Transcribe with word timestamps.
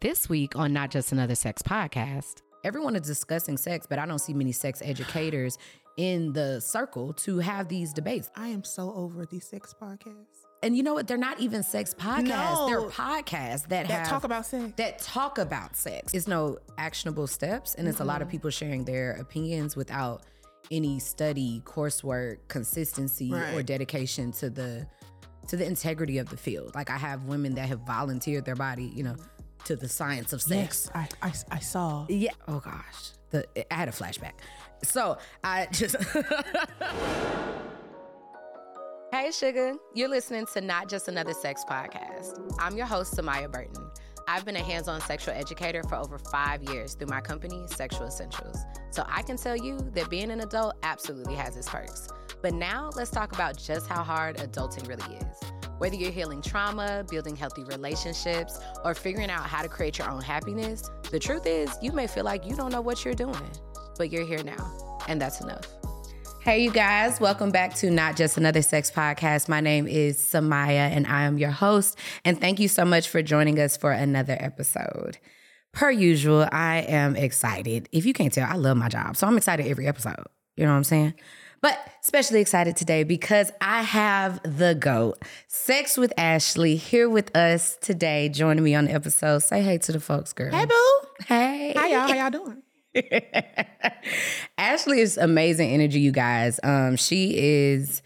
This 0.00 0.28
week 0.28 0.56
on 0.56 0.72
Not 0.72 0.90
Just 0.90 1.12
Another 1.12 1.34
Sex 1.34 1.60
Podcast, 1.62 2.36
everyone 2.64 2.96
is 2.96 3.02
discussing 3.02 3.56
sex, 3.58 3.86
but 3.86 3.98
I 3.98 4.06
don't 4.06 4.18
see 4.18 4.32
many 4.32 4.52
sex 4.52 4.80
educators 4.82 5.58
in 5.98 6.32
the 6.32 6.58
circle 6.60 7.12
to 7.12 7.38
have 7.38 7.68
these 7.68 7.92
debates. 7.92 8.30
I 8.34 8.48
am 8.48 8.64
so 8.64 8.94
over 8.94 9.26
these 9.26 9.44
sex 9.44 9.74
podcasts 9.80 10.46
And 10.62 10.74
you 10.74 10.82
know 10.82 10.94
what? 10.94 11.06
They're 11.06 11.18
not 11.18 11.38
even 11.40 11.62
sex 11.62 11.92
podcasts. 11.92 12.68
They're 12.68 12.80
podcasts 12.82 13.68
that, 13.68 13.88
that 13.88 13.90
have 13.90 14.08
talk 14.08 14.24
about 14.24 14.46
sex. 14.46 14.72
that 14.76 14.98
talk 15.00 15.36
about 15.36 15.76
sex. 15.76 16.14
It's 16.14 16.26
no 16.26 16.58
actionable 16.78 17.26
steps, 17.26 17.74
and 17.74 17.86
it's 17.86 18.00
a 18.00 18.04
lot 18.04 18.22
of 18.22 18.28
Mm-hmm. 18.28 18.32
people 18.32 18.50
sharing 18.50 18.84
their 18.84 19.12
opinions 19.12 19.76
without 19.76 20.22
any 20.70 20.98
study, 20.98 21.60
coursework, 21.66 22.36
consistency, 22.48 23.32
or 23.34 23.62
dedication 23.62 24.32
to 24.32 24.48
the 24.48 24.86
to 25.48 25.56
the 25.56 25.66
integrity 25.66 26.16
of 26.18 26.28
the 26.30 26.36
field. 26.36 26.74
Like 26.74 26.88
I 26.90 26.96
have 26.96 27.24
women 27.24 27.54
that 27.56 27.68
have 27.68 27.80
volunteered 27.80 28.44
their 28.44 28.54
body, 28.54 28.92
you 28.94 29.02
know, 29.02 29.16
to 29.64 29.76
the 29.76 29.88
science 29.88 30.32
of 30.32 30.42
sex. 30.42 30.90
yes, 30.94 31.08
I, 31.22 31.28
I 31.28 31.56
I 31.56 31.58
saw. 31.60 32.06
Yeah. 32.08 32.32
Oh 32.48 32.60
gosh. 32.60 33.12
The 33.30 33.44
I 33.72 33.74
had 33.74 33.88
a 33.88 33.92
flashback. 33.92 34.32
So 34.82 35.18
I 35.44 35.66
just 35.72 35.96
Hey 39.12 39.32
sugar, 39.32 39.74
you're 39.94 40.08
listening 40.08 40.46
to 40.54 40.60
Not 40.60 40.88
Just 40.88 41.08
Another 41.08 41.34
Sex 41.34 41.64
Podcast. 41.68 42.38
I'm 42.60 42.76
your 42.76 42.86
host, 42.86 43.14
Samia 43.14 43.50
Burton. 43.50 43.90
I've 44.28 44.44
been 44.44 44.54
a 44.54 44.62
hands-on 44.62 45.00
sexual 45.00 45.34
educator 45.34 45.82
for 45.82 45.96
over 45.96 46.16
five 46.16 46.62
years 46.62 46.94
through 46.94 47.08
my 47.08 47.20
company, 47.20 47.64
Sexual 47.66 48.06
Essentials. 48.06 48.56
So 48.90 49.04
I 49.08 49.22
can 49.22 49.36
tell 49.36 49.56
you 49.56 49.78
that 49.94 50.08
being 50.10 50.30
an 50.30 50.40
adult 50.40 50.76
absolutely 50.84 51.34
has 51.34 51.56
its 51.56 51.68
perks. 51.68 52.06
But 52.40 52.54
now 52.54 52.90
let's 52.94 53.10
talk 53.10 53.32
about 53.32 53.58
just 53.58 53.88
how 53.88 54.04
hard 54.04 54.36
adulting 54.36 54.86
really 54.88 55.16
is. 55.16 55.59
Whether 55.80 55.96
you're 55.96 56.12
healing 56.12 56.42
trauma, 56.42 57.06
building 57.08 57.34
healthy 57.34 57.64
relationships, 57.64 58.60
or 58.84 58.94
figuring 58.94 59.30
out 59.30 59.44
how 59.44 59.62
to 59.62 59.68
create 59.70 59.96
your 59.96 60.10
own 60.10 60.20
happiness, 60.20 60.82
the 61.10 61.18
truth 61.18 61.46
is 61.46 61.70
you 61.80 61.90
may 61.92 62.06
feel 62.06 62.22
like 62.22 62.46
you 62.46 62.54
don't 62.54 62.70
know 62.70 62.82
what 62.82 63.02
you're 63.02 63.14
doing, 63.14 63.50
but 63.96 64.12
you're 64.12 64.26
here 64.26 64.42
now, 64.42 64.98
and 65.08 65.18
that's 65.18 65.40
enough. 65.40 65.66
Hey, 66.42 66.62
you 66.62 66.70
guys, 66.70 67.18
welcome 67.18 67.50
back 67.50 67.74
to 67.76 67.90
Not 67.90 68.14
Just 68.14 68.36
Another 68.36 68.60
Sex 68.60 68.90
Podcast. 68.90 69.48
My 69.48 69.62
name 69.62 69.88
is 69.88 70.18
Samia, 70.18 70.90
and 70.90 71.06
I 71.06 71.22
am 71.22 71.38
your 71.38 71.50
host. 71.50 71.96
And 72.26 72.38
thank 72.38 72.60
you 72.60 72.68
so 72.68 72.84
much 72.84 73.08
for 73.08 73.22
joining 73.22 73.58
us 73.58 73.78
for 73.78 73.90
another 73.90 74.36
episode. 74.38 75.16
Per 75.72 75.90
usual, 75.90 76.46
I 76.52 76.80
am 76.88 77.16
excited. 77.16 77.88
If 77.90 78.04
you 78.04 78.12
can't 78.12 78.34
tell, 78.34 78.46
I 78.46 78.56
love 78.56 78.76
my 78.76 78.90
job. 78.90 79.16
So 79.16 79.26
I'm 79.26 79.38
excited 79.38 79.66
every 79.66 79.86
episode. 79.86 80.26
You 80.58 80.66
know 80.66 80.72
what 80.72 80.76
I'm 80.76 80.84
saying? 80.84 81.14
But 81.62 81.78
especially 82.02 82.40
excited 82.40 82.74
today 82.76 83.02
because 83.04 83.52
I 83.60 83.82
have 83.82 84.40
the 84.44 84.74
GOAT, 84.74 85.18
Sex 85.46 85.98
with 85.98 86.12
Ashley, 86.16 86.76
here 86.76 87.08
with 87.08 87.36
us 87.36 87.76
today, 87.82 88.30
joining 88.30 88.64
me 88.64 88.74
on 88.74 88.86
the 88.86 88.92
episode. 88.92 89.40
Say 89.40 89.60
hey 89.62 89.76
to 89.78 89.92
the 89.92 90.00
folks, 90.00 90.32
girl. 90.32 90.50
Hey 90.52 90.64
boo, 90.64 91.24
Hey. 91.26 91.74
how 91.76 91.86
y'all? 91.86 92.08
How 92.08 92.14
y'all 92.14 92.30
doing? 92.30 92.62
Ashley 94.58 95.00
is 95.00 95.16
amazing 95.18 95.70
energy, 95.70 96.00
you 96.00 96.12
guys. 96.12 96.58
Um, 96.62 96.96
she 96.96 97.34
is 97.36 98.00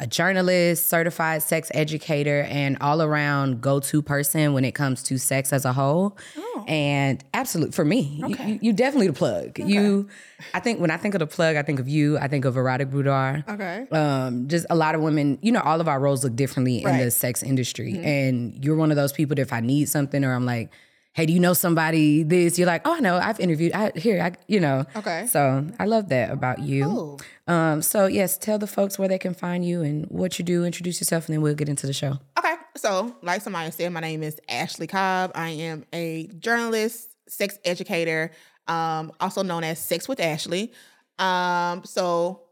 a 0.00 0.06
journalist, 0.06 0.88
certified 0.88 1.42
sex 1.42 1.70
educator, 1.74 2.42
and 2.48 2.76
all 2.80 3.02
around 3.02 3.60
go 3.60 3.80
to 3.80 4.00
person 4.00 4.52
when 4.52 4.64
it 4.64 4.72
comes 4.72 5.02
to 5.02 5.18
sex 5.18 5.52
as 5.52 5.64
a 5.64 5.72
whole. 5.72 6.16
Oh. 6.36 6.64
And 6.68 7.22
absolute 7.34 7.74
for 7.74 7.84
me, 7.84 8.22
you- 8.28 8.36
you, 8.46 8.58
you 8.62 8.72
definitely 8.72 9.08
the 9.08 9.12
plug. 9.14 9.58
You, 9.58 10.08
I 10.54 10.60
think 10.60 10.80
when 10.80 10.92
I 10.92 10.98
think 10.98 11.14
of 11.14 11.18
the 11.18 11.26
plug, 11.26 11.56
I 11.56 11.62
think 11.62 11.80
of 11.80 11.88
you. 11.88 12.16
I 12.18 12.28
think 12.28 12.44
of 12.44 12.56
erotic 12.56 12.90
boudoir. 12.90 13.42
Okay. 13.48 13.86
Um, 13.90 14.46
just 14.46 14.66
a 14.70 14.76
lot 14.76 14.94
of 14.94 15.00
women, 15.00 15.38
you 15.42 15.50
know, 15.50 15.60
all 15.62 15.80
of 15.80 15.88
our 15.88 15.98
roles 15.98 16.22
look 16.22 16.36
differently 16.36 16.78
in 16.78 16.84
the 16.84 16.90
Right. 16.90 17.00
Mm-hmm. 17.00 17.08
sex 17.10 17.42
industry. 17.42 17.98
And 17.98 18.64
you're 18.64 18.76
one 18.76 18.90
of 18.92 18.96
those 18.96 19.12
people 19.12 19.34
that 19.34 19.42
if 19.42 19.52
I 19.52 19.60
need 19.60 19.88
something 19.88 20.24
or 20.24 20.32
I'm 20.32 20.46
like, 20.46 20.70
hey, 21.18 21.26
do 21.26 21.32
you 21.32 21.40
know 21.40 21.52
somebody 21.52 22.22
this? 22.22 22.60
You're 22.60 22.68
like, 22.68 22.82
oh, 22.84 22.98
no, 23.00 23.16
I've 23.16 23.40
interviewed. 23.40 23.72
I 23.72 23.90
here, 23.96 24.22
I, 24.22 24.34
you 24.46 24.60
know. 24.60 24.84
Okay. 24.94 25.26
So 25.26 25.66
I 25.80 25.84
love 25.84 26.10
that 26.10 26.30
about 26.30 26.60
you. 26.60 26.84
Cool. 26.84 27.20
Um, 27.48 27.82
so 27.82 28.06
yes, 28.06 28.38
tell 28.38 28.56
the 28.56 28.68
folks 28.68 29.00
where 29.00 29.08
they 29.08 29.18
can 29.18 29.34
find 29.34 29.64
you 29.64 29.82
and 29.82 30.06
what 30.06 30.38
you 30.38 30.44
do. 30.44 30.64
Introduce 30.64 31.00
yourself, 31.00 31.26
and 31.26 31.34
then 31.34 31.42
we'll 31.42 31.56
get 31.56 31.68
into 31.68 31.88
the 31.88 31.92
show. 31.92 32.18
Okay. 32.38 32.54
So, 32.76 33.16
like 33.22 33.42
somebody 33.42 33.72
said, 33.72 33.92
my 33.92 33.98
name 33.98 34.22
is 34.22 34.40
Ashley 34.48 34.86
Cobb. 34.86 35.32
I 35.34 35.48
am 35.48 35.84
a 35.92 36.28
journalist, 36.38 37.10
sex 37.28 37.58
educator, 37.64 38.30
um, 38.68 39.10
also 39.18 39.42
known 39.42 39.64
as 39.64 39.84
Sex 39.84 40.06
with 40.06 40.20
Ashley. 40.20 40.72
Um, 41.18 41.82
so 41.84 42.42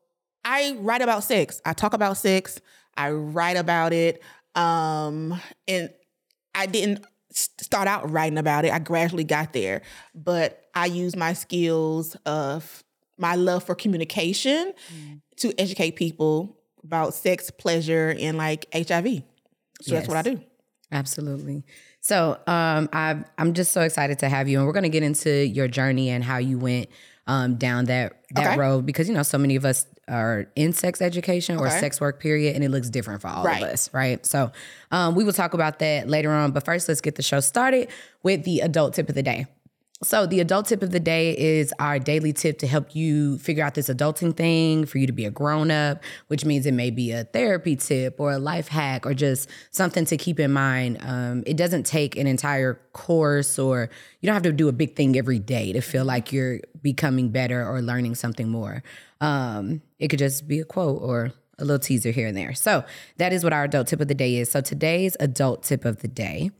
I 0.44 0.76
write 0.80 1.02
about 1.02 1.22
sex. 1.22 1.62
I 1.64 1.72
talk 1.72 1.94
about 1.94 2.16
sex. 2.16 2.60
I 2.96 3.12
write 3.12 3.56
about 3.56 3.92
it. 3.92 4.20
Um, 4.56 5.40
and 5.68 5.90
I 6.52 6.66
didn't 6.66 7.06
start 7.36 7.88
out 7.88 8.10
writing 8.10 8.38
about 8.38 8.64
it. 8.64 8.72
I 8.72 8.78
gradually 8.78 9.24
got 9.24 9.52
there, 9.52 9.82
but 10.14 10.64
I 10.74 10.86
use 10.86 11.14
my 11.16 11.32
skills 11.32 12.16
of 12.26 12.82
my 13.18 13.34
love 13.34 13.64
for 13.64 13.74
communication 13.74 14.72
to 15.36 15.52
educate 15.60 15.92
people 15.96 16.58
about 16.84 17.14
sex, 17.14 17.50
pleasure, 17.50 18.14
and 18.18 18.36
like 18.38 18.66
HIV. 18.74 19.22
So 19.82 19.94
that's 19.94 20.08
what 20.08 20.16
I 20.16 20.22
do. 20.22 20.40
Absolutely. 20.92 21.64
So 22.00 22.38
um, 22.46 22.88
I, 22.92 23.24
I'm 23.38 23.52
just 23.54 23.72
so 23.72 23.80
excited 23.82 24.20
to 24.20 24.28
have 24.28 24.48
you, 24.48 24.58
and 24.58 24.66
we're 24.66 24.72
going 24.72 24.84
to 24.84 24.88
get 24.88 25.02
into 25.02 25.46
your 25.46 25.66
journey 25.68 26.10
and 26.10 26.22
how 26.22 26.38
you 26.38 26.58
went 26.58 26.88
um, 27.26 27.56
down 27.56 27.86
that 27.86 28.22
that 28.30 28.46
Okay. 28.48 28.56
road 28.56 28.86
because 28.86 29.08
you 29.08 29.14
know 29.14 29.24
so 29.24 29.36
many 29.38 29.56
of 29.56 29.64
us 29.64 29.86
are 30.08 30.46
in 30.56 30.72
sex 30.72 31.02
education 31.02 31.56
or 31.56 31.66
Okay. 31.68 31.80
sex 31.80 32.00
work 32.00 32.20
period, 32.20 32.54
and 32.54 32.62
it 32.64 32.70
looks 32.70 32.88
different 32.90 33.20
for 33.22 33.28
all 33.28 33.44
Right. 33.44 33.62
of 33.62 33.68
us, 33.70 33.90
right? 33.92 34.24
So 34.24 34.52
um, 34.90 35.14
we 35.14 35.24
will 35.24 35.32
talk 35.32 35.54
about 35.54 35.78
that 35.80 36.08
later 36.08 36.30
on. 36.30 36.52
But 36.52 36.64
first, 36.64 36.88
let's 36.88 37.00
get 37.00 37.16
the 37.16 37.22
show 37.22 37.40
started 37.40 37.88
with 38.22 38.44
the 38.44 38.60
adult 38.60 38.94
tip 38.94 39.08
of 39.08 39.14
the 39.14 39.22
day. 39.22 39.46
So, 40.02 40.26
the 40.26 40.40
adult 40.40 40.66
tip 40.66 40.82
of 40.82 40.90
the 40.90 41.00
day 41.00 41.34
is 41.38 41.72
our 41.78 41.98
daily 41.98 42.34
tip 42.34 42.58
to 42.58 42.66
help 42.66 42.94
you 42.94 43.38
figure 43.38 43.64
out 43.64 43.72
this 43.72 43.88
adulting 43.88 44.36
thing, 44.36 44.84
for 44.84 44.98
you 44.98 45.06
to 45.06 45.12
be 45.14 45.24
a 45.24 45.30
grown 45.30 45.70
up, 45.70 46.02
which 46.26 46.44
means 46.44 46.66
it 46.66 46.74
may 46.74 46.90
be 46.90 47.12
a 47.12 47.24
therapy 47.24 47.76
tip 47.76 48.20
or 48.20 48.32
a 48.32 48.38
life 48.38 48.68
hack 48.68 49.06
or 49.06 49.14
just 49.14 49.48
something 49.70 50.04
to 50.04 50.18
keep 50.18 50.38
in 50.38 50.52
mind. 50.52 50.98
Um, 51.00 51.44
it 51.46 51.56
doesn't 51.56 51.86
take 51.86 52.14
an 52.18 52.26
entire 52.26 52.74
course 52.92 53.58
or 53.58 53.88
you 54.20 54.26
don't 54.26 54.34
have 54.34 54.42
to 54.42 54.52
do 54.52 54.68
a 54.68 54.72
big 54.72 54.96
thing 54.96 55.16
every 55.16 55.38
day 55.38 55.72
to 55.72 55.80
feel 55.80 56.04
like 56.04 56.30
you're 56.30 56.60
becoming 56.82 57.30
better 57.30 57.66
or 57.66 57.80
learning 57.80 58.16
something 58.16 58.50
more. 58.50 58.82
Um, 59.22 59.80
it 59.98 60.08
could 60.08 60.18
just 60.18 60.46
be 60.46 60.60
a 60.60 60.64
quote 60.64 61.00
or 61.02 61.32
a 61.58 61.64
little 61.64 61.78
teaser 61.78 62.10
here 62.10 62.26
and 62.26 62.36
there. 62.36 62.54
So, 62.54 62.84
that 63.16 63.32
is 63.32 63.42
what 63.42 63.52
our 63.52 63.64
adult 63.64 63.88
tip 63.88 64.00
of 64.00 64.08
the 64.08 64.14
day 64.14 64.36
is. 64.36 64.50
So, 64.50 64.60
today's 64.60 65.16
adult 65.20 65.62
tip 65.62 65.84
of 65.84 65.98
the 66.02 66.08
day 66.08 66.50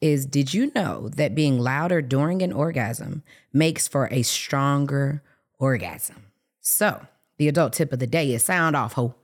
is 0.00 0.26
did 0.26 0.54
you 0.54 0.72
know 0.74 1.08
that 1.10 1.34
being 1.34 1.58
louder 1.58 2.02
during 2.02 2.42
an 2.42 2.52
orgasm 2.52 3.22
makes 3.52 3.88
for 3.88 4.08
a 4.10 4.22
stronger 4.22 5.22
orgasm? 5.58 6.26
So, 6.60 7.06
the 7.38 7.48
adult 7.48 7.74
tip 7.74 7.92
of 7.92 7.98
the 7.98 8.06
day 8.06 8.32
is 8.32 8.44
sound 8.44 8.76
off, 8.76 8.94
ho. 8.94 9.14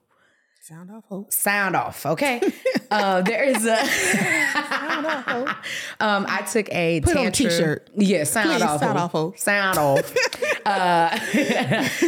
Sound 0.65 0.93
off, 0.93 1.05
hope. 1.09 1.33
Sound 1.33 1.75
off, 1.75 2.07
okay? 2.07 2.41
uh, 2.93 3.21
there 3.23 3.43
is 3.43 3.65
a. 3.67 3.85
Sound 3.85 5.07
off, 5.07 5.25
hope. 5.25 5.49
um, 6.01 6.25
I 6.29 6.43
took 6.43 6.69
a 6.73 7.01
Put 7.01 7.17
it 7.17 7.27
on 7.27 7.33
t-shirt. 7.33 7.91
Yeah, 7.97 8.23
sound 8.23 8.51
Please, 8.51 8.63
off, 8.63 8.79
sound 8.79 8.97
off, 8.97 9.11
ho. 9.11 9.35
Sound 9.37 9.77
off. 9.77 10.15
uh, 10.67 11.19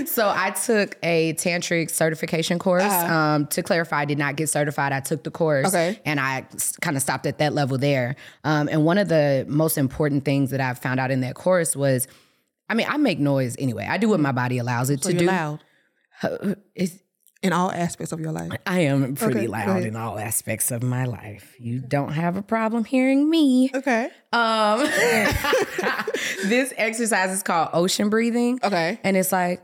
so 0.06 0.32
I 0.32 0.50
took 0.50 0.96
a 1.02 1.32
tantric 1.34 1.90
certification 1.90 2.60
course. 2.60 2.84
Um, 2.84 3.48
to 3.48 3.62
clarify, 3.64 4.02
I 4.02 4.04
did 4.04 4.18
not 4.18 4.36
get 4.36 4.48
certified. 4.48 4.92
I 4.92 5.00
took 5.00 5.24
the 5.24 5.32
course, 5.32 5.66
Okay. 5.74 5.98
and 6.04 6.20
I 6.20 6.46
kind 6.80 6.96
of 6.96 7.02
stopped 7.02 7.26
at 7.26 7.38
that 7.38 7.54
level 7.54 7.76
there. 7.76 8.14
Um, 8.44 8.68
and 8.68 8.84
one 8.84 8.98
of 8.98 9.08
the 9.08 9.44
most 9.48 9.78
important 9.78 10.24
things 10.24 10.50
that 10.50 10.60
I 10.60 10.74
found 10.74 11.00
out 11.00 11.10
in 11.10 11.22
that 11.22 11.34
course 11.34 11.74
was, 11.74 12.06
I 12.68 12.74
mean, 12.74 12.86
I 12.88 12.98
make 12.98 13.18
noise 13.18 13.56
anyway. 13.58 13.88
I 13.90 13.98
do 13.98 14.08
what 14.08 14.20
my 14.20 14.30
body 14.30 14.58
allows 14.58 14.90
it 14.90 15.02
So 15.02 15.10
to 15.10 15.18
do. 15.18 15.26
loud 15.26 15.58
It's, 16.76 17.00
in 17.44 17.52
all 17.52 17.70
aspects 17.70 18.10
of 18.12 18.18
your 18.20 18.32
life. 18.32 18.50
I 18.66 18.80
am 18.80 19.14
pretty 19.14 19.40
Okay, 19.40 19.46
loud 19.46 19.82
in 19.84 19.94
all 19.96 20.18
aspects 20.18 20.70
of 20.70 20.82
my 20.82 21.04
life. 21.04 21.54
You 21.60 21.78
don't 21.78 22.12
have 22.12 22.36
a 22.36 22.42
problem 22.42 22.84
hearing 22.84 23.28
me. 23.30 23.70
Okay. 23.74 24.08
Um, 24.32 24.80
this 26.46 26.72
exercise 26.76 27.30
is 27.30 27.42
called 27.42 27.68
ocean 27.72 28.08
breathing, 28.08 28.58
Okay. 28.64 28.98
and 29.04 29.16
it's 29.16 29.30
like, 29.30 29.62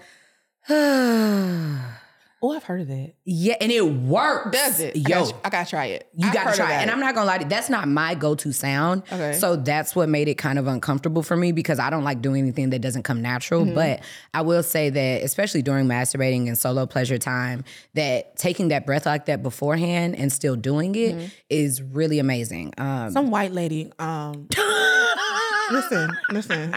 Oh, 2.42 2.52
I've 2.56 2.64
heard 2.64 2.81
of 2.81 2.88
that. 2.88 3.12
Yeah, 3.26 3.54
and 3.60 3.70
it 3.70 3.84
works. 3.84 4.50
Does 4.56 4.81
it? 4.81 4.96
I 4.96 4.98
Yo, 5.00 5.25
gotta, 5.25 5.34
I 5.44 5.50
gotta 5.50 5.70
try 5.70 5.84
it. 5.87 6.08
you 6.16 6.28
I've 6.28 6.32
gotta 6.34 6.56
try 6.56 6.72
it. 6.72 6.82
And 6.82 6.90
I'm 6.90 6.98
not 7.00 7.14
gonna 7.14 7.26
lie 7.26 7.37
to 7.37 7.44
you, 7.44 7.50
that's 7.50 7.69
not 7.69 7.87
my 7.87 8.14
go-to 8.14 8.52
sound. 8.52 9.02
Okay. 9.12 9.34
So 9.34 9.56
that's 9.56 9.94
what 9.94 10.08
made 10.08 10.26
it 10.26 10.37
kind 10.37 10.58
of 10.58 10.66
uncomfortable 10.66 11.22
for 11.22 11.37
me 11.37 11.52
because 11.52 11.78
I 11.78 11.90
don't 11.90 12.02
like 12.04 12.22
doing 12.22 12.40
anything 12.42 12.70
that 12.70 12.78
doesn't 12.81 13.02
come 13.02 13.20
natural. 13.20 13.64
Mm-hmm. 13.66 13.75
But 13.75 14.00
I 14.32 14.40
will 14.40 14.62
say 14.62 14.88
that, 14.88 15.22
especially 15.22 15.60
during 15.60 15.87
masturbating 15.87 16.46
and 16.48 16.56
solo 16.56 16.87
pleasure 16.87 17.19
time, 17.19 17.62
that 17.94 18.37
taking 18.37 18.69
that 18.69 18.86
breath 18.86 19.04
like 19.04 19.26
that 19.26 19.43
beforehand 19.43 20.16
and 20.16 20.32
still 20.32 20.56
doing 20.56 20.94
it 20.94 21.31
is 21.50 21.81
Mm-hmm. 21.81 21.93
really 21.94 22.19
amazing. 22.20 22.72
Um, 22.78 23.10
some 23.10 23.31
white 23.31 23.52
lady. 23.52 23.93
Um, 23.98 24.48
listen, 25.70 26.16
listen. 26.31 26.75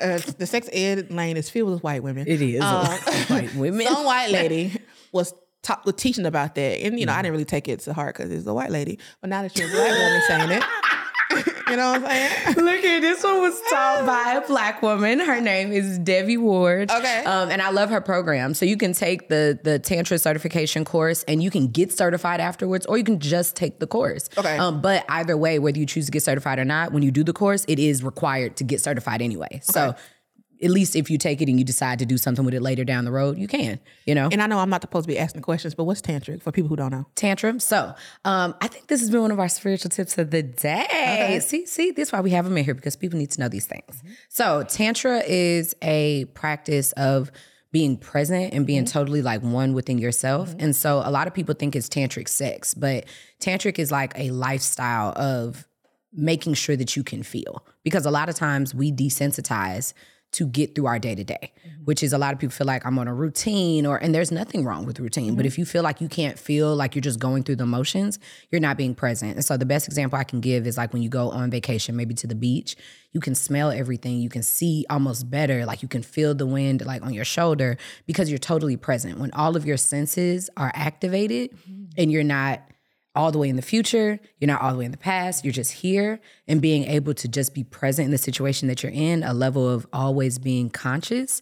Uh, 0.00 0.18
the 0.38 0.46
sex 0.46 0.68
ed 0.72 1.10
lane 1.10 1.36
is 1.36 1.48
filled 1.50 1.70
with 1.70 1.82
white 1.82 2.02
women. 2.02 2.26
it 2.28 2.42
is 2.42 2.60
Um, 2.60 2.86
white 2.86 3.54
women. 3.56 3.86
Some 3.86 4.04
white 4.04 4.30
lady 4.30 4.76
was 5.12 5.32
was 5.84 5.94
teaching 5.96 6.26
about 6.26 6.54
that, 6.54 6.80
and 6.84 6.98
you 6.98 7.06
know 7.06 7.12
Mm. 7.12 7.16
I 7.16 7.22
didn't 7.22 7.32
really 7.32 7.44
take 7.44 7.68
it 7.68 7.80
to 7.80 7.92
heart 7.92 8.16
because 8.16 8.30
it's 8.30 8.46
a 8.46 8.54
white 8.54 8.70
lady. 8.70 8.98
But 9.20 9.30
now 9.30 9.42
that 9.42 9.56
you're 9.58 9.68
a 9.68 9.72
black 9.72 9.90
woman 9.90 10.22
saying 10.26 10.50
it, 10.50 10.64
you 11.30 11.76
know 11.76 11.92
what 11.92 12.02
I'm 12.02 12.06
saying? 12.06 12.56
Look 12.64 12.84
at 12.84 13.00
this 13.00 13.22
one 13.22 13.40
was 13.40 13.60
taught 13.70 14.04
by 14.06 14.40
a 14.42 14.46
black 14.46 14.82
woman. 14.82 15.20
Her 15.20 15.40
name 15.40 15.72
is 15.72 15.98
Debbie 15.98 16.36
Ward. 16.36 16.90
Okay. 16.90 17.24
Um, 17.24 17.50
and 17.50 17.62
I 17.62 17.70
love 17.70 17.90
her 17.90 18.00
program. 18.00 18.54
So 18.54 18.64
you 18.64 18.76
can 18.76 18.92
take 18.92 19.28
the 19.28 19.58
the 19.62 19.78
Tantra 19.78 20.18
certification 20.18 20.84
course 20.84 21.22
and 21.24 21.42
you 21.42 21.50
can 21.50 21.68
get 21.68 21.92
certified 21.92 22.40
afterwards, 22.40 22.86
or 22.86 22.98
you 22.98 23.04
can 23.04 23.20
just 23.20 23.56
take 23.56 23.78
the 23.78 23.86
course. 23.86 24.28
Okay. 24.36 24.56
Um, 24.58 24.80
but 24.80 25.04
either 25.08 25.36
way, 25.36 25.58
whether 25.58 25.78
you 25.78 25.86
choose 25.86 26.06
to 26.06 26.12
get 26.12 26.22
certified 26.22 26.58
or 26.58 26.64
not, 26.64 26.92
when 26.92 27.02
you 27.02 27.10
do 27.10 27.24
the 27.24 27.32
course, 27.32 27.64
it 27.68 27.78
is 27.78 28.02
required 28.02 28.56
to 28.56 28.64
get 28.64 28.80
certified 28.80 29.22
anyway. 29.22 29.60
So 29.62 29.94
at 30.62 30.70
least 30.70 30.96
if 30.96 31.10
you 31.10 31.18
take 31.18 31.40
it 31.40 31.48
and 31.48 31.58
you 31.58 31.64
decide 31.64 31.98
to 32.00 32.06
do 32.06 32.18
something 32.18 32.44
with 32.44 32.54
it 32.54 32.62
later 32.62 32.84
down 32.84 33.04
the 33.04 33.12
road, 33.12 33.38
you 33.38 33.48
can, 33.48 33.80
you 34.04 34.14
know? 34.14 34.28
And 34.30 34.42
I 34.42 34.46
know 34.46 34.58
I'm 34.58 34.70
not 34.70 34.82
supposed 34.82 35.04
to 35.04 35.08
be 35.08 35.18
asking 35.18 35.42
questions, 35.42 35.74
but 35.74 35.84
what's 35.84 36.02
tantric 36.02 36.42
for 36.42 36.52
people 36.52 36.68
who 36.68 36.76
don't 36.76 36.90
know? 36.90 37.06
tantrum. 37.20 37.60
So, 37.60 37.94
um, 38.24 38.54
I 38.60 38.68
think 38.68 38.88
this 38.88 39.00
has 39.00 39.10
been 39.10 39.22
one 39.22 39.30
of 39.30 39.38
our 39.38 39.48
spiritual 39.48 39.90
tips 39.90 40.18
of 40.18 40.30
the 40.30 40.42
day. 40.42 41.40
See, 41.42 41.66
see, 41.66 41.90
this 41.90 42.08
is 42.08 42.12
why 42.12 42.20
we 42.20 42.30
have 42.30 42.44
them 42.44 42.56
in 42.56 42.64
here 42.64 42.74
because 42.74 42.96
people 42.96 43.18
need 43.18 43.30
to 43.32 43.40
know 43.40 43.48
these 43.48 43.66
things. 43.66 43.84
Mm-hmm. 43.98 44.12
So, 44.28 44.64
tantra 44.64 45.22
is 45.26 45.74
a 45.82 46.24
practice 46.34 46.92
of 46.92 47.30
being 47.72 47.96
present 47.96 48.52
and 48.52 48.66
being 48.66 48.84
mm-hmm. 48.84 48.98
totally 48.98 49.22
like 49.22 49.42
one 49.42 49.74
within 49.74 49.98
yourself. 49.98 50.50
Mm-hmm. 50.50 50.60
And 50.60 50.76
so, 50.76 51.02
a 51.04 51.10
lot 51.10 51.26
of 51.26 51.34
people 51.34 51.54
think 51.54 51.76
it's 51.76 51.88
tantric 51.88 52.28
sex, 52.28 52.74
but 52.74 53.04
tantric 53.40 53.78
is 53.78 53.92
like 53.92 54.12
a 54.18 54.30
lifestyle 54.30 55.12
of 55.16 55.66
making 56.12 56.54
sure 56.54 56.76
that 56.76 56.96
you 56.96 57.04
can 57.04 57.22
feel 57.22 57.64
because 57.84 58.04
a 58.04 58.10
lot 58.10 58.28
of 58.28 58.34
times 58.34 58.74
we 58.74 58.90
desensitize 58.90 59.92
to 60.32 60.46
get 60.46 60.74
through 60.74 60.86
our 60.86 60.98
day 60.98 61.14
to 61.14 61.24
day, 61.24 61.52
which 61.84 62.02
is 62.02 62.12
a 62.12 62.18
lot 62.18 62.32
of 62.32 62.38
people 62.38 62.54
feel 62.54 62.66
like 62.66 62.86
I'm 62.86 62.98
on 63.00 63.08
a 63.08 63.14
routine 63.14 63.84
or 63.84 63.96
and 63.96 64.14
there's 64.14 64.30
nothing 64.30 64.64
wrong 64.64 64.86
with 64.86 65.00
routine, 65.00 65.34
but 65.34 65.40
mm-hmm. 65.40 65.46
if 65.46 65.58
you 65.58 65.64
feel 65.64 65.82
like 65.82 66.00
you 66.00 66.08
can't 66.08 66.38
feel 66.38 66.76
like 66.76 66.94
you're 66.94 67.02
just 67.02 67.18
going 67.18 67.42
through 67.42 67.56
the 67.56 67.66
motions, 67.66 68.18
you're 68.50 68.60
not 68.60 68.76
being 68.76 68.94
present. 68.94 69.34
And 69.34 69.44
so 69.44 69.56
the 69.56 69.66
best 69.66 69.88
example 69.88 70.18
I 70.18 70.24
can 70.24 70.40
give 70.40 70.66
is 70.66 70.76
like 70.76 70.92
when 70.92 71.02
you 71.02 71.08
go 71.08 71.30
on 71.30 71.50
vacation, 71.50 71.96
maybe 71.96 72.14
to 72.14 72.28
the 72.28 72.36
beach, 72.36 72.76
you 73.12 73.20
can 73.20 73.34
smell 73.34 73.72
everything, 73.72 74.20
you 74.20 74.28
can 74.28 74.44
see 74.44 74.86
almost 74.88 75.28
better, 75.28 75.66
like 75.66 75.82
you 75.82 75.88
can 75.88 76.02
feel 76.02 76.32
the 76.32 76.46
wind 76.46 76.84
like 76.86 77.02
on 77.02 77.12
your 77.12 77.24
shoulder 77.24 77.76
because 78.06 78.30
you're 78.30 78.38
totally 78.38 78.76
present. 78.76 79.18
When 79.18 79.32
all 79.32 79.56
of 79.56 79.66
your 79.66 79.76
senses 79.76 80.48
are 80.56 80.70
activated 80.74 81.50
mm-hmm. 81.52 81.86
and 81.96 82.12
you're 82.12 82.22
not 82.22 82.62
all 83.14 83.32
the 83.32 83.38
way 83.38 83.48
in 83.48 83.56
the 83.56 83.62
future. 83.62 84.20
You're 84.38 84.48
not 84.48 84.62
all 84.62 84.72
the 84.72 84.78
way 84.78 84.84
in 84.84 84.92
the 84.92 84.96
past. 84.96 85.44
You're 85.44 85.52
just 85.52 85.72
here 85.72 86.20
and 86.46 86.60
being 86.60 86.84
able 86.84 87.14
to 87.14 87.28
just 87.28 87.54
be 87.54 87.64
present 87.64 88.06
in 88.06 88.12
the 88.12 88.18
situation 88.18 88.68
that 88.68 88.82
you're 88.82 88.92
in, 88.92 89.22
a 89.22 89.34
level 89.34 89.68
of 89.68 89.86
always 89.92 90.38
being 90.38 90.70
conscious, 90.70 91.40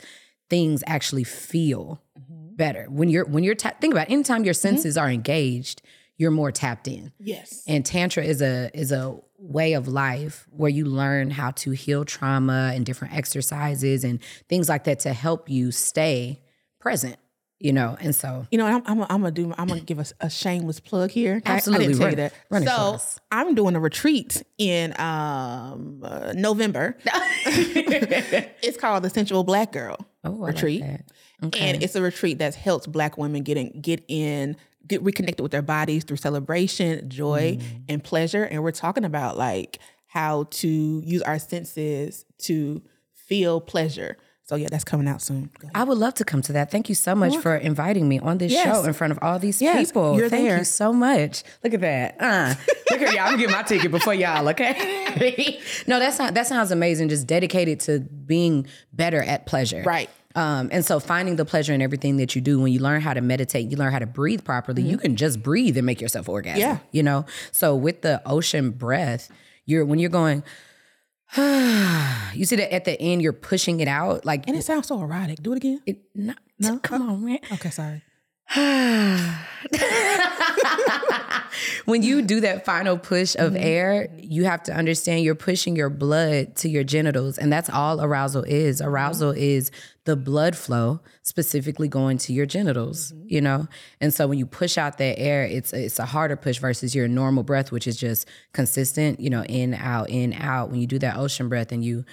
things 0.49 0.82
actually 0.87 1.25
feel 1.25 2.03
mm-hmm. 2.19 2.55
better. 2.56 2.87
When 2.88 3.09
you're 3.09 3.26
when 3.26 3.44
you're 3.44 3.55
ta- 3.55 3.75
think 3.81 3.93
about 3.93 4.09
it, 4.09 4.12
anytime 4.12 4.44
your 4.44 4.55
mm-hmm. 4.55 4.76
senses 4.76 4.97
are 4.97 5.11
engaged, 5.11 5.82
you're 6.17 6.31
more 6.31 6.50
tapped 6.50 6.88
in. 6.88 7.12
Yes. 7.19 7.62
And 7.67 7.85
tantra 7.85 8.25
is 8.25 8.43
a 8.43 8.70
is 8.75 8.93
a 8.93 9.19
way 9.38 9.75
of 9.75 9.87
life 9.87 10.47
where 10.50 10.70
you 10.70 10.85
learn 10.85 11.31
how 11.31 11.53
to 11.53 11.70
heal 11.70 12.05
trauma 12.05 12.73
and 12.75 12.85
different 12.85 13.15
exercises 13.15 14.03
and 14.05 14.20
things 14.49 14.69
like 14.69 14.85
that 14.85 14.99
to 15.00 15.12
help 15.12 15.49
you 15.49 15.70
stay 15.70 16.41
present, 16.81 17.17
you 17.60 17.72
know. 17.72 17.96
And 18.00 18.14
so 18.14 18.46
You 18.50 18.58
know, 18.58 18.66
I'm, 18.66 18.82
I'm, 18.87 19.02
I'm 19.02 19.08
gonna 19.22 19.31
do. 19.31 19.52
I'm 19.58 19.69
gonna 19.69 19.81
give 19.81 19.99
us 19.99 20.12
a 20.20 20.28
shameless 20.31 20.81
plug 20.81 21.10
here. 21.10 21.43
I- 21.44 21.52
Absolutely. 21.56 21.87
I, 21.87 21.88
didn't 21.88 21.99
tell 21.99 22.06
Run- 22.06 22.12
you 22.12 22.16
that. 22.16 22.32
run 22.50 22.62
it 22.62 22.66
for 22.66 22.99
so. 22.99 23.20
I'm 23.32 23.55
doing 23.55 23.75
a 23.76 23.81
retreat 23.81 24.43
in 24.58 24.99
um 25.00 26.00
uh, 26.05 26.32
November. 26.37 26.96
it's 28.62 28.76
called 28.76 29.02
the 29.05 29.10
Sensual 29.10 29.44
Black 29.44 29.72
Girl 29.72 29.96
Oh, 30.25 30.31
I 30.31 30.46
like 30.46 30.55
retreat. 30.55 30.84
Okay. 31.44 31.60
and 31.60 31.82
it's 31.82 31.94
a 31.94 32.02
retreat 32.02 32.38
that 32.38 32.55
helps 32.55 32.87
Black 32.87 33.16
women 33.16 33.43
get 33.44 33.56
in, 33.56 33.81
get 33.81 34.02
in, 34.08 34.56
get 34.87 35.02
reconnected 35.02 35.40
with 35.43 35.52
their 35.52 35.62
bodies 35.62 36.02
through 36.05 36.16
celebration, 36.16 37.08
joy, 37.08 37.58
Mm. 37.60 37.82
and 37.88 38.05
pleasure. 38.05 38.43
And 38.44 38.62
we're 38.64 38.72
talking 38.72 39.05
about 39.05 39.37
like 39.37 39.78
how 40.08 40.44
to 40.50 40.69
use 41.05 41.22
our 41.22 41.38
senses 41.38 42.25
to 42.38 42.82
feel 43.14 43.60
pleasure. 43.60 44.16
So 44.49 44.56
yeah, 44.56 44.69
that's 44.71 44.85
coming 44.85 45.06
out 45.06 45.21
soon. 45.21 45.50
I 45.75 45.85
would 45.85 45.99
love 45.99 46.15
to 46.15 46.25
come 46.25 46.41
to 46.43 46.55
that. 46.55 46.71
Thank 46.71 46.89
you 46.89 46.95
so 46.95 47.15
much 47.15 47.37
for 47.37 47.55
inviting 47.55 48.09
me 48.09 48.19
on 48.19 48.39
this 48.39 48.50
Yes. 48.50 48.65
show 48.65 48.85
in 48.85 48.95
front 48.95 49.11
of 49.12 49.19
all 49.21 49.39
these 49.39 49.61
Yes, 49.61 49.89
people. 49.89 50.17
you're 50.17 50.31
Thank 50.31 50.49
there. 50.49 50.56
you 50.59 50.65
so 50.65 50.91
much. 50.91 51.43
Look 51.62 51.75
at 51.75 51.83
that. 51.83 52.17
Uh, 52.19 52.55
look 52.91 53.03
at 53.03 53.12
y'all. 53.15 53.27
I'm 53.27 53.37
getting 53.39 53.53
my 53.55 53.62
ticket 53.62 53.91
before 53.91 54.15
y'all. 54.15 54.49
Okay. 54.49 55.61
no, 55.87 55.99
that's 55.99 56.19
not. 56.19 56.33
That 56.33 56.47
sounds 56.47 56.71
amazing. 56.71 57.11
Just 57.11 57.27
dedicated 57.27 57.81
to 57.81 58.00
being 58.00 58.67
better 58.95 59.23
at 59.23 59.45
pleasure. 59.45 59.83
Right. 59.85 60.09
Um, 60.35 60.71
and 60.73 60.83
so 60.83 60.99
finding 60.99 61.37
the 61.37 61.44
pleasure 61.44 61.75
in 61.75 61.83
everything 61.83 62.17
that 62.17 62.35
you 62.35 62.41
do, 62.41 62.59
when 62.59 62.73
you 62.73 62.79
learn 62.81 63.03
how 63.03 63.12
to 63.12 63.21
meditate, 63.21 63.71
you 63.71 63.77
learn 63.77 63.93
how 63.93 63.99
to 63.99 64.06
breathe 64.06 64.44
properly, 64.44 64.81
you 64.81 64.97
can 64.97 65.17
just 65.17 65.43
breathe 65.43 65.77
and 65.77 65.85
make 65.85 66.01
yourself 66.01 66.27
orgasm. 66.27 66.61
Yeah. 66.61 66.79
You 66.91 67.03
know? 67.03 67.27
So 67.53 67.77
with 67.77 68.01
the 68.01 68.23
ocean 68.25 68.71
breath, 68.71 69.31
you're 69.67 69.85
when 69.85 69.99
you're 69.99 70.09
going, 70.11 70.43
you 72.35 72.45
see 72.45 72.57
that 72.57 72.73
at 72.73 72.85
the 72.85 73.01
end 73.01 73.23
you're 73.23 73.33
pushing 73.33 73.81
it 73.81 73.89
out. 73.89 74.25
Like 74.25 74.47
And 74.49 74.57
it 74.57 74.65
sounds 74.65 74.89
so 74.89 75.01
erotic. 75.01 75.43
Do 75.43 75.53
it 75.53 75.57
again. 75.57 75.83
it, 75.87 76.03
no, 76.15 76.79
come 76.83 77.03
on, 77.09 77.25
man. 77.25 77.39
Okay, 77.53 77.71
sorry. 77.71 78.03
when 81.84 82.02
you 82.02 82.22
do 82.22 82.40
that 82.40 82.64
final 82.64 82.99
push 82.99 83.34
of 83.37 83.52
mm-hmm. 83.52 83.62
air, 83.62 84.08
you 84.16 84.44
have 84.44 84.62
to 84.64 84.75
understand 84.75 85.25
you're 85.25 85.34
pushing 85.34 85.76
your 85.76 85.90
blood 85.90 86.56
to 86.56 86.69
your 86.69 86.84
genitals. 86.84 87.38
And 87.38 87.52
that's 87.52 87.70
all 87.70 88.00
arousal 88.00 88.44
is. 88.44 88.81
Mm-hmm. 88.81 88.88
Arousal 88.88 89.31
is 89.32 89.70
the 90.05 90.16
blood 90.16 90.56
flow 90.56 91.00
specifically 91.22 91.88
going 91.88 92.19
to 92.19 92.32
your 92.32 92.46
genitals, 92.46 93.12
mm-hmm. 93.12 93.26
you 93.28 93.40
know? 93.40 93.66
And 94.00 94.12
so 94.12 94.26
when 94.26 94.38
you 94.38 94.46
push 94.46 94.78
out 94.78 94.99
that 94.99 95.19
air, 95.19 95.44
it's 95.44 95.72
it's 95.72 95.99
a 95.99 96.06
harder 96.06 96.37
push 96.37 96.58
versus 96.58 96.94
your 96.94 97.08
normal 97.08 97.43
breath, 97.43 97.72
which 97.72 97.87
is 97.87 97.96
just 97.96 98.28
consistent, 98.52 99.20
you 99.20 99.31
know, 99.31 99.44
in, 99.44 99.75
out, 99.75 100.10
in, 100.10 100.32
out. 100.34 100.70
When 100.70 100.81
you 100.81 100.87
do 100.87 100.99
that 101.00 101.16
ocean 101.16 101.49
breath 101.49 101.72
and 101.72 101.84
you 101.84 102.05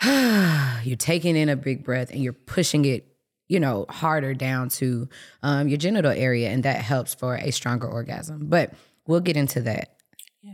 you're 0.04 0.96
taking 0.96 1.36
in 1.36 1.48
a 1.48 1.56
big 1.56 1.84
breath 1.84 2.10
and 2.10 2.22
you're 2.22 2.32
pushing 2.32 2.84
it 2.84 3.04
you 3.48 3.58
know 3.58 3.86
harder 3.88 4.34
down 4.34 4.68
to 4.68 5.08
um, 5.42 5.68
your 5.68 5.78
genital 5.78 6.12
area 6.12 6.50
and 6.50 6.62
that 6.62 6.76
helps 6.82 7.14
for 7.14 7.36
a 7.36 7.50
stronger 7.50 7.88
orgasm. 7.88 8.46
But 8.48 8.74
we'll 9.06 9.20
get 9.20 9.36
into 9.36 9.60
that 9.62 9.96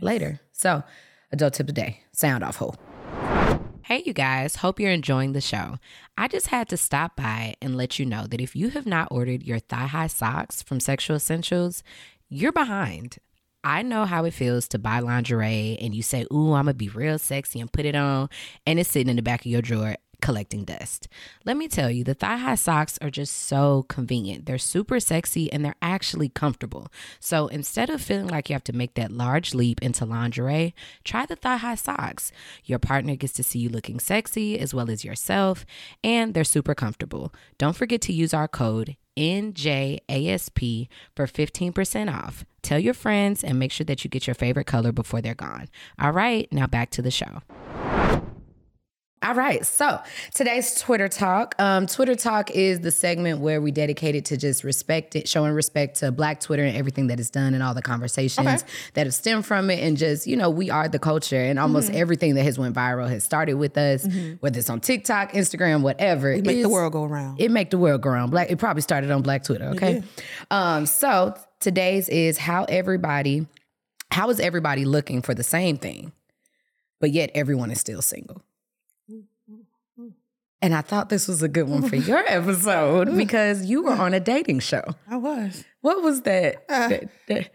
later. 0.01 0.39
So 0.51 0.83
adult 1.31 1.53
tip 1.53 1.69
of 1.69 1.75
the 1.75 1.81
day 1.81 1.99
sound 2.11 2.43
off 2.43 2.57
hole 2.57 2.75
Hey, 3.87 4.01
you 4.03 4.13
guys, 4.13 4.55
hope 4.55 4.79
you're 4.79 4.89
enjoying 4.89 5.33
the 5.33 5.41
show. 5.41 5.77
I 6.17 6.27
just 6.27 6.47
had 6.47 6.67
to 6.69 6.75
stop 6.75 7.15
by 7.15 7.53
and 7.61 7.77
let 7.77 7.99
you 7.99 8.05
know 8.07 8.25
that 8.25 8.41
if 8.41 8.55
you 8.55 8.71
have 8.71 8.87
not 8.87 9.09
ordered 9.11 9.43
your 9.43 9.59
thigh 9.59 9.85
high 9.85 10.07
socks 10.07 10.63
from 10.63 10.79
Sexual 10.79 11.17
Essentials, 11.17 11.83
you're 12.27 12.51
behind. 12.51 13.19
I 13.63 13.83
know 13.83 14.05
how 14.05 14.25
it 14.25 14.33
feels 14.33 14.67
to 14.69 14.79
buy 14.79 15.01
lingerie 15.01 15.77
and 15.79 15.93
you 15.93 16.01
say, 16.01 16.25
Ooh, 16.33 16.53
I'm 16.53 16.65
gonna 16.65 16.73
be 16.73 16.89
real 16.89 17.19
sexy 17.19 17.59
and 17.59 17.71
put 17.71 17.85
it 17.85 17.95
on, 17.95 18.29
and 18.65 18.79
it's 18.79 18.89
sitting 18.89 19.09
in 19.09 19.17
the 19.17 19.21
back 19.21 19.41
of 19.41 19.45
your 19.45 19.61
drawer 19.61 19.97
collecting 20.21 20.63
dust. 20.63 21.07
Let 21.45 21.57
me 21.57 21.67
tell 21.67 21.89
you, 21.91 22.03
the 22.03 22.13
thigh 22.13 22.37
high 22.37 22.55
socks 22.55 22.97
are 23.01 23.09
just 23.09 23.35
so 23.35 23.83
convenient. 23.89 24.45
They're 24.45 24.57
super 24.57 24.99
sexy 24.99 25.51
and 25.51 25.63
they're 25.63 25.75
actually 25.81 26.29
comfortable. 26.29 26.87
So 27.19 27.47
instead 27.47 27.89
of 27.89 28.01
feeling 28.01 28.27
like 28.27 28.49
you 28.49 28.53
have 28.53 28.63
to 28.65 28.73
make 28.73 28.95
that 28.95 29.11
large 29.11 29.53
leap 29.53 29.81
into 29.81 30.05
lingerie, 30.05 30.73
try 31.03 31.25
the 31.25 31.35
thigh 31.35 31.57
high 31.57 31.75
socks. 31.75 32.31
Your 32.63 32.79
partner 32.79 33.15
gets 33.15 33.33
to 33.33 33.43
see 33.43 33.59
you 33.59 33.69
looking 33.69 33.99
sexy 33.99 34.59
as 34.59 34.73
well 34.73 34.89
as 34.89 35.05
yourself, 35.05 35.65
and 36.03 36.33
they're 36.33 36.43
super 36.43 36.75
comfortable. 36.75 37.33
Don't 37.57 37.75
forget 37.75 38.01
to 38.01 38.13
use 38.13 38.33
our 38.33 38.47
code 38.47 38.97
NJASP 39.17 40.87
for 41.15 41.25
15% 41.25 42.13
off. 42.13 42.45
Tell 42.61 42.79
your 42.79 42.93
friends 42.93 43.43
and 43.43 43.59
make 43.59 43.71
sure 43.71 43.85
that 43.85 44.03
you 44.03 44.09
get 44.09 44.27
your 44.27 44.33
favorite 44.33 44.67
color 44.67 44.91
before 44.91 45.21
they're 45.21 45.35
gone. 45.35 45.69
All 45.99 46.11
right, 46.11 46.51
now 46.51 46.67
back 46.67 46.89
to 46.91 47.01
the 47.01 47.11
show. 47.11 47.41
All 49.23 49.33
right, 49.33 49.65
so 49.65 49.99
today's 50.35 50.79
Twitter 50.79 51.07
Talk. 51.07 51.55
Um, 51.57 51.87
Twitter 51.87 52.13
Talk 52.13 52.51
is 52.51 52.81
the 52.81 52.91
segment 52.91 53.39
where 53.39 53.59
we 53.59 53.71
dedicate 53.71 54.13
it 54.13 54.25
to 54.25 54.37
just 54.37 54.63
respect 54.63 55.15
it, 55.15 55.27
showing 55.27 55.53
respect 55.53 55.97
to 56.01 56.11
Black 56.11 56.39
Twitter 56.41 56.63
and 56.63 56.77
everything 56.77 57.07
that 57.07 57.19
is 57.19 57.31
done 57.31 57.55
and 57.55 57.63
all 57.63 57.73
the 57.73 57.81
conversations 57.81 58.45
Okay. 58.45 58.57
that 58.93 59.07
have 59.07 59.15
stemmed 59.15 59.43
from 59.45 59.71
it, 59.71 59.79
and 59.81 59.97
just 59.97 60.27
you 60.27 60.35
know 60.35 60.51
we 60.51 60.69
are 60.69 60.87
the 60.87 60.99
culture, 60.99 61.41
and 61.41 61.57
almost 61.57 61.87
Mm-hmm. 61.87 61.97
everything 61.97 62.35
that 62.35 62.43
has 62.43 62.59
went 62.59 62.75
viral 62.75 63.09
has 63.09 63.23
started 63.23 63.55
with 63.55 63.75
us, 63.79 64.05
whether 64.41 64.59
it's 64.59 64.69
on 64.69 64.79
TikTok, 64.79 65.31
Instagram, 65.31 65.81
whatever. 65.81 66.31
It 66.31 66.45
Make 66.45 66.61
the 66.61 66.69
world 66.69 66.93
go 66.93 67.03
around. 67.05 67.39
it 67.41 67.49
make 67.49 67.71
the 67.71 67.79
world 67.79 68.01
go 68.01 68.09
around. 68.11 68.29
Black. 68.29 68.51
It 68.51 68.57
probably 68.57 68.81
started 68.83 69.09
on 69.09 69.23
Black 69.23 69.43
Twitter. 69.43 69.69
Okay. 69.69 70.03
Um. 70.51 70.85
So 70.85 71.33
today's 71.61 72.09
is 72.09 72.37
how 72.37 72.65
everybody, 72.65 73.47
how 74.11 74.29
is 74.29 74.39
everybody 74.39 74.85
looking 74.85 75.23
for 75.23 75.33
the 75.33 75.43
same 75.43 75.77
thing, 75.77 76.11
but 77.01 77.09
yet 77.11 77.31
everyone 77.33 77.71
is 77.71 77.79
still 77.79 78.03
single. 78.03 78.43
And 80.65 80.73
I 80.73 80.81
thought 80.81 81.09
this 81.09 81.27
was 81.27 81.43
a 81.43 81.47
good 81.47 81.69
one 81.69 81.87
for 81.87 81.95
your 81.95 82.17
episode 82.27 83.15
because 83.15 83.65
you 83.65 83.83
were 83.83 83.91
on 83.93 84.15
a 84.15 84.19
dating 84.19 84.61
show. 84.61 84.83
I 85.07 85.17
was. 85.17 85.63
What 85.81 86.01
was 86.01 86.23
that? 86.23 86.65
Uh, 86.67 86.87
that, 86.89 87.09
that 87.27 87.51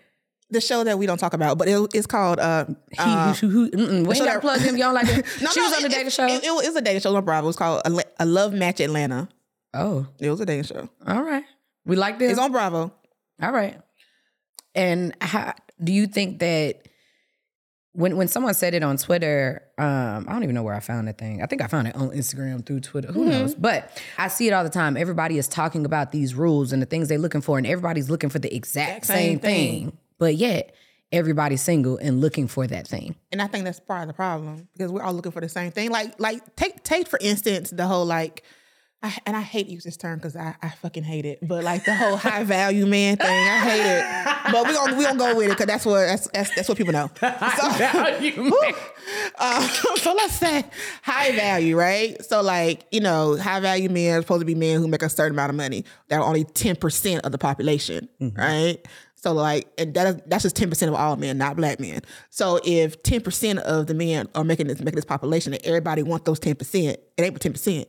The 0.50 0.60
show 0.60 0.84
that 0.84 0.96
we 0.96 1.06
don't 1.06 1.18
talk 1.18 1.32
about, 1.34 1.58
but 1.58 1.66
it, 1.66 1.90
it's 1.92 2.06
called 2.06 2.38
uh, 2.38 2.66
he, 2.92 2.96
uh, 2.98 3.34
who, 3.34 3.48
who, 3.48 3.70
mm-mm, 3.72 4.06
we 4.06 4.14
ain't 4.14 4.24
got 4.24 4.34
to 4.34 4.40
plug 4.40 4.60
him. 4.60 4.76
You 4.76 4.84
don't 4.84 4.94
like 4.94 5.08
it? 5.08 5.26
No, 5.42 5.50
she 5.50 5.58
no, 5.60 5.66
was 5.66 5.78
on 5.78 5.84
it- 5.84 5.86
a 5.86 5.88
dating 5.96 6.10
show. 6.10 6.26
It, 6.28 6.44
it 6.44 6.52
was 6.54 6.76
a 6.76 6.80
dating 6.80 7.00
show 7.00 7.16
on 7.16 7.24
Bravo. 7.24 7.46
It 7.46 7.48
was 7.48 7.56
called 7.56 7.82
a, 7.84 8.04
a 8.20 8.26
Love 8.26 8.52
Match 8.52 8.78
Atlanta. 8.78 9.28
oh, 9.74 10.06
It 10.20 10.30
was 10.30 10.40
a 10.40 10.46
dating 10.46 10.64
show. 10.64 10.88
all 11.04 11.22
right. 11.24 11.44
We 11.84 11.96
like 11.96 12.20
this. 12.20 12.30
It's 12.30 12.38
on 12.40 12.52
Bravo. 12.52 12.92
All 13.42 13.50
right. 13.52 13.76
And 14.76 15.16
how 15.20 15.54
do 15.82 15.92
you 15.92 16.06
think 16.06 16.38
that 16.40 16.86
when 17.92 18.16
when 18.16 18.28
someone 18.28 18.54
said 18.54 18.74
it 18.74 18.82
on 18.82 18.96
Twitter, 18.96 19.62
um, 19.78 20.26
I 20.28 20.32
don't 20.32 20.42
even 20.44 20.54
know 20.54 20.62
where 20.62 20.74
I 20.74 20.80
found 20.80 21.08
that 21.08 21.18
thing. 21.18 21.42
I 21.42 21.46
think 21.46 21.60
I 21.62 21.66
found 21.66 21.88
it 21.88 21.96
on 21.96 22.10
Instagram 22.10 22.64
through 22.64 22.80
Twitter. 22.80 23.10
Who 23.12 23.24
knows? 23.24 23.54
But 23.54 24.00
I 24.16 24.28
see 24.28 24.46
it 24.46 24.52
all 24.52 24.62
the 24.64 24.70
time. 24.70 24.96
Everybody 24.96 25.38
is 25.38 25.48
talking 25.48 25.84
about 25.84 26.12
these 26.12 26.34
rules 26.34 26.72
and 26.72 26.80
the 26.80 26.86
things 26.86 27.08
they're 27.08 27.18
looking 27.18 27.40
for, 27.40 27.58
and 27.58 27.66
everybody's 27.66 28.08
looking 28.08 28.30
for 28.30 28.38
the 28.38 28.54
exact 28.54 28.98
Exact 28.98 29.06
same, 29.06 29.16
same 29.16 29.38
thing. 29.40 29.84
thing. 29.90 29.98
But 30.18 30.36
yet 30.36 30.74
everybody's 31.12 31.60
single 31.62 31.96
and 31.96 32.20
looking 32.20 32.46
for 32.46 32.66
that 32.68 32.86
thing. 32.86 33.16
And 33.32 33.42
I 33.42 33.48
think 33.48 33.64
that's 33.64 33.80
part 33.80 34.02
of 34.02 34.06
the 34.06 34.14
problem 34.14 34.68
because 34.74 34.92
we're 34.92 35.02
all 35.02 35.12
looking 35.12 35.32
for 35.32 35.40
the 35.40 35.48
same 35.48 35.72
thing. 35.72 35.90
Like, 35.90 36.20
like 36.20 36.54
take 36.54 36.84
take 36.84 37.08
for 37.08 37.18
instance 37.20 37.70
the 37.70 37.86
whole 37.88 38.06
like, 38.06 38.44
I, 39.02 39.16
and 39.24 39.34
I 39.34 39.40
hate 39.40 39.66
to 39.66 39.72
use 39.72 39.84
this 39.84 39.96
term 39.96 40.18
because 40.18 40.36
I, 40.36 40.54
I 40.60 40.68
fucking 40.68 41.04
hate 41.04 41.24
it. 41.24 41.38
But 41.40 41.64
like 41.64 41.86
the 41.86 41.94
whole 41.94 42.16
high 42.16 42.44
value 42.44 42.84
man 42.84 43.16
thing, 43.16 43.26
I 43.28 43.58
hate 43.58 43.80
it. 43.80 44.52
But 44.52 44.66
we 44.66 44.74
gonna 44.74 44.96
we 44.96 45.04
gonna 45.04 45.18
go 45.18 45.34
with 45.36 45.46
it 45.46 45.50
because 45.50 45.66
that's 45.66 45.86
what 45.86 46.00
that's, 46.00 46.28
that's 46.28 46.54
that's 46.54 46.68
what 46.68 46.76
people 46.76 46.92
know. 46.92 47.10
So, 47.20 47.66
um, 49.38 49.62
so 49.96 50.12
let's 50.12 50.34
say 50.34 50.64
high 51.02 51.32
value, 51.32 51.78
right? 51.78 52.22
So 52.24 52.42
like 52.42 52.84
you 52.90 53.00
know, 53.00 53.36
high 53.38 53.60
value 53.60 53.88
men 53.88 54.18
are 54.18 54.20
supposed 54.22 54.40
to 54.40 54.46
be 54.46 54.54
men 54.54 54.78
who 54.80 54.88
make 54.88 55.02
a 55.02 55.08
certain 55.08 55.34
amount 55.34 55.50
of 55.50 55.56
money. 55.56 55.84
That 56.08 56.20
are 56.20 56.24
only 56.24 56.44
ten 56.44 56.76
percent 56.76 57.24
of 57.24 57.32
the 57.32 57.38
population, 57.38 58.08
right? 58.36 58.86
So 59.14 59.32
like, 59.32 59.68
and 59.76 59.92
that 59.94 60.06
is, 60.06 60.22
that's 60.26 60.42
just 60.42 60.56
ten 60.56 60.68
percent 60.68 60.90
of 60.90 60.94
all 60.94 61.16
men, 61.16 61.38
not 61.38 61.56
black 61.56 61.80
men. 61.80 62.00
So 62.30 62.60
if 62.64 63.02
ten 63.02 63.20
percent 63.22 63.60
of 63.60 63.86
the 63.86 63.94
men 63.94 64.28
are 64.34 64.44
making 64.44 64.66
this 64.66 64.80
making 64.80 64.96
this 64.96 65.04
population, 65.04 65.54
and 65.54 65.64
everybody 65.64 66.02
want 66.02 66.24
those 66.24 66.38
ten 66.38 66.54
percent, 66.54 66.98
it 67.16 67.22
ain't 67.22 67.34
but 67.34 67.42
ten 67.42 67.52
percent. 67.52 67.88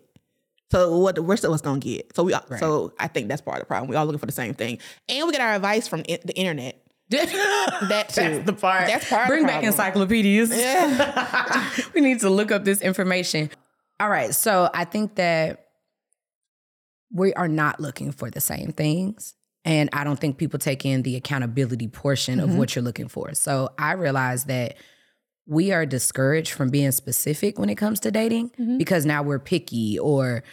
So 0.71 0.97
what 0.97 1.15
the 1.15 1.21
rest 1.21 1.43
of 1.43 1.51
us 1.51 1.61
gonna 1.61 1.79
get? 1.79 2.15
So 2.15 2.23
we 2.23 2.33
so 2.59 2.93
I 2.99 3.07
think 3.07 3.27
that's 3.27 3.41
part 3.41 3.57
of 3.57 3.61
the 3.63 3.65
problem. 3.67 3.89
We 3.89 3.95
all 3.95 4.05
looking 4.05 4.19
for 4.19 4.25
the 4.25 4.31
same 4.31 4.53
thing, 4.53 4.79
and 5.09 5.27
we 5.27 5.33
get 5.33 5.41
our 5.41 5.53
advice 5.55 5.87
from 5.87 6.01
i- 6.09 6.19
the 6.23 6.33
internet. 6.35 6.81
That 7.11 7.29
too. 8.09 8.21
That's 8.21 8.45
the 8.45 8.53
part. 8.53 8.87
That's 8.87 9.09
part 9.09 9.23
of 9.23 9.27
Bring 9.27 9.45
back 9.45 9.63
encyclopedias. 9.65 10.49
Yeah. 10.49 11.69
we 11.93 11.99
need 12.01 12.21
to 12.21 12.29
look 12.29 12.51
up 12.51 12.63
this 12.63 12.79
information. 12.81 13.49
All 13.99 14.07
right. 14.09 14.33
So 14.33 14.69
I 14.73 14.85
think 14.85 15.15
that 15.15 15.65
we 17.11 17.33
are 17.33 17.49
not 17.49 17.79
looking 17.81 18.11
for 18.13 18.29
the 18.29 18.39
same 18.39 18.71
things. 18.71 19.35
And 19.65 19.89
I 19.93 20.03
don't 20.05 20.17
think 20.19 20.37
people 20.37 20.57
take 20.57 20.85
in 20.85 21.01
the 21.03 21.15
accountability 21.17 21.87
portion 21.89 22.39
Mm-hmm. 22.39 22.49
of 22.51 22.55
what 22.57 22.75
you're 22.75 22.83
looking 22.83 23.09
for. 23.09 23.33
So 23.33 23.69
I 23.77 23.91
realize 23.93 24.45
that 24.45 24.75
we 25.57 25.71
are 25.73 25.85
discouraged 25.85 26.51
from 26.53 26.69
being 26.69 26.91
specific 26.91 27.59
when 27.59 27.69
it 27.69 27.75
comes 27.75 27.99
to 27.99 28.09
dating 28.11 28.51
because 28.77 29.05
now 29.05 29.21
we're 29.21 29.37
picky 29.53 29.99
or 29.99 30.43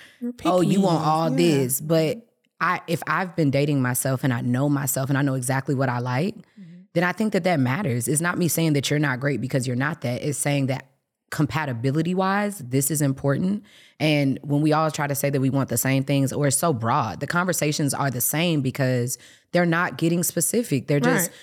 oh 0.44 0.60
you 0.60 0.80
want 0.80 1.00
all 1.06 1.30
Mm-hmm. 1.30 1.38
yeah. 1.38 1.46
this 1.58 1.80
but 1.80 2.26
i 2.60 2.80
if 2.88 3.00
i've 3.06 3.36
been 3.36 3.50
dating 3.52 3.80
myself 3.80 4.24
and 4.24 4.32
i 4.32 4.40
know 4.40 4.68
myself 4.68 5.08
and 5.08 5.16
i 5.16 5.22
know 5.22 5.34
exactly 5.34 5.74
what 5.80 5.88
i 5.88 5.98
like 6.00 6.34
Mm-hmm. 6.34 6.80
then 6.94 7.04
i 7.04 7.12
think 7.12 7.32
that 7.34 7.44
that 7.44 7.60
matters 7.60 8.08
it's 8.08 8.20
not 8.20 8.36
me 8.38 8.48
saying 8.48 8.72
that 8.72 8.90
you're 8.90 8.98
not 8.98 9.20
great 9.20 9.40
because 9.40 9.66
you're 9.68 9.76
not 9.88 10.00
that 10.00 10.22
it's 10.28 10.36
saying 10.38 10.66
that 10.66 10.82
compatibility 11.30 12.14
wise 12.14 12.58
this 12.58 12.90
is 12.90 13.00
important 13.02 13.62
and 14.00 14.38
when 14.42 14.60
we 14.62 14.72
all 14.72 14.90
try 14.90 15.06
to 15.06 15.14
say 15.14 15.28
that 15.30 15.40
we 15.40 15.50
want 15.50 15.68
the 15.68 15.76
same 15.76 16.02
things 16.02 16.32
or 16.32 16.46
it's 16.48 16.56
so 16.56 16.72
broad 16.72 17.20
the 17.20 17.26
conversations 17.26 17.92
are 17.94 18.10
the 18.10 18.20
same 18.20 18.62
because 18.62 19.18
they're 19.52 19.66
not 19.66 19.98
getting 19.98 20.22
specific 20.22 20.88
they're 20.88 20.98
just 21.00 21.28
Right. 21.30 21.38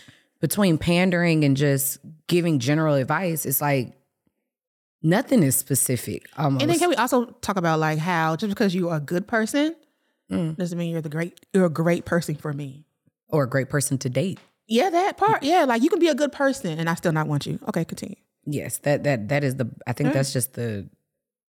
Between 0.45 0.77
pandering 0.77 1.43
and 1.45 1.57
just 1.57 1.97
giving 2.27 2.59
general 2.59 2.95
advice 3.03 3.45
it's 3.49 3.61
like 3.61 3.87
nothing 5.01 5.43
is 5.43 5.55
specific 5.55 6.27
almost 6.37 6.61
And 6.61 6.71
then 6.71 6.79
can 6.79 6.89
we 6.89 6.95
also 6.95 7.25
talk 7.41 7.57
about 7.57 7.79
like 7.79 7.99
how 7.99 8.35
just 8.35 8.49
because 8.49 8.73
you 8.75 8.89
are 8.89 8.97
a 8.97 9.01
good 9.13 9.27
person 9.27 9.75
Mm. 10.31 10.57
doesn't 10.57 10.75
mean 10.79 10.89
you're 10.91 11.03
the 11.03 11.09
great 11.17 11.39
you're 11.53 11.67
a 11.67 11.69
great 11.83 12.03
person 12.05 12.33
for 12.33 12.51
me. 12.51 12.85
or 13.29 13.43
a 13.43 13.49
great 13.49 13.69
person 13.69 13.99
to 13.99 14.09
date 14.09 14.39
Yeah, 14.67 14.89
that 14.89 15.17
part. 15.17 15.43
Yeah, 15.43 15.65
like 15.65 15.83
you 15.83 15.89
can 15.91 15.99
be 15.99 16.07
a 16.07 16.15
good 16.15 16.31
person 16.31 16.79
and 16.79 16.89
I 16.89 16.95
still 16.95 17.11
not 17.11 17.27
want 17.27 17.45
you. 17.45 17.59
Okay, 17.69 17.85
continue. 17.85 18.15
Yes, 18.47 18.79
that 18.79 19.03
that 19.03 19.27
that 19.29 19.43
is 19.43 19.53
the. 19.57 19.67
I 19.85 19.93
think 19.93 20.13
that's 20.13 20.33
just 20.33 20.53
the 20.53 20.89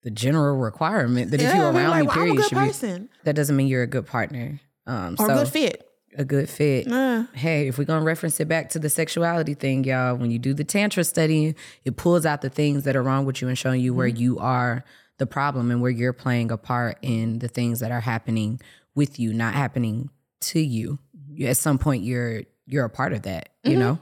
the 0.02 0.10
general 0.10 0.58
requirement 0.58 1.30
that 1.30 1.40
if 1.40 1.54
you're 1.54 1.72
around 1.72 1.88
like, 1.90 2.02
me, 2.02 2.06
well, 2.08 2.14
period, 2.16 2.20
I'm 2.20 2.26
you 2.26 2.32
a 2.32 2.36
good 2.42 2.48
should 2.50 2.58
be. 2.58 2.66
person 2.66 3.08
That 3.24 3.34
doesn't 3.34 3.56
mean 3.56 3.68
you're 3.68 3.82
a 3.82 3.86
good 3.96 4.04
partner. 4.06 4.60
Um, 4.86 5.14
or 5.18 5.26
so 5.26 5.32
a 5.32 5.38
good 5.44 5.48
fit. 5.48 5.85
A 6.16 6.24
good 6.24 6.48
fit. 6.48 6.90
Uh, 6.90 7.24
Hey, 7.34 7.68
if 7.68 7.78
we're 7.78 7.84
gonna 7.84 8.04
reference 8.04 8.38
it 8.40 8.48
back 8.48 8.70
to 8.70 8.78
the 8.78 8.88
sexuality 8.88 9.54
thing, 9.54 9.84
y'all, 9.84 10.16
when 10.16 10.30
you 10.30 10.38
do 10.38 10.54
the 10.54 10.64
tantra 10.64 11.04
study, 11.04 11.54
it 11.84 11.96
pulls 11.96 12.24
out 12.26 12.40
the 12.42 12.50
things 12.50 12.84
that 12.84 12.96
are 12.96 13.02
wrong 13.02 13.24
with 13.24 13.40
you 13.42 13.48
and 13.48 13.56
showing 13.58 13.80
you 13.80 13.94
where 13.94 14.06
you 14.06 14.38
are 14.38 14.84
the 15.18 15.26
problem 15.26 15.70
and 15.70 15.80
where 15.80 15.90
you're 15.90 16.12
playing 16.12 16.50
a 16.50 16.56
part 16.58 16.98
in 17.02 17.38
the 17.38 17.48
things 17.48 17.80
that 17.80 17.90
are 17.90 18.00
happening 18.00 18.60
with 18.94 19.18
you, 19.18 19.32
not 19.32 19.54
happening 19.54 20.10
to 20.40 20.60
you. 20.60 20.98
You- 21.28 21.46
At 21.48 21.56
some 21.56 21.78
point, 21.78 22.02
you're 22.04 22.42
you're 22.66 22.84
a 22.84 22.90
part 22.90 23.12
of 23.12 23.22
that, 23.22 23.50
you 23.64 23.76
know. 23.76 23.98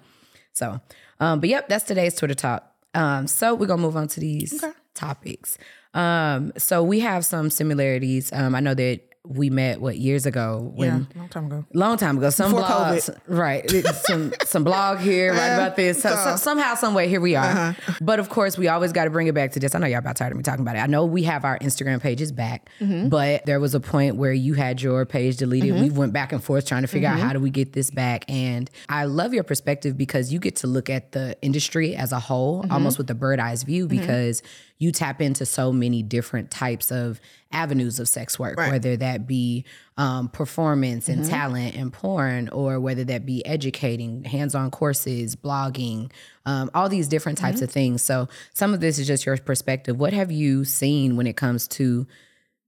So, 0.55 0.81
um, 1.21 1.41
but 1.41 1.49
yep, 1.51 1.69
that's 1.69 1.85
today's 1.85 2.15
Twitter 2.15 2.35
talk. 2.35 2.71
Um, 2.95 3.27
so 3.27 3.55
we're 3.55 3.67
gonna 3.67 3.83
move 3.83 3.97
on 3.97 4.09
to 4.09 4.21
these 4.21 4.61
topics. 4.95 5.59
Um, 5.95 6.53
so 6.57 6.83
we 6.83 7.01
have 7.01 7.25
some 7.25 7.51
similarities. 7.51 8.33
Um, 8.33 8.55
I 8.55 8.61
know 8.61 8.75
that 8.75 9.01
we 9.27 9.49
met 9.49 9.81
what 9.81 9.97
years 9.97 10.27
ago 10.27 10.71
when 10.75 11.09
yeah, 11.15 11.19
long 11.21 11.29
time 11.31 11.47
ago. 11.47 11.65
long 11.73 11.97
time 11.97 12.19
ago. 12.19 12.29
Some 12.29 12.53
Before 12.53 12.67
blogs, 12.69 13.19
right? 13.27 13.69
Some 14.05 14.35
some 14.45 14.65
blog 14.65 14.99
here, 14.99 15.33
right 15.33 15.49
about 15.55 15.77
this. 15.77 16.03
So, 16.03 16.15
so- 16.15 16.37
somehow, 16.37 16.75
some 16.75 16.93
way, 16.93 17.09
here 17.09 17.23
we 17.23 17.35
are. 17.35 17.45
Uh-huh. 17.47 17.95
But 18.03 18.19
of 18.21 18.29
course, 18.29 18.59
we 18.59 18.69
always 18.69 18.93
got 18.93 19.05
to 19.05 19.11
bring 19.11 19.27
it 19.27 19.35
back 19.35 19.53
to 19.53 19.61
this. 19.61 19.75
I 19.75 19.79
know 19.79 19.87
y'all 19.87 19.99
about 20.01 20.17
tired 20.17 20.33
of 20.33 20.37
me 20.37 20.43
talking 20.43 20.61
about 20.61 20.77
it. 20.77 20.81
I 20.81 20.87
know 20.87 21.07
we 21.07 21.23
have 21.23 21.45
our 21.47 21.59
Instagram 21.61 22.01
pages 22.03 22.33
back, 22.33 22.69
Mm-hmm. 22.81 23.09
but 23.09 23.47
there 23.47 23.61
was 23.61 23.75
a 23.75 23.81
point 23.81 24.17
where 24.17 24.33
you 24.33 24.53
had 24.55 24.83
your 24.83 25.07
page 25.07 25.39
deleted. 25.39 25.75
We 25.81 25.89
went 25.91 26.13
back 26.13 26.33
and 26.33 26.45
forth 26.45 26.67
trying 26.67 26.83
to 26.83 26.89
figure 26.89 27.09
Mm-hmm. 27.09 27.21
out 27.21 27.27
how 27.27 27.33
do 27.33 27.41
we 27.41 27.51
get 27.51 27.73
this 27.73 27.91
back. 27.91 28.25
And 28.29 28.71
I 28.91 29.05
love 29.07 29.33
your 29.33 29.45
perspective 29.45 29.97
because 29.97 30.33
you 30.33 30.39
get 30.39 30.57
to 30.57 30.67
look 30.67 30.91
at 30.91 31.13
the 31.13 31.37
industry 31.41 31.97
as 31.97 32.13
a 32.13 32.21
whole, 32.21 32.61
Mm-hmm. 32.63 32.73
almost 32.73 32.99
with 32.99 33.07
the 33.07 33.15
bird 33.15 33.41
eyes 33.41 33.63
view, 33.63 33.87
because 33.89 34.43
you 34.79 34.91
tap 34.91 35.23
into 35.23 35.47
so 35.47 35.73
many 35.73 36.03
different 36.03 36.51
types 36.51 36.91
of 36.91 37.21
avenues 37.53 38.01
of 38.01 38.09
sex 38.09 38.39
work, 38.39 38.59
Right. 38.59 38.73
whether 38.73 38.97
that 38.97 39.27
be 39.27 39.65
um, 39.97 40.29
performance 40.29 41.09
Mm-hmm. 41.09 41.21
and 41.23 41.31
talent 41.31 41.75
and 41.77 41.93
porn, 41.93 42.49
or 42.49 42.81
whether 42.81 43.05
that 43.05 43.25
be 43.25 43.45
educating, 43.47 44.25
hands 44.25 44.55
on 44.57 44.71
courses, 44.73 45.37
blogging, 45.37 46.11
um, 46.45 46.71
all 46.75 46.89
these 46.89 47.07
different 47.09 47.39
types 47.39 47.57
Mm-hmm. 47.59 47.65
of 47.65 47.71
things. 47.71 48.03
So, 48.03 48.29
some 48.53 48.75
of 48.75 48.81
this 48.81 48.99
is 48.99 49.07
just 49.07 49.25
your 49.25 49.37
perspective. 49.39 49.99
What 49.99 50.13
have 50.13 50.33
you 50.33 50.65
seen 50.65 51.17
when 51.17 51.27
it 51.29 51.37
comes 51.37 51.69
to 51.69 52.07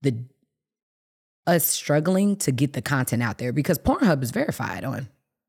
the 0.02 0.16
us 1.46 1.64
struggling 1.66 2.36
to 2.36 2.52
get 2.52 2.72
the 2.72 2.82
content 2.82 3.22
out 3.22 3.38
there? 3.38 3.52
Because 3.52 3.78
Pornhub 3.78 4.22
is 4.22 4.30
verified 4.30 4.84
on 4.84 5.08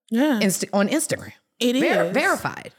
Yeah, 0.10 0.40
Inst- 0.40 0.66
on 0.74 0.88
Instagram, 0.90 1.34
it 1.60 1.76
is 1.76 1.82
Ver- 1.84 2.12
verified. 2.12 2.72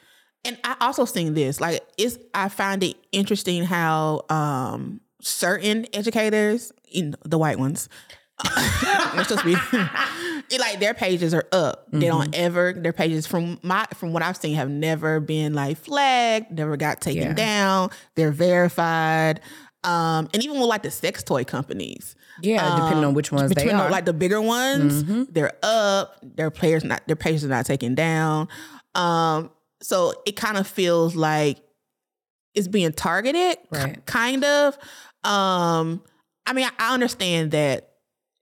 And 0.45 0.57
I 0.65 0.77
also 0.81 1.05
seen 1.05 1.35
this. 1.35 1.61
Like 1.61 1.81
it's 1.99 2.19
I 2.35 2.49
find 2.49 2.83
it 2.83 2.97
interesting 3.13 3.65
how 3.65 4.25
um 4.31 5.01
certain 5.21 5.87
educators, 5.93 6.73
you 6.89 7.07
know, 7.11 7.17
the 7.25 7.39
white 7.39 7.59
ones, 7.59 7.89
just 9.29 9.45
be 9.45 9.57
it, 10.51 10.61
like 10.61 10.81
their 10.81 10.95
pages 10.95 11.35
are 11.35 11.47
up. 11.53 11.87
They 11.93 12.07
don't 12.07 12.35
ever 12.35 12.73
their 12.73 12.93
pages 12.93 13.27
from 13.27 13.59
my 13.63 13.87
from 13.95 14.13
what 14.13 14.23
I've 14.23 14.37
seen 14.37 14.55
have 14.55 14.71
never 14.71 15.21
been 15.21 15.55
like 15.55 15.77
flagged, 15.79 16.51
never 16.53 16.77
got 16.77 17.01
taken 17.01 17.23
Yeah. 17.23 17.33
down. 17.35 17.91
They're 18.15 18.33
verified. 18.33 19.41
Um, 19.85 20.29
and 20.35 20.43
even 20.43 20.59
with 20.59 20.69
like 20.69 20.83
the 20.83 20.91
sex 20.91 21.23
toy 21.23 21.45
companies, 21.45 22.17
Yeah, 22.43 22.75
depending 22.77 23.05
on 23.05 23.15
which 23.15 23.31
ones 23.31 23.53
they 23.53 23.71
are. 23.71 23.91
like 23.91 24.05
the 24.07 24.13
bigger 24.13 24.41
ones, 24.43 25.05
they're 25.31 25.53
up. 25.63 26.17
Their 26.23 26.51
players 26.51 26.85
not 26.85 27.03
their 27.07 27.17
pages 27.17 27.45
are 27.45 27.49
not 27.49 27.67
taken 27.67 27.95
down. 27.95 28.49
Um, 28.95 29.51
so 29.81 30.13
it 30.27 30.37
kind 30.37 30.57
of 30.57 30.67
feels 30.67 31.15
like 31.15 31.59
it's 32.55 32.69
being 32.69 32.93
targeted, 32.93 33.59
k- 33.73 33.97
kind 34.07 34.45
of. 34.45 34.77
Um, 35.25 36.03
I 36.47 36.53
mean, 36.53 36.65
I, 36.67 36.71
I 36.91 36.95
understand 36.95 37.51
that 37.53 37.91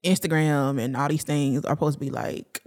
Instagram 0.05 0.81
and 0.81 0.95
all 0.95 1.09
these 1.09 1.23
things 1.23 1.65
are 1.65 1.71
supposed 1.73 1.99
to 1.99 2.05
be 2.05 2.09
like 2.11 2.63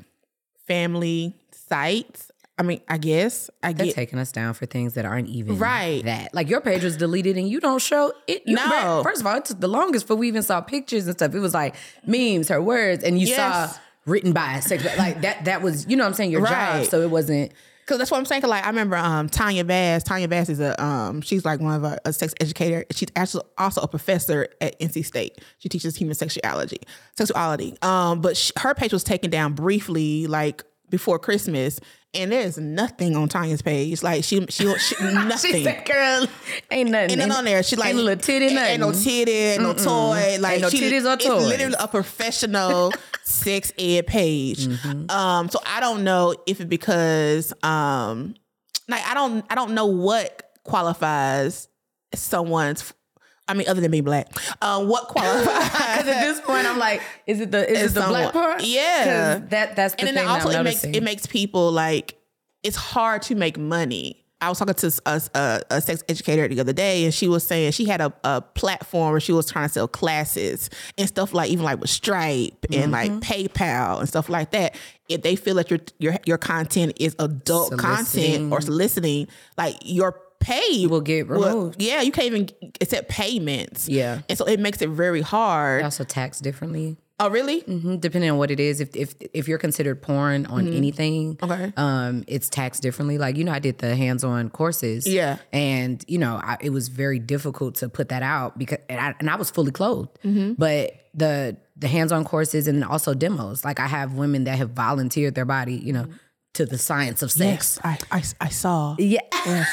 family 0.67 1.35
sites. 1.53 2.31
I 2.59 2.63
mean, 2.63 2.83
I 2.89 2.99
guess 2.99 3.49
I 3.63 3.73
They're 3.73 3.87
get 3.87 3.95
taking 3.95 4.19
us 4.19 4.33
down 4.33 4.53
for 4.53 4.67
things 4.67 4.95
that 4.95 5.07
aren't 5.07 5.29
even 5.29 5.59
Right. 5.59 6.05
that. 6.05 6.35
Like 6.35 6.51
your 6.51 6.61
page 6.61 6.85
was 6.85 6.97
deleted 6.99 7.39
and 7.39 7.49
you 7.49 7.59
don't 7.59 7.81
show 7.81 8.13
it. 8.27 8.43
you- 8.45 8.57
No. 8.57 9.01
First 9.03 9.23
of 9.23 9.27
all, 9.27 9.37
it 9.37 9.47
took 9.47 9.61
the 9.61 9.69
longest 9.69 10.07
for 10.07 10.15
we 10.15 10.29
even 10.29 10.43
saw 10.43 10.61
pictures 10.61 11.07
and 11.07 11.17
stuff. 11.17 11.35
It 11.35 11.39
was 11.41 11.55
like 11.55 11.75
memes, 12.07 12.49
her 12.49 12.61
words, 12.61 13.03
and 13.03 13.19
you 13.19 13.29
Yes. 13.29 13.75
saw 13.75 13.81
written 14.05 14.33
by 14.33 14.57
a 14.59 14.63
sex. 14.63 14.85
Like 14.99 15.23
that. 15.23 15.47
That 15.47 15.63
was 15.63 15.87
you 15.89 15.97
know 15.97 16.05
what 16.05 16.09
I'm 16.09 16.15
saying 16.15 16.33
your 16.33 16.47
job. 16.47 16.85
So 16.87 17.01
it 17.01 17.11
wasn't. 17.11 17.53
Cause 17.91 17.99
that's 17.99 18.11
what 18.13 18.19
I'm 18.19 18.25
saying. 18.25 18.41
'Cause, 18.43 18.51
like 18.51 18.63
I 18.65 18.69
remember 18.69 18.97
um 18.97 19.29
Tanya 19.29 19.65
Bass. 19.65 20.05
Tanya 20.05 20.29
Bass 20.29 20.49
is 20.49 20.61
a 20.61 20.81
um 20.81 21.21
she's 21.23 21.45
like 21.45 21.59
one 21.61 21.75
of 21.75 21.83
a, 21.83 21.99
a 22.05 22.13
sex 22.13 22.33
educator. 22.41 22.87
She's 22.93 23.09
actually 23.17 23.43
also 23.59 23.81
a 23.81 23.89
professor 23.89 24.47
at 24.61 24.79
NC 24.79 25.05
State. 25.05 25.41
She 25.59 25.69
teaches 25.69 25.97
human 25.97 26.15
sexuality, 26.15 26.79
sexuality. 27.17 27.77
Um, 27.83 28.21
but 28.21 28.37
sh 28.37 28.53
her 28.59 28.75
page 28.75 28.93
was 28.93 29.03
taken 29.03 29.29
down 29.29 29.55
briefly, 29.55 30.29
like 30.29 30.63
before 30.91 31.19
Christmas, 31.19 31.81
and 32.13 32.33
there's 32.33 32.59
nothing 32.59 33.17
on 33.17 33.29
Tanya's 33.29 33.63
page. 33.63 34.03
Like 34.03 34.25
she 34.25 34.45
she, 34.49 34.77
she 34.79 34.95
nothing. 35.03 35.53
She 35.53 35.65
said, 35.65 35.87
"Girl, 35.87 36.27
ain't 36.71 36.91
nothing. 36.91 37.11
Ain't 37.11 37.19
nothing 37.19 37.33
on 37.33 37.45
there. 37.45 37.63
She 37.63 37.77
like 37.77 37.91
ain't 37.91 37.99
a 37.99 38.03
little 38.03 38.21
titty, 38.21 38.47
ain't, 38.47 38.55
nothing. 38.55 38.71
ain't 38.71 38.81
no 38.81 38.93
titty, 38.93 39.31
ain't 39.31 39.63
no 39.63 39.73
toy. 39.73 40.39
Like 40.41 40.61
no 40.61 40.69
she, 40.69 40.81
titties 40.81 41.09
or 41.09 41.15
it's 41.15 41.25
literally 41.25 41.77
a 41.79 41.89
professional 41.89 42.93
sex 43.23 43.73
ed 43.79 44.07
page. 44.07 44.67
Mm-hmm. 44.67 45.11
Um, 45.11 45.49
so 45.49 45.61
I 45.65 45.81
don't 45.81 46.05
know 46.05 46.35
if 46.47 46.61
it 46.61 46.69
because 46.69 47.53
um 47.63 48.35
like 48.89 49.07
I 49.07 49.15
don't 49.15 49.45
I 49.49 49.55
don't 49.55 49.75
know 49.75 49.87
what 49.87 50.51
qualifies 50.65 51.69
someone's 52.15 52.93
I 53.51 53.55
mean, 53.55 53.69
other 53.69 53.81
than 53.81 53.91
being 53.91 54.05
black, 54.05 54.29
um, 54.63 54.89
what 54.89 55.09
qualifies? 55.09 55.47
Because 56.01 56.07
at 56.09 56.21
this 56.23 56.41
point, 56.41 56.67
I'm 56.67 56.79
like, 56.79 57.03
is 57.27 57.41
it 57.41 57.51
the 57.51 57.69
is 57.71 57.93
it 57.93 58.01
the 58.01 58.07
black 58.07 58.33
part? 58.33 58.63
Yeah, 58.65 59.39
that 59.49 59.77
that's 59.77 59.95
the 59.95 60.07
and 60.09 60.17
then 60.17 60.27
also 60.27 60.49
it 60.51 60.63
makes 60.63 60.85
it 60.85 61.03
makes 61.03 61.27
people 61.27 61.71
like 61.73 62.17
it's 62.63 62.77
hard 62.77 63.23
to 63.23 63.35
make 63.35 63.59
money. 63.59 64.17
I 64.43 64.49
was 64.49 64.59
talking 64.59 64.73
to 64.73 65.01
a, 65.05 65.21
a, 65.35 65.61
a 65.71 65.81
sex 65.83 66.03
educator 66.09 66.49
the 66.49 66.61
other 66.61 66.73
day, 66.73 67.05
and 67.05 67.13
she 67.13 67.29
was 67.29 67.45
saying 67.47 67.73
she 67.73 67.85
had 67.85 68.01
a, 68.01 68.11
a 68.25 68.41
platform 68.41 69.11
where 69.11 69.21
she 69.21 69.33
was 69.33 69.51
trying 69.51 69.69
to 69.69 69.73
sell 69.75 69.87
classes 69.89 70.71
and 70.97 71.07
stuff 71.07 71.35
like 71.35 71.51
even 71.51 71.63
like 71.65 71.79
with 71.79 71.91
Stripe 71.91 72.65
and 72.73 72.91
like 72.91 73.11
Mm-hmm. 73.11 73.19
PayPal 73.19 73.99
and 73.99 74.09
stuff 74.09 74.31
like 74.31 74.53
that. 74.53 74.77
If 75.11 75.21
they 75.21 75.37
feel 75.37 75.57
that 75.57 75.71
your 75.71 75.81
your 75.99 76.17
your 76.25 76.39
content 76.39 76.95
is 76.99 77.15
adult 77.19 77.69
Soliciting. 77.79 78.33
content 78.49 78.53
or 78.53 78.61
soliciting, 78.63 79.29
like 79.59 79.77
your 79.83 80.19
pay 80.41 80.87
Will 80.87 81.01
get 81.01 81.29
removed. 81.29 81.81
yeah, 81.81 82.01
you 82.01 82.11
can't 82.13 82.27
even 82.35 82.49
accept 82.81 83.09
payments. 83.09 83.89
Yeah. 83.89 84.23
and 84.29 84.37
so 84.37 84.45
it 84.47 84.59
makes 84.61 84.83
it 84.83 84.89
very 84.89 85.21
hard. 85.23 85.85
Also 85.85 86.03
taxed 86.05 86.43
differently. 86.43 86.97
Oh, 87.23 87.29
really? 87.29 87.61
Mhm, 87.61 88.01
depending 88.01 88.31
on 88.31 88.39
what 88.39 88.51
it 88.51 88.59
is. 88.59 88.81
If 88.81 88.97
if 88.97 89.15
if 89.35 89.47
you're 89.47 89.59
considered 89.59 90.01
porn 90.01 90.47
on 90.47 90.67
anything, 90.73 91.37
Mm-hmm. 91.37 91.53
Okay. 91.53 91.73
um, 91.77 92.25
it's 92.27 92.49
taxed 92.49 92.81
differently. 92.81 93.19
Like 93.19 93.37
you 93.37 93.45
know, 93.45 93.53
I 93.53 93.59
did 93.59 93.77
the 93.77 93.95
hands-on 93.95 94.49
courses, 94.49 95.07
Yeah. 95.07 95.37
and 95.53 96.03
you 96.09 96.17
know, 96.17 96.41
I, 96.43 96.57
it 96.63 96.71
was 96.71 96.89
very 96.89 97.19
difficult 97.19 97.75
to 97.77 97.91
put 97.91 98.09
that 98.09 98.23
out 98.23 98.57
because 98.59 98.79
and 98.89 98.99
I, 98.99 99.15
and 99.21 99.29
I 99.29 99.37
was 99.37 99.51
fully 99.51 99.71
clothed, 99.71 100.19
Mm-hmm. 100.25 100.55
but 100.57 100.95
the 101.13 101.59
the 101.77 101.89
hands-on 101.89 102.25
courses 102.25 102.67
and 102.67 102.83
also 102.83 103.13
demos. 103.13 103.67
Like 103.67 103.81
I 103.81 103.87
have 103.87 104.15
women 104.15 104.45
that 104.45 104.57
have 104.57 104.71
volunteered 104.71 105.35
their 105.35 105.45
body, 105.45 105.75
you 105.77 105.93
know, 105.93 106.07
to 106.55 106.65
the 106.65 106.79
science 106.79 107.23
of 107.23 107.31
sex. 107.31 107.79
I, 107.85 107.99
I 108.11 108.23
I 108.41 108.49
saw. 108.49 108.97
Yeah. 108.99 109.21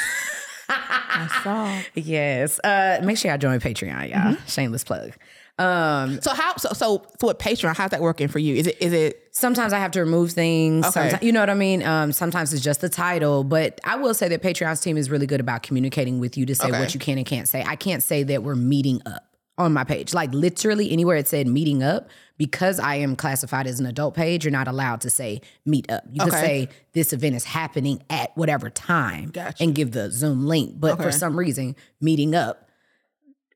I 0.68 1.40
saw. 1.42 1.80
Yes. 1.94 2.60
Uh, 2.62 3.00
make 3.02 3.16
sure 3.18 3.30
y'all 3.30 3.38
join 3.38 3.60
Patreon, 3.60 4.10
y'all. 4.10 4.34
Mm-hmm. 4.34 4.46
Shameless 4.46 4.84
plug. 4.84 5.12
Um, 5.58 6.20
So 6.22 6.32
how 6.34 6.56
so 6.56 6.68
so 6.72 7.02
so 7.18 7.26
with 7.26 7.38
Patreon, 7.38 7.76
how's 7.76 7.90
that 7.90 8.00
working 8.00 8.28
for 8.28 8.38
you? 8.38 8.54
Is 8.54 8.68
it 8.68 8.76
is 8.80 8.92
it 8.92 9.28
sometimes 9.32 9.72
I 9.72 9.80
have 9.80 9.90
to 9.92 10.00
remove 10.00 10.30
things. 10.32 10.84
Okay. 10.86 10.92
Sometimes, 10.92 11.22
you 11.22 11.32
know 11.32 11.40
what 11.40 11.50
I 11.50 11.54
mean? 11.54 11.82
Um, 11.82 12.12
sometimes 12.12 12.52
it's 12.52 12.62
just 12.62 12.80
the 12.80 12.88
title. 12.88 13.42
But 13.42 13.80
I 13.84 13.96
will 13.96 14.14
say 14.14 14.28
that 14.28 14.42
Patreon's 14.42 14.80
team 14.80 14.96
is 14.96 15.10
really 15.10 15.26
good 15.26 15.40
about 15.40 15.62
communicating 15.64 16.20
with 16.20 16.36
you 16.36 16.46
to 16.46 16.54
say 16.54 16.68
Okay. 16.68 16.78
what 16.78 16.94
you 16.94 17.00
can 17.00 17.18
and 17.18 17.26
can't 17.26 17.48
say. 17.48 17.64
I 17.66 17.74
can't 17.74 18.02
say 18.02 18.22
that 18.24 18.44
we're 18.44 18.54
meeting 18.54 19.02
up 19.04 19.24
on 19.56 19.72
my 19.72 19.82
page. 19.82 20.14
Like 20.14 20.32
literally 20.32 20.92
anywhere 20.92 21.16
it 21.16 21.26
said 21.26 21.48
meeting 21.48 21.82
up, 21.82 22.08
because 22.38 22.78
I 22.80 22.94
am 22.96 23.16
classified 23.16 23.66
as 23.66 23.80
an 23.80 23.86
adult 23.86 24.14
page, 24.14 24.44
you're 24.44 24.52
not 24.52 24.68
allowed 24.68 25.00
to 25.02 25.10
say 25.10 25.40
meet 25.66 25.90
up. 25.90 26.04
You 26.10 26.22
could 26.24 26.32
Okay. 26.34 26.40
say 26.40 26.68
this 26.94 27.12
event 27.12 27.34
is 27.36 27.44
happening 27.44 28.02
at 28.08 28.34
whatever 28.36 28.70
time 28.70 29.30
Gotcha. 29.30 29.62
and 29.62 29.74
give 29.74 29.90
the 29.90 30.10
Zoom 30.10 30.46
link. 30.46 30.78
But 30.80 30.94
Okay. 30.94 31.02
for 31.02 31.12
some 31.12 31.36
reason, 31.36 31.76
meeting 32.00 32.34
up 32.34 32.68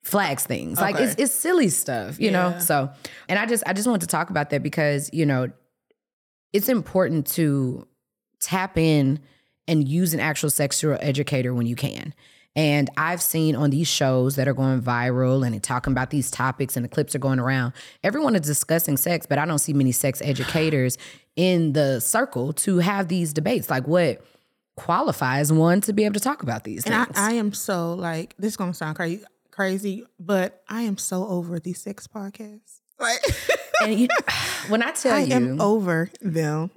flags 0.02 0.44
things. 0.44 0.80
Like 0.80 0.98
it's 0.98 1.14
it's 1.16 1.32
silly 1.32 1.68
stuff, 1.68 2.18
you 2.20 2.30
know? 2.32 2.58
So 2.58 2.90
and 3.28 3.38
I 3.38 3.46
just 3.46 3.62
I 3.66 3.72
just 3.72 3.86
wanted 3.86 4.00
to 4.02 4.08
talk 4.08 4.30
about 4.30 4.50
that 4.50 4.62
because, 4.62 5.08
you 5.12 5.24
know, 5.24 5.48
it's 6.52 6.68
important 6.68 7.26
to 7.28 7.86
tap 8.40 8.76
in 8.76 9.20
and 9.68 9.86
use 9.88 10.12
an 10.12 10.18
actual 10.18 10.50
sexual 10.50 10.98
educator 11.00 11.54
when 11.54 11.66
you 11.66 11.76
can. 11.76 12.12
And 12.54 12.90
I've 12.96 13.22
seen 13.22 13.56
on 13.56 13.70
these 13.70 13.88
shows 13.88 14.36
that 14.36 14.46
are 14.46 14.52
going 14.54 14.82
viral 14.82 15.46
and 15.46 15.62
talking 15.62 15.92
about 15.92 16.10
these 16.10 16.30
topics 16.30 16.76
and 16.76 16.84
the 16.84 16.88
clips 16.88 17.14
are 17.14 17.18
going 17.18 17.38
around, 17.38 17.72
everyone 18.04 18.34
is 18.34 18.42
discussing 18.42 18.96
sex, 18.96 19.24
but 19.26 19.38
I 19.38 19.46
don't 19.46 19.58
see 19.58 19.72
many 19.72 19.92
sex 19.92 20.20
educators 20.24 20.98
in 21.36 21.72
the 21.72 22.00
circle 22.00 22.52
to 22.52 22.78
have 22.78 23.08
these 23.08 23.32
debates. 23.32 23.70
Like 23.70 23.86
what 23.86 24.22
qualifies 24.76 25.52
one 25.52 25.80
to 25.82 25.92
be 25.92 26.04
able 26.04 26.14
to 26.14 26.20
talk 26.20 26.42
about 26.42 26.64
these 26.64 26.84
and 26.84 26.94
things? 27.06 27.16
I, 27.16 27.30
I 27.30 27.32
am 27.34 27.52
so 27.52 27.94
like 27.94 28.34
this 28.38 28.52
is 28.52 28.56
gonna 28.56 28.74
sound 28.74 28.96
crazy 28.96 29.24
crazy, 29.52 30.04
but 30.18 30.64
I 30.68 30.82
am 30.82 30.98
so 30.98 31.28
over 31.28 31.60
these 31.60 31.80
sex 31.80 32.08
podcasts. 32.08 32.80
Like 32.98 33.24
and 33.82 33.94
you, 33.94 34.08
when 34.68 34.82
I 34.82 34.90
tell 34.90 35.16
I 35.16 35.20
you, 35.20 35.34
am 35.34 35.60
over 35.60 36.10
them. 36.20 36.72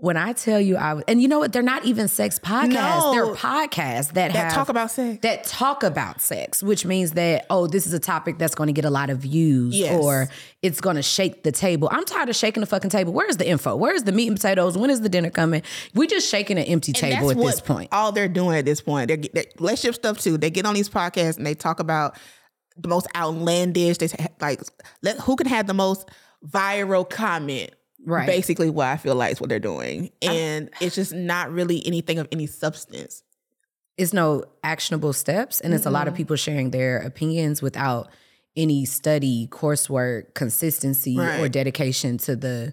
When 0.00 0.16
I 0.16 0.32
tell 0.32 0.60
you, 0.60 0.76
I 0.76 0.94
was, 0.94 1.04
and 1.08 1.20
you 1.20 1.28
know 1.28 1.38
what? 1.38 1.52
They're 1.52 1.62
not 1.62 1.84
even 1.84 2.08
sex 2.08 2.38
podcasts. 2.38 2.70
No. 2.72 3.12
They're 3.12 3.34
podcasts 3.34 4.12
that, 4.12 4.32
That 4.32 4.32
have 4.32 4.52
talk 4.54 4.68
about 4.68 4.90
sex. 4.90 5.18
that 5.22 5.44
talk 5.44 5.82
about 5.82 6.20
sex, 6.20 6.62
which 6.62 6.84
means 6.86 7.12
that 7.12 7.46
oh, 7.50 7.66
this 7.66 7.86
is 7.86 7.92
a 7.92 7.98
topic 7.98 8.38
that's 8.38 8.54
going 8.54 8.68
to 8.68 8.72
get 8.72 8.84
a 8.84 8.90
lot 8.90 9.10
of 9.10 9.18
views, 9.18 9.76
Yes. 9.78 10.02
or 10.02 10.28
it's 10.62 10.80
going 10.80 10.96
to 10.96 11.02
shake 11.02 11.42
the 11.42 11.52
table. 11.52 11.88
I'm 11.92 12.04
tired 12.04 12.28
of 12.28 12.36
shaking 12.36 12.60
the 12.62 12.66
fucking 12.66 12.90
table. 12.90 13.12
Where's 13.12 13.36
the 13.36 13.48
info? 13.48 13.76
Where's 13.76 14.02
the 14.04 14.12
meat 14.12 14.28
and 14.28 14.36
potatoes? 14.36 14.76
When 14.78 14.90
is 14.90 15.00
the 15.02 15.08
dinner 15.08 15.30
coming? 15.30 15.62
We're 15.94 16.08
just 16.08 16.28
shaking 16.28 16.58
an 16.58 16.64
empty 16.64 16.92
And 16.92 16.96
table 16.96 17.30
at 17.30 17.36
this 17.36 17.60
point. 17.60 17.88
All 17.92 18.12
they're 18.12 18.28
doing 18.28 18.56
at 18.56 18.64
this 18.64 18.80
point, 18.80 19.08
they're, 19.08 19.16
they 19.18 19.46
relationship 19.58 19.94
stuff 19.96 20.18
too. 20.18 20.38
They 20.38 20.50
get 20.50 20.66
on 20.66 20.74
these 20.74 20.88
podcasts 20.88 21.36
and 21.36 21.46
they 21.46 21.54
talk 21.54 21.78
about 21.80 22.16
the 22.76 22.88
most 22.88 23.06
outlandish. 23.14 23.98
They 23.98 24.06
say, 24.08 24.26
like, 24.40 24.60
let, 25.02 25.18
who 25.20 25.36
can 25.36 25.46
have 25.46 25.66
the 25.66 25.74
most 25.74 26.08
viral 26.46 27.08
comment? 27.08 27.72
Right. 28.04 28.26
Basically, 28.26 28.70
what 28.70 28.86
I 28.86 28.96
feel 28.96 29.14
like 29.14 29.32
is 29.32 29.40
what 29.40 29.50
they're 29.50 29.58
doing, 29.58 30.10
and 30.22 30.70
it's 30.80 30.94
just 30.94 31.12
not 31.12 31.52
really 31.52 31.86
anything 31.86 32.18
of 32.18 32.28
any 32.32 32.46
substance. 32.46 33.22
It's 33.96 34.12
no 34.14 34.44
actionable 34.64 35.12
steps, 35.12 35.60
and 35.60 35.74
it's 35.74 35.84
a 35.84 35.90
lot 35.90 36.08
of 36.08 36.14
people 36.14 36.36
sharing 36.36 36.70
their 36.70 36.98
opinions 36.98 37.60
without 37.60 38.10
any 38.56 38.84
study, 38.84 39.48
coursework, 39.50 40.34
consistency, 40.34 41.18
or 41.18 41.48
dedication 41.48 42.18
to 42.18 42.36
the 42.36 42.72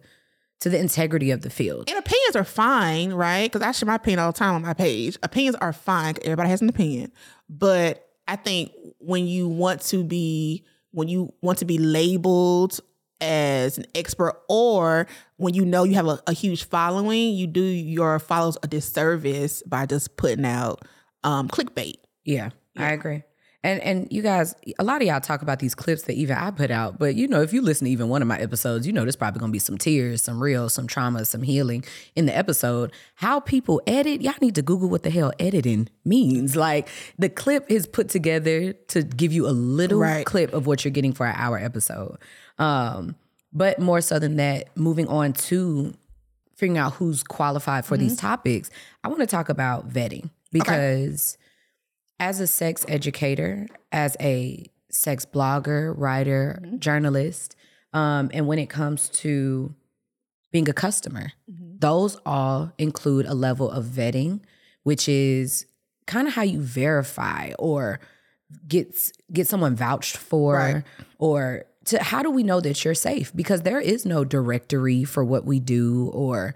to 0.60 0.70
the 0.70 0.80
integrity 0.80 1.32
of 1.32 1.42
the 1.42 1.50
field. 1.50 1.90
And 1.90 2.00
opinions 2.00 2.36
are 2.36 2.44
fine, 2.44 3.14
right? 3.14 3.52
Because 3.52 3.62
I 3.62 3.72
share 3.72 3.86
my 3.86 3.96
opinion 3.96 4.20
all 4.20 4.32
the 4.32 4.38
time 4.38 4.56
on 4.56 4.64
my 4.64 4.74
page. 4.74 5.18
Opinions 5.22 5.56
are 5.58 5.74
fine. 5.74 6.16
Everybody 6.24 6.50
has 6.50 6.62
an 6.62 6.70
opinion, 6.70 7.12
but 7.50 8.08
I 8.28 8.38
think 8.38 8.72
when 9.00 9.28
you 9.28 9.48
want 9.48 9.82
to 9.84 10.04
be 10.04 10.66
when 10.92 11.08
you 11.08 11.34
want 11.42 11.60
to 11.60 11.66
be 11.66 11.78
labeled 11.78 12.80
as 13.22 13.78
an 13.78 13.86
expert, 13.96 14.42
or 14.48 15.08
when 15.38 15.54
you 15.54 15.66
know 15.66 15.84
you 15.84 15.96
have 15.96 16.08
a, 16.08 16.20
a 16.28 16.34
huge 16.34 16.66
following, 16.66 17.34
you 17.34 17.48
do 17.48 17.62
your 17.62 18.20
followers 18.20 18.58
a 18.64 18.68
disservice 18.68 19.64
by 19.64 19.86
just 19.86 20.18
putting 20.18 20.46
out 20.46 20.84
um, 21.24 21.48
clickbait. 21.48 21.96
Yeah, 22.26 22.50
I 22.78 22.92
agree. 22.92 23.24
And 23.64 23.82
and 23.82 24.08
you 24.12 24.22
guys, 24.22 24.54
a 24.78 24.84
lot 24.84 25.02
of 25.02 25.08
y'all 25.08 25.20
talk 25.20 25.42
about 25.42 25.58
these 25.60 25.74
clips 25.74 26.04
that 26.04 26.14
even 26.14 26.38
I 26.38 26.52
put 26.52 26.70
out, 26.70 27.00
but 27.00 27.16
you 27.16 27.28
know, 27.28 27.42
if 27.42 27.52
you 27.52 27.62
listen 27.62 27.86
to 27.86 27.92
even 27.92 28.08
one 28.08 28.22
of 28.22 28.28
my 28.28 28.38
episodes, 28.38 28.86
you 28.86 28.94
know 28.94 29.02
there's 29.02 29.16
probably 29.16 29.40
gonna 29.40 29.52
be 29.52 29.60
some 29.60 29.80
tears, 29.80 30.24
some 30.24 30.42
real, 30.42 30.70
some 30.70 30.86
trauma, 30.86 31.26
some 31.26 31.42
healing 31.42 31.84
in 32.16 32.28
the 32.28 32.38
episode. 32.38 32.92
How 33.16 33.40
people 33.40 33.82
edit, 33.88 34.22
y'all 34.22 34.36
need 34.42 34.56
to 34.56 34.62
Google 34.62 34.90
what 34.90 35.02
the 35.04 35.10
hell 35.10 35.34
editing 35.40 35.90
means. 36.06 36.56
Like 36.56 36.88
the 37.18 37.30
clip 37.30 37.66
is 37.70 37.88
put 37.88 38.10
together 38.10 38.74
to 38.74 39.02
give 39.04 39.34
you 39.34 39.48
a 39.48 39.52
little 39.52 40.00
Right. 40.00 40.26
clip 40.26 40.54
of 40.54 40.68
what 40.68 40.86
you're 40.86 40.92
getting 40.92 41.12
for 41.14 41.26
an 41.26 41.36
hour 41.36 41.58
episode. 41.58 42.18
Um, 42.58 43.16
but 43.54 43.80
more 43.80 44.02
so 44.02 44.20
than 44.20 44.36
that, 44.38 44.76
moving 44.76 45.08
on 45.08 45.34
to 45.34 45.94
figuring 46.56 46.78
out 46.78 46.94
who's 46.94 47.24
qualified 47.24 47.86
for 47.86 47.98
these 47.98 48.18
topics, 48.18 48.70
I 49.04 49.08
want 49.10 49.20
to 49.22 49.28
talk 49.28 49.50
about 49.50 49.90
vetting. 49.90 50.30
Because 50.52 51.38
as 52.20 52.40
a 52.40 52.48
sex 52.48 52.86
educator, 52.88 53.68
as 53.92 54.18
a 54.20 54.66
sex 54.90 55.26
blogger, 55.26 55.94
writer, 55.96 56.62
journalist, 56.80 57.56
um, 57.94 58.30
and 58.34 58.48
when 58.48 58.58
it 58.60 58.70
comes 58.70 59.10
to 59.10 59.74
being 60.52 60.68
a 60.70 60.74
customer, 60.74 61.32
those 61.48 62.18
all 62.26 62.72
include 62.78 63.26
a 63.28 63.34
level 63.36 63.70
of 63.70 63.86
vetting, 63.86 64.40
which 64.84 65.08
is 65.08 65.66
kind 66.08 66.28
of 66.28 66.34
how 66.34 66.42
you 66.42 66.60
verify 66.60 67.52
or 67.60 68.00
get 68.68 69.12
get 69.32 69.48
someone 69.48 69.76
vouched 69.76 70.16
for 70.18 70.56
Right. 70.56 70.84
or 71.20 71.66
to 71.88 72.02
how 72.02 72.24
do 72.24 72.30
we 72.32 72.44
know 72.44 72.60
that 72.62 72.84
you're 72.86 72.94
safe? 72.96 73.32
Because 73.36 73.62
there 73.64 73.80
is 73.80 74.06
no 74.06 74.24
directory 74.24 75.04
for 75.04 75.24
what 75.24 75.46
we 75.46 75.60
do 75.60 76.10
or 76.14 76.56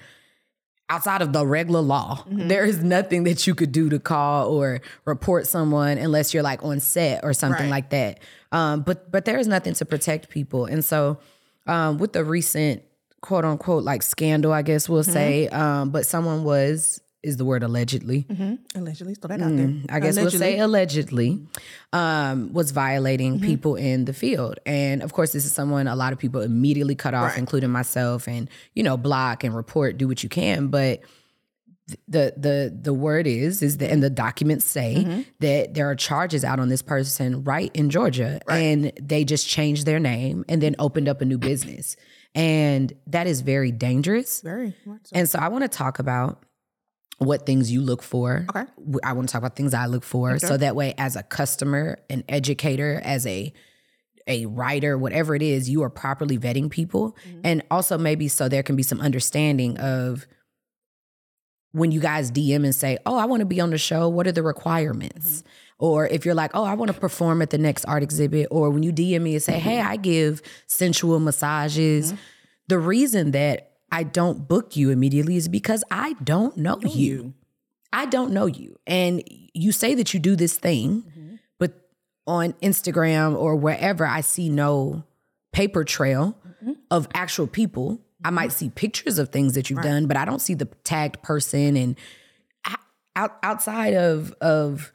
outside 0.89 1.21
of 1.21 1.31
the 1.31 1.45
regular 1.45 1.79
law. 1.81 2.23
There 2.29 2.65
is 2.65 2.83
nothing 2.83 3.23
that 3.23 3.47
you 3.47 3.55
could 3.55 3.71
do 3.71 3.89
to 3.89 3.99
call 3.99 4.49
or 4.49 4.81
report 5.05 5.47
someone 5.47 5.97
unless 5.97 6.33
you're 6.33 6.43
like 6.43 6.63
on 6.63 6.79
set 6.81 7.23
or 7.23 7.33
something 7.33 7.65
Right. 7.67 7.69
like 7.71 7.89
that. 7.91 8.19
Um, 8.51 8.81
but 8.81 9.09
but 9.09 9.23
there 9.25 9.39
is 9.39 9.47
nothing 9.47 9.73
to 9.75 9.85
protect 9.85 10.29
people. 10.29 10.65
And 10.65 10.83
so 10.83 11.19
um, 11.67 11.97
with 11.97 12.11
the 12.13 12.23
recent 12.25 12.83
quote 13.21 13.45
unquote 13.45 13.83
like 13.83 14.01
scandal 14.01 14.51
i 14.51 14.63
guess 14.63 14.89
we'll 14.89 15.03
say 15.03 15.47
um, 15.49 15.91
but 15.91 16.07
someone 16.07 16.43
was 16.43 16.99
is 17.23 17.37
the 17.37 17.45
word 17.45 17.61
allegedly 17.63 18.25
Allegedly, 18.75 19.13
throw 19.15 19.27
that 19.29 19.41
out 19.41 19.55
there. 19.55 19.71
I 19.89 19.99
guess 19.99 20.17
we'll 20.17 20.31
say 20.31 20.57
allegedly, 20.59 21.45
um, 21.93 22.51
was 22.53 22.71
violating 22.71 23.35
Mm-hmm. 23.35 23.45
people 23.45 23.75
in 23.75 24.05
the 24.05 24.13
field. 24.13 24.59
And 24.65 25.03
of 25.03 25.13
course, 25.13 25.31
this 25.31 25.45
is 25.45 25.53
someone 25.53 25.87
a 25.87 25.95
lot 25.95 26.13
of 26.13 26.19
people 26.19 26.41
immediately 26.41 26.95
cut 26.95 27.13
off, 27.13 27.29
Right. 27.31 27.37
including 27.37 27.69
myself, 27.69 28.27
and 28.27 28.49
you 28.73 28.83
know, 28.83 28.97
block 28.97 29.43
and 29.43 29.55
report, 29.55 29.97
do 29.97 30.07
what 30.07 30.23
you 30.23 30.29
can. 30.29 30.67
But 30.67 31.01
the 32.07 32.33
the 32.37 32.75
the 32.81 32.93
word 32.93 33.27
is 33.27 33.61
is 33.61 33.77
that 33.77 33.91
and 33.91 34.01
the 34.01 34.09
documents 34.09 34.65
say 34.65 34.95
Mm-hmm. 34.97 35.21
that 35.41 35.73
there 35.73 35.89
are 35.89 35.95
charges 35.95 36.43
out 36.45 36.59
on 36.59 36.69
this 36.69 36.81
person 36.81 37.43
right 37.43 37.69
in 37.73 37.89
Georgia 37.89 38.39
and 38.49 38.91
they 39.01 39.25
just 39.25 39.47
changed 39.47 39.85
their 39.85 39.99
name 39.99 40.45
and 40.47 40.61
then 40.61 40.75
opened 40.79 41.09
up 41.09 41.21
a 41.21 41.25
new 41.25 41.37
business. 41.37 41.97
And 42.33 42.93
that 43.07 43.27
is 43.27 43.41
very 43.41 43.71
dangerous. 43.73 44.41
very 44.41 44.73
so. 44.85 44.97
And 45.13 45.27
so 45.29 45.37
I 45.39 45.49
want 45.49 45.63
to 45.63 45.67
talk 45.67 45.99
about 45.99 46.41
what 47.21 47.45
things 47.45 47.71
you 47.71 47.81
look 47.81 48.01
for. 48.01 48.45
Okay. 48.49 48.65
I 49.03 49.13
want 49.13 49.29
to 49.29 49.31
talk 49.31 49.39
about 49.39 49.55
things 49.55 49.75
I 49.75 49.85
look 49.85 50.03
for. 50.03 50.39
So 50.39 50.57
that 50.57 50.75
way, 50.75 50.95
as 50.97 51.15
a 51.15 51.21
customer, 51.21 51.99
an 52.09 52.23
educator, 52.27 52.99
as 53.03 53.27
a 53.27 53.53
a 54.27 54.45
writer, 54.45 54.97
whatever 54.97 55.35
it 55.35 55.41
is, 55.41 55.69
you 55.69 55.83
are 55.83 55.89
properly 55.89 56.37
vetting 56.37 56.69
people. 56.69 57.17
Mm-hmm. 57.27 57.41
And 57.43 57.63
also 57.71 57.97
maybe 57.97 58.27
so 58.27 58.47
there 58.49 58.63
can 58.63 58.75
be 58.75 58.83
some 58.83 59.01
understanding 59.01 59.77
of 59.77 60.27
when 61.71 61.91
you 61.91 61.99
guys 61.99 62.31
DM 62.31 62.63
and 62.63 62.75
say, 62.75 62.97
Oh, 63.05 63.17
I 63.17 63.25
want 63.25 63.41
to 63.41 63.45
be 63.45 63.59
on 63.61 63.71
the 63.71 63.77
show, 63.77 64.09
what 64.09 64.27
are 64.27 64.31
the 64.31 64.43
requirements? 64.43 65.39
Mm-hmm. 65.39 65.47
Or 65.85 66.07
if 66.07 66.25
you're 66.25 66.35
like, 66.35 66.51
Oh, 66.53 66.63
I 66.63 66.73
want 66.73 66.93
to 66.93 66.99
perform 66.99 67.41
at 67.41 67.49
the 67.49 67.57
next 67.57 67.85
art 67.85 68.03
exhibit, 68.03 68.47
or 68.51 68.69
when 68.69 68.83
you 68.83 68.91
DM 68.91 69.21
me 69.21 69.33
and 69.33 69.43
say, 69.43 69.53
mm-hmm. 69.53 69.61
Hey, 69.61 69.81
I 69.81 69.95
give 69.95 70.41
sensual 70.67 71.19
massages. 71.19 72.13
The 72.67 72.79
reason 72.79 73.31
that 73.31 73.70
I 73.91 74.03
don't 74.03 74.47
book 74.47 74.75
you 74.75 74.89
immediately 74.89 75.35
is 75.35 75.47
because 75.47 75.83
I 75.91 76.13
don't 76.23 76.55
know 76.57 76.79
you. 76.81 77.33
I 77.91 78.05
don't 78.05 78.31
know 78.31 78.45
you. 78.45 78.79
And 78.87 79.21
you 79.53 79.71
say 79.71 79.95
that 79.95 80.13
you 80.13 80.19
do 80.19 80.35
this 80.35 80.57
thing, 80.57 81.01
mm-hmm. 81.03 81.35
but 81.59 81.73
on 82.25 82.53
Instagram 82.61 83.35
or 83.35 83.55
wherever 83.55 84.05
I 84.05 84.21
see 84.21 84.49
no 84.49 85.03
paper 85.51 85.83
trail 85.83 86.37
mm-hmm. 86.47 86.73
of 86.89 87.07
actual 87.13 87.47
people. 87.47 87.99
I 88.23 88.27
mm-hmm. 88.27 88.35
might 88.35 88.51
see 88.53 88.69
pictures 88.69 89.19
of 89.19 89.29
things 89.29 89.55
that 89.55 89.69
you've 89.69 89.81
done, 89.81 90.07
but 90.07 90.15
I 90.15 90.25
don't 90.25 90.41
see 90.41 90.53
the 90.53 90.65
tagged 90.83 91.21
person 91.21 91.75
and 91.75 91.97
out, 93.15 93.37
outside 93.43 93.93
of 93.93 94.31
of 94.41 94.91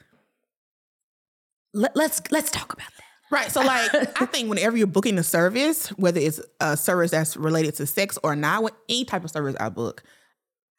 let, 1.75 1.95
let's 1.95 2.23
let's 2.31 2.51
talk 2.51 2.73
about 2.73 2.89
that. 2.96 2.96
Right. 3.37 3.53
So, 3.53 3.61
like, 3.61 3.95
I 3.95 4.25
think 4.33 4.49
whenever 4.49 4.79
you're 4.79 4.87
booking 4.87 5.19
a 5.19 5.23
service, 5.23 5.89
whether 5.99 6.19
it's 6.19 6.41
a 6.59 6.75
service 6.75 7.11
that's 7.11 7.37
related 7.37 7.75
to 7.75 7.85
sex 7.85 8.19
or 8.23 8.35
not, 8.35 8.63
with 8.63 8.73
any 8.89 9.05
type 9.05 9.25
of 9.25 9.31
service 9.31 9.55
I 9.61 9.69
book, 9.69 10.03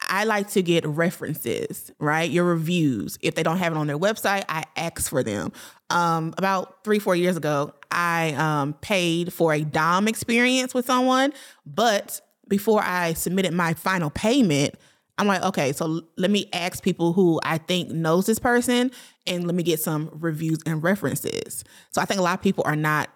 I 0.02 0.24
like 0.24 0.50
to 0.52 0.64
get 0.64 0.84
references, 0.84 1.92
right? 2.00 2.28
Your 2.28 2.46
reviews. 2.46 3.20
If 3.22 3.36
they 3.36 3.44
don't 3.44 3.58
have 3.58 3.74
it 3.74 3.78
on 3.78 3.86
their 3.86 4.00
website, 4.00 4.44
I 4.50 4.64
ask 4.76 5.08
for 5.08 5.22
them. 5.22 5.52
Um, 5.92 6.34
about 6.40 6.84
three, 6.84 6.98
four 6.98 7.16
years 7.16 7.38
ago, 7.38 7.76
I 7.92 8.32
um, 8.34 8.74
paid 8.74 9.32
for 9.32 9.54
a 9.54 9.62
Dom 9.62 10.08
experience 10.08 10.74
with 10.74 10.88
someone, 10.88 11.34
but 11.64 12.22
before 12.48 12.82
I 12.82 13.14
submitted 13.14 13.54
my 13.54 13.76
final 13.76 14.10
payment, 14.10 14.74
I'm 15.18 15.28
like, 15.28 15.42
okay, 15.44 15.74
so 15.74 16.02
let 16.18 16.30
me 16.30 16.48
ask 16.54 16.84
people 16.84 17.14
who 17.14 17.40
I 17.44 17.58
think 17.58 17.90
knows 17.90 18.26
this 18.26 18.40
person, 18.40 18.92
and 19.26 19.46
let 19.46 19.56
me 19.56 19.64
get 19.64 19.80
some 19.80 20.10
reviews 20.14 20.60
and 20.66 20.84
references. 20.84 21.64
So 21.92 22.02
I 22.02 22.06
think 22.06 22.20
a 22.20 22.24
lot 22.24 22.36
of 22.38 22.44
people 22.44 22.64
are 22.68 22.76
not 22.76 23.10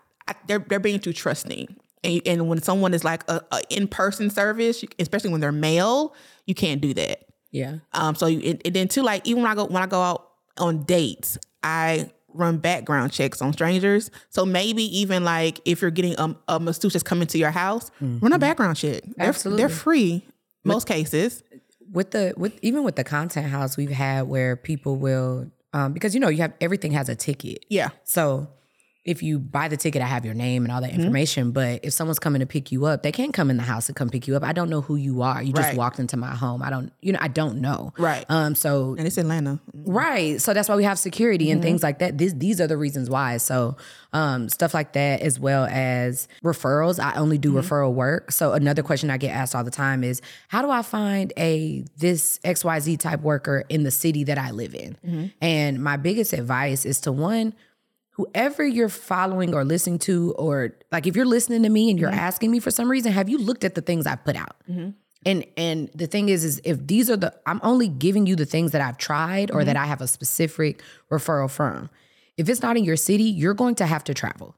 they're 0.48 0.60
they're 0.60 0.80
being 0.80 1.00
too 1.00 1.14
trusting, 1.14 1.76
and, 2.04 2.22
and 2.26 2.50
when 2.50 2.62
someone 2.62 2.94
is 2.94 3.04
like 3.04 3.24
a, 3.30 3.42
a 3.52 3.62
in 3.70 3.88
person 3.88 4.30
service, 4.30 4.84
especially 5.00 5.30
when 5.30 5.42
they're 5.42 5.52
male, 5.52 6.16
you 6.46 6.56
can't 6.56 6.82
do 6.82 6.94
that. 6.96 7.26
Yeah. 7.52 7.78
Um, 7.94 8.16
so 8.16 8.28
you, 8.28 8.52
and, 8.52 8.62
and 8.66 8.76
then 8.76 8.88
too, 8.88 9.04
like 9.04 9.28
even 9.28 9.44
when 9.44 9.52
I 9.52 9.56
go 9.56 9.66
when 9.66 9.84
I 9.84 9.88
go 9.88 10.02
out 10.02 10.30
on 10.58 10.84
dates, 10.84 11.38
I 11.64 12.10
run 12.34 12.58
background 12.58 13.12
checks 13.12 13.42
on 13.42 13.52
strangers. 13.54 14.10
So 14.30 14.46
maybe 14.46 14.84
even 15.00 15.24
like 15.24 15.60
if 15.66 15.82
you're 15.82 15.92
getting 15.92 16.16
a, 16.18 16.36
a 16.48 16.60
masseuse 16.60 16.94
that's 16.94 17.04
coming 17.04 17.28
to 17.28 17.38
your 17.38 17.52
house, 17.52 17.92
run 18.22 18.34
a 18.34 18.40
background 18.40 18.78
check. 18.78 19.04
They're, 19.18 19.28
Absolutely. 19.28 19.62
they're 19.62 19.70
free 19.70 20.26
most 20.64 20.88
cases. 20.88 21.44
With 21.92 22.12
the 22.12 22.34
with 22.38 22.58
even 22.62 22.84
with 22.84 22.96
the 22.96 23.04
content 23.04 23.48
house 23.48 23.78
we've 23.78 23.92
had 23.92 24.24
where 24.28 24.56
people 24.56 24.96
will 24.96 25.52
um 25.74 25.94
because 25.94 26.14
you 26.14 26.20
know 26.20 26.30
you 26.30 26.38
have 26.38 26.54
everything 26.62 26.92
has 26.92 27.10
a 27.10 27.16
ticket. 27.16 27.66
Yeah, 27.70 27.90
so 28.04 28.48
if 29.04 29.24
you 29.24 29.40
buy 29.40 29.68
the 29.68 29.78
ticket 29.78 30.02
i 30.02 30.06
have 30.06 30.26
your 30.26 30.34
name 30.36 30.64
and 30.64 30.72
all 30.72 30.82
that 30.82 30.92
mm-hmm. 30.92 31.02
information 31.02 31.52
but 31.52 31.80
if 31.84 31.94
someone's 31.94 32.20
coming 32.20 32.40
to 32.40 32.46
pick 32.46 32.72
you 32.72 32.86
up 32.86 33.04
they 33.04 33.12
can't 33.12 33.34
come 33.34 33.50
in 33.50 33.58
the 33.58 33.64
house 33.64 33.88
and 33.88 33.96
come 33.96 34.10
pick 34.10 34.28
you 34.28 34.36
up 34.36 34.44
i 34.44 34.54
don't 34.54 34.70
know 34.70 34.82
who 34.82 34.96
you 34.96 35.22
are 35.22 35.42
you 35.42 35.54
just 35.54 35.76
walked 35.76 36.00
into 36.00 36.18
my 36.18 36.36
home 36.36 36.62
i 36.62 36.70
don't 36.70 36.92
you 37.02 37.12
know 37.12 37.20
i 37.22 37.28
don't 37.28 37.60
know 37.60 37.94
Right. 37.98 38.26
um 38.30 38.56
so 38.56 38.96
and 38.98 39.08
it's 39.08 39.18
Atlanta. 39.18 39.60
Mm-hmm. 39.76 39.92
Right. 39.92 40.42
So 40.42 40.54
that's 40.54 40.70
why 40.70 40.76
we 40.76 40.84
have 40.84 41.00
security 41.00 41.52
and 41.52 41.60
mm-hmm. 41.60 41.68
things 41.68 41.84
like 41.84 42.00
that. 42.00 42.18
These 42.18 42.36
these 42.36 42.62
are 42.62 42.68
the 42.68 42.78
reasons 42.78 43.10
why. 43.10 43.38
So 43.38 43.78
um 44.14 44.50
stuff 44.50 44.74
like 44.74 44.94
that 44.94 45.22
as 45.22 45.40
well 45.40 45.66
as 45.66 46.28
referrals. 46.44 47.00
I 47.00 47.18
only 47.18 47.38
do 47.38 47.54
referral 47.54 47.94
work. 47.94 48.32
So 48.32 48.54
another 48.54 48.84
question 48.84 49.10
I 49.10 49.18
get 49.18 49.32
asked 49.32 49.56
all 49.56 49.64
the 49.64 49.72
time 49.72 50.04
is 50.04 50.22
how 50.50 50.62
do 50.62 50.70
I 50.70 50.82
find 50.82 51.34
a 51.38 51.84
this 51.98 52.40
XYZ 52.40 53.00
type 53.00 53.22
worker 53.22 53.64
in 53.70 53.84
the 53.84 53.92
city 53.92 54.24
that 54.26 54.38
I 54.38 54.52
live 54.52 54.76
in? 54.76 55.32
And 55.42 55.84
my 55.84 55.98
biggest 55.98 56.34
advice 56.34 56.86
is 56.86 57.02
to 57.02 57.12
one 57.12 57.54
whoever 58.12 58.66
you're 58.66 58.90
following 58.90 59.54
or 59.54 59.64
listening 59.64 60.00
to 60.00 60.34
or 60.38 60.76
like 60.92 61.08
if 61.08 61.16
you're 61.16 61.26
listening 61.26 61.64
to 61.64 61.70
me 61.70 61.90
and 61.90 62.00
you're 62.00 62.10
mm-hmm. 62.10 62.20
asking 62.20 62.52
me 62.52 62.60
for 62.60 62.72
some 62.72 62.90
reason 62.90 63.12
have 63.12 63.30
you 63.30 63.38
looked 63.38 63.64
at 63.64 63.76
the 63.76 63.82
things 63.82 64.06
I've 64.06 64.24
put 64.24 64.36
out? 64.36 64.56
Mm-hmm. 64.70 64.92
And 65.26 65.46
and 65.56 65.90
the 65.94 66.08
thing 66.08 66.30
is, 66.30 66.44
is 66.44 66.62
if 66.64 66.86
these 66.88 67.10
are 67.10 67.18
the, 67.18 67.34
I'm 67.46 67.60
only 67.64 67.88
giving 67.88 68.26
you 68.26 68.36
the 68.36 68.46
things 68.46 68.72
that 68.72 68.82
I've 68.82 68.98
tried 68.98 69.52
or 69.52 69.64
that 69.64 69.76
mm-hmm. 69.76 69.84
I 69.84 69.88
have 69.88 70.02
a 70.02 70.08
specific 70.08 70.82
referral 71.12 71.50
from. 71.50 71.90
If 72.38 72.50
it's 72.50 72.62
not 72.62 72.76
in 72.76 72.84
your 72.84 72.96
city, 72.96 73.26
you're 73.26 73.54
going 73.54 73.76
to 73.76 73.86
have 73.86 74.04
to 74.06 74.14
travel. 74.14 74.56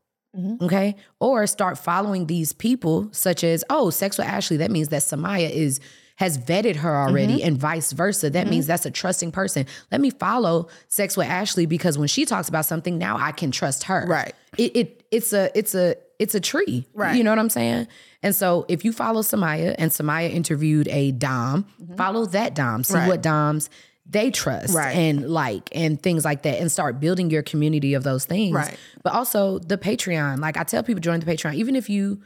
Okay. 0.61 0.95
Or 1.19 1.45
start 1.45 1.77
following 1.77 2.25
these 2.25 2.53
people, 2.53 3.09
such 3.11 3.43
as, 3.43 3.63
oh, 3.69 3.91
Sex 3.91 4.17
with 4.17 4.27
Ashley. 4.27 4.57
That 4.57 4.71
means 4.71 4.87
that 4.87 5.03
Samia 5.03 5.49
is 5.49 5.79
has 6.15 6.37
vetted 6.37 6.77
her 6.77 6.95
already, 6.95 7.37
mm-hmm. 7.37 7.47
and 7.47 7.57
vice 7.57 7.91
versa. 7.91 8.29
That 8.29 8.41
mm-hmm. 8.41 8.49
means 8.49 8.67
that's 8.67 8.85
a 8.85 8.91
trusting 8.91 9.31
person. 9.31 9.65
Let 9.91 10.01
me 10.01 10.09
follow 10.09 10.67
Sex 10.87 11.17
with 11.17 11.27
Ashley 11.27 11.65
because 11.65 11.97
when 11.97 12.07
she 12.07 12.25
talks 12.25 12.49
about 12.49 12.65
something, 12.65 12.97
now 12.97 13.17
I 13.17 13.31
can 13.31 13.51
trust 13.51 13.83
her. 13.85 14.05
Right. 14.07 14.35
It, 14.57 14.75
it 14.75 15.03
it's 15.11 15.33
a 15.33 15.49
it's 15.57 15.73
a 15.75 15.95
it's 16.19 16.35
a 16.35 16.39
tree. 16.39 16.87
Right. 16.93 17.15
You 17.15 17.23
know 17.23 17.31
what 17.31 17.39
I'm 17.39 17.49
saying? 17.49 17.87
And 18.21 18.35
so 18.35 18.65
if 18.69 18.85
you 18.85 18.93
follow 18.93 19.21
Samia 19.21 19.75
and 19.77 19.91
Samia 19.91 20.31
interviewed 20.31 20.87
a 20.87 21.11
Dom, 21.11 21.65
mm-hmm. 21.81 21.95
follow 21.95 22.25
that 22.27 22.55
Dom. 22.55 22.83
See 22.83 22.95
Right. 22.95 23.07
what 23.07 23.21
Doms 23.21 23.69
they 24.05 24.31
trust 24.31 24.73
Right. 24.75 24.95
and 24.95 25.29
like 25.29 25.69
and 25.71 26.01
things 26.01 26.25
like 26.25 26.43
that 26.43 26.59
and 26.59 26.71
start 26.71 26.99
building 26.99 27.29
your 27.29 27.41
community 27.41 27.93
of 27.93 28.03
those 28.03 28.25
things. 28.25 28.53
Right. 28.53 28.77
But 29.01 29.13
also 29.13 29.59
the 29.59 29.77
Patreon. 29.77 30.39
Like 30.39 30.57
I 30.57 30.63
tell 30.63 30.83
people 30.83 31.01
join 31.01 31.19
the 31.19 31.25
Patreon, 31.25 31.55
even 31.55 31.75
if 31.75 31.89
you 31.89 32.21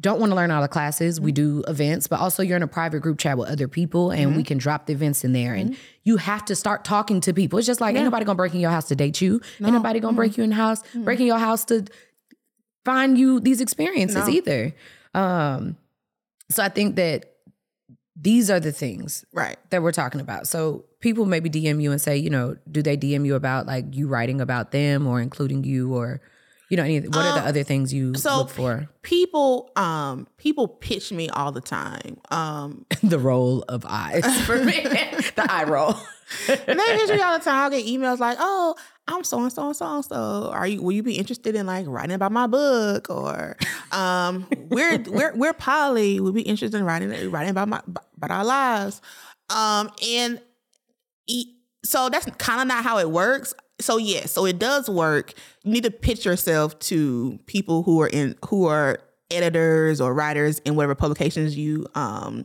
don't 0.00 0.18
want 0.18 0.30
to 0.30 0.36
learn 0.36 0.50
all 0.50 0.62
the 0.62 0.68
classes, 0.68 1.20
we 1.20 1.30
mm-hmm. 1.30 1.60
do 1.60 1.64
events, 1.68 2.06
but 2.06 2.20
also 2.20 2.42
you're 2.42 2.56
in 2.56 2.62
a 2.62 2.68
private 2.68 3.00
group 3.00 3.18
chat 3.18 3.36
with 3.36 3.48
other 3.48 3.68
people 3.68 4.10
and 4.10 4.30
we 4.30 4.38
mm-hmm. 4.38 4.48
can 4.48 4.58
drop 4.58 4.86
the 4.86 4.92
events 4.92 5.24
in 5.24 5.32
there. 5.32 5.54
And 5.54 5.72
mm-hmm. 5.72 5.80
you 6.04 6.16
have 6.16 6.44
to 6.46 6.56
start 6.56 6.84
talking 6.84 7.20
to 7.22 7.34
people. 7.34 7.58
It's 7.58 7.66
just 7.66 7.80
like 7.80 7.94
ain't 7.94 8.04
nobody 8.04 8.24
gonna 8.24 8.36
break 8.36 8.54
in 8.54 8.60
your 8.60 8.70
house 8.70 8.88
to 8.88 8.96
date 8.96 9.20
you. 9.20 9.40
Ain't 9.62 9.72
nobody 9.72 10.00
gonna 10.00 10.16
break 10.16 10.38
you 10.38 10.44
in 10.44 10.52
house, 10.52 10.82
break 10.94 11.20
in 11.20 11.26
your 11.26 11.38
house 11.38 11.64
to 11.66 11.84
find 12.84 13.18
you 13.18 13.40
these 13.40 13.60
experiences 13.60 14.26
No. 14.26 14.28
either. 14.28 14.74
Um, 15.14 15.76
so 16.50 16.62
I 16.62 16.68
think 16.68 16.96
that 16.96 17.26
these 18.16 18.50
are 18.50 18.60
the 18.60 18.72
things 18.72 19.24
Right. 19.32 19.56
that 19.70 19.82
we're 19.82 19.92
talking 19.92 20.20
about. 20.20 20.46
So 20.46 20.84
people 21.00 21.26
maybe 21.26 21.48
DM 21.48 21.80
you 21.82 21.92
and 21.92 22.00
say, 22.00 22.16
you 22.16 22.30
know, 22.30 22.56
do 22.70 22.82
they 22.82 22.96
DM 22.96 23.24
you 23.24 23.34
about 23.34 23.66
like 23.66 23.94
you 23.94 24.08
writing 24.08 24.40
about 24.40 24.72
them 24.72 25.06
or 25.06 25.20
including 25.20 25.64
you 25.64 25.94
or 25.94 26.20
you 26.70 26.76
know 26.78 26.84
any 26.84 27.00
what 27.00 27.16
are 27.16 27.40
the 27.40 27.46
other 27.46 27.62
things 27.64 27.92
you 27.92 28.08
Um, 28.08 28.14
So 28.14 28.36
look 28.38 28.48
for? 28.50 28.88
people, 29.02 29.70
um, 29.76 30.26
people 30.38 30.68
pitch 30.68 31.12
me 31.12 31.28
all 31.28 31.52
the 31.52 31.60
time. 31.60 32.16
Um, 32.30 32.86
the 33.02 33.18
roll 33.18 33.62
of 33.68 33.84
eyes 33.86 34.24
for 34.46 34.56
me. 34.64 34.80
the 34.82 35.46
eye 35.50 35.64
roll. 35.64 35.94
and 36.48 36.78
they 36.80 36.96
pitch 36.96 37.10
me 37.10 37.20
all 37.20 37.36
the 37.38 37.44
time. 37.44 37.56
I'll 37.64 37.70
get 37.70 37.84
emails 37.84 38.18
like, 38.20 38.38
"Oh, 38.40 38.76
I'm 39.08 39.24
so 39.24 39.42
and 39.42 39.52
so 39.52 39.66
and 39.66 39.76
so 39.76 39.86
and 39.96 40.04
so. 40.04 40.50
Are 40.54 40.66
you? 40.66 40.80
Will 40.80 40.92
you 40.92 41.02
be 41.02 41.14
interested 41.18 41.56
in 41.56 41.66
like 41.66 41.86
writing 41.88 42.14
about 42.14 42.30
my 42.32 42.46
book? 42.46 43.10
Or 43.10 43.56
um, 43.90 44.46
we're 44.68 44.98
we're 45.08 45.34
we're 45.34 45.52
poly. 45.52 46.20
We'll 46.20 46.32
be 46.32 46.42
interested 46.42 46.78
in 46.78 46.84
writing 46.84 47.10
writing 47.32 47.50
about 47.50 47.68
my 47.68 47.80
about 48.16 48.30
our 48.30 48.44
lives. 48.44 49.00
Um, 49.50 49.90
and 50.08 50.40
e- 51.26 51.56
so 51.84 52.08
that's 52.08 52.26
kind 52.38 52.60
of 52.60 52.68
not 52.68 52.84
how 52.84 52.98
it 52.98 53.10
works. 53.10 53.52
So 53.80 53.96
yes, 53.96 54.32
so 54.32 54.44
it 54.46 54.58
does 54.58 54.88
work. 54.88 55.32
You 55.64 55.72
need 55.72 55.84
to 55.84 55.90
pitch 55.90 56.24
yourself 56.24 56.78
to 56.80 57.38
people 57.46 57.82
who 57.82 58.00
are 58.02 58.08
in 58.08 58.36
who 58.48 58.66
are 58.66 58.98
editors 59.30 60.00
or 60.00 60.12
writers 60.14 60.58
in 60.60 60.74
whatever 60.74 60.94
publications 60.96 61.56
you 61.56 61.86
um 61.94 62.44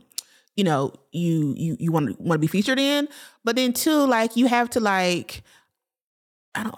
you 0.54 0.62
know 0.62 0.92
you 1.10 1.52
you 1.56 1.76
you 1.80 1.90
want 1.90 2.08
to 2.16 2.22
want 2.22 2.34
to 2.36 2.40
be 2.40 2.46
featured 2.46 2.78
in. 2.78 3.08
But 3.44 3.56
then 3.56 3.72
too, 3.72 4.06
like 4.06 4.36
you 4.36 4.46
have 4.46 4.70
to 4.70 4.80
like 4.80 5.42
I 6.54 6.62
don't 6.64 6.76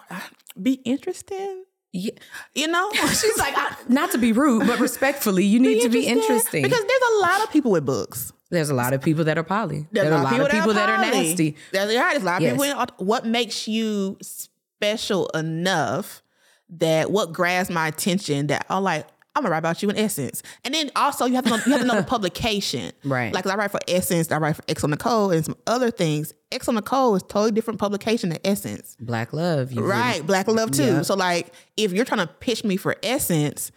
be 0.62 0.74
interesting. 0.84 1.64
Yeah. 1.92 2.12
You 2.54 2.68
know, 2.68 2.90
She's 2.94 3.38
like, 3.38 3.54
I- 3.56 3.76
not 3.88 4.10
to 4.12 4.18
be 4.18 4.32
rude, 4.32 4.66
but 4.66 4.78
respectfully, 4.80 5.44
you 5.44 5.58
need 5.60 5.82
to 5.82 5.88
be 5.88 6.06
interesting. 6.06 6.62
because 6.62 6.78
there's 6.84 7.02
a 7.16 7.20
lot 7.20 7.42
of 7.42 7.50
people 7.50 7.70
with 7.70 7.86
books. 7.86 8.32
There's 8.50 8.70
a 8.70 8.74
lot 8.74 8.92
of 8.94 9.02
people 9.02 9.24
that 9.24 9.36
are 9.38 9.42
poly. 9.42 9.86
There's 9.92 10.08
There's 10.08 10.20
a 10.20 10.24
lot 10.24 10.40
of 10.40 10.50
people 10.50 10.72
that 10.74 10.88
are 10.88 10.96
poly. 10.96 11.10
nasty. 11.28 11.56
There's, 11.72 11.88
there's 11.88 12.22
a 12.22 12.24
lot 12.24 12.36
of 12.36 12.42
Yes. 12.42 12.60
people. 12.62 12.86
What 13.06 13.26
makes 13.26 13.68
you 13.68 14.16
special 14.22 15.28
enough 15.30 16.22
that 16.70 17.10
what 17.10 17.32
grabs 17.32 17.70
my 17.70 17.88
attention 17.88 18.48
that 18.48 18.66
I'm 18.68 18.82
like, 18.82 19.06
I'm 19.34 19.42
gonna 19.42 19.52
write 19.52 19.58
about 19.58 19.82
you 19.82 19.88
in 19.90 19.96
Essence, 19.96 20.42
and 20.64 20.74
then 20.74 20.90
also 20.96 21.24
you 21.24 21.34
have 21.36 21.44
to 21.44 21.50
know, 21.50 21.56
you 21.64 21.72
have 21.72 21.82
to 21.82 21.86
know 21.86 21.94
the 21.96 22.02
publication, 22.06 22.90
Right. 23.04 23.32
Like 23.32 23.46
I 23.46 23.54
write 23.54 23.70
for 23.70 23.78
Essence, 23.86 24.32
I 24.32 24.38
write 24.38 24.56
for 24.56 24.62
xoNecole, 24.62 25.32
and 25.34 25.44
some 25.44 25.54
other 25.66 25.90
things. 25.92 26.32
xoNecole 26.50 27.16
is 27.16 27.22
totally 27.22 27.52
different 27.52 27.78
publication 27.78 28.30
than 28.30 28.38
Essence, 28.44 28.96
Black 28.98 29.32
love. 29.32 29.70
You 29.70 29.82
right? 29.84 30.26
Black 30.26 30.48
Love 30.48 30.72
too. 30.72 30.82
Yeah. 30.84 31.02
So 31.02 31.14
like, 31.14 31.52
if 31.76 31.92
you're 31.92 32.04
trying 32.04 32.26
to 32.26 32.32
pitch 32.32 32.64
me 32.64 32.76
for 32.76 32.96
Essence. 33.02 33.70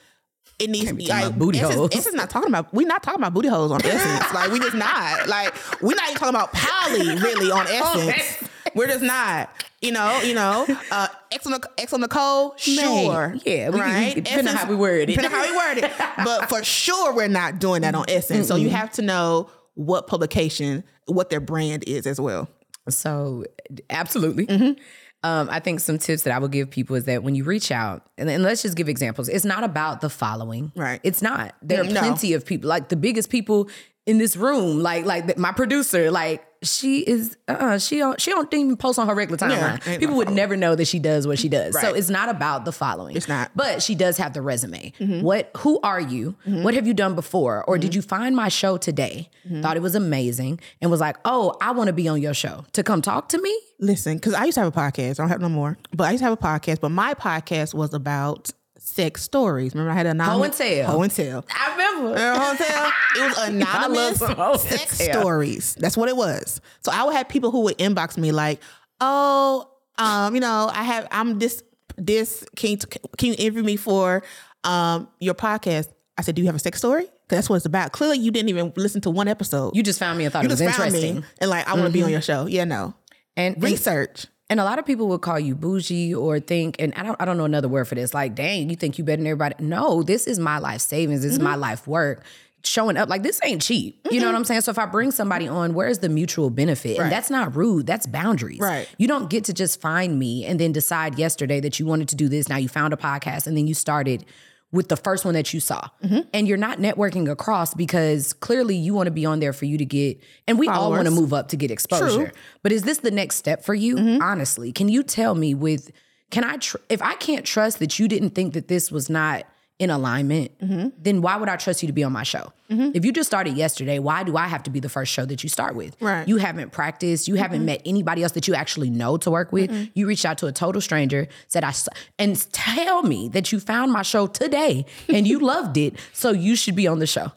It 0.62 0.70
needs 0.70 0.90
to 0.90 0.94
be 0.94 1.08
like 1.08 1.38
booty 1.38 1.60
Essence, 1.60 1.76
holes. 1.76 1.96
Essence 1.96 2.16
not 2.16 2.30
talking 2.30 2.50
about 2.50 2.72
we're 2.72 2.88
not 2.88 3.02
talking 3.02 3.20
about 3.20 3.34
booty 3.34 3.48
holes 3.48 3.72
on 3.72 3.84
Essence. 3.84 4.34
like 4.34 4.52
we 4.52 4.60
just 4.60 4.76
not. 4.76 5.28
Like 5.28 5.56
we're 5.82 5.96
not 5.96 6.10
even 6.10 6.20
talking 6.20 6.36
about 6.36 6.54
poly 6.54 7.16
really 7.16 7.52
on 7.52 7.66
Essence. 7.70 8.50
We're 8.76 8.88
just 8.88 9.04
not. 9.04 9.50
You 9.82 9.92
know, 9.92 10.22
you 10.22 10.36
know, 10.36 10.68
uh, 10.92 11.08
X 11.32 11.48
on, 11.48 11.54
the 11.54 11.60
xoNecole, 11.60 12.56
sure, 12.56 13.36
yeah, 13.44 13.72
we 13.72 13.80
right. 13.80 14.14
depending 14.14 14.50
on 14.50 14.56
how 14.56 14.70
we 14.70 14.76
word 14.76 15.10
it. 15.10 15.16
depending 15.16 15.34
on 15.34 15.40
how 15.40 15.52
we 15.52 15.58
word 15.58 15.84
it. 15.84 15.92
But 16.24 16.50
for 16.50 16.64
sure, 16.64 17.16
we're 17.16 17.28
not 17.28 17.58
doing 17.58 17.82
that 17.82 17.96
on 17.96 18.06
Essence. 18.08 18.48
So 18.48 18.58
you 18.58 18.70
have 18.70 18.92
to 18.94 19.02
know 19.02 19.50
what 19.74 20.06
publication, 20.06 20.84
what 21.08 21.32
their 21.32 21.40
brand 21.40 21.84
is 21.88 22.06
as 22.06 22.22
well. 22.22 22.48
So, 22.90 23.46
absolutely. 23.90 24.46
Mm-hmm. 24.46 24.82
Um, 25.24 25.50
I 25.52 25.60
think 25.60 25.80
some 25.82 25.98
tips 26.00 26.24
that 26.24 26.34
I 26.34 26.40
would 26.40 26.52
give 26.52 26.72
people 26.72 26.96
is 26.96 27.06
that 27.06 27.22
when 27.22 27.36
you 27.36 27.44
reach 27.44 27.72
out, 27.72 28.08
and, 28.18 28.28
and 28.30 28.42
let's 28.44 28.64
just 28.64 28.76
give 28.76 28.90
examples. 28.90 29.30
It's 29.30 29.46
not 29.46 29.64
about 29.64 30.02
the 30.02 30.10
following, 30.10 30.72
Right. 30.76 31.00
It's 31.04 31.22
not. 31.22 31.54
There 31.62 31.82
are 31.82 31.84
No. 31.84 32.00
plenty 32.00 32.34
of 32.34 32.46
people, 32.46 32.68
like 32.70 32.90
the 32.90 32.96
biggest 32.96 33.30
people 33.30 33.70
in 34.08 34.18
this 34.18 34.36
room, 34.36 34.80
like 34.82 35.06
like 35.06 35.28
the- 35.28 35.38
my 35.40 35.52
producer, 35.52 36.10
like 36.10 36.44
she 36.64 37.00
is. 37.00 37.38
Uh, 37.48 37.78
she 37.80 37.98
don't. 37.98 38.20
She 38.22 38.32
don't 38.32 38.52
even 38.54 38.78
post 38.78 39.00
on 39.00 39.08
her 39.08 39.16
regular 39.16 39.38
timeline. 39.38 39.86
ain't 39.88 40.00
people 40.00 40.16
would 40.18 40.30
never 40.30 40.56
know 40.56 40.76
that 40.76 40.86
she 40.86 41.00
does 41.00 41.26
what 41.26 41.40
she 41.40 41.50
does. 41.50 41.80
So 41.80 41.94
it's 41.94 42.10
not 42.10 42.30
about 42.30 42.66
the 42.66 42.72
following. 42.72 43.16
It's 43.16 43.28
not. 43.28 43.52
But 43.56 43.82
she 43.82 43.96
does 43.96 44.18
have 44.18 44.34
the 44.34 44.42
resume. 44.42 44.94
Mm-hmm. 45.00 45.22
What? 45.22 45.52
Who 45.58 45.80
are 45.82 46.00
you? 46.00 46.36
What 46.46 46.74
have 46.74 46.86
you 46.86 46.94
done 46.94 47.16
before? 47.16 47.64
Or 47.66 47.78
did 47.78 47.96
you 47.96 48.02
find 48.02 48.36
my 48.36 48.50
show 48.50 48.78
today? 48.78 49.30
Mm-hmm. 49.46 49.62
Thought 49.62 49.78
it 49.78 49.82
was 49.82 49.96
amazing 49.96 50.60
and 50.82 50.92
was 50.92 51.00
like, 51.00 51.18
oh, 51.26 51.56
I 51.62 51.72
want 51.72 51.88
to 51.88 51.94
be 51.94 52.08
on 52.08 52.22
your 52.22 52.34
show 52.34 52.66
to 52.74 52.84
come 52.84 53.02
talk 53.02 53.30
to 53.30 53.42
me. 53.42 53.58
Listen, 53.80 54.18
because 54.18 54.34
I 54.36 54.46
used 54.46 54.56
to 54.56 54.62
have 54.62 54.76
a 54.76 54.80
podcast. 54.80 55.12
I 55.12 55.24
don't 55.24 55.30
have 55.30 55.42
no 55.42 55.50
more, 55.50 55.78
but 55.92 56.06
I 56.08 56.12
used 56.12 56.22
to 56.22 56.26
have 56.30 56.34
a 56.34 56.38
podcast. 56.38 56.80
But 56.80 56.90
my 56.90 57.16
podcast 57.16 57.74
was 57.74 57.94
about 57.94 58.52
sex 58.92 59.22
stories. 59.24 59.74
Remember, 59.74 59.92
I 59.92 59.96
had 59.96 60.06
a 60.06 60.24
Ho 60.24 60.44
and 60.44 60.54
tell. 60.54 60.92
Ho 60.92 61.02
and 61.02 61.12
tell. 61.12 61.46
I 61.50 61.72
remember. 61.72 62.10
Remember 62.14 62.40
Ho 62.40 62.50
and 62.52 62.58
tell? 62.60 62.92
It 63.16 63.30
was 63.30 63.38
anonymous 63.50 64.20
some 64.20 64.36
Ho 64.36 64.52
and 64.52 64.60
sex 64.62 65.00
stories. 65.00 65.76
That's 65.80 65.98
what 65.98 66.10
it 66.10 66.16
was. 66.16 66.62
So 66.84 66.92
I 66.92 67.04
would 67.04 67.16
have 67.16 67.30
people 67.30 67.52
who 67.52 67.62
would 67.62 67.78
inbox 67.78 68.18
me 68.18 68.32
like, 68.32 68.60
"Oh, 69.00 69.70
um, 69.98 70.36
you 70.36 70.42
know, 70.42 70.70
I 70.74 70.84
have 70.84 71.08
I'm 71.12 71.40
this 71.40 71.64
this 71.98 72.44
can 72.56 72.72
you, 72.72 72.78
can 73.18 73.30
you 73.30 73.36
interview 73.38 73.64
me 73.64 73.76
for 73.78 74.24
um 74.64 75.08
your 75.20 75.34
podcast?" 75.34 75.90
I 76.18 76.22
said, 76.24 76.36
"Do 76.36 76.42
you 76.42 76.48
have 76.48 76.56
a 76.56 76.60
sex 76.60 76.78
story?" 76.78 77.04
Because 77.04 77.38
that's 77.38 77.50
what 77.50 77.56
it's 77.58 77.66
about. 77.66 77.92
Clearly, 77.94 78.18
you 78.20 78.32
didn't 78.32 78.50
even 78.50 78.74
listen 78.76 79.02
to 79.02 79.10
one 79.10 79.28
episode. 79.28 79.76
You 79.76 79.84
just 79.84 80.00
found 80.00 80.18
me 80.18 80.26
and 80.26 80.34
thought 80.34 80.44
You 80.44 80.50
it 80.50 80.52
was 80.52 80.60
just 80.60 80.78
interesting. 80.80 81.12
Mm-hmm. 81.16 81.22
me 81.22 81.28
and 81.40 81.50
like 81.50 81.68
I 81.68 81.74
want 81.74 81.86
to 81.88 81.92
be 81.94 82.04
on 82.04 82.10
your 82.12 82.22
show. 82.22 82.46
Yeah, 82.46 82.66
no 82.66 82.94
And, 83.38 83.56
and 83.56 83.64
research. 83.64 84.24
and 84.26 84.30
a 84.60 84.64
lot 84.64 84.80
of 84.80 84.86
people 84.86 85.08
would 85.10 85.22
call 85.22 85.40
you 85.40 85.56
bougie 85.56 86.14
or 86.14 86.40
think, 86.40 86.76
and 86.80 86.94
I 86.96 87.04
don't 87.04 87.16
I 87.22 87.26
don't 87.26 87.38
know 87.38 87.46
another 87.46 87.68
word 87.70 87.88
for 87.88 87.96
this. 87.96 88.14
Like, 88.14 88.36
dang, 88.36 88.70
you 88.70 88.76
think 88.76 88.98
you 88.98 89.04
better 89.04 89.18
than 89.18 89.28
everybody? 89.28 89.56
No, 89.60 90.04
this 90.04 90.28
is 90.28 90.40
my 90.40 90.58
life 90.58 90.82
savings. 90.82 91.24
This 91.24 91.34
is 91.34 91.38
Mm-hmm. 91.40 91.48
my 91.48 91.56
life 91.56 91.88
work. 91.88 92.24
Showing 92.64 92.96
up 92.96 93.10
like 93.10 93.24
this 93.24 93.40
ain't 93.44 93.60
cheap. 93.64 94.00
You 94.12 94.20
know 94.20 94.28
what 94.28 94.36
I'm 94.36 94.44
saying? 94.46 94.62
So 94.62 94.70
if 94.70 94.78
I 94.78 94.86
bring 94.86 95.10
somebody 95.10 95.48
on, 95.48 95.74
where's 95.74 95.98
the 95.98 96.10
mutual 96.10 96.52
benefit? 96.52 97.00
Right. 97.00 97.06
And 97.06 97.12
that's 97.12 97.32
not 97.32 97.56
rude. 97.56 97.88
That's 97.88 98.06
boundaries. 98.06 98.60
Right. 98.60 98.88
You 99.00 99.08
don't 99.08 99.32
get 99.32 99.46
to 99.46 99.54
just 99.54 99.82
find 99.82 100.20
me 100.20 100.46
and 100.46 100.60
then 100.60 100.72
decide 100.72 101.18
yesterday 101.18 101.60
that 101.62 101.80
you 101.80 101.88
wanted 101.88 102.08
to 102.10 102.16
do 102.16 102.30
this. 102.30 102.50
Now 102.50 102.58
you 102.58 102.70
found 102.70 102.94
a 102.94 102.98
podcast 102.98 103.48
and 103.48 103.58
then 103.58 103.66
you 103.66 103.74
started 103.74 104.26
with 104.72 104.88
the 104.88 104.96
first 104.96 105.26
one 105.26 105.34
that 105.34 105.54
you 105.54 105.60
saw. 105.60 105.88
Mm-hmm. 106.04 106.20
And 106.34 106.48
you're 106.48 106.58
not 106.58 106.78
networking 106.78 107.30
across 107.30 107.74
because 107.74 108.34
clearly 108.34 108.76
you 108.76 108.94
want 108.94 109.08
to 109.08 109.12
be 109.12 109.26
on 109.26 109.40
there 109.40 109.54
for 109.54 109.66
you 109.66 109.78
to 109.78 109.86
get, 109.86 110.22
and 110.48 110.58
we 110.58 110.68
all 110.68 110.92
want 110.92 111.06
to 111.06 111.12
move 111.12 111.34
up 111.34 111.50
to 111.50 111.58
get 111.58 111.72
exposure. 111.72 112.32
But 112.64 112.72
is 112.72 112.84
this 112.84 113.00
the 113.00 113.12
next 113.12 113.36
step 113.36 113.64
for 113.64 113.74
you? 113.74 113.96
Mm-hmm. 113.96 114.22
Honestly, 114.22 114.72
can 114.72 114.88
you 114.88 115.04
tell 115.04 115.36
me 115.36 115.54
with, 115.54 115.92
can 116.30 116.44
I, 116.44 116.58
tr- 116.58 116.78
if 116.90 117.02
I 117.02 117.16
can't 117.16 117.46
trust 117.46 117.80
that 117.80 118.00
you 118.00 118.08
didn't 118.08 118.32
think 118.32 118.54
that 118.54 118.70
this 118.70 118.92
was 118.92 119.10
not 119.10 119.46
in 119.82 119.90
alignment, 119.90 120.58
Mm-hmm. 120.60 120.90
then 120.98 121.22
why 121.22 121.36
would 121.36 121.50
I 121.50 121.56
trust 121.58 121.82
you 121.84 121.88
to 121.88 121.94
be 121.94 122.04
on 122.04 122.12
my 122.14 122.24
show? 122.24 122.54
If 122.70 123.04
you 123.04 123.12
just 123.12 123.28
started 123.28 123.58
yesterday, 123.58 124.00
why 124.00 124.24
do 124.24 124.38
I 124.38 124.48
have 124.48 124.64
to 124.64 124.70
be 124.70 124.80
the 124.80 124.88
first 124.88 125.12
show 125.12 125.26
that 125.26 125.44
you 125.44 125.50
start 125.50 125.76
with? 125.76 125.98
Right. 126.02 126.26
You 126.26 126.38
haven't 126.38 126.72
practiced. 126.72 127.28
You 127.28 127.36
haven't 127.36 127.66
met 127.66 127.82
anybody 127.84 128.24
else 128.24 128.32
that 128.34 128.48
you 128.48 128.56
actually 128.56 128.90
know 128.90 129.18
to 129.18 129.30
work 129.30 129.52
with. 129.52 129.70
You 129.94 130.08
reached 130.08 130.24
out 130.24 130.38
to 130.38 130.48
a 130.48 130.54
total 130.54 130.80
stranger, 130.80 131.28
said 131.50 131.66
I 131.66 131.74
and 132.18 132.38
tell 132.54 133.04
me 133.04 133.28
that 133.30 133.52
you 133.52 133.60
found 133.60 133.92
my 133.92 134.04
show 134.04 134.28
today 134.28 134.86
and 135.10 135.28
you 135.28 135.40
loved 135.40 135.76
it, 135.76 135.96
so 136.14 136.32
you 136.32 136.56
should 136.56 136.76
be 136.76 136.88
on 136.88 137.00
the 137.00 137.08
show. 137.08 137.34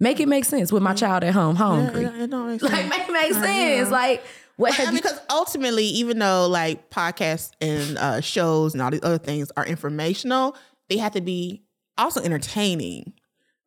Make 0.00 0.18
it 0.20 0.28
make 0.28 0.44
sense 0.46 0.72
with 0.72 0.82
my 0.82 0.94
child 0.94 1.24
at 1.24 1.34
home 1.34 1.56
hungry. 1.56 2.04
It 2.06 2.30
don't 2.30 2.46
make 2.52 2.62
Like 2.62 2.72
sense. 2.72 2.88
make 2.88 3.08
it 3.08 3.12
make 3.12 3.32
sense. 3.34 3.90
Like 3.90 4.22
what 4.56 4.72
I 4.72 4.76
have 4.76 4.86
mean, 4.86 4.94
you? 4.96 5.02
because 5.02 5.20
ultimately, 5.28 5.84
even 5.84 6.18
though 6.20 6.46
like 6.48 6.88
podcasts 6.88 7.50
and 7.60 7.98
uh, 7.98 8.20
shows 8.22 8.72
and 8.72 8.80
all 8.82 8.90
these 8.90 9.02
other 9.02 9.18
things 9.18 9.50
are 9.58 9.66
informational, 9.66 10.56
they 10.88 10.96
have 10.98 11.12
to 11.12 11.20
be 11.20 11.63
also 11.98 12.20
entertaining, 12.22 13.12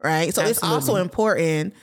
right? 0.04 0.34
So 0.34 0.42
it's 0.44 0.64
also 0.64 0.96
important. 0.98 1.74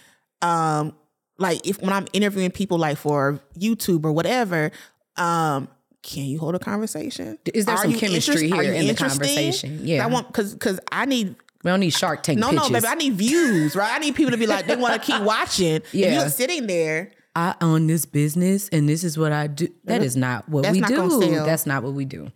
Um, 0.43 0.95
like 1.39 1.67
if 1.67 1.81
when 1.81 1.93
I'm 1.93 2.07
interviewing 2.13 2.51
people, 2.51 2.79
like 2.79 2.97
for 2.99 3.41
YouTube 3.59 4.05
or 4.05 4.13
whatever, 4.13 4.71
um, 5.17 5.69
can 6.03 6.25
you 6.25 6.39
hold 6.39 6.55
a 6.55 6.59
conversation? 6.59 7.39
Is 7.53 7.65
there 7.67 7.75
Are 7.75 7.83
some 7.83 7.95
chemistry 7.95 8.45
interest- 8.47 8.63
here 8.63 8.73
in 8.75 8.87
the 8.87 8.95
conversation? 8.95 9.81
Yeah. 9.83 10.05
I 10.05 10.07
want 10.07 10.27
because 10.29 10.53
because 10.53 10.79
I 10.93 11.07
need 11.07 11.35
We 11.65 11.71
don't 11.71 11.81
need 11.81 11.91
Shark 11.95 12.23
Tank 12.23 12.39
no 12.39 12.51
pitches. 12.51 12.63
no 12.69 12.71
baby 12.73 12.87
I 12.87 12.95
need 12.95 13.15
views 13.15 13.75
right. 13.75 13.91
I 13.95 13.99
need 13.99 14.15
people 14.15 14.33
to 14.33 14.37
be 14.37 14.47
like 14.47 14.67
they 14.67 14.77
want 14.77 14.95
to 15.03 15.13
keep 15.13 15.23
watching. 15.27 15.77
If 15.77 15.95
Yeah. 15.95 16.21
you're 16.21 16.29
sitting 16.29 16.67
there. 16.67 17.11
I 17.37 17.57
own 17.61 17.89
this 17.89 18.05
business 18.05 18.69
and 18.69 18.89
this 18.89 19.03
is 19.03 19.19
what 19.19 19.33
I 19.33 19.49
do. 19.49 19.67
That 19.85 20.03
is 20.05 20.15
not 20.15 20.49
what 20.49 20.63
That's 20.63 20.75
we 20.75 20.81
not 20.81 20.89
do. 20.91 21.31
That's 21.45 21.67
not 21.67 21.83
what 21.83 21.95
we 21.95 22.05
do. 22.05 22.31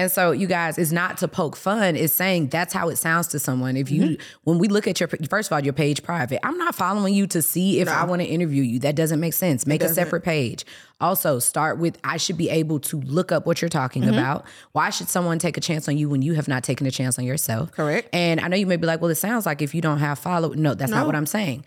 And 0.00 0.10
so, 0.12 0.30
you 0.30 0.46
guys, 0.46 0.78
it's 0.78 0.92
not 0.92 1.16
to 1.18 1.26
poke 1.28 1.56
fun. 1.56 1.96
It's 1.96 2.12
saying 2.14 2.48
that's 2.48 2.72
how 2.72 2.88
it 2.88 2.96
sounds 2.96 3.26
to 3.28 3.40
someone. 3.40 3.76
If 3.76 3.90
you, 3.90 4.02
Mm-hmm. 4.02 4.22
when 4.44 4.58
we 4.58 4.68
look 4.68 4.86
at 4.86 5.00
your, 5.00 5.08
first 5.28 5.48
of 5.48 5.52
all, 5.52 5.60
your 5.60 5.72
page 5.72 6.04
private. 6.04 6.38
I'm 6.46 6.56
not 6.56 6.76
following 6.76 7.14
you 7.14 7.26
to 7.26 7.42
see 7.42 7.80
if 7.80 7.88
I 7.88 8.04
want 8.04 8.22
to 8.22 8.26
interview 8.28 8.62
you. 8.62 8.78
That 8.78 8.94
doesn't 8.94 9.18
make 9.18 9.32
sense. 9.34 9.66
Make 9.66 9.82
a 9.82 9.88
separate 9.88 10.22
page. 10.22 10.64
Also, 11.00 11.40
start 11.40 11.78
with 11.78 11.98
I 12.04 12.16
should 12.16 12.36
be 12.36 12.48
able 12.48 12.78
to 12.80 13.00
look 13.00 13.32
up 13.32 13.44
what 13.44 13.60
you're 13.60 13.68
talking 13.68 14.02
Mm-hmm. 14.04 14.14
about. 14.14 14.44
Why 14.72 14.90
should 14.90 15.08
someone 15.08 15.38
take 15.40 15.56
a 15.56 15.60
chance 15.60 15.88
on 15.88 15.98
you 15.98 16.08
when 16.08 16.22
you 16.22 16.34
have 16.34 16.46
not 16.48 16.62
taken 16.62 16.86
a 16.86 16.90
chance 16.92 17.18
on 17.18 17.24
yourself? 17.24 17.72
Correct. 17.72 18.08
And 18.12 18.40
I 18.40 18.46
know 18.48 18.56
you 18.56 18.66
may 18.66 18.76
be 18.76 18.86
like, 18.86 19.00
well, 19.00 19.10
it 19.10 19.16
sounds 19.16 19.46
like 19.46 19.62
if 19.62 19.74
you 19.74 19.80
don't 19.80 19.98
have 19.98 20.18
follow. 20.20 20.50
No, 20.54 20.74
that's 20.74 20.90
not 20.92 21.06
what 21.06 21.16
I'm 21.16 21.26
saying. 21.26 21.64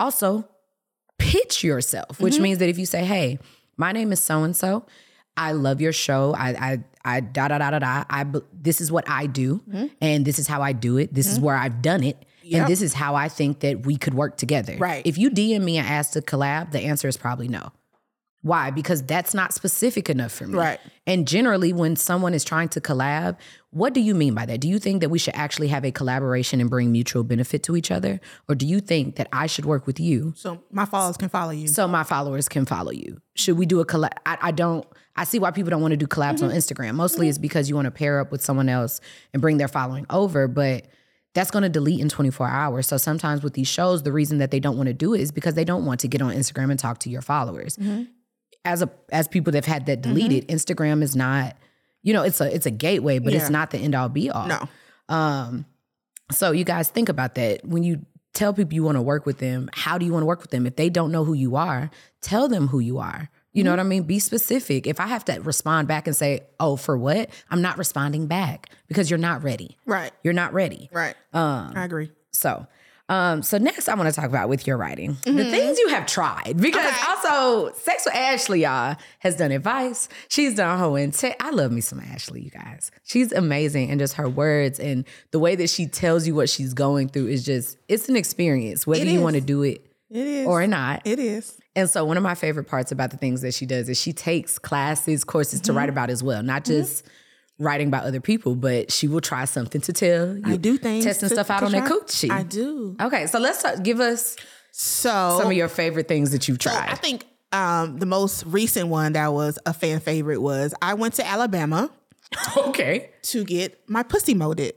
Also, 0.00 0.48
pitch 1.18 1.62
yourself, 1.64 2.20
which 2.20 2.34
Mm-hmm. 2.34 2.42
means 2.42 2.58
that 2.58 2.68
if 2.68 2.78
you 2.78 2.86
say, 2.86 3.04
"Hey, 3.04 3.38
my 3.76 3.92
name 3.92 4.12
is 4.12 4.20
so 4.22 4.42
and 4.42 4.54
so, 4.54 4.84
I 5.36 5.52
love 5.52 5.80
your 5.80 5.92
show. 5.92 6.34
I 6.36 6.48
I 6.50 6.84
I 7.04 7.20
da 7.20 7.48
da 7.48 7.58
da 7.58 7.70
da 7.70 7.78
da. 7.78 8.04
I 8.10 8.24
this 8.52 8.80
is 8.80 8.90
what 8.90 9.08
I 9.08 9.26
do, 9.26 9.60
Mm-hmm. 9.68 9.86
and 10.00 10.24
this 10.24 10.38
is 10.38 10.46
how 10.46 10.62
I 10.62 10.72
do 10.72 10.96
it. 10.98 11.12
This 11.14 11.26
is 11.26 11.38
where 11.40 11.56
I've 11.56 11.82
done 11.82 12.02
it." 12.04 12.24
And 12.52 12.68
this 12.68 12.80
is 12.80 12.94
how 12.94 13.16
I 13.16 13.28
think 13.28 13.60
that 13.60 13.84
we 13.84 13.96
could 13.96 14.14
work 14.14 14.36
together. 14.36 14.76
Right. 14.78 15.02
If 15.04 15.18
you 15.18 15.30
DM 15.30 15.62
me 15.64 15.78
and 15.78 15.86
ask 15.88 16.12
to 16.12 16.20
collab, 16.22 16.70
the 16.70 16.78
answer 16.80 17.08
is 17.08 17.16
probably 17.16 17.48
no. 17.48 17.72
Why? 18.42 18.70
Because 18.70 19.02
that's 19.02 19.34
not 19.34 19.52
specific 19.52 20.08
enough 20.08 20.30
for 20.30 20.46
me. 20.46 20.56
Right. 20.56 20.78
And 21.08 21.26
generally, 21.26 21.72
when 21.72 21.96
someone 21.96 22.32
is 22.34 22.44
trying 22.44 22.68
to 22.68 22.80
collab, 22.80 23.36
what 23.70 23.92
do 23.94 24.00
you 24.00 24.14
mean 24.14 24.34
by 24.34 24.46
that? 24.46 24.60
Do 24.60 24.68
you 24.68 24.78
think 24.78 25.00
that 25.00 25.08
we 25.08 25.18
should 25.18 25.34
actually 25.34 25.66
have 25.68 25.84
a 25.84 25.90
collaboration 25.90 26.60
and 26.60 26.70
bring 26.70 26.92
mutual 26.92 27.24
benefit 27.24 27.64
to 27.64 27.74
each 27.76 27.90
other? 27.90 28.20
Or 28.48 28.54
do 28.54 28.64
you 28.64 28.78
think 28.78 29.16
that 29.16 29.26
I 29.32 29.48
should 29.48 29.64
work 29.64 29.88
with 29.88 29.98
you 29.98 30.32
So 30.36 30.62
my 30.70 30.84
followers 30.84 31.16
can 31.16 31.28
follow 31.28 31.50
you. 31.50 31.66
so 31.66 31.88
my 31.88 32.04
followers 32.04 32.48
can 32.48 32.64
follow 32.66 32.92
you? 32.92 33.20
Should 33.34 33.58
we 33.58 33.66
do 33.66 33.80
a 33.80 33.84
collab? 33.86 34.12
I, 34.24 34.38
I 34.40 34.50
don't. 34.52 34.86
I 35.16 35.24
see 35.24 35.38
why 35.38 35.50
people 35.50 35.70
don't 35.70 35.80
want 35.80 35.92
to 35.92 35.96
do 35.96 36.06
collabs 36.06 36.42
on 36.42 36.50
mm-hmm. 36.50 36.58
Instagram. 36.58 36.94
Mostly 36.94 37.24
mm-hmm. 37.24 37.30
it's 37.30 37.38
because 37.38 37.68
you 37.68 37.74
want 37.74 37.86
to 37.86 37.90
pair 37.90 38.20
up 38.20 38.30
with 38.30 38.42
someone 38.42 38.68
else 38.68 39.00
and 39.32 39.40
bring 39.40 39.56
their 39.56 39.68
following 39.68 40.06
over, 40.10 40.46
but 40.46 40.86
that's 41.34 41.50
going 41.50 41.62
to 41.62 41.68
delete 41.68 42.00
in 42.00 42.08
24 42.08 42.48
hours. 42.48 42.86
So 42.86 42.96
sometimes 42.96 43.42
with 43.42 43.54
these 43.54 43.68
shows, 43.68 44.02
the 44.02 44.12
reason 44.12 44.38
that 44.38 44.50
they 44.50 44.60
don't 44.60 44.76
want 44.76 44.88
to 44.88 44.94
do 44.94 45.14
it 45.14 45.20
is 45.20 45.32
because 45.32 45.54
they 45.54 45.64
don't 45.64 45.84
want 45.84 46.00
to 46.00 46.08
get 46.08 46.22
on 46.22 46.32
Instagram 46.32 46.70
and 46.70 46.78
talk 46.78 46.98
to 47.00 47.10
your 47.10 47.22
followers. 47.22 47.76
Mm-hmm. 47.76 48.04
As 48.64 48.82
a 48.82 48.90
as 49.10 49.28
people 49.28 49.52
that've 49.52 49.64
had 49.64 49.86
that 49.86 50.00
deleted, 50.02 50.48
Instagram 50.48 51.02
is 51.02 51.14
not, 51.14 51.56
you 52.02 52.12
know, 52.12 52.22
it's 52.22 52.40
a 52.40 52.52
it's 52.52 52.66
a 52.66 52.70
gateway, 52.70 53.20
but 53.20 53.32
Yeah. 53.32 53.40
it's 53.40 53.50
not 53.50 53.70
the 53.70 53.78
end 53.78 53.94
all 53.94 54.08
be 54.08 54.28
all. 54.28 54.48
no. 54.48 54.68
Um, 55.08 55.66
so 56.32 56.50
you 56.50 56.64
guys 56.64 56.88
think 56.88 57.08
about 57.08 57.36
that 57.36 57.64
when 57.64 57.84
you 57.84 58.04
tell 58.36 58.52
people 58.52 58.74
you 58.74 58.82
want 58.82 58.96
to 58.96 59.02
work 59.02 59.26
with 59.26 59.38
them. 59.38 59.68
How 59.72 59.98
do 59.98 60.04
you 60.04 60.12
want 60.12 60.22
to 60.22 60.26
work 60.26 60.42
with 60.42 60.50
them? 60.50 60.66
If 60.66 60.76
they 60.76 60.90
don't 60.90 61.10
know 61.10 61.24
who 61.24 61.32
you 61.32 61.56
are, 61.56 61.90
tell 62.20 62.48
them 62.48 62.68
who 62.68 62.78
you 62.78 62.98
are. 62.98 63.30
You 63.56 63.64
know 63.64 63.70
what 63.70 63.80
I 63.80 63.84
mean? 63.84 64.02
Be 64.04 64.18
specific. 64.18 64.86
If 64.86 65.00
I 65.00 65.06
have 65.06 65.24
to 65.26 65.40
respond 65.40 65.88
back 65.88 66.06
and 66.06 66.14
say, 66.14 66.40
"Oh, 66.60 66.76
for 66.76 66.96
what?" 66.96 67.30
I'm 67.50 67.62
not 67.62 67.78
responding 67.78 68.26
back 68.26 68.70
because 68.86 69.10
you're 69.10 69.18
not 69.18 69.42
ready. 69.42 69.76
Right. 69.86 70.12
You're 70.22 70.34
not 70.34 70.52
ready. 70.52 70.88
Right. 70.92 71.14
Um, 71.32 71.72
I 71.74 71.84
agree. 71.84 72.10
so, 72.32 72.66
um, 73.08 73.42
so 73.42 73.56
next 73.58 73.88
I 73.88 73.94
want 73.94 74.08
to 74.12 74.14
talk 74.20 74.28
about 74.28 74.48
with 74.48 74.66
your 74.66 74.76
writing 74.76 75.16
the 75.24 75.44
things 75.44 75.78
you 75.78 75.88
have 75.88 76.06
tried 76.06 76.56
because 76.58 76.92
also 77.08 77.72
Sex 77.74 78.04
with 78.04 78.14
Ashley, 78.16 78.62
y'all, 78.62 78.96
has 79.20 79.36
done 79.36 79.52
advice. 79.52 80.08
She's 80.28 80.56
done 80.56 80.78
her 80.80 80.98
and 80.98 81.14
te- 81.14 81.34
I 81.40 81.50
love 81.50 81.70
me 81.72 81.80
some 81.80 82.00
Ashley, 82.00 82.42
you 82.42 82.50
guys. 82.50 82.90
She's 83.04 83.30
amazing, 83.32 83.90
and 83.90 84.00
just 84.00 84.14
her 84.14 84.28
words 84.28 84.78
and 84.80 85.04
the 85.30 85.38
way 85.38 85.54
that 85.56 85.70
she 85.70 85.86
tells 85.86 86.26
you 86.26 86.34
what 86.34 86.50
she's 86.50 86.74
going 86.74 87.08
through 87.08 87.28
is 87.28 87.44
just 87.44 87.78
it's 87.88 88.08
an 88.08 88.16
experience, 88.16 88.86
whether 88.86 89.02
It 89.02 89.08
you 89.08 89.20
want 89.22 89.36
to 89.36 89.40
do 89.40 89.62
it 89.62 89.86
It 90.10 90.26
is. 90.26 90.46
or 90.46 90.66
not. 90.66 91.02
it 91.06 91.18
is. 91.20 91.56
And 91.76 91.88
so 91.88 92.04
one 92.04 92.16
of 92.16 92.22
my 92.24 92.34
favorite 92.34 92.64
parts 92.64 92.90
about 92.90 93.10
the 93.12 93.16
things 93.18 93.42
that 93.42 93.54
she 93.54 93.66
does 93.66 93.88
is 93.88 94.00
she 94.00 94.12
takes 94.12 94.58
classes, 94.58 95.22
courses 95.22 95.60
to 95.60 95.70
Mm-hmm. 95.70 95.78
write 95.78 95.88
about 95.90 96.10
as 96.10 96.22
well, 96.22 96.42
not 96.42 96.64
just 96.64 97.04
writing 97.58 97.88
about 97.88 98.04
other 98.04 98.20
people, 98.20 98.54
but 98.56 98.90
she 98.90 99.06
will 99.08 99.20
try 99.20 99.44
something 99.44 99.80
to 99.82 99.92
tell. 99.92 100.38
I 100.44 100.56
do 100.56 100.76
things 100.78 101.04
testing 101.04 101.28
to- 101.28 101.34
stuff 101.36 101.50
out 101.50 101.60
to 101.60 101.66
on 101.66 101.72
that 101.72 101.88
coochie. 101.90 102.30
I 102.30 102.42
do. 102.42 102.96
Okay, 103.00 103.26
so 103.28 103.38
let's 103.38 103.62
talk, 103.62 103.82
give 103.82 104.00
us 104.00 104.36
So 104.72 105.36
some 105.38 105.46
of 105.48 105.52
your 105.52 105.68
favorite 105.68 106.08
things 106.08 106.32
that 106.32 106.48
you've 106.48 106.60
So 106.62 106.70
tried. 106.70 106.88
I 106.90 106.94
think 106.96 107.26
um, 107.52 107.98
the 107.98 108.06
most 108.06 108.44
recent 108.46 108.88
one 108.88 109.12
that 109.12 109.32
was 109.32 109.58
a 109.66 109.72
fan 109.72 110.00
favorite 110.00 110.40
was 110.40 110.74
I 110.82 110.94
went 110.94 111.14
to 111.14 111.26
Alabama 111.26 111.90
okay. 112.56 113.10
to 113.22 113.44
get 113.44 113.88
my 113.88 114.02
pussy 114.02 114.34
molded. 114.34 114.74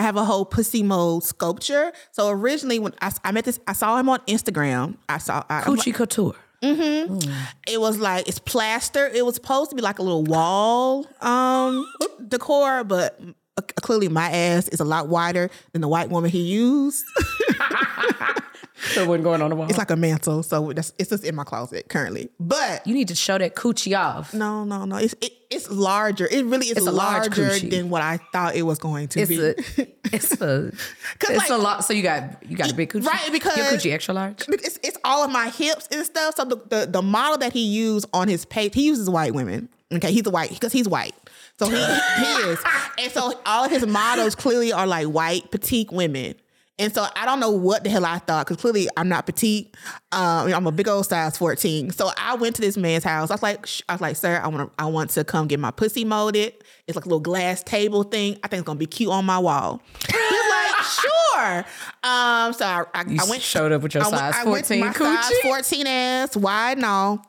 I 0.00 0.02
have 0.02 0.16
a 0.16 0.24
whole 0.24 0.46
pussy 0.46 0.82
mold 0.82 1.24
sculpture. 1.24 1.92
So 2.12 2.30
originally, 2.30 2.78
when 2.78 2.94
I, 3.02 3.12
I 3.22 3.32
met 3.32 3.44
this, 3.44 3.60
I 3.66 3.74
saw 3.74 3.98
him 3.98 4.08
on 4.08 4.20
Instagram. 4.20 4.96
I 5.10 5.18
saw 5.18 5.44
I, 5.50 5.60
Coochie 5.60 5.94
couture. 5.94 6.34
it 7.68 7.78
was 7.78 7.98
like 7.98 8.26
it's 8.26 8.38
plaster. 8.38 9.08
It 9.08 9.26
was 9.26 9.34
supposed 9.34 9.68
to 9.70 9.76
be 9.76 9.82
like 9.82 9.98
a 9.98 10.02
little 10.02 10.24
wall 10.24 11.06
um 11.20 11.86
decor, 12.26 12.82
but 12.82 13.20
uh, 13.58 13.62
clearly 13.82 14.08
my 14.08 14.30
ass 14.30 14.68
is 14.68 14.80
a 14.80 14.84
lot 14.84 15.08
wider 15.08 15.50
than 15.72 15.82
the 15.82 15.88
white 15.88 16.08
woman 16.08 16.30
he 16.30 16.40
used. 16.40 17.04
So 18.94 19.02
it 19.02 19.08
wasn't 19.08 19.24
going 19.24 19.42
on 19.42 19.50
the 19.50 19.56
wall. 19.56 19.68
it's 19.68 19.78
like 19.78 19.90
a 19.90 19.96
mantle, 19.96 20.42
so 20.42 20.72
that's 20.72 20.92
it's 20.98 21.10
just 21.10 21.24
in 21.24 21.34
my 21.34 21.44
closet 21.44 21.88
currently. 21.88 22.30
But 22.40 22.86
you 22.86 22.94
need 22.94 23.08
to 23.08 23.14
show 23.14 23.36
that 23.38 23.54
coochie 23.54 23.98
off. 23.98 24.32
no, 24.32 24.64
no, 24.64 24.84
no, 24.86 24.96
it's 24.96 25.14
it, 25.20 25.32
it's 25.50 25.70
larger. 25.70 26.26
It 26.30 26.44
really 26.46 26.66
is 26.66 26.78
It's 26.78 26.86
a 26.86 26.90
large 26.90 27.28
larger 27.36 27.42
coochie. 27.42 27.70
than 27.70 27.90
what 27.90 28.02
I 28.02 28.18
thought 28.32 28.54
it 28.54 28.62
was 28.62 28.78
going 28.78 29.08
to 29.08 29.20
It's 29.20 29.28
be. 29.28 29.38
a, 29.40 29.50
it's 30.12 30.40
a, 30.40 30.72
it's 31.20 31.36
like- 31.38 31.50
a 31.50 31.56
lot. 31.56 31.84
So 31.84 31.92
you 31.92 32.02
got 32.02 32.42
you 32.48 32.56
got 32.56 32.70
a 32.70 32.74
big 32.74 32.90
coochie, 32.90 33.04
Right, 33.06 33.30
because- 33.32 33.56
your 33.56 33.66
coochie 33.66 33.92
extra 33.92 34.14
large. 34.14 34.44
it's, 34.48 34.78
it's 34.82 34.96
all 35.04 35.24
of 35.24 35.30
my 35.30 35.48
hips 35.50 35.86
and 35.90 36.04
stuff. 36.06 36.36
So 36.36 36.44
the, 36.44 36.56
the 36.68 36.86
the 36.90 37.02
model 37.02 37.38
that 37.38 37.52
he 37.52 37.64
used 37.64 38.06
on 38.12 38.28
his 38.28 38.44
page, 38.44 38.74
he 38.74 38.86
uses 38.86 39.10
white 39.10 39.34
women. 39.34 39.68
Okay, 39.92 40.12
he's 40.12 40.26
a 40.26 40.30
white 40.30 40.50
because 40.50 40.72
he's 40.72 40.88
white. 40.88 41.14
So 41.58 41.68
he, 41.68 41.76
he 41.76 42.32
is, 42.48 42.58
and 42.98 43.12
so 43.12 43.38
all 43.44 43.64
of 43.66 43.70
his 43.70 43.86
models 43.86 44.34
clearly 44.34 44.72
are 44.72 44.86
like 44.86 45.06
white 45.08 45.50
petite 45.50 45.92
women. 45.92 46.34
And 46.80 46.94
so 46.94 47.06
I 47.14 47.26
don't 47.26 47.40
know 47.40 47.50
what 47.50 47.84
the 47.84 47.90
hell 47.90 48.06
I 48.06 48.18
thought 48.18 48.46
because 48.46 48.56
clearly 48.56 48.88
I'm 48.96 49.06
not 49.06 49.26
petite. 49.26 49.76
Um, 50.12 50.50
I'm 50.50 50.66
a 50.66 50.72
big 50.72 50.88
old 50.88 51.04
size 51.04 51.36
14. 51.36 51.90
So 51.90 52.10
I 52.16 52.36
went 52.36 52.56
to 52.56 52.62
this 52.62 52.78
man's 52.78 53.04
house. 53.04 53.30
I 53.30 53.34
was 53.34 53.42
like, 53.42 53.68
I 53.86 53.92
was 53.92 54.00
like, 54.00 54.16
sir, 54.16 54.40
I 54.42 54.48
want 54.48 54.72
to, 54.72 54.82
I 54.82 54.86
want 54.86 55.10
to 55.10 55.22
come 55.22 55.46
get 55.46 55.60
my 55.60 55.72
pussy 55.72 56.06
molded. 56.06 56.54
It's 56.86 56.96
like 56.96 57.04
a 57.04 57.08
little 57.08 57.20
glass 57.20 57.62
table 57.62 58.02
thing. 58.02 58.38
I 58.42 58.48
think 58.48 58.60
it's 58.60 58.66
gonna 58.66 58.78
be 58.78 58.86
cute 58.86 59.10
on 59.10 59.26
my 59.26 59.38
wall. 59.38 59.82
Like, 60.08 60.84
sure. 60.86 61.58
Um, 62.02 62.54
so 62.54 62.64
I, 62.64 62.84
I, 62.94 63.00
I 63.20 63.28
went 63.28 63.42
showed 63.42 63.72
up 63.72 63.82
with 63.82 63.92
your 63.92 64.04
I 64.04 64.10
size 64.10 64.34
I 64.36 64.44
went 64.44 64.66
14 64.66 64.80
my 64.80 64.92
size 64.92 65.38
14 65.42 65.86
ass 65.86 66.36
wide 66.36 66.78
no. 66.78 67.20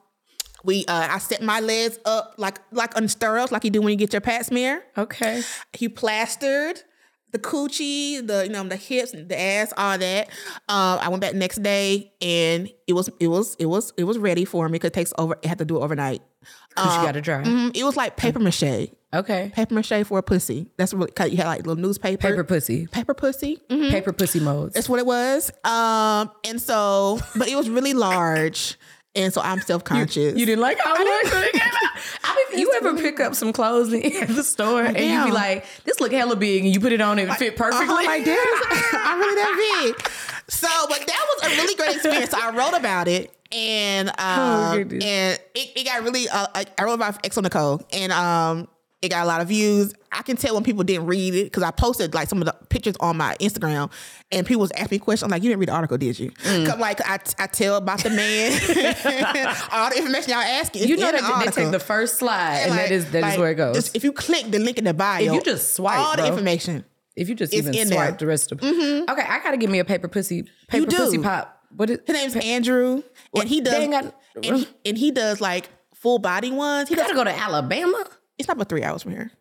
We 0.64 0.86
uh 0.86 1.08
I 1.12 1.18
set 1.18 1.42
my 1.42 1.60
legs 1.60 2.00
up 2.06 2.36
like 2.38 2.60
like 2.72 2.96
on 2.96 3.10
stirrups 3.10 3.52
like 3.52 3.66
you 3.66 3.70
do 3.70 3.82
when 3.82 3.90
you 3.92 3.98
get 3.98 4.14
your 4.14 4.22
pap 4.22 4.46
smear. 4.46 4.82
Okay. 4.98 5.42
He 5.74 5.90
plastered 5.90 6.82
the 7.32 7.40
coochie, 7.40 8.26
the 8.26 8.46
you 8.46 8.52
know 8.52 8.64
the 8.64 8.76
hips, 8.76 9.12
the 9.12 9.40
ass, 9.40 9.74
all 9.78 9.98
that. 9.98 10.28
Um, 10.70 11.00
I 11.02 11.10
went 11.10 11.22
back 11.22 11.34
next 11.34 11.62
day 11.64 12.12
and 12.22 12.70
it 12.88 12.94
was 12.94 13.10
it 13.20 13.28
was 13.28 13.56
it 13.60 13.66
was 13.68 13.94
it 13.98 14.04
was 14.04 14.18
ready 14.18 14.46
for 14.46 14.68
me 14.68 14.74
because 14.74 14.90
it 14.90 14.94
takes 14.94 15.14
over. 15.18 15.38
It 15.42 15.48
had 15.48 15.58
to 15.60 15.66
do 15.66 15.78
it 15.78 15.82
overnight. 15.82 16.22
Coochie 16.76 17.04
got 17.04 17.12
to 17.14 17.22
dry. 17.22 17.44
Mm, 17.44 17.76
it 17.76 17.84
was 17.84 17.96
like 17.98 18.16
paper 18.18 18.40
mache, 18.40 18.90
Okay. 19.14 19.52
paper 19.54 19.74
mache 19.76 20.06
for 20.06 20.18
a 20.20 20.24
pussy. 20.24 20.68
That's 20.78 20.94
really 20.94 21.12
cause 21.12 21.30
you 21.30 21.38
had 21.38 21.46
like 21.48 21.60
little 21.68 21.76
newspaper, 21.82 22.30
Paper 22.30 22.44
pussy. 22.44 22.88
paper 22.88 23.14
pussy. 23.14 23.60
Mhm. 23.70 23.90
Paper 23.92 24.14
pussy 24.14 24.40
modes. 24.40 24.74
That's 24.74 24.88
what 24.90 25.00
it 25.00 25.06
was. 25.06 25.52
Um, 25.64 26.32
and 26.46 26.62
so, 26.62 27.20
but 27.36 27.48
it 27.48 27.56
was 27.56 27.70
really 27.70 27.94
large, 27.94 28.78
and 29.16 29.34
so 29.34 29.42
I'm 29.42 29.60
self 29.62 29.84
conscious. 29.84 30.38
You 30.38 30.46
didn't 30.46 30.62
like 30.62 30.80
how 30.80 30.96
it 30.96 31.00
looked 31.00 31.34
when 31.34 31.44
it 31.44 31.54
came 31.54 31.62
out? 31.62 31.92
I 32.24 32.46
mean, 32.50 32.60
you 32.60 32.74
ever 32.78 32.96
pick 32.96 33.20
up 33.20 33.36
some 33.36 33.52
clothes 33.54 33.92
in 33.92 34.04
at 34.04 34.28
the 34.36 34.44
store 34.44 34.84
and 34.84 34.98
you 34.98 35.26
be 35.26 35.32
like, 35.32 35.66
"This 35.84 36.00
look 36.00 36.12
hella 36.12 36.36
big," 36.36 36.64
and 36.64 36.74
you 36.74 36.80
put 36.80 36.92
it 36.94 37.02
on 37.02 37.20
and 37.20 37.30
it 37.30 37.36
fit 37.36 37.56
perfectly? 37.56 37.88
I'm 37.90 38.06
like, 38.06 38.26
damn, 38.26 38.38
I'm 38.94 39.20
really 39.20 39.36
that 39.36 39.94
big. 39.96 40.10
So, 40.48 40.68
but 40.90 41.06
that 41.06 41.28
was 41.38 41.52
a 41.52 41.56
really 41.56 41.76
great 41.76 41.96
experience. 41.96 42.32
So 42.32 42.38
I 42.42 42.52
wrote 42.56 42.78
about 42.78 43.08
it, 43.08 43.34
and 43.52 44.12
um, 44.20 44.78
goodness. 44.78 45.04
and 45.04 45.40
it, 45.56 45.72
it 45.76 45.86
got 45.86 46.04
really. 46.04 46.30
Uh, 46.30 46.48
I 46.56 46.66
I 46.78 46.84
wrote 46.84 46.96
about 46.96 47.38
on 47.38 47.44
Nicole, 47.44 47.82
and 47.92 48.12
um, 48.12 48.68
it 49.02 49.10
got 49.10 49.24
a 49.24 49.28
lot 49.28 49.42
of 49.42 49.48
views. 49.48 49.94
I 50.12 50.22
can 50.22 50.36
tell 50.38 50.54
when 50.54 50.64
people 50.64 50.84
didn't 50.84 51.06
read 51.08 51.34
it 51.34 51.46
because 51.46 51.64
I 51.64 51.72
posted 51.72 52.14
like 52.14 52.28
some 52.30 52.40
of 52.42 52.46
the 52.46 52.54
pictures 52.70 52.96
on 53.00 53.18
my 53.18 53.36
Instagram, 53.40 53.92
and 54.32 54.46
people 54.46 54.62
was 54.62 54.72
asking 54.74 54.96
me 54.96 55.00
questions. 55.00 55.24
I'm 55.24 55.32
like, 55.32 55.42
you 55.42 55.50
didn't 55.50 55.60
read 55.62 55.70
the 55.70 55.74
article, 55.74 55.98
did 55.98 56.20
you? 56.20 56.32
Mm. 56.44 56.78
like 56.80 57.02
I, 57.08 57.20
I 57.40 57.48
tell 57.48 57.78
about 57.78 58.04
the 58.04 58.10
man, 58.12 58.52
all 59.72 59.90
the 59.90 59.98
information 59.98 60.32
y'all 60.32 60.40
asking. 60.42 60.88
you 60.88 60.98
know 60.98 61.12
that 61.12 61.22
the 61.22 61.46
they 61.52 61.64
take 61.64 61.72
the 61.72 61.80
first 61.80 62.18
slide 62.18 62.58
and 62.64 62.72
Like- 62.72 62.80
that 62.90 62.92
is 62.92 63.12
that 63.12 63.18
is 63.20 63.24
like, 63.24 63.40
where 63.40 63.52
it 63.52 63.56
goes. 63.56 63.76
just- 63.76 63.96
if 63.96 64.04
you 64.04 64.12
click 64.12 64.46
the 64.52 64.60
link 64.60 64.78
in 64.78 64.84
the 64.84 64.94
bio, 64.94 65.24
If 65.24 65.34
you 65.34 65.42
just 65.42 65.76
swipe, 65.76 65.98
all 65.98 66.12
the 66.16 66.18
bro. 66.24 66.28
information. 66.28 66.86
if 67.16 67.28
you 67.30 67.36
just 67.36 67.54
even 67.54 67.74
in 67.74 67.88
swipe 67.88 67.98
there. 67.98 68.08
Mm-hmm. 68.10 68.18
the 68.18 68.28
rest 68.28 68.52
of 68.52 68.60
them. 68.60 69.06
Okay, 69.10 69.24
I 69.28 69.40
gotta 69.44 69.58
give 69.58 69.70
me 69.70 69.80
a 69.80 69.86
paper 69.86 70.08
pussy 70.08 70.46
paper 70.68 70.86
do. 70.86 70.98
pussy 70.98 71.18
pop. 71.18 71.58
What 71.76 71.90
is 71.90 72.00
His 72.06 72.14
name's 72.16 72.36
Andrew, 72.46 73.02
and 73.34 73.48
he 73.48 73.62
does 73.62 73.88
got- 73.88 74.14
and, 74.36 74.46
he, 74.58 74.68
and 74.86 74.98
he 74.98 75.12
does 75.12 75.40
like 75.42 75.70
full 75.96 76.20
body 76.20 76.52
ones. 76.52 76.90
He 76.90 76.96
does. 76.96 77.04
gotta 77.06 77.16
go 77.16 77.24
to 77.24 77.36
Alabama? 77.38 78.06
It's 78.42 78.48
not 78.50 78.58
but 78.58 78.68
three 78.70 78.84
hours 78.84 79.04
from 79.04 79.14
here. 79.14 79.32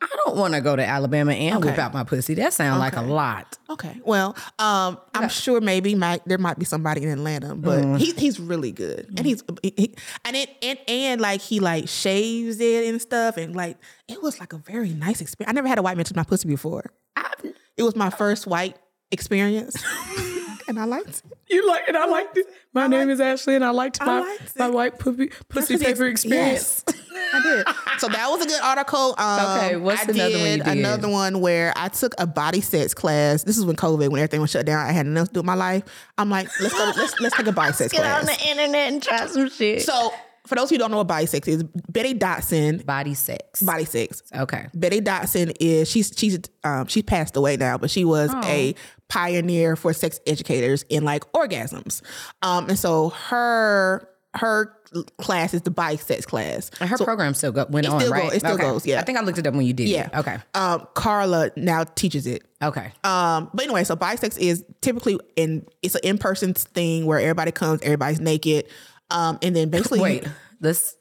I 0.00 0.06
don't 0.24 0.36
want 0.36 0.54
to 0.54 0.60
go 0.60 0.76
to 0.76 0.86
Alabama 0.86 1.32
and 1.32 1.56
Okay. 1.56 1.70
whip 1.70 1.78
out 1.80 1.92
my 1.92 2.04
pussy. 2.04 2.34
That 2.34 2.52
sounds 2.52 2.78
like 2.78 2.94
a 2.94 3.00
lot. 3.02 3.58
Okay. 3.68 4.00
Well, 4.04 4.36
um, 4.60 4.96
I'm 5.12 5.28
sure 5.28 5.60
maybe 5.60 5.96
might 5.96 6.24
there 6.24 6.38
might 6.38 6.56
be 6.56 6.64
somebody 6.64 7.02
in 7.02 7.08
Atlanta, 7.08 7.56
but 7.56 7.82
Mm. 7.82 7.98
he, 7.98 8.12
he's 8.12 8.38
really 8.38 8.70
good, 8.70 9.06
and 9.16 9.26
he's 9.26 9.42
he, 9.62 9.74
he- 9.76 9.94
and 10.24 10.36
it 10.36 10.50
and, 10.62 10.78
and 10.86 11.20
like 11.20 11.40
he 11.40 11.58
like 11.58 11.88
shaves 11.88 12.60
it 12.60 12.86
and 12.88 13.02
stuff, 13.02 13.36
and 13.38 13.56
like 13.56 13.76
it 14.06 14.22
was 14.22 14.38
like 14.38 14.52
a 14.52 14.58
very 14.58 14.90
nice 14.90 15.20
experience. 15.20 15.50
I 15.50 15.52
never 15.52 15.66
had 15.66 15.78
a 15.78 15.82
white 15.82 15.96
man 15.96 16.04
touch 16.04 16.14
my 16.16 16.22
pussy 16.22 16.46
before. 16.46 16.92
I- 17.16 17.32
It 17.76 17.82
was 17.82 17.96
my 17.96 18.10
first 18.10 18.46
white 18.46 18.76
experience, 19.10 19.82
and 20.68 20.78
I 20.78 20.84
liked 20.84 21.08
it. 21.08 21.22
You 21.48 21.66
like 21.68 21.88
it? 21.88 21.96
I 21.96 22.06
liked 22.06 22.36
it. 22.36 22.46
My 22.72 22.86
name 22.86 23.10
is 23.10 23.20
Ashley, 23.20 23.56
and 23.56 23.64
I 23.64 23.70
liked 23.70 23.98
my 24.00 24.20
liked 24.20 24.56
my 24.56 24.68
white 24.68 24.98
puppy, 25.00 25.28
pussy 25.48 25.74
Pussy 25.74 25.78
paper 25.78 26.04
ex- 26.06 26.24
experience. 26.24 26.84
I 27.32 27.42
did. 27.42 27.66
So 27.98 28.08
that 28.08 28.28
was 28.30 28.44
a 28.44 28.46
good 28.48 28.60
article. 28.62 29.14
Um, 29.18 29.58
Okay, 29.58 29.76
what's 29.76 30.00
I 30.08 30.12
another 30.12 30.38
one 30.38 30.50
you 30.50 30.56
did? 30.58 30.66
Another 30.66 31.08
one 31.08 31.40
where 31.40 31.72
I 31.76 31.88
took 31.88 32.14
a 32.18 32.26
body 32.26 32.60
sex 32.60 32.94
class. 32.94 33.42
This 33.44 33.58
is 33.58 33.64
when 33.64 33.76
COVID, 33.76 34.08
when 34.10 34.20
everything 34.20 34.40
was 34.40 34.50
shut 34.50 34.66
down. 34.66 34.86
I 34.86 34.92
had 34.92 35.06
nothing 35.06 35.28
to 35.28 35.32
do 35.34 35.38
with 35.40 35.46
my 35.46 35.54
life. 35.54 35.84
I'm 36.16 36.30
like, 36.30 36.48
let's 36.60 36.74
go. 36.74 36.92
let's 36.96 37.20
let's 37.20 37.36
take 37.36 37.46
a 37.46 37.52
body 37.52 37.72
sex 37.72 37.92
class. 37.92 38.02
Get 38.04 38.20
on 38.20 38.26
the 38.26 38.48
internet 38.50 38.92
and 38.92 39.02
try 39.02 39.26
some 39.26 39.48
shit. 39.50 39.82
So 39.82 40.12
for 40.46 40.54
those 40.54 40.70
who 40.70 40.78
don't 40.78 40.90
know 40.90 40.96
what 40.98 41.06
body 41.08 41.26
sex 41.26 41.46
is, 41.48 41.62
Betty 41.62 42.14
Dodson, 42.14 42.78
Body 42.78 43.12
sex. 43.14 43.60
body 43.60 43.84
sex. 43.84 44.22
Okay. 44.34 44.68
Betty 44.74 45.00
Dodson 45.00 45.52
is 45.60 45.90
she's 45.90 46.12
she's 46.16 46.38
um 46.64 46.86
she 46.86 47.02
passed 47.02 47.36
away 47.36 47.56
now, 47.56 47.76
but 47.78 47.90
she 47.90 48.04
was 48.04 48.30
Oh. 48.32 48.40
a 48.44 48.74
pioneer 49.08 49.74
for 49.76 49.92
sex 49.92 50.20
educators 50.26 50.84
in 50.88 51.04
like 51.04 51.30
orgasms. 51.32 52.00
Um 52.42 52.68
and 52.70 52.78
so 52.78 53.10
her 53.10 54.08
her 54.34 54.74
class 55.18 55.54
is 55.54 55.62
the 55.62 55.70
body 55.70 55.96
sex 55.96 56.24
class. 56.26 56.70
And 56.80 56.88
her 56.88 56.98
program 56.98 57.34
still 57.34 57.52
go, 57.52 57.66
went 57.68 57.86
on, 57.86 58.00
still 58.00 58.12
right? 58.12 58.22
go- 58.24 58.28
it 58.28 58.40
still 58.40 58.52
Okay. 58.54 58.62
goes, 58.62 58.86
yeah. 58.86 59.00
I 59.00 59.02
think 59.02 59.18
I 59.18 59.22
looked 59.22 59.38
it 59.38 59.46
up 59.46 59.54
when 59.54 59.64
you 59.66 59.72
did. 59.72 59.88
Yeah. 59.88 60.08
Okay. 60.14 60.36
Um 60.54 60.86
Carlin 60.94 61.50
now 61.56 61.84
teaches 61.84 62.26
it. 62.26 62.42
Okay. 62.62 62.92
Um, 63.04 63.50
but 63.54 63.64
anyway, 63.64 63.84
so 63.84 63.96
bisex 63.96 64.36
is 64.38 64.64
typically 64.80 65.18
in 65.36 65.66
it's 65.82 65.94
an 65.94 66.00
in-person 66.04 66.54
thing 66.54 67.06
where 67.06 67.18
everybody 67.20 67.52
comes, 67.52 67.80
everybody's 67.82 68.20
naked. 68.20 68.66
Um, 69.10 69.38
and 69.42 69.54
then 69.56 69.68
basically 69.70 70.00
Wait. 70.00 70.26
This. 70.60 70.94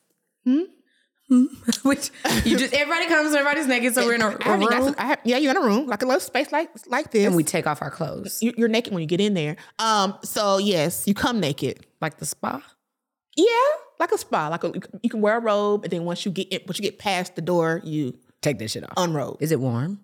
Which 1.83 2.09
you 2.45 2.57
just 2.57 2.73
everybody 2.73 3.07
comes, 3.07 3.33
everybody's 3.35 3.67
naked, 3.67 3.93
so 3.93 4.05
we're 4.05 4.15
in 4.15 4.21
a, 4.21 4.27
I 4.29 4.31
a 4.31 4.43
haven't 4.43 4.67
room 4.85 4.95
I 4.97 5.17
yeah, 5.25 5.35
you're 5.37 5.51
in 5.51 5.57
a 5.57 5.61
room, 5.61 5.85
like 5.87 6.01
a 6.01 6.05
little 6.05 6.21
space 6.21 6.53
like 6.53 6.69
like 6.87 7.11
this. 7.11 7.25
and 7.27 7.35
we 7.35 7.43
take 7.43 7.67
off 7.67 7.81
our 7.81 7.91
clothes, 7.91 8.41
you, 8.41 8.53
you're 8.55 8.69
naked 8.69 8.93
when 8.93 9.01
you 9.01 9.07
get 9.07 9.19
in 9.19 9.33
there. 9.33 9.57
Um, 9.77 10.17
so 10.23 10.57
yes, 10.57 11.05
you 11.05 11.13
come 11.13 11.41
naked. 11.41 11.85
like 11.99 12.17
the 12.19 12.25
spa. 12.25 12.61
Yeah, 13.37 13.45
like 13.99 14.11
a 14.11 14.17
spa. 14.17 14.47
Like 14.47 14.63
a, 14.63 14.71
you 15.03 15.09
can 15.09 15.21
wear 15.21 15.37
a 15.37 15.39
robe, 15.39 15.83
and 15.83 15.91
then 15.91 16.03
once 16.03 16.25
you 16.25 16.31
get 16.31 16.47
in, 16.49 16.61
once 16.67 16.79
you 16.79 16.83
get 16.83 16.97
past 16.97 17.35
the 17.35 17.41
door, 17.41 17.81
you 17.83 18.17
Take 18.41 18.59
this 18.59 18.71
shit 18.71 18.83
off. 18.83 18.93
unrobe. 18.97 19.37
Is 19.39 19.51
it 19.51 19.59
warm? 19.59 20.01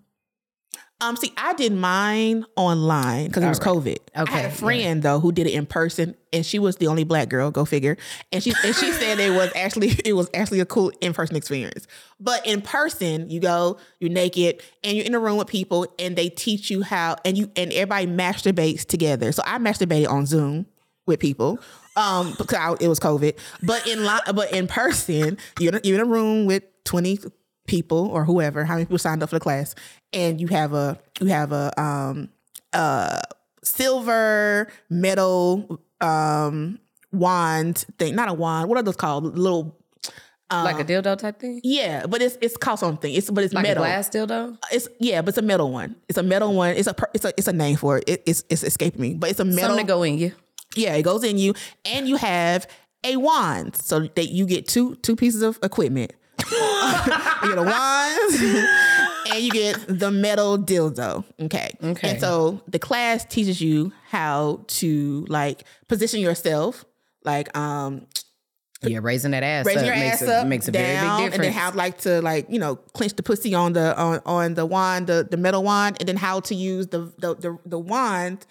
Um, 1.00 1.16
see, 1.16 1.32
I 1.36 1.54
did 1.54 1.72
mine 1.72 2.46
online 2.56 3.26
because 3.26 3.42
it 3.42 3.48
was 3.48 3.60
COVID. 3.60 3.98
Okay. 4.16 4.32
I 4.32 4.36
had 4.36 4.44
a 4.46 4.54
friend 4.54 5.02
though 5.02 5.18
who 5.18 5.32
did 5.32 5.46
it 5.46 5.52
in 5.52 5.66
person, 5.66 6.14
and 6.32 6.46
she 6.46 6.58
was 6.60 6.76
the 6.76 6.86
only 6.86 7.02
black 7.02 7.28
girl. 7.28 7.50
Go 7.50 7.64
figure. 7.64 7.96
And 8.32 8.42
she 8.42 8.54
and 8.64 8.74
she 8.74 8.92
said 8.92 9.18
it 9.18 9.30
was 9.30 9.50
actually 9.56 9.88
it 10.04 10.14
was 10.14 10.30
actually 10.32 10.60
a 10.60 10.64
cool 10.66 10.92
in 11.00 11.12
person 11.12 11.34
experience. 11.36 11.86
But 12.20 12.46
in 12.46 12.62
person, 12.62 13.28
you 13.28 13.40
go, 13.40 13.78
you're 13.98 14.10
naked, 14.10 14.62
and 14.84 14.96
you're 14.96 15.04
in 15.04 15.14
a 15.14 15.18
room 15.18 15.36
with 15.36 15.48
people, 15.48 15.92
and 15.98 16.14
they 16.16 16.28
teach 16.28 16.70
you 16.70 16.82
how, 16.82 17.16
and 17.24 17.36
you 17.36 17.50
and 17.56 17.72
everybody 17.72 18.06
masturbates 18.06 18.86
together. 18.86 19.32
So 19.32 19.42
I 19.44 19.58
masturbated 19.58 20.08
on 20.08 20.26
Zoom 20.26 20.66
with 21.06 21.18
people. 21.18 21.58
Um, 21.96 22.34
because 22.36 22.58
I, 22.58 22.74
it 22.80 22.88
was 22.88 22.98
COVID, 22.98 23.38
but 23.62 23.86
in 23.86 24.04
li- 24.04 24.32
but 24.34 24.52
in 24.52 24.66
person, 24.66 25.38
you're 25.60 25.72
in, 25.74 25.78
a, 25.78 25.80
you're 25.84 25.94
in 25.94 26.00
a 26.00 26.04
room 26.10 26.44
with 26.46 26.64
twenty 26.84 27.18
people 27.66 28.08
or 28.08 28.24
whoever, 28.24 28.64
how 28.64 28.74
many 28.74 28.84
people 28.84 28.98
signed 28.98 29.22
up 29.22 29.30
for 29.30 29.36
the 29.36 29.40
class, 29.40 29.74
and 30.12 30.40
you 30.40 30.48
have 30.48 30.72
a 30.74 30.98
you 31.20 31.26
have 31.28 31.52
a 31.52 31.70
um 31.80 32.28
uh 32.72 33.20
silver 33.62 34.68
metal 34.90 35.80
um 36.00 36.78
wand 37.12 37.84
thing, 37.98 38.14
not 38.14 38.28
a 38.28 38.32
wand. 38.34 38.68
What 38.68 38.78
are 38.78 38.82
those 38.82 38.96
called? 38.96 39.38
Little 39.38 39.78
like 40.50 40.78
a 40.78 40.84
dildo 40.84 41.18
type 41.18 41.40
thing? 41.40 41.60
Yeah, 41.64 42.06
but 42.06 42.22
it's 42.22 42.38
it's 42.40 42.56
called 42.56 42.78
something. 42.78 43.12
It's 43.12 43.30
but 43.30 43.44
it's 43.44 43.54
Like 43.54 43.64
metal. 43.64 43.82
a 43.82 43.86
glass 43.86 44.08
dildo? 44.08 44.56
It's 44.70 44.88
yeah, 45.00 45.22
but 45.22 45.30
it's 45.30 45.38
a 45.38 45.42
metal 45.42 45.72
one. 45.72 45.96
It's 46.08 46.18
a 46.18 46.22
metal 46.22 46.54
one. 46.54 46.76
It's 46.76 46.86
a 46.86 46.94
it's 47.12 47.24
a 47.24 47.32
it's 47.36 47.48
a 47.48 47.52
name 47.52 47.76
for 47.76 47.98
it. 47.98 48.04
it 48.08 48.22
it's 48.26 48.44
it's 48.48 48.62
escaping 48.62 49.00
me, 49.00 49.14
but 49.14 49.30
it's 49.30 49.40
a 49.40 49.44
metal. 49.44 49.70
Something 49.70 49.86
to 49.86 49.92
go 49.92 50.02
in 50.02 50.18
you. 50.18 50.32
Yeah, 50.76 50.94
it 50.94 51.02
goes 51.02 51.24
in 51.24 51.38
you, 51.38 51.54
and 51.84 52.08
you 52.08 52.16
have 52.16 52.66
a 53.04 53.16
wand, 53.16 53.76
so 53.76 54.00
that 54.00 54.26
you 54.26 54.46
get 54.46 54.66
two 54.66 54.96
two 54.96 55.16
pieces 55.16 55.42
of 55.42 55.58
equipment. 55.62 56.12
you 56.50 57.48
get 57.48 57.58
a 57.58 57.62
wand, 57.62 58.34
and 59.32 59.42
you 59.44 59.50
get 59.50 59.78
the 59.88 60.10
metal 60.10 60.58
dildo. 60.58 61.24
Okay. 61.42 61.70
Okay. 61.82 62.10
And 62.10 62.20
so 62.20 62.60
the 62.68 62.78
class 62.78 63.24
teaches 63.24 63.60
you 63.60 63.92
how 64.08 64.64
to 64.68 65.24
like 65.28 65.64
position 65.88 66.20
yourself, 66.20 66.84
like 67.24 67.56
um 67.56 68.06
Yeah, 68.82 68.98
raising 69.02 69.30
that 69.30 69.42
ass 69.42 69.64
raising 69.66 69.82
up 69.82 69.86
your 69.86 69.96
makes 69.96 70.22
ass 70.22 70.28
a, 70.28 70.34
up, 70.40 70.46
makes 70.46 70.68
a 70.68 70.72
down, 70.72 70.82
very 70.82 70.94
big 70.96 71.16
difference. 71.16 71.34
and 71.34 71.44
then 71.44 71.52
how 71.52 71.72
like 71.72 71.98
to 71.98 72.20
like 72.20 72.46
you 72.50 72.58
know 72.58 72.76
clench 72.76 73.14
the 73.14 73.22
pussy 73.22 73.54
on 73.54 73.72
the 73.74 73.96
on 73.98 74.20
on 74.26 74.54
the 74.54 74.66
wand, 74.66 75.06
the 75.06 75.26
the 75.30 75.36
metal 75.36 75.62
wand, 75.62 75.96
and 76.00 76.08
then 76.08 76.16
how 76.16 76.40
to 76.40 76.54
use 76.54 76.88
the 76.88 77.12
the 77.18 77.34
the, 77.36 77.58
the 77.64 77.78
wand 77.78 78.44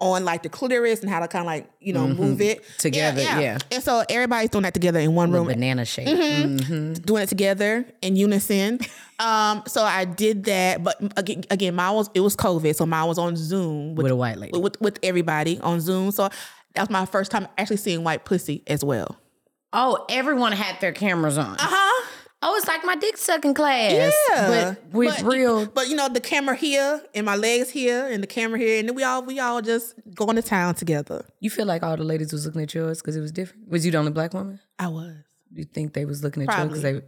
on 0.00 0.24
like 0.24 0.44
the 0.44 0.48
clitoris 0.48 1.00
and 1.00 1.10
how 1.10 1.18
to 1.20 1.26
kind 1.26 1.40
of 1.42 1.46
like 1.46 1.68
you 1.80 1.92
know 1.92 2.06
move 2.06 2.40
it 2.40 2.62
Mm-hmm. 2.62 2.76
Together, 2.78 3.20
yeah. 3.22 3.58
And 3.72 3.82
so 3.82 4.04
everybody's 4.08 4.50
doing 4.50 4.62
that 4.62 4.74
together 4.74 5.00
in 5.00 5.14
one 5.14 5.32
room, 5.32 5.46
banana 5.48 5.84
shape. 5.84 6.06
Mm-hmm. 6.06 6.56
Mm-hmm. 6.56 6.92
doing 7.04 7.22
it 7.24 7.28
together 7.28 7.84
in 8.02 8.14
unison. 8.16 8.78
um, 9.18 9.62
so 9.66 9.82
I 9.82 10.04
did 10.04 10.44
that, 10.44 10.84
but 10.84 10.96
again, 11.16 11.42
again, 11.50 11.74
mine 11.74 11.94
was 11.94 12.10
it 12.14 12.20
was 12.20 12.36
COVID, 12.36 12.74
so 12.76 12.86
mine 12.86 13.08
was 13.08 13.18
on 13.18 13.34
Zoom 13.36 13.96
With 13.96 14.06
a 14.12 14.16
white 14.16 14.38
lady. 14.38 14.56
with 14.58 14.80
with 14.80 14.98
everybody 15.02 15.58
on 15.60 15.80
Zoom. 15.80 16.12
So 16.12 16.28
that 16.74 16.82
was 16.82 16.90
my 16.90 17.04
first 17.06 17.30
time 17.32 17.48
actually 17.58 17.78
seeing 17.78 18.04
white 18.04 18.24
pussy 18.24 18.62
as 18.68 18.84
well. 18.84 19.16
Oh, 19.72 20.06
everyone 20.08 20.52
had 20.52 20.80
their 20.80 20.92
cameras 20.92 21.36
on. 21.36 21.54
Uh 21.54 21.56
huh. 21.60 21.87
Oh, 22.40 22.54
it's 22.56 22.68
like 22.68 22.84
my 22.84 22.94
dick 22.94 23.16
sucking 23.16 23.54
class. 23.54 23.92
Yeah, 24.30 24.48
But 24.48 24.92
with 24.92 25.16
But- 25.16 25.26
real 25.26 25.66
But 25.66 25.88
you 25.88 25.96
know, 25.96 26.08
the 26.08 26.20
camera 26.20 26.54
here 26.54 27.02
and 27.14 27.26
my 27.26 27.34
legs 27.34 27.68
here 27.70 28.06
and 28.06 28.22
the 28.22 28.28
camera 28.28 28.58
here, 28.60 28.78
and 28.78 28.88
then 28.88 28.94
we 28.94 29.02
all 29.02 29.22
we 29.24 29.40
all 29.40 29.60
just 29.60 29.94
going 30.14 30.36
to 30.36 30.42
town 30.42 30.74
together. 30.76 31.24
you 31.40 31.50
feel 31.50 31.66
like 31.66 31.82
all 31.82 31.96
the 31.96 32.04
ladies 32.04 32.32
was 32.32 32.46
looking 32.46 32.62
at 32.62 32.72
yours 32.74 33.00
because 33.00 33.16
it 33.16 33.20
was 33.20 33.32
different. 33.32 33.68
Was 33.68 33.84
you 33.84 33.90
the 33.90 33.98
only 33.98 34.12
black 34.12 34.34
woman? 34.34 34.60
I 34.78 34.86
was 34.86 35.14
You 35.52 35.64
think 35.64 35.94
they 35.94 36.04
was 36.04 36.22
looking 36.22 36.48
at 36.48 36.56
you 36.58 36.64
because 36.68 36.82
they 36.82 37.02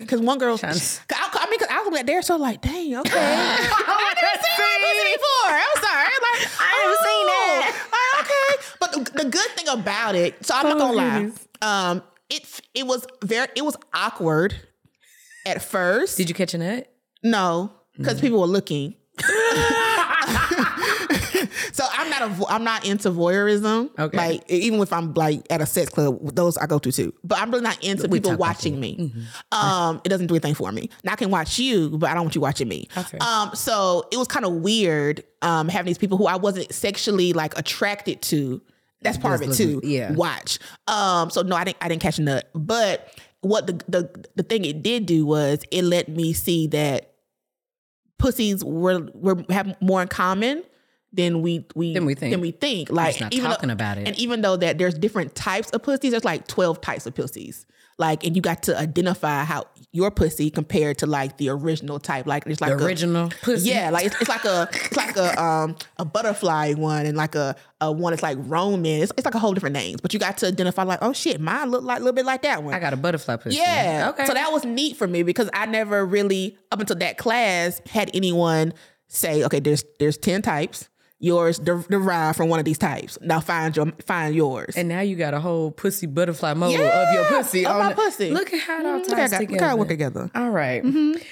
because 0.00 0.20
one 0.20 0.38
girl. 0.38 0.58
Trying 0.58 0.72
Cause 0.72 1.00
I, 1.12 1.28
I 1.46 1.50
mean, 1.50 1.58
cause 1.60 1.68
I 1.70 1.80
was 1.82 1.92
like 1.92 2.06
there, 2.06 2.22
so 2.22 2.36
like, 2.36 2.60
dang, 2.62 2.96
okay. 3.02 3.12
I 3.14 4.14
never 4.18 4.42
seen 4.42 4.56
white 4.58 4.80
pussy 4.82 5.12
before. 5.14 5.54
I'm 5.62 5.76
sorry. 5.82 6.14
Like, 6.26 6.40
I've 6.58 6.78
never 6.82 6.98
seen 7.06 7.26
that. 7.26 7.88
oh, 7.92 8.22
okay. 8.22 8.64
But 8.80 8.92
the, 8.92 9.22
the 9.24 9.30
good 9.30 9.50
thing 9.56 9.68
about 9.68 10.14
it, 10.16 10.44
so 10.44 10.54
I'm 10.56 10.64
not 10.64 10.76
Oh, 10.76 10.78
gonna 10.80 10.92
lie. 10.94 11.20
goodness. 11.22 11.48
Um, 11.60 12.02
it 12.28 12.60
it 12.74 12.86
was 12.86 13.06
very 13.22 13.46
it 13.54 13.62
was 13.64 13.76
awkward 13.94 14.54
at 15.46 15.62
first. 15.62 16.16
did 16.16 16.28
you 16.28 16.34
catch 16.34 16.54
a 16.54 16.58
nut? 16.58 16.92
No, 17.22 17.72
because 17.96 18.20
people 18.20 18.40
were 18.40 18.46
looking. 18.46 18.94
so 21.72 21.84
I'm 21.92 22.08
not 22.10 22.22
a 22.22 22.28
vo- 22.28 22.46
I'm 22.48 22.64
not 22.64 22.86
into 22.86 23.10
voyeurism. 23.10 23.90
Okay. 23.98 24.16
Like 24.16 24.50
even 24.50 24.80
if 24.80 24.92
I'm 24.92 25.12
like 25.14 25.46
at 25.50 25.60
a 25.60 25.66
sex 25.66 25.90
club, 25.90 26.34
those 26.34 26.56
I 26.56 26.66
go 26.66 26.78
to 26.78 26.90
too. 26.92 27.12
But 27.24 27.38
I'm 27.38 27.50
really 27.50 27.62
not 27.62 27.82
into 27.84 28.08
We 28.08 28.20
people 28.20 28.36
watching 28.36 28.80
me. 28.80 29.12
Um, 29.52 30.00
it 30.04 30.08
doesn't 30.08 30.26
do 30.28 30.34
anything 30.34 30.54
for 30.54 30.70
me. 30.72 30.90
Now 31.04 31.12
I 31.12 31.16
can 31.16 31.30
watch 31.30 31.58
you, 31.58 31.90
but 31.98 32.10
I 32.10 32.14
don't 32.14 32.24
want 32.24 32.34
you 32.34 32.40
watching 32.40 32.68
me. 32.68 32.88
Okay. 32.96 33.18
Um, 33.18 33.54
so 33.54 34.04
it 34.10 34.16
was 34.16 34.28
kind 34.28 34.44
of 34.46 34.52
weird 34.54 35.24
um 35.42 35.68
having 35.68 35.86
these 35.86 35.98
people 35.98 36.18
who 36.18 36.26
I 36.26 36.36
wasn't 36.36 36.72
sexually 36.72 37.32
like 37.32 37.56
attracted 37.58 38.22
to. 38.22 38.60
That's 39.02 39.18
part 39.18 39.34
of 39.34 39.42
it 39.42 39.46
Just 39.46 39.58
too. 39.58 39.80
yeah. 39.82 40.12
Watch. 40.12 40.58
Um, 40.86 41.28
so 41.30 41.42
no, 41.42 41.56
I 41.56 41.64
didn't 41.64 41.78
I 41.80 41.88
didn't 41.88 42.02
catch 42.02 42.18
a 42.18 42.22
nut. 42.22 42.48
But 42.54 43.08
what 43.42 43.66
the 43.66 43.72
the 43.88 44.26
the 44.36 44.42
thing 44.42 44.64
it 44.64 44.82
did 44.82 45.06
do 45.06 45.26
was 45.26 45.62
it 45.70 45.82
let 45.84 46.08
me 46.08 46.32
see 46.32 46.66
that 46.68 47.12
pussies 48.18 48.64
were 48.64 49.08
were 49.14 49.44
have 49.50 49.76
more 49.80 50.00
in 50.00 50.08
common 50.08 50.62
than 51.12 51.42
we 51.42 51.66
we 51.74 51.92
Than 51.94 52.06
we 52.06 52.14
think. 52.14 52.32
Than 52.32 52.40
we 52.40 52.50
think. 52.52 52.90
Like 52.90 53.20
not 53.20 53.32
even 53.34 53.50
talking 53.50 53.68
though, 53.68 53.74
about 53.74 53.98
it. 53.98 54.08
And 54.08 54.18
even 54.18 54.40
though 54.40 54.56
that 54.56 54.78
there's 54.78 54.94
different 54.94 55.34
types 55.34 55.70
of 55.70 55.82
pussies, 55.82 56.10
there's 56.12 56.24
like 56.24 56.46
twelve 56.46 56.80
types 56.80 57.06
of 57.06 57.14
pussies. 57.14 57.66
Like 57.98 58.24
and 58.24 58.34
you 58.34 58.40
got 58.40 58.62
to 58.64 58.76
identify 58.78 59.44
how 59.44 59.66
your 59.92 60.10
pussy 60.10 60.48
compared 60.50 60.96
to 60.98 61.06
like 61.06 61.36
the 61.36 61.50
original 61.50 62.00
type. 62.00 62.26
Like 62.26 62.46
it's 62.46 62.60
like 62.62 62.76
The 62.76 62.82
a- 62.82 62.86
original 62.86 63.30
pussy. 63.42 63.68
yeah, 63.68 63.90
like 63.90 64.06
it's, 64.06 64.16
it's 64.18 64.30
like 64.30 64.46
a 64.46 64.66
it's 64.72 64.96
like 64.96 65.14
a 65.16 65.40
um 65.40 65.76
a 65.98 66.04
butterfly 66.06 66.72
one 66.72 67.04
and 67.04 67.16
like 67.18 67.34
a, 67.34 67.54
a 67.82 67.92
one 67.92 68.12
that's 68.12 68.22
like 68.22 68.38
Roman. 68.40 69.02
It's, 69.02 69.12
it's 69.18 69.26
like 69.26 69.34
a 69.34 69.38
whole 69.38 69.52
different 69.52 69.74
names, 69.74 70.00
but 70.00 70.14
you 70.14 70.18
got 70.18 70.38
to 70.38 70.46
identify 70.48 70.84
like 70.84 71.00
oh 71.02 71.12
shit, 71.12 71.38
mine 71.40 71.70
look 71.70 71.84
like 71.84 71.98
a 71.98 72.00
little 72.00 72.14
bit 72.14 72.24
like 72.24 72.42
that 72.42 72.62
one. 72.64 72.72
I 72.72 72.78
got 72.80 72.94
a 72.94 72.96
butterfly 72.96 73.36
pussy. 73.36 73.58
Yeah. 73.58 74.08
Okay. 74.14 74.24
So 74.24 74.32
that 74.32 74.50
was 74.50 74.64
neat 74.64 74.96
for 74.96 75.06
me 75.06 75.22
because 75.22 75.50
I 75.52 75.66
never 75.66 76.04
really, 76.06 76.56
up 76.72 76.80
until 76.80 76.96
that 76.96 77.18
class, 77.18 77.82
had 77.86 78.10
anyone 78.14 78.72
say, 79.08 79.44
okay, 79.44 79.60
there's 79.60 79.84
there's 79.98 80.16
10 80.16 80.40
types. 80.40 80.88
Yours 81.24 81.58
de- 81.60 81.84
derived 81.88 82.36
from 82.36 82.48
one 82.48 82.58
of 82.58 82.64
these 82.64 82.78
types. 82.78 83.16
Now 83.22 83.38
find 83.38 83.76
your 83.76 83.92
find 84.04 84.34
yours. 84.34 84.74
and 84.76 84.88
now 84.88 85.00
you 85.00 85.14
got 85.14 85.34
a 85.34 85.40
whole 85.40 85.70
pussy 85.70 86.06
butterfly 86.06 86.52
model 86.54 86.74
Yeah, 86.76 87.08
of 87.08 87.14
your 87.14 87.24
pussy. 87.26 87.64
of 87.64 87.72
on 87.72 87.78
my 87.78 87.88
the- 87.90 87.94
pussy. 87.94 88.30
Look 88.32 88.52
at 88.52 88.58
how 88.60 88.80
it 88.80 88.86
all 88.86 88.98
Look 88.98 89.08
ties 89.08 89.32
at 89.32 89.38
together. 89.38 89.52
Look 89.52 89.60
how 89.62 89.76
it 89.76 89.78
work 89.78 89.88
together. 89.88 90.30
All 90.34 90.50
right. 90.50 90.82
Mm-hmm. 90.82 91.22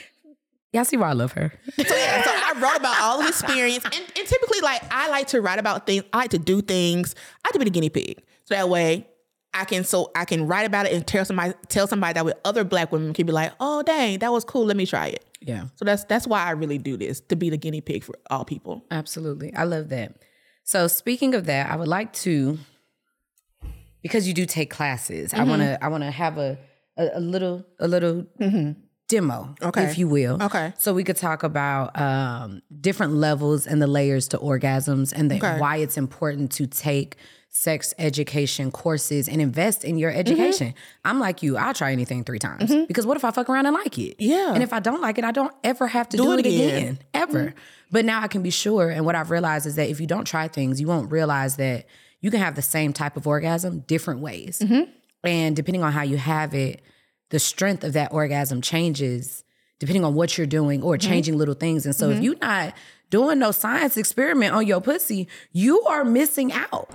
Y'all 0.72 0.84
see 0.84 0.96
why 0.96 1.08
I 1.10 1.14
love 1.14 1.32
her. 1.32 1.52
So 1.76 1.82
yeah, 1.96 2.22
so 2.22 2.30
I 2.32 2.52
wrote 2.60 2.76
about 2.78 3.00
all 3.00 3.20
the 3.20 3.26
experience, 3.28 3.84
and, 3.84 3.94
and 3.94 4.28
typically, 4.28 4.60
like 4.62 4.80
I 4.92 5.08
like 5.10 5.26
to 5.28 5.40
write 5.40 5.58
about 5.58 5.86
things. 5.86 6.04
I 6.12 6.18
like 6.18 6.30
to 6.30 6.38
do 6.38 6.62
things. 6.62 7.16
I 7.44 7.48
like 7.48 7.52
to 7.54 7.58
be 7.58 7.64
the 7.64 7.70
guinea 7.72 7.88
pig, 7.90 8.22
so 8.44 8.54
that 8.54 8.68
way 8.68 9.08
I 9.52 9.64
can 9.64 9.82
so 9.82 10.12
I 10.14 10.24
can 10.24 10.46
write 10.46 10.66
about 10.66 10.86
it 10.86 10.92
and 10.92 11.04
tell 11.04 11.24
somebody 11.24 11.54
tell 11.66 11.88
somebody 11.88 12.12
that 12.12 12.24
with 12.24 12.36
other 12.44 12.62
black 12.62 12.92
women 12.92 13.12
can 13.12 13.26
be 13.26 13.32
like, 13.32 13.50
oh 13.58 13.82
dang, 13.82 14.20
that 14.20 14.30
was 14.30 14.44
cool. 14.44 14.64
Let 14.66 14.76
me 14.76 14.86
try 14.86 15.08
it. 15.08 15.24
Yeah. 15.40 15.66
So 15.76 15.84
that's 15.84 16.04
that's 16.04 16.26
why 16.26 16.44
I 16.44 16.50
really 16.50 16.78
do 16.78 16.96
this 16.96 17.20
to 17.22 17.36
be 17.36 17.50
the 17.50 17.56
guinea 17.56 17.80
pig 17.80 18.04
for 18.04 18.14
all 18.30 18.44
people. 18.44 18.84
Absolutely. 18.90 19.54
I 19.54 19.64
love 19.64 19.88
that. 19.88 20.22
So 20.64 20.86
speaking 20.86 21.34
of 21.34 21.46
that, 21.46 21.70
I 21.70 21.76
would 21.76 21.88
like 21.88 22.12
to 22.14 22.58
because 24.02 24.26
you 24.28 24.34
do 24.34 24.46
take 24.46 24.70
classes, 24.70 25.32
I 25.32 25.38
mm-hmm. 25.38 25.50
wanna 25.50 25.78
I 25.80 25.88
wanna 25.88 26.10
have 26.10 26.38
a, 26.38 26.58
a, 26.96 27.10
a 27.14 27.20
little 27.20 27.64
a 27.78 27.88
little 27.88 28.26
mm-hmm. 28.40 28.80
Demo, 29.10 29.54
Okay. 29.62 29.84
if 29.84 29.98
you 29.98 30.08
will. 30.08 30.42
Okay. 30.42 30.72
So 30.78 30.94
we 30.94 31.04
could 31.04 31.16
talk 31.16 31.42
about 31.42 31.98
um, 32.00 32.62
different 32.80 33.14
levels 33.14 33.66
and 33.66 33.82
the 33.82 33.86
layers 33.86 34.28
to 34.28 34.38
orgasms 34.38 35.12
and 35.14 35.30
the, 35.30 35.36
Okay. 35.36 35.58
why 35.58 35.76
it's 35.76 35.96
important 35.98 36.52
to 36.52 36.66
take 36.66 37.16
sex 37.52 37.92
education 37.98 38.70
courses 38.70 39.28
and 39.28 39.42
invest 39.42 39.84
in 39.84 39.98
your 39.98 40.12
education. 40.12 40.68
Mm-hmm. 40.68 41.08
I'm 41.08 41.18
like 41.18 41.42
you, 41.42 41.56
I'll 41.56 41.74
try 41.74 41.90
anything 41.90 42.22
three 42.22 42.38
times 42.38 42.72
because 42.86 43.04
what 43.06 43.16
if 43.16 43.24
I 43.24 43.32
fuck 43.32 43.48
around 43.50 43.66
and 43.66 43.74
like 43.74 43.98
it? 43.98 44.14
Yeah. 44.20 44.54
And 44.54 44.62
if 44.62 44.72
I 44.72 44.78
don't 44.78 45.00
like 45.02 45.18
it, 45.18 45.24
I 45.24 45.32
don't 45.32 45.52
ever 45.64 45.88
have 45.88 46.08
to 46.10 46.16
do, 46.16 46.30
it 46.32 46.40
it 46.40 46.46
again, 46.46 46.76
again. 46.76 46.98
ever. 47.12 47.54
But 47.90 48.04
now 48.04 48.22
I 48.22 48.28
can 48.28 48.42
be 48.42 48.50
sure. 48.50 48.88
And 48.88 49.04
what 49.04 49.16
I've 49.16 49.32
realized 49.32 49.66
is 49.66 49.74
that 49.74 49.88
if 49.90 50.00
you 50.00 50.06
don't 50.06 50.24
try 50.26 50.46
things, 50.46 50.80
you 50.80 50.86
won't 50.86 51.10
realize 51.10 51.56
that 51.56 51.86
you 52.20 52.30
can 52.30 52.38
have 52.38 52.54
the 52.54 52.62
same 52.62 52.92
type 52.92 53.16
of 53.16 53.26
orgasm 53.26 53.80
different 53.80 54.20
ways. 54.20 54.62
And 55.24 55.56
depending 55.56 55.82
on 55.82 55.90
how 55.92 56.02
you 56.02 56.18
have 56.18 56.54
it, 56.54 56.80
the 57.30 57.38
strength 57.38 57.82
of 57.82 57.94
that 57.94 58.12
orgasm 58.12 58.60
changes 58.60 59.44
depending 59.80 60.04
on 60.04 60.14
what 60.14 60.36
you're 60.36 60.46
doing 60.46 60.82
or 60.82 60.96
mm-hmm. 60.96 61.08
changing 61.08 61.38
little 61.38 61.54
things. 61.54 61.86
And 61.86 61.96
so 61.96 62.10
if 62.10 62.16
mm-hmm. 62.16 62.24
you're 62.24 62.38
not 62.40 62.74
doing 63.08 63.38
no 63.38 63.50
science 63.50 63.96
experiment 63.96 64.54
on 64.54 64.66
your 64.66 64.80
pussy, 64.80 65.26
you 65.52 65.80
are 65.82 66.04
missing 66.04 66.52
out. 66.52 66.88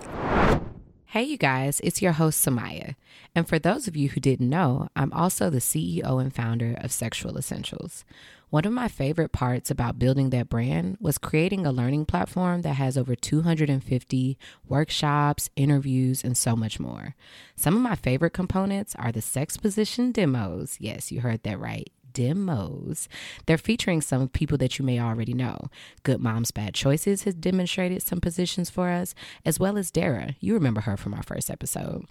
Hey, 1.07 1.23
you 1.23 1.38
guys, 1.38 1.81
it's 1.83 2.01
your 2.01 2.11
host, 2.11 2.45
Samia. 2.45 2.95
And 3.36 3.47
for 3.47 3.59
those 3.59 3.88
of 3.88 3.97
you 3.97 4.09
who 4.09 4.21
didn't 4.21 4.49
know, 4.49 4.88
I'm 4.95 5.11
also 5.11 5.49
the 5.49 5.59
CEO 5.59 6.21
and 6.21 6.33
founder 6.33 6.77
of 6.79 6.93
Sexual 6.93 7.38
Essentials. 7.38 8.05
One 8.49 8.63
of 8.63 8.71
my 8.71 8.88
favorite 8.88 9.33
parts 9.33 9.69
about 9.69 9.99
building 9.99 10.29
that 10.29 10.47
brand 10.47 10.97
was 11.01 11.17
creating 11.17 11.65
a 11.65 11.73
learning 11.73 12.05
platform 12.05 12.61
that 12.61 12.75
has 12.75 12.97
over 12.97 13.13
250 13.13 14.38
workshops, 14.69 15.49
interviews, 15.57 16.23
and 16.23 16.38
so 16.38 16.55
much 16.55 16.79
more. 16.79 17.15
Some 17.57 17.75
of 17.75 17.81
my 17.81 17.95
favorite 17.95 18.31
components 18.31 18.95
are 18.95 19.11
the 19.11 19.21
sex 19.21 19.57
position 19.57 20.13
demos. 20.13 20.77
Yes, 20.79 21.11
you 21.11 21.19
heard 21.19 21.43
that 21.43 21.59
right 21.59 21.91
demos. 22.16 23.07
They're 23.45 23.59
featuring 23.59 24.01
some 24.01 24.28
people 24.30 24.57
that 24.57 24.80
you 24.80 24.86
may 24.86 24.99
already 24.99 25.34
know. 25.34 25.70
Good 26.01 26.20
Moms 26.20 26.49
Bad 26.49 26.74
Choices 26.74 27.24
has 27.24 27.36
demonstrated 27.36 28.01
some 28.01 28.20
positions 28.20 28.72
for 28.72 28.89
us, 28.89 29.13
as 29.45 29.59
well 29.59 29.78
as 29.78 29.91
Dara. 29.91 30.36
You 30.39 30.55
remember 30.55 30.82
her 30.82 30.97
from 30.97 31.13
our 31.13 31.22
first 31.22 31.51
episode. 31.51 32.05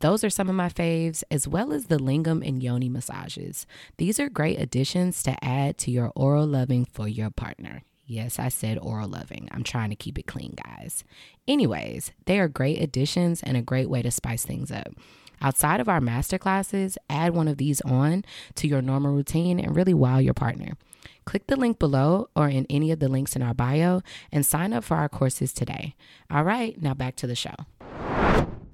Those 0.00 0.22
are 0.22 0.30
some 0.30 0.48
of 0.48 0.54
my 0.54 0.68
faves, 0.68 1.24
as 1.30 1.48
well 1.48 1.72
as 1.72 1.86
the 1.86 1.98
lingam 1.98 2.46
and 2.46 2.62
yoni 2.62 2.88
massages. 2.88 3.66
These 3.96 4.20
are 4.20 4.28
great 4.28 4.60
additions 4.60 5.22
to 5.24 5.42
add 5.42 5.78
to 5.78 5.90
your 5.90 6.12
oral 6.14 6.46
loving 6.46 6.84
for 6.84 7.08
your 7.08 7.30
partner. 7.30 7.82
Yes, 8.04 8.38
I 8.38 8.50
said 8.50 8.78
oral 8.78 9.08
loving. 9.08 9.48
I'm 9.50 9.64
trying 9.64 9.90
to 9.90 9.96
keep 9.96 10.18
it 10.18 10.26
clean, 10.26 10.54
guys. 10.64 11.02
Anyways, 11.48 12.12
they 12.26 12.38
are 12.38 12.46
great 12.46 12.80
additions 12.80 13.42
and 13.42 13.56
a 13.56 13.62
great 13.62 13.90
way 13.90 14.02
to 14.02 14.10
spice 14.10 14.44
things 14.44 14.70
up. 14.70 14.94
Outside 15.40 15.80
of 15.80 15.88
our 15.88 16.00
master 16.00 16.38
classes, 16.38 16.96
add 17.08 17.34
one 17.34 17.48
of 17.48 17.56
these 17.56 17.80
on 17.82 18.24
to 18.56 18.66
your 18.66 18.82
normal 18.82 19.12
routine 19.12 19.60
and 19.60 19.74
really 19.74 19.94
wow 19.94 20.18
your 20.18 20.34
partner. 20.34 20.76
Click 21.24 21.46
the 21.46 21.56
link 21.56 21.78
below 21.78 22.28
or 22.36 22.48
in 22.48 22.66
any 22.70 22.92
of 22.92 23.00
the 23.00 23.08
links 23.08 23.34
in 23.34 23.42
our 23.42 23.54
bio 23.54 24.00
and 24.30 24.46
sign 24.46 24.72
up 24.72 24.84
for 24.84 24.96
our 24.96 25.08
courses 25.08 25.52
today. 25.52 25.94
All 26.30 26.44
right, 26.44 26.80
now 26.80 26.94
back 26.94 27.16
to 27.16 27.26
the 27.26 27.34
show. 27.34 27.54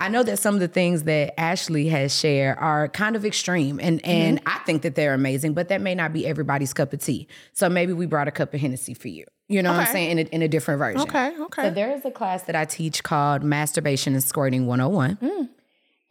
I 0.02 0.08
know 0.08 0.24
that 0.24 0.40
some 0.40 0.54
of 0.54 0.60
the 0.60 0.68
things 0.68 1.04
that 1.04 1.38
Ashley 1.38 1.88
has 1.88 2.18
shared 2.18 2.58
are 2.58 2.88
kind 2.88 3.14
of 3.14 3.24
extreme 3.24 3.78
and 3.80 4.02
mm-hmm. 4.02 4.10
and 4.10 4.40
I 4.46 4.58
think 4.66 4.82
that 4.82 4.96
they're 4.96 5.14
amazing, 5.14 5.54
but 5.54 5.68
that 5.68 5.80
may 5.80 5.94
not 5.94 6.12
be 6.12 6.26
everybody's 6.26 6.72
cup 6.72 6.92
of 6.92 7.00
tea. 7.00 7.28
So 7.52 7.68
maybe 7.68 7.92
we 7.92 8.06
brought 8.06 8.26
a 8.26 8.32
cup 8.32 8.52
of 8.52 8.60
Hennessy 8.60 8.94
for 8.94 9.06
you. 9.08 9.24
You 9.48 9.62
know 9.62 9.70
what 9.70 9.86
I'm 9.86 9.92
saying? 9.92 10.10
In 10.10 10.18
a, 10.18 10.22
in 10.22 10.42
a 10.42 10.48
different 10.48 10.78
version. 10.78 11.02
Okay, 11.02 11.32
okay. 11.38 11.62
So 11.62 11.70
there 11.70 11.92
is 11.92 12.04
a 12.04 12.10
class 12.10 12.42
that 12.44 12.56
I 12.56 12.64
teach 12.64 13.02
called 13.02 13.44
Masturbation 13.44 14.14
and 14.14 14.24
Squirting 14.24 14.66
101. 14.66 15.16
Mm. 15.16 15.48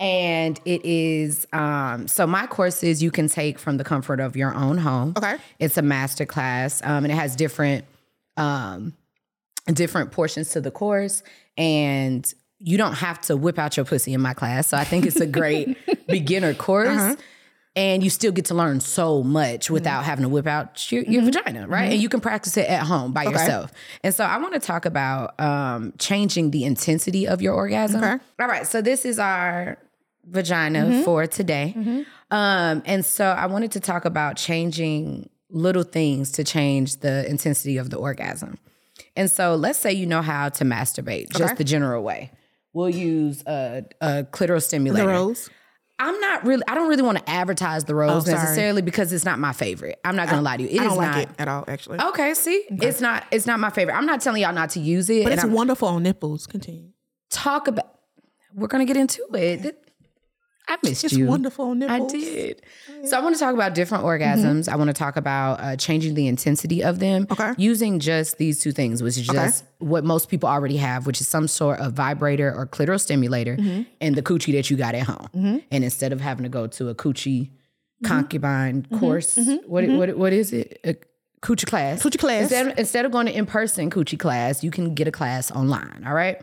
And 0.02 0.60
it 0.66 0.84
is 0.84 1.46
um, 1.54 2.08
so 2.08 2.26
my 2.26 2.48
courses 2.48 3.04
you 3.04 3.12
can 3.12 3.30
take 3.30 3.60
from 3.60 3.78
the 3.78 3.84
comfort 3.84 4.20
of 4.20 4.36
your 4.36 4.52
own 4.52 4.80
home. 4.80 5.14
Okay. 5.16 5.38
It's 5.60 5.78
a 5.78 5.84
master 5.84 6.26
class, 6.26 6.82
um, 6.84 7.06
and 7.06 7.12
it 7.12 7.16
has 7.16 7.36
different 7.36 7.86
um, 8.36 8.94
different 9.68 10.12
portions 10.12 10.50
to 10.50 10.62
the 10.62 10.72
course, 10.72 11.22
and 11.56 12.34
you 12.58 12.80
don't 12.80 12.96
have 12.96 13.22
to 13.22 13.38
whip 13.38 13.60
out 13.60 13.78
your 13.78 13.86
pussy 13.86 14.14
in 14.14 14.22
my 14.22 14.34
class. 14.34 14.70
So 14.70 14.78
I 14.78 14.86
think 14.86 15.06
it's 15.06 15.20
a 15.20 15.28
great 15.28 15.78
beginner 16.08 16.56
course. 16.56 17.16
And 17.74 18.04
you 18.04 18.10
still 18.10 18.34
get 18.34 18.46
to 18.46 18.54
learn 18.54 18.82
so 18.82 19.24
much 19.24 19.70
without 19.72 20.04
having 20.04 20.24
to 20.24 20.30
whip 20.30 20.46
out 20.46 20.92
your, 20.92 21.04
your 21.04 21.22
vagina, 21.22 21.70
right? 21.70 21.94
And 21.94 22.02
you 22.02 22.10
can 22.10 22.20
practice 22.20 22.58
it 22.58 22.68
at 22.68 22.84
home 22.84 23.14
by 23.14 23.24
yourself. 23.24 23.72
And 24.04 24.14
so 24.14 24.26
I 24.26 24.40
want 24.40 24.56
to 24.56 24.60
talk 24.60 24.86
about 24.86 25.40
um, 25.40 25.94
changing 25.98 26.52
the 26.52 26.66
intensity 26.66 27.30
of 27.30 27.42
your 27.42 27.54
orgasm. 27.54 28.04
Okay. 28.04 28.22
All 28.42 28.48
right. 28.48 28.68
So 28.68 28.82
this 28.82 29.06
is 29.06 29.20
our 29.20 29.78
vagina 30.26 31.04
for 31.04 31.28
today. 31.28 32.06
Um, 32.30 32.84
and 32.86 33.06
so 33.06 33.26
I 33.26 33.46
wanted 33.48 33.72
to 33.74 33.80
talk 33.80 34.06
about 34.06 34.38
changing 34.38 35.30
little 35.50 35.84
things 35.84 36.32
to 36.34 36.44
change 36.44 36.98
the 36.98 37.28
intensity 37.30 37.78
of 37.78 37.90
the 37.90 37.98
orgasm. 37.98 38.58
And 39.16 39.30
so 39.30 39.56
let's 39.56 39.78
say 39.80 39.92
you 39.92 40.06
know 40.06 40.22
how 40.22 40.50
to 40.50 40.64
masturbate, 40.64 41.30
just 41.36 41.58
the 41.58 41.64
general 41.64 42.04
way. 42.04 42.32
We'll 42.74 42.90
use 42.90 43.44
a, 43.46 43.84
a 44.00 44.24
clitoral 44.24 44.62
stimulator. 44.64 45.06
The 45.06 45.12
rose. 45.12 45.50
I'm 46.00 46.18
not 46.22 46.46
really. 46.46 46.64
I 46.68 46.74
don't 46.76 46.88
really 46.90 47.04
want 47.04 47.18
to 47.20 47.30
advertise 47.30 47.84
the 47.84 47.94
rose 47.94 48.28
Oh, 48.28 48.32
necessarily 48.32 48.82
because 48.82 49.12
it's 49.14 49.26
not 49.26 49.38
my 49.38 49.52
favorite. 49.54 50.00
I'm 50.06 50.16
not 50.16 50.30
gonna 50.30 50.42
lie 50.42 50.58
to 50.58 50.64
you. 50.64 50.70
It 50.70 50.80
I 50.80 50.84
don't 50.86 50.98
like 50.98 51.12
not. 51.12 51.18
it 51.24 51.30
at 51.38 51.48
all, 51.48 51.66
actually. 51.68 52.00
Okay, 52.00 52.34
see, 52.34 52.64
it's 52.70 53.02
not. 53.02 53.26
It's 53.30 53.46
not 53.46 53.60
my 53.60 53.70
favorite. 53.70 53.94
I'm 53.96 54.06
not 54.08 54.20
telling 54.22 54.42
y'all 54.42 54.54
not 54.54 54.72
to 54.72 54.80
use 54.80 55.10
it. 55.12 55.26
but 55.26 55.34
it's 55.34 55.44
I'm- 55.44 55.54
wonderful 55.54 55.90
on 55.90 56.02
nipples. 56.04 56.48
Continue. 56.48 56.90
talk 57.30 57.68
about. 57.68 57.88
We're 58.56 58.68
gonna 58.68 58.86
get 58.86 58.98
into 58.98 59.22
it. 59.34 59.78
I 60.68 60.78
missed 60.84 61.04
It's 61.04 61.14
you. 61.14 61.26
wonderful 61.26 61.66
on 61.66 61.84
I 61.84 61.98
nipples. 62.00 62.14
did. 62.14 62.62
Oh, 62.90 63.06
so 63.06 63.18
I 63.18 63.22
want 63.22 63.36
to 63.36 63.40
talk 63.40 63.54
about 63.54 63.76
different 63.76 64.04
mm-hmm. 64.04 64.24
orgasms. 64.24 64.70
I 64.70 64.76
want 64.78 64.88
to 64.90 64.94
talk 64.94 65.18
about 65.18 65.60
uh, 65.60 65.76
changing 65.76 66.14
the 66.14 66.28
intensity 66.28 66.84
of 66.84 67.00
them 67.00 67.28
Okay. 67.30 67.54
using 67.58 68.00
just 68.00 68.38
these 68.38 68.60
two 68.60 68.72
things, 68.72 69.04
which 69.04 69.18
is 69.18 69.28
just 69.28 69.66
what 69.80 70.04
most 70.04 70.30
people 70.30 70.48
already 70.48 70.78
have, 70.78 71.06
which 71.06 71.20
is 71.20 71.28
some 71.28 71.48
sort 71.48 71.80
of 71.80 71.94
vibrator 71.94 72.54
or 72.56 72.66
clitoral 72.68 73.00
stimulator 73.00 73.58
mm-hmm. 73.58 73.82
and 74.00 74.16
the 74.16 74.22
coochie 74.22 74.54
that 74.54 74.70
you 74.70 74.78
got 74.78 74.96
at 74.96 75.04
home. 75.08 75.28
Mm-hmm. 75.36 75.58
And 75.72 75.84
instead 75.84 76.14
of 76.14 76.22
having 76.22 76.44
to 76.44 76.50
go 76.50 76.68
to 76.68 76.90
a 76.90 76.96
coochie 76.96 77.50
concubine 78.04 78.86
course, 79.00 79.38
what, 79.66 79.88
what 79.88 80.18
what 80.18 80.34
is 80.34 80.54
it? 80.54 80.80
A 80.84 80.96
coochie 81.42 81.66
class. 81.68 82.02
Coochie 82.02 82.20
class. 82.20 82.44
Instead, 82.44 82.80
instead 82.80 83.06
of 83.06 83.12
going 83.12 83.26
to 83.26 83.36
in-person 83.36 83.90
coochie 83.90 84.20
class, 84.20 84.64
you 84.64 84.72
can 84.72 84.94
get 84.94 85.08
a 85.08 85.12
class 85.12 85.52
online. 85.52 86.04
All 86.06 86.14
right. 86.14 86.42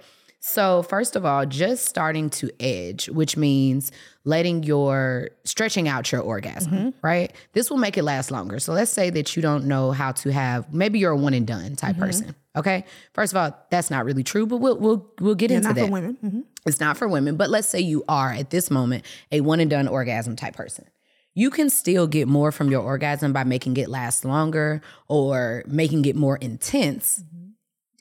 So 0.49 0.83
first 0.83 1.15
of 1.15 1.27
all, 1.27 1.45
just 1.45 1.85
starting 1.85 2.31
to 2.31 2.51
edge, 2.59 3.11
which 3.11 3.37
means 3.37 3.93
letting 4.25 4.63
your 4.63 5.29
stretching 5.45 5.89
out 5.89 6.11
your 6.11 6.23
orgasm, 6.23 6.73
mm-hmm. 6.73 6.89
right? 7.03 7.33
This 7.53 7.71
will 7.71 7.77
make 7.77 7.99
it 7.99 8.03
last 8.03 8.31
longer. 8.31 8.59
So 8.59 8.73
let's 8.73 8.91
say 8.91 9.11
that 9.11 9.37
you 9.37 9.43
don't 9.43 9.67
know 9.67 9.93
how 9.93 10.13
to 10.13 10.33
have 10.33 10.73
maybe 10.73 10.99
you're 10.99 11.13
a 11.13 11.17
one 11.17 11.35
and 11.35 11.47
done 11.47 11.77
type 11.77 11.97
mm-hmm. 11.97 12.05
person. 12.05 12.35
Okay. 12.57 12.87
First 13.13 13.35
of 13.35 13.37
all, 13.37 13.57
that's 13.71 13.91
not 13.91 14.07
really 14.07 14.25
true, 14.25 14.47
but 14.47 14.57
we'll 14.57 14.79
we'll 14.79 15.13
we'll 15.21 15.35
get 15.35 15.51
into 15.51 15.69
Not 15.69 15.77
that. 15.77 15.85
for 15.85 15.93
women. 15.93 16.17
Mhm. 16.25 16.45
It's 16.65 16.81
not 16.81 16.97
for 16.97 17.07
women, 17.09 17.37
but 17.37 17.51
let's 17.51 17.69
say 17.69 17.81
you 17.81 18.05
are 18.09 18.33
at 18.33 18.49
this 18.49 18.71
moment 18.71 19.05
a 19.31 19.43
one 19.43 19.61
and 19.61 19.69
done 19.71 19.87
orgasm 19.87 20.35
type 20.35 20.57
person. 20.57 20.87
You 21.35 21.51
can 21.51 21.69
still 21.69 22.07
get 22.07 22.27
more 22.27 22.53
from 22.53 22.71
your 22.71 22.83
orgasm 22.83 23.35
by 23.35 23.45
making 23.45 23.77
it 23.77 23.91
last 23.91 24.25
longer 24.25 24.81
or 25.09 25.63
making 25.67 26.07
it 26.07 26.17
more 26.17 26.39
intense 26.39 27.21
mm-hmm. 27.23 27.51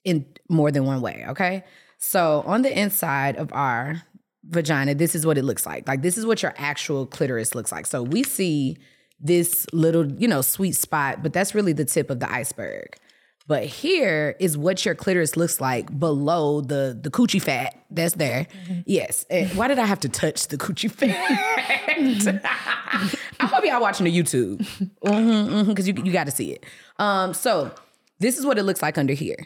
in 0.06 0.26
more 0.50 0.72
than 0.72 0.86
one 0.86 1.02
way, 1.02 1.26
okay? 1.28 1.66
So, 2.08 2.41
on 2.45 2.62
the 2.62 2.72
inside 2.80 3.36
of 3.36 3.51
our 3.51 4.01
vagina, 4.45 4.95
this 4.95 5.14
is 5.14 5.26
what 5.26 5.38
it 5.38 5.43
looks 5.43 5.66
like. 5.66 5.89
Like 5.89 6.01
this 6.01 6.18
is 6.18 6.26
what 6.26 6.41
your 6.41 6.53
actual 6.55 7.05
clitoris 7.05 7.53
looks 7.53 7.70
like. 7.70 7.86
So, 7.86 8.01
we 8.01 8.24
see 8.24 8.78
this 9.20 9.66
little, 9.74 10.10
you 10.14 10.26
know, 10.26 10.41
sweet 10.41 10.78
spot, 10.78 11.22
but 11.22 11.34
that's 11.34 11.53
really 11.53 11.74
the 11.74 11.84
tip 11.84 12.10
of 12.10 12.22
the 12.22 12.32
iceberg. 12.32 12.95
But 13.45 13.66
here 13.66 14.38
is 14.39 14.58
what 14.58 14.86
your 14.86 14.95
clitoris 14.95 15.36
looks 15.36 15.60
like 15.60 15.99
below 15.99 16.62
the 16.62 16.97
the 16.97 17.12
coochie 17.12 17.41
fat 17.41 17.76
that's 17.91 18.16
there. 18.16 18.47
Mm-hmm. 18.64 18.82
Yes. 18.86 19.26
And 19.30 19.49
why 19.58 19.68
did 19.68 19.78
I 19.78 19.86
have 19.86 19.99
to 20.01 20.10
touch 20.10 20.47
the 20.47 20.58
coochie 20.58 20.89
fat? 20.89 21.14
I 23.41 23.45
hope 23.47 23.66
y'all 23.66 23.82
watching 23.82 24.05
the 24.05 24.18
YouTube 24.18 24.58
mm-hmm, 25.03 25.03
mm-hmm, 25.03 25.70
because 25.70 25.89
you 25.89 25.93
you 26.05 26.14
got 26.14 26.24
to 26.24 26.32
see 26.32 26.53
it. 26.53 26.66
Um, 26.99 27.34
so 27.34 27.70
this 28.20 28.38
is 28.38 28.45
what 28.45 28.58
it 28.58 28.64
looks 28.64 28.82
like 28.82 28.97
under 28.97 29.14
here. 29.14 29.45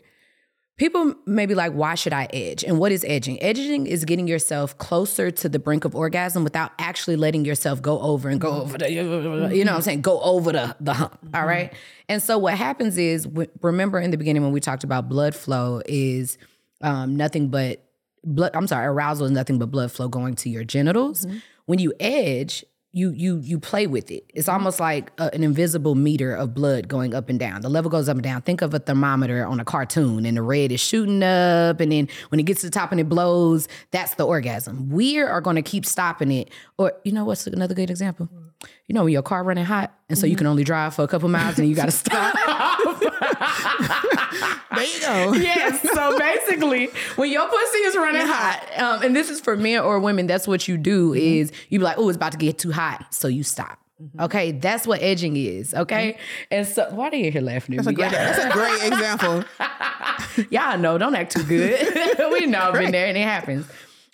People 0.77 1.13
may 1.27 1.45
be 1.45 1.53
like, 1.53 1.73
why 1.73 1.93
should 1.93 2.13
I 2.13 2.27
edge? 2.33 2.63
And 2.63 2.79
what 2.79 2.91
is 2.91 3.03
edging? 3.07 3.41
Edging 3.43 3.85
is 3.85 4.03
getting 4.03 4.27
yourself 4.27 4.75
closer 4.79 5.29
to 5.29 5.47
the 5.47 5.59
brink 5.59 5.85
of 5.85 5.93
orgasm 5.95 6.43
without 6.43 6.71
actually 6.79 7.17
letting 7.17 7.45
yourself 7.45 7.83
go 7.83 7.99
over 7.99 8.29
and 8.29 8.41
go 8.41 8.61
over 8.61 8.79
the, 8.79 8.91
you 8.91 9.03
know 9.03 9.19
what 9.19 9.25
I'm 9.27 9.51
mm-hmm. 9.51 9.79
saying? 9.81 10.01
Go 10.01 10.19
over 10.21 10.51
the, 10.51 10.75
the 10.79 10.93
hump. 10.93 11.19
All 11.35 11.41
mm-hmm. 11.41 11.47
right. 11.47 11.73
And 12.09 12.23
so 12.23 12.39
what 12.39 12.55
happens 12.55 12.97
is, 12.97 13.27
remember 13.61 13.99
in 13.99 14.09
the 14.09 14.17
beginning 14.17 14.41
when 14.41 14.53
we 14.53 14.59
talked 14.59 14.83
about 14.83 15.07
blood 15.07 15.35
flow 15.35 15.83
is 15.85 16.39
um, 16.81 17.15
nothing 17.15 17.49
but 17.49 17.83
blood, 18.23 18.55
I'm 18.55 18.65
sorry, 18.65 18.87
arousal 18.87 19.25
is 19.25 19.31
nothing 19.31 19.59
but 19.59 19.69
blood 19.69 19.91
flow 19.91 20.07
going 20.07 20.33
to 20.35 20.49
your 20.49 20.63
genitals. 20.63 21.25
Mm-hmm. 21.25 21.37
When 21.67 21.77
you 21.77 21.93
edge, 21.99 22.65
you 22.93 23.11
you 23.11 23.37
you 23.37 23.59
play 23.59 23.87
with 23.87 24.11
it. 24.11 24.29
It's 24.33 24.47
mm-hmm. 24.47 24.57
almost 24.57 24.79
like 24.79 25.11
a, 25.17 25.33
an 25.33 25.43
invisible 25.43 25.95
meter 25.95 26.35
of 26.35 26.53
blood 26.53 26.87
going 26.87 27.13
up 27.13 27.29
and 27.29 27.39
down. 27.39 27.61
The 27.61 27.69
level 27.69 27.89
goes 27.89 28.09
up 28.09 28.15
and 28.15 28.23
down. 28.23 28.41
Think 28.41 28.61
of 28.61 28.73
a 28.73 28.79
thermometer 28.79 29.45
on 29.45 29.59
a 29.59 29.65
cartoon, 29.65 30.25
and 30.25 30.35
the 30.35 30.41
red 30.41 30.71
is 30.71 30.81
shooting 30.81 31.23
up, 31.23 31.79
and 31.79 31.91
then 31.91 32.09
when 32.29 32.39
it 32.39 32.43
gets 32.43 32.61
to 32.61 32.67
the 32.67 32.71
top 32.71 32.91
and 32.91 32.99
it 32.99 33.07
blows, 33.07 33.67
that's 33.91 34.15
the 34.15 34.25
orgasm. 34.25 34.89
We 34.89 35.19
are 35.19 35.41
going 35.41 35.55
to 35.55 35.61
keep 35.61 35.85
stopping 35.85 36.31
it. 36.31 36.49
Or 36.77 36.93
you 37.03 37.11
know 37.11 37.25
what's 37.25 37.47
another 37.47 37.75
good 37.75 37.89
example? 37.89 38.27
Mm-hmm. 38.27 38.47
You 38.87 38.95
know 38.95 39.03
when 39.05 39.13
your 39.13 39.23
car 39.23 39.43
running 39.43 39.65
hot, 39.65 39.93
and 40.09 40.17
so 40.17 40.25
you 40.25 40.33
mm-hmm. 40.33 40.39
can 40.39 40.47
only 40.47 40.63
drive 40.63 40.93
for 40.93 41.03
a 41.03 41.07
couple 41.07 41.29
miles, 41.29 41.57
and 41.57 41.69
you 41.69 41.75
got 41.75 41.85
to 41.85 41.91
stop. 41.91 42.35
There 44.75 44.85
you 44.85 44.99
go. 45.01 45.33
yes. 45.33 45.81
So 45.93 46.17
basically, 46.17 46.87
when 47.15 47.29
your 47.29 47.47
pussy 47.47 47.77
is 47.79 47.95
running 47.95 48.25
hot, 48.25 48.65
um, 48.77 49.03
and 49.03 49.15
this 49.15 49.29
is 49.29 49.39
for 49.39 49.57
men 49.57 49.79
or 49.79 49.99
women, 49.99 50.27
that's 50.27 50.47
what 50.47 50.67
you 50.67 50.77
do 50.77 51.09
mm-hmm. 51.09 51.17
is 51.17 51.51
you 51.69 51.79
be 51.79 51.85
like, 51.85 51.97
oh, 51.97 52.09
it's 52.09 52.15
about 52.15 52.31
to 52.31 52.37
get 52.37 52.57
too 52.57 52.71
hot, 52.71 53.13
so 53.13 53.27
you 53.27 53.43
stop. 53.43 53.79
Mm-hmm. 54.01 54.21
Okay, 54.21 54.51
that's 54.53 54.87
what 54.87 55.01
edging 55.01 55.35
is. 55.35 55.73
Okay, 55.73 56.13
mm-hmm. 56.13 56.21
and 56.51 56.67
so 56.67 56.89
why 56.91 57.09
are 57.09 57.15
you 57.15 57.31
here 57.31 57.41
laughing 57.41 57.77
at 57.77 57.85
me? 57.85 57.93
Great- 57.93 58.11
that's 58.11 58.43
a 58.43 58.49
great 58.49 58.83
example. 58.91 59.43
Y'all 60.49 60.77
know, 60.77 60.97
don't 60.97 61.15
act 61.15 61.33
too 61.33 61.43
good. 61.43 62.17
we 62.31 62.45
know 62.47 62.69
I've 62.69 62.73
been 62.73 62.91
there 62.91 63.07
and 63.07 63.17
it 63.17 63.23
happens. 63.23 63.67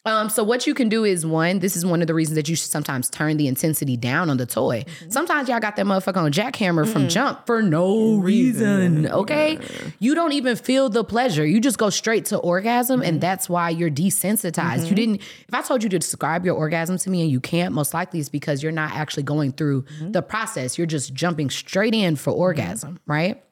Um, 0.08 0.30
so 0.30 0.42
what 0.42 0.66
you 0.66 0.74
can 0.74 0.88
do 0.88 1.04
is 1.04 1.26
one, 1.26 1.60
this 1.60 1.76
is 1.76 1.86
one 1.86 2.00
of 2.00 2.08
the 2.08 2.14
reasons 2.14 2.36
that 2.36 2.48
you 2.48 2.56
should 2.56 2.72
sometimes 2.72 3.10
turn 3.10 3.36
the 3.36 3.48
intensity 3.48 3.98
down 3.98 4.30
on 4.30 4.38
the 4.38 4.46
toy. 4.46 4.86
Mm-hmm. 4.88 5.10
Sometimes 5.12 5.50
y'all 5.50 5.60
got 5.60 5.76
that 5.76 5.86
motherfucker 5.86 6.18
on 6.18 6.32
jackhammer 6.32 6.88
from 6.88 7.10
jump 7.10 7.46
for 7.46 7.62
no 7.62 8.16
reason. 8.16 9.12
Okay. 9.12 9.60
You 10.00 10.16
don't 10.16 10.32
even 10.32 10.56
feel 10.56 10.88
the 10.88 11.04
pleasure. 11.04 11.46
You 11.46 11.60
just 11.60 11.78
go 11.78 11.90
straight 11.90 12.24
to 12.26 12.38
orgasm, 12.38 13.02
and 13.02 13.16
mm-hmm. 13.16 13.20
that's 13.20 13.50
why 13.50 13.70
you're 13.70 13.92
desensitized. 13.92 14.78
You 14.78 14.86
mm-hmm. 14.86 14.96
didn't, 14.96 15.16
if 15.48 15.54
I 15.54 15.62
told 15.62 15.84
you 15.84 15.90
to 15.90 16.00
describe 16.00 16.46
your 16.46 16.56
orgasm 16.56 16.98
to 17.00 17.10
me 17.10 17.22
and 17.24 17.30
you 17.30 17.42
can't, 17.42 17.74
most 17.74 17.94
likely 17.94 18.22
it's 18.22 18.30
because 18.30 18.64
you're 18.64 18.72
not 18.72 18.94
actually 18.94 19.24
going 19.24 19.52
through 19.52 19.84
the 20.00 20.22
process. 20.22 20.78
You're 20.78 20.88
just 20.88 21.14
jumping 21.14 21.50
straight 21.50 21.94
in 21.94 22.16
for 22.16 22.32
orgasm, 22.32 23.00
right? 23.08 23.44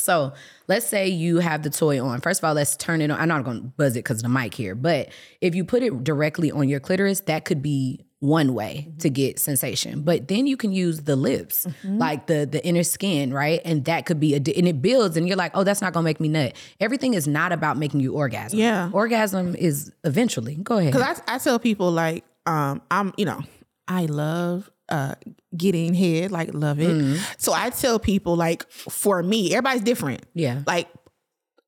So 0.00 0.32
let's 0.68 0.86
say 0.86 1.08
you 1.08 1.38
have 1.38 1.62
the 1.62 1.70
toy 1.70 2.02
on. 2.02 2.20
First 2.20 2.40
of 2.40 2.44
all, 2.44 2.54
let's 2.54 2.76
turn 2.76 3.00
it 3.00 3.10
on. 3.10 3.20
I'm 3.20 3.28
not 3.28 3.44
going 3.44 3.62
to 3.62 3.68
buzz 3.68 3.96
it 3.96 4.00
because 4.00 4.18
of 4.18 4.22
the 4.22 4.28
mic 4.28 4.54
here, 4.54 4.74
but 4.74 5.08
if 5.40 5.54
you 5.54 5.64
put 5.64 5.82
it 5.82 6.02
directly 6.04 6.50
on 6.50 6.68
your 6.68 6.80
clitoris, 6.80 7.20
that 7.20 7.44
could 7.44 7.62
be 7.62 8.04
one 8.20 8.52
way 8.52 8.86
to 8.98 9.08
get 9.08 9.38
sensation. 9.38 10.02
But 10.02 10.28
then 10.28 10.46
you 10.46 10.56
can 10.56 10.72
use 10.72 11.00
the 11.02 11.16
lips, 11.16 11.66
like 11.84 12.26
the 12.26 12.46
the 12.50 12.64
inner 12.64 12.82
skin, 12.82 13.32
right? 13.32 13.62
And 13.64 13.84
that 13.86 14.04
could 14.04 14.20
be 14.20 14.34
a 14.34 14.36
and 14.36 14.68
it 14.68 14.82
builds, 14.82 15.16
and 15.16 15.26
you're 15.26 15.38
like, 15.38 15.52
oh, 15.54 15.64
that's 15.64 15.80
not 15.80 15.94
gonna 15.94 16.04
make 16.04 16.20
me 16.20 16.28
nut. 16.28 16.52
Everything 16.80 17.14
is 17.14 17.26
not 17.26 17.50
about 17.50 17.78
making 17.78 18.00
you 18.00 18.12
orgasm. 18.12 18.58
Yeah. 18.58 18.90
orgasm 18.92 19.56
is 19.56 19.90
eventually. 20.04 20.56
Go 20.56 20.76
ahead. 20.76 20.92
Because 20.92 21.20
I, 21.26 21.34
I 21.34 21.38
tell 21.38 21.58
people 21.58 21.90
like, 21.90 22.24
um, 22.44 22.82
I'm, 22.90 23.14
you 23.16 23.24
know, 23.24 23.42
I 23.88 24.04
love 24.04 24.70
uh 24.90 25.14
getting 25.56 25.94
head, 25.94 26.30
like 26.30 26.54
love 26.54 26.80
it. 26.80 26.90
Mm-hmm. 26.90 27.22
So 27.38 27.52
I 27.52 27.70
tell 27.70 27.98
people 27.98 28.36
like, 28.36 28.70
for 28.70 29.22
me, 29.22 29.52
everybody's 29.52 29.82
different. 29.82 30.24
Yeah. 30.34 30.62
Like 30.66 30.88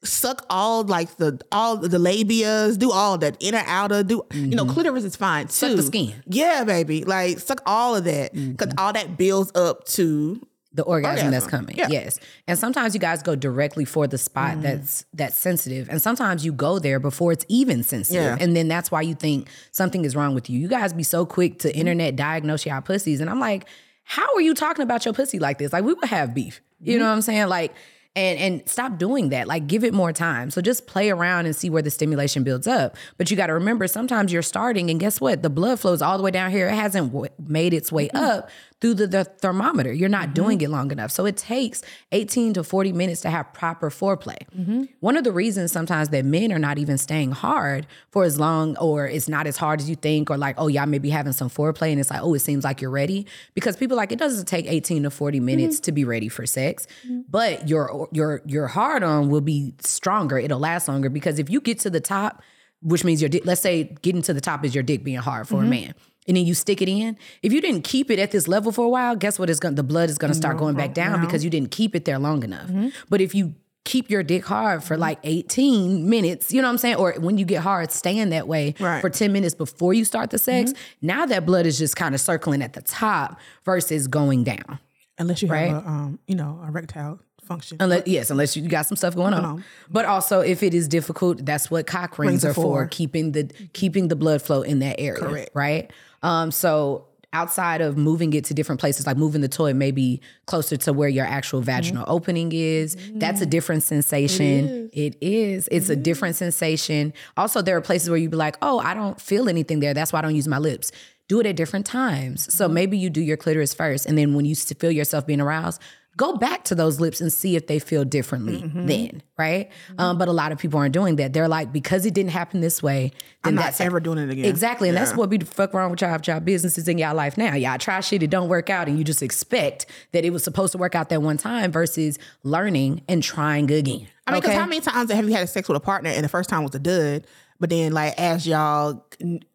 suck 0.04 0.44
all 0.50 0.82
like 0.84 1.16
the 1.16 1.40
all 1.52 1.76
the 1.76 1.98
labias, 1.98 2.78
do 2.78 2.90
all 2.90 3.18
that 3.18 3.36
inner 3.40 3.62
outer, 3.66 4.02
do 4.02 4.22
you 4.32 4.56
know 4.56 4.66
clitoris 4.66 5.04
is 5.04 5.16
fine 5.16 5.46
too. 5.46 5.66
Mm-hmm. 5.66 5.76
the 5.76 5.82
skin. 5.82 6.06
Mm-hmm. 6.06 6.20
Yeah, 6.26 6.64
baby. 6.64 7.04
Like 7.04 7.38
suck 7.38 7.60
all 7.66 7.96
of 7.96 8.04
that 8.04 8.32
because 8.34 8.72
all 8.78 8.92
that 8.92 9.16
builds 9.16 9.52
up 9.54 9.84
to 9.88 10.40
The 10.74 10.82
orgasm, 10.84 11.30
that's 11.30 11.46
coming. 11.46 11.76
yeah. 11.76 11.88
Yes. 11.90 12.18
And 12.48 12.58
sometimes 12.58 12.94
you 12.94 13.00
guys 13.00 13.22
go 13.22 13.34
directly 13.36 13.84
for 13.84 14.06
the 14.06 14.16
spot 14.18 14.56
Mm. 14.56 14.62
that's 14.62 15.04
that's 15.12 15.36
sensitive. 15.36 15.88
And 15.90 16.00
sometimes 16.00 16.44
you 16.44 16.52
go 16.52 16.78
there 16.78 16.98
before 16.98 17.30
it's 17.32 17.44
even 17.48 17.82
sensitive. 17.82 18.22
Yeah. 18.22 18.36
And 18.40 18.56
then 18.56 18.68
that's 18.68 18.90
why 18.90 19.02
you 19.02 19.14
think 19.14 19.48
something 19.70 20.04
is 20.04 20.16
wrong 20.16 20.34
with 20.34 20.48
you. 20.48 20.58
You 20.58 20.68
guys 20.68 20.92
be 20.92 21.02
so 21.02 21.26
quick 21.26 21.58
Mm-hmm. 21.58 21.68
to 21.68 21.76
internet 21.76 22.16
diagnose 22.16 22.64
y'all 22.64 22.80
pussies. 22.80 23.20
And 23.20 23.28
I'm 23.28 23.40
like, 23.40 23.66
how 24.04 24.34
are 24.34 24.40
you 24.40 24.54
talking 24.54 24.82
about 24.82 25.04
your 25.04 25.12
pussy 25.14 25.38
like 25.38 25.58
this? 25.58 25.72
Like 25.72 25.84
we 25.84 25.92
would 25.92 26.08
have 26.08 26.34
beef. 26.34 26.60
You 26.80 26.94
Mm-hmm. 26.94 27.00
know 27.00 27.06
what 27.08 27.14
I'm 27.14 27.22
saying? 27.22 27.48
Like 27.48 27.74
and 28.14 28.38
and 28.38 28.68
stop 28.68 28.98
doing 28.98 29.30
that. 29.30 29.46
Like 29.48 29.66
give 29.66 29.84
it 29.84 29.94
more 29.94 30.12
time. 30.12 30.50
So 30.50 30.60
just 30.60 30.86
play 30.86 31.08
around 31.10 31.46
and 31.46 31.56
see 31.56 31.70
where 31.70 31.80
the 31.82 31.90
stimulation 31.90 32.44
builds 32.44 32.66
up. 32.66 32.96
But 33.16 33.30
you 33.30 33.36
got 33.38 33.46
to 33.46 33.54
remember 33.54 33.86
sometimes 33.86 34.32
you're 34.32 34.42
starting 34.42 34.90
and 34.90 35.00
guess 35.00 35.18
what? 35.20 35.42
The 35.42 35.48
blood 35.50 35.80
flows 35.80 36.02
all 36.02 36.18
the 36.18 36.22
way 36.24 36.30
down 36.30 36.50
here. 36.50 36.68
It 36.68 36.74
hasn't 36.74 37.12
w- 37.12 37.32
made 37.38 37.72
its 37.72 37.90
way 37.92 38.08
Mm-hmm. 38.08 38.16
up 38.24 38.50
through 38.82 38.94
the, 38.94 39.06
the 39.06 39.22
thermometer. 39.24 39.92
You're 39.92 40.08
not 40.08 40.34
doing 40.34 40.60
it 40.60 40.68
long 40.68 40.90
enough. 40.90 41.12
So 41.12 41.24
it 41.24 41.36
takes 41.36 41.82
18 42.10 42.54
to 42.54 42.64
40 42.64 42.92
minutes 42.92 43.20
to 43.20 43.30
have 43.30 43.52
proper 43.54 43.90
foreplay. 43.90 44.38
Mm-hmm. 44.58 44.82
One 44.98 45.16
of 45.16 45.22
the 45.22 45.30
reasons 45.30 45.70
sometimes 45.70 46.08
that 46.08 46.24
men 46.24 46.52
are 46.52 46.58
not 46.58 46.78
even 46.78 46.98
staying 46.98 47.30
hard 47.30 47.86
for 48.10 48.24
as 48.24 48.40
long 48.40 48.76
or 48.78 49.06
it's 49.06 49.28
not 49.28 49.46
as 49.46 49.56
hard 49.56 49.80
as 49.80 49.88
you 49.88 49.94
think 49.94 50.30
or 50.30 50.36
like, 50.36 50.56
oh, 50.58 50.66
y'all 50.66 50.86
may 50.86 50.98
be 50.98 51.10
having 51.10 51.32
some 51.32 51.48
foreplay 51.48 51.92
and 51.92 52.00
it's 52.00 52.10
like, 52.10 52.22
oh, 52.22 52.34
it 52.34 52.40
seems 52.40 52.64
like 52.64 52.80
you're 52.80 52.90
ready. 52.90 53.24
Because 53.54 53.76
people 53.76 53.96
like 53.96 54.10
it 54.10 54.18
doesn't 54.18 54.46
take 54.46 54.66
18 54.66 55.04
to 55.04 55.10
40 55.10 55.38
minutes 55.40 55.76
Mm-hmm. 55.76 55.82
to 55.82 55.92
be 55.92 56.04
ready 56.04 56.28
for 56.28 56.44
sex. 56.44 56.88
But 57.30 57.68
your 57.68 58.08
your 58.10 58.42
your 58.46 58.66
hard 58.66 59.04
on 59.04 59.28
will 59.28 59.40
be 59.40 59.74
stronger. 59.78 60.38
It'll 60.38 60.58
last 60.58 60.88
longer 60.88 61.08
because 61.08 61.38
if 61.38 61.48
you 61.48 61.60
get 61.60 61.78
to 61.80 61.90
the 61.90 62.00
top, 62.00 62.42
which 62.80 63.04
means 63.04 63.22
your 63.22 63.28
dick, 63.28 63.46
let's 63.46 63.60
say 63.60 63.84
getting 64.02 64.22
to 64.22 64.34
the 64.34 64.40
top 64.40 64.64
is 64.64 64.74
your 64.74 64.82
dick 64.82 65.04
being 65.04 65.18
hard 65.18 65.46
for 65.46 65.62
a 65.62 65.66
man. 65.66 65.94
And 66.28 66.36
then 66.36 66.46
you 66.46 66.54
stick 66.54 66.80
it 66.80 66.88
in. 66.88 67.18
If 67.42 67.52
you 67.52 67.60
didn't 67.60 67.82
keep 67.82 68.10
it 68.10 68.18
at 68.18 68.30
this 68.30 68.46
level 68.46 68.70
for 68.70 68.84
a 68.84 68.88
while, 68.88 69.16
guess 69.16 69.38
what? 69.38 69.50
It's 69.50 69.58
going 69.58 69.74
the 69.74 69.82
blood 69.82 70.08
is 70.08 70.18
going 70.18 70.32
to 70.32 70.36
start 70.36 70.56
going 70.56 70.76
back 70.76 70.94
down 70.94 71.20
because 71.20 71.42
you 71.42 71.50
didn't 71.50 71.72
keep 71.72 71.96
it 71.96 72.04
there 72.04 72.18
long 72.18 72.44
enough. 72.44 72.68
Mm-hmm. 72.68 72.88
But 73.08 73.20
if 73.20 73.34
you 73.34 73.54
keep 73.84 74.10
your 74.10 74.22
dick 74.22 74.44
hard 74.44 74.84
for 74.84 74.94
mm-hmm. 74.94 75.00
like 75.00 75.18
18 75.24 76.08
minutes, 76.08 76.52
you 76.52 76.62
know 76.62 76.68
what 76.68 76.72
I'm 76.72 76.78
saying? 76.78 76.96
Or 76.96 77.14
when 77.18 77.38
you 77.38 77.44
get 77.44 77.62
hard, 77.62 77.90
stand 77.90 78.32
that 78.32 78.46
way 78.46 78.74
Right. 78.78 79.00
for 79.00 79.10
10 79.10 79.32
minutes 79.32 79.54
before 79.54 79.92
you 79.94 80.04
start 80.04 80.30
the 80.30 80.38
sex. 80.38 80.72
Mm-hmm. 80.72 81.06
Now 81.06 81.26
that 81.26 81.44
blood 81.44 81.66
is 81.66 81.78
just 81.78 81.96
kind 81.96 82.14
of 82.14 82.20
circling 82.20 82.62
at 82.62 82.74
the 82.74 82.82
top 82.82 83.40
versus 83.64 84.06
going 84.06 84.44
down. 84.44 84.78
Unless 85.18 85.42
you 85.42 85.48
Right. 85.48 85.70
have 85.70 85.84
a, 85.84 85.88
um, 85.88 86.18
you 86.26 86.36
know, 86.36 86.62
erectile 86.66 87.18
function. 87.44 87.76
Unless 87.80 88.06
yes, 88.06 88.30
unless 88.30 88.56
you 88.56 88.66
got 88.68 88.86
some 88.86 88.96
stuff 88.96 89.14
going 89.14 89.34
on. 89.34 89.64
But 89.90 90.04
also 90.04 90.40
if 90.40 90.62
it 90.62 90.74
is 90.74 90.88
difficult, 90.88 91.44
that's 91.44 91.70
what 91.70 91.86
cock 91.86 92.18
rings, 92.18 92.30
Rings 92.30 92.44
are 92.44 92.50
are 92.50 92.54
for, 92.54 92.62
for. 92.62 92.86
keeping 92.86 93.32
the 93.32 93.50
keeping 93.72 94.08
the 94.08 94.16
blood 94.16 94.42
flow 94.42 94.62
in 94.62 94.78
that 94.78 94.96
area. 94.98 95.18
Correct. 95.20 95.50
Right? 95.54 95.90
Um 96.22 96.50
so 96.50 97.06
outside 97.32 97.80
of 97.80 97.96
moving 97.96 98.32
it 98.34 98.44
to 98.44 98.54
different 98.54 98.80
places 98.80 99.06
like 99.06 99.16
moving 99.16 99.40
the 99.40 99.48
toy 99.48 99.72
maybe 99.72 100.20
closer 100.46 100.76
to 100.76 100.92
where 100.92 101.08
your 101.08 101.24
actual 101.24 101.60
mm-hmm. 101.60 101.66
vaginal 101.66 102.04
opening 102.06 102.52
is 102.52 102.96
that's 103.14 103.40
a 103.40 103.44
mm-hmm. 103.44 103.50
different 103.50 103.82
sensation. 103.82 104.90
it 104.92 105.16
is. 105.20 105.68
It's 105.72 105.88
a 105.88 105.94
mm-hmm. 105.94 106.02
different 106.02 106.36
sensation. 106.36 107.14
Also 107.36 107.62
there 107.62 107.76
are 107.76 107.80
places 107.80 108.10
where 108.10 108.18
you'd 108.18 108.30
be 108.30 108.36
like 108.36 108.56
oh 108.62 108.78
i 108.78 108.94
don't 108.94 109.20
feel 109.20 109.48
anything 109.48 109.80
there. 109.80 109.94
That's 109.94 110.12
why 110.12 110.18
i 110.18 110.22
don't 110.22 110.36
use 110.36 110.48
my 110.48 110.58
lips. 110.58 110.92
Do 111.28 111.40
it 111.40 111.46
at 111.46 111.56
different 111.56 111.86
times. 111.86 112.52
So 112.54 112.68
maybe 112.68 112.98
you 112.98 113.08
do 113.08 113.22
your 113.22 113.38
clitoris 113.38 113.72
first 113.72 114.06
and 114.06 114.18
then 114.18 114.34
when 114.34 114.44
you 114.44 114.54
feel 114.54 114.92
yourself 114.92 115.26
being 115.26 115.40
aroused 115.40 115.80
go 116.16 116.36
back 116.36 116.64
to 116.64 116.74
those 116.74 117.00
lips 117.00 117.20
and 117.20 117.32
see 117.32 117.56
if 117.56 117.66
they 117.66 117.78
feel 117.78 118.04
differently 118.04 118.62
Mm-hmm. 118.62 118.86
then 118.86 119.22
right 119.38 119.70
um, 119.98 120.18
but 120.18 120.28
a 120.28 120.32
lot 120.32 120.52
of 120.52 120.58
people 120.58 120.78
aren't 120.78 120.92
doing 120.92 121.16
that 121.16 121.32
they're 121.32 121.48
like 121.48 121.72
because 121.72 122.04
it 122.06 122.14
didn't 122.14 122.30
happen 122.32 122.60
this 122.60 122.82
way 122.82 123.12
then 123.44 123.52
I'm 123.52 123.54
not 123.56 123.64
that's 123.64 123.80
ever 123.80 123.98
doing 123.98 124.18
it 124.18 124.30
again. 124.30 124.44
Exactly. 124.44 124.88
And 124.88 124.96
that's 124.96 125.16
what 125.16 125.28
be 125.28 125.36
the 125.36 125.46
fuck 125.46 125.74
wrong 125.74 125.90
with 125.90 126.00
y'all, 126.00 126.20
y'all 126.24 126.38
businesses 126.38 126.86
in 126.86 126.96
y'all 126.98 127.14
life 127.14 127.36
now. 127.36 127.54
Y'all 127.54 127.76
try 127.76 127.98
shit, 128.00 128.22
it 128.22 128.30
don't 128.30 128.48
work 128.48 128.70
out, 128.70 128.86
and 128.88 128.96
you 128.98 129.02
just 129.04 129.20
expect 129.22 129.86
that 130.12 130.24
it 130.24 130.30
was 130.30 130.44
supposed 130.44 130.70
to 130.72 130.78
work 130.78 130.94
out 130.94 131.08
that 131.08 131.22
one 131.22 131.38
time 131.38 131.72
versus 131.72 132.20
learning 132.44 133.02
and 133.08 133.20
trying 133.22 133.68
again. 133.70 134.06
I 134.26 134.32
mean, 134.32 134.40
because 134.40 134.50
okay? 134.50 134.58
how 134.58 134.66
many 134.66 134.80
times 134.80 135.10
have 135.10 135.28
you 135.28 135.34
had 135.34 135.48
sex 135.48 135.68
with 135.68 135.76
a 135.76 135.80
partner 135.80 136.10
and 136.10 136.24
the 136.24 136.28
first 136.28 136.48
time 136.48 136.62
was 136.62 136.74
a 136.76 136.78
dud, 136.78 137.26
but 137.58 137.68
then 137.70 137.92
like 137.92 138.14
as 138.16 138.46
y'all 138.46 139.04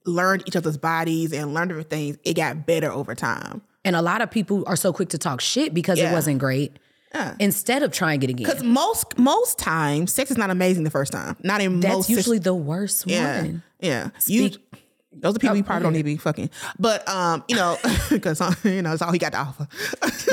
learned 0.05 0.43
each 0.47 0.57
other's 0.57 0.77
bodies 0.77 1.31
and 1.31 1.53
learned 1.53 1.69
different 1.69 1.89
things, 1.89 2.17
it 2.25 2.33
got 2.33 2.65
better 2.65 2.91
over 2.91 3.15
time. 3.15 3.61
And 3.87 3.95
a 3.95 4.01
lot 4.01 4.21
of 4.21 4.29
people 4.29 4.63
are 4.67 4.75
so 4.75 4.91
quick 4.93 5.09
to 5.09 5.17
talk 5.17 5.41
shit 5.41 5.73
because 5.73 5.97
it 5.99 6.11
wasn't 6.11 6.39
great. 6.39 6.77
Instead 7.39 7.81
of 7.81 7.91
trying 7.91 8.21
it 8.21 8.29
again. 8.29 8.45
Because 8.45 8.61
most 8.63 9.17
most 9.17 9.57
times, 9.57 10.13
sex 10.13 10.29
is 10.29 10.37
not 10.37 10.51
amazing 10.51 10.83
the 10.83 10.91
first 10.91 11.11
time. 11.13 11.35
Not 11.41 11.61
in 11.61 11.79
That's 11.79 11.95
most 11.95 12.09
usually 12.09 12.37
the 12.37 12.53
worst 12.53 13.07
yeah 13.07 13.41
one. 13.41 13.63
yeah. 13.79 14.09
You 14.27 14.49
Speak- 14.49 14.66
those 15.19 15.35
are 15.35 15.39
people 15.39 15.55
you 15.55 15.63
probably 15.63 15.83
don't 15.83 15.93
need 15.93 15.99
to 15.99 16.03
be 16.03 16.17
fucking. 16.17 16.49
But 16.79 17.07
um, 17.07 17.43
you 17.47 17.55
know, 17.55 17.77
because 18.09 18.39
you 18.63 18.81
know, 18.81 18.93
it's 18.93 19.01
all 19.01 19.11
he 19.11 19.19
got 19.19 19.31
to 19.33 19.39
offer. 19.39 19.67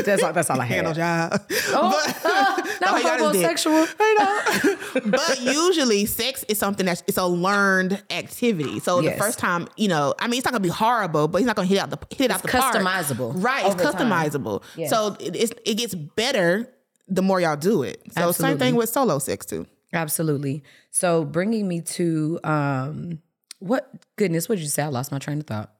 That's 0.05 0.22
all 0.22 0.32
that's 0.32 0.51
all 0.51 0.61
I 0.61 0.66
ain't 0.68 0.85
no 0.85 0.93
job. 0.93 1.32
Oh, 1.68 1.91
But- 1.91 2.80
not 2.80 2.97
he 2.99 3.03
got 3.05 3.20
is 3.20 3.32
dick. 3.32 3.43
homosexual. 3.43 3.87
You 3.99 4.18
know? 4.18 5.11
but 5.11 5.41
usually 5.41 6.07
sex 6.07 6.45
is 6.49 6.59
something 6.59 6.87
that's 6.87 7.03
it's 7.07 7.18
a 7.18 7.26
learned 7.26 8.03
activity. 8.11 8.80
So 8.80 9.01
Yes. 9.01 9.14
the 9.16 9.22
first 9.22 9.39
time, 9.39 9.68
you 9.76 9.89
know, 9.89 10.14
I 10.18 10.28
mean, 10.28 10.39
it's 10.39 10.45
not 10.45 10.53
gonna 10.53 10.62
be 10.62 10.68
horrible, 10.68 11.28
but 11.28 11.39
he's 11.39 11.47
not 11.47 11.57
gonna 11.57 11.68
hit 11.68 11.78
out 11.78 11.91
the 11.91 11.99
hit 12.14 12.30
out 12.30 12.43
the 12.43 12.49
park. 12.49 12.74
customizable 12.74 13.32
Right, 13.37 13.66
it's 13.66 13.74
customizable. 13.82 14.62
Yes. 14.76 14.91
So 14.91 15.16
it, 15.20 15.35
it's, 15.37 15.53
it 15.64 15.74
gets 15.76 15.95
better 15.95 16.68
the 17.09 17.22
more 17.22 17.41
y'all 17.41 17.57
do 17.57 17.82
it. 17.82 18.03
So 18.12 18.32
same 18.32 18.59
thing 18.59 18.74
with 18.76 18.89
solo 18.89 19.18
sex 19.18 19.47
too. 19.47 19.66
Absolutely. 19.93 20.62
So 20.91 21.24
bringing 21.24 21.68
me 21.68 21.80
to 21.82 22.41
um 22.45 23.18
what 23.67 23.91
goodness, 24.17 24.49
what 24.49 24.57
did 24.57 24.62
you 24.62 24.69
say? 24.71 24.83
I 24.83 24.87
lost 24.89 25.11
my 25.12 25.19
train 25.19 25.39
of 25.41 25.47
thought. 25.47 25.73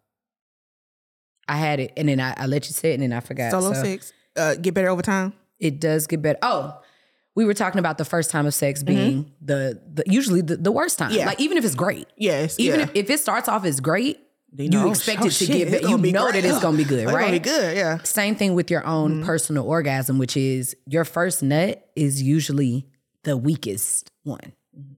I 1.47 1.57
had 1.57 1.79
it 1.81 1.93
and 1.97 2.09
then 2.09 2.21
I, 2.21 2.35
I 2.37 2.47
let 2.47 2.67
you 2.67 2.73
say 2.73 2.91
it 2.93 2.95
and 2.95 3.03
then 3.03 3.13
I 3.13 3.21
forgot. 3.21 3.51
Solo 3.51 3.73
So 3.75 3.83
sex 3.83 4.13
uh, 4.37 4.55
get 4.55 4.75
better 4.75 4.89
over 4.89 5.03
time. 5.03 5.35
It 5.59 5.79
does 5.81 6.07
get 6.07 6.23
better. 6.23 6.39
Oh, 6.43 6.81
we 7.35 7.45
were 7.45 7.55
talking 7.55 7.79
about 7.79 7.99
the 7.99 8.05
first 8.05 8.31
time 8.31 8.47
of 8.47 8.55
sex 8.55 8.83
being 8.83 9.33
the, 9.43 9.81
the 9.93 10.05
usually 10.07 10.41
the, 10.41 10.57
the 10.57 10.73
worst 10.73 10.99
time. 10.99 11.11
Mm-hmm. 11.11 11.19
Yeah. 11.19 11.27
Like 11.27 11.41
even 11.41 11.59
if 11.59 11.65
it's 11.65 11.75
great. 11.75 12.09
Yes, 12.17 12.59
Even 12.59 12.81
yeah. 12.81 12.87
if, 12.87 12.95
if 12.97 13.11
it 13.11 13.21
starts 13.21 13.49
off 13.49 13.65
as 13.65 13.81
great, 13.81 14.21
You 14.57 14.69
you, 14.71 14.89
expect 14.91 15.21
oh, 15.23 15.27
it 15.27 15.31
to 15.33 15.45
shit, 15.45 15.49
get 15.49 15.71
better. 15.71 15.89
You 15.89 15.99
be 15.99 16.13
know 16.13 16.31
great. 16.31 16.43
that 16.43 16.49
it's 16.49 16.61
gonna 16.61 16.77
be 16.77 16.85
good, 16.95 17.05
It's 17.05 17.13
right? 17.13 17.21
gonna 17.27 17.33
be 17.33 17.39
good, 17.41 17.77
yeah. 17.77 17.99
Same 18.05 18.37
thing 18.37 18.55
with 18.55 18.71
your 18.71 18.87
own 18.87 19.17
Mm-hmm. 19.17 19.27
personal 19.27 19.67
orgasm, 19.67 20.19
which 20.19 20.37
is 20.37 20.75
your 20.87 21.05
first 21.05 21.43
nut 21.43 21.87
is 21.97 22.23
usually 22.23 22.87
the 23.25 23.37
weakest 23.37 24.11
one. 24.23 24.53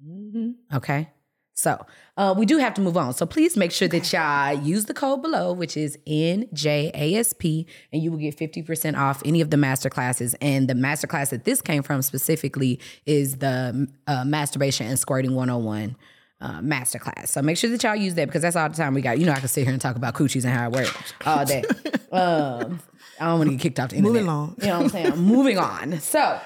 Mm-hmm. 0.07 0.77
Okay. 0.77 1.09
So 1.57 1.85
uh, 2.19 2.35
we 2.37 2.45
do 2.45 2.59
have 2.59 2.75
to 2.75 2.83
move 2.83 2.99
on. 2.99 3.15
So 3.15 3.25
please 3.25 3.57
make 3.57 3.73
sure 3.73 3.89
that 3.89 4.13
y'all 4.13 4.63
use 4.63 4.85
the 4.85 4.93
code 4.93 5.23
below, 5.23 5.55
which 5.55 5.75
is 5.75 5.99
NJASP, 6.07 7.67
and 7.93 8.03
you 8.03 8.11
will 8.13 8.19
get 8.19 8.37
50% 8.37 8.97
off 8.97 9.23
any 9.25 9.41
of 9.41 9.49
the 9.49 9.57
master 9.57 9.89
classes. 9.89 10.37
And 10.43 10.69
the 10.69 10.75
master 10.75 11.07
class 11.07 11.31
that 11.31 11.45
this 11.45 11.63
came 11.63 11.83
from 11.83 12.03
specifically 12.03 12.79
is 13.07 13.39
the 13.39 13.89
uh, 14.07 14.25
Masturbation 14.27 14.87
and 14.87 14.99
Squirting 14.99 15.35
101 15.35 15.97
uh, 16.43 16.61
master 16.61 16.99
class. 16.99 17.31
So 17.31 17.41
make 17.41 17.57
sure 17.57 17.71
that 17.71 17.83
y'all 17.83 17.97
use 17.97 18.15
that 18.17 18.27
because 18.27 18.43
that's 18.43 18.57
all 18.57 18.69
the 18.69 18.77
time 18.77 18.93
we 18.93 19.01
got. 19.01 19.19
You 19.19 19.25
know, 19.25 19.33
I 19.33 19.39
can 19.39 19.49
sit 19.49 19.65
here 19.65 19.73
and 19.73 19.81
talk 19.81 19.97
about 19.97 20.15
coochies 20.15 20.45
and 20.45 20.53
how 20.53 20.69
it 20.69 20.73
works 20.73 21.15
all 21.25 21.47
day. 21.47 21.63
um, 22.13 22.81
I 23.19 23.25
don't 23.29 23.39
want 23.39 23.49
to 23.49 23.57
get 23.57 23.63
kicked 23.63 23.81
off 23.81 23.91
the 23.91 23.97
internet. 23.97 24.25
Moving 24.25 24.29
along. 24.29 24.57
You 24.61 24.67
know 24.67 24.77
what 24.77 24.85
I'm 24.85 24.89
saying? 24.91 25.17
Moving 25.17 25.57
on. 25.57 26.01
So 26.01 26.39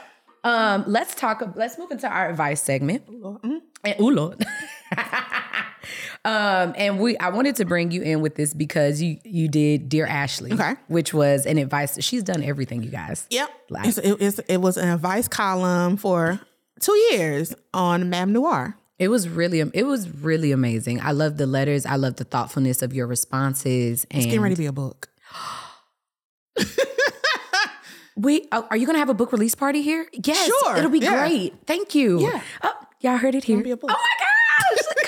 um, 0.45 0.85
let's 0.87 1.15
talk. 1.15 1.43
Let's 1.57 1.79
move 1.79 1.91
into 1.91 2.09
our 2.09 2.29
advice 2.31 2.63
segment. 2.63 3.05
And, 3.09 4.01
ooh, 4.01 4.11
Lord. 4.11 4.45
um, 6.25 6.75
and 6.77 6.99
we, 6.99 7.17
I 7.19 7.31
wanted 7.31 7.57
to 7.57 7.65
bring 7.65 7.91
you 7.91 8.03
in 8.03 8.21
with 8.21 8.35
this 8.37 8.53
because 8.55 9.01
you 9.01 9.19
you 9.25 9.49
did 9.49 9.89
Dear 9.89 10.07
Ashley, 10.07 10.53
Okay. 10.53 10.75
which 10.89 11.13
was 11.15 11.47
an 11.47 11.59
advice. 11.59 12.03
She's 12.03 12.23
done 12.23 12.43
everything, 12.43 12.83
you 12.83 12.91
guys. 12.91 13.27
Yep. 13.31 13.51
Like- 13.71 13.87
It's, 13.89 13.99
it, 13.99 14.17
it's, 14.21 14.39
it 14.41 14.59
was 14.59 14.77
an 14.77 14.89
advice 14.89 15.29
column 15.29 15.97
for 15.97 16.41
two 16.81 16.97
years 17.13 17.55
on 17.75 18.05
MadameNoire. 18.05 18.75
It 18.99 19.09
was 19.09 19.29
really, 19.31 19.61
it 19.61 19.85
was 19.87 20.11
really 20.11 20.53
amazing. 20.53 21.01
I 21.01 21.13
love 21.13 21.39
the 21.39 21.47
letters. 21.47 21.87
I 21.87 21.97
love 21.97 22.17
the 22.17 22.25
thoughtfulness 22.25 22.83
of 22.83 22.93
your 22.93 23.07
responses. 23.07 24.07
And 24.11 24.23
Getting 24.25 24.43
ready 24.43 24.55
to 24.57 24.59
be 24.61 24.67
a 24.67 24.73
book. 24.73 25.09
we, 28.21 28.47
oh, 28.53 28.67
are 28.71 28.77
you 28.77 28.87
going 28.87 28.95
to 28.97 29.01
have 29.01 29.09
a 29.09 29.15
book 29.15 29.33
release 29.33 29.55
party 29.55 29.83
here? 29.83 30.07
Yes, 30.13 30.47
Sure, 30.47 30.77
It'll 30.77 30.91
be 30.91 30.99
yeah. 31.01 31.27
great. 31.27 31.55
Thank 31.67 31.95
you. 31.95 32.21
Yeah. 32.21 32.41
Oh, 32.63 32.73
y'all 33.01 33.17
heard 33.17 33.35
it 33.35 33.45
here. 33.45 33.63
be 33.63 33.71
a 33.71 33.77
book. 33.77 33.91
Oh 33.93 33.97
my 33.97 34.77
gosh! 34.77 34.97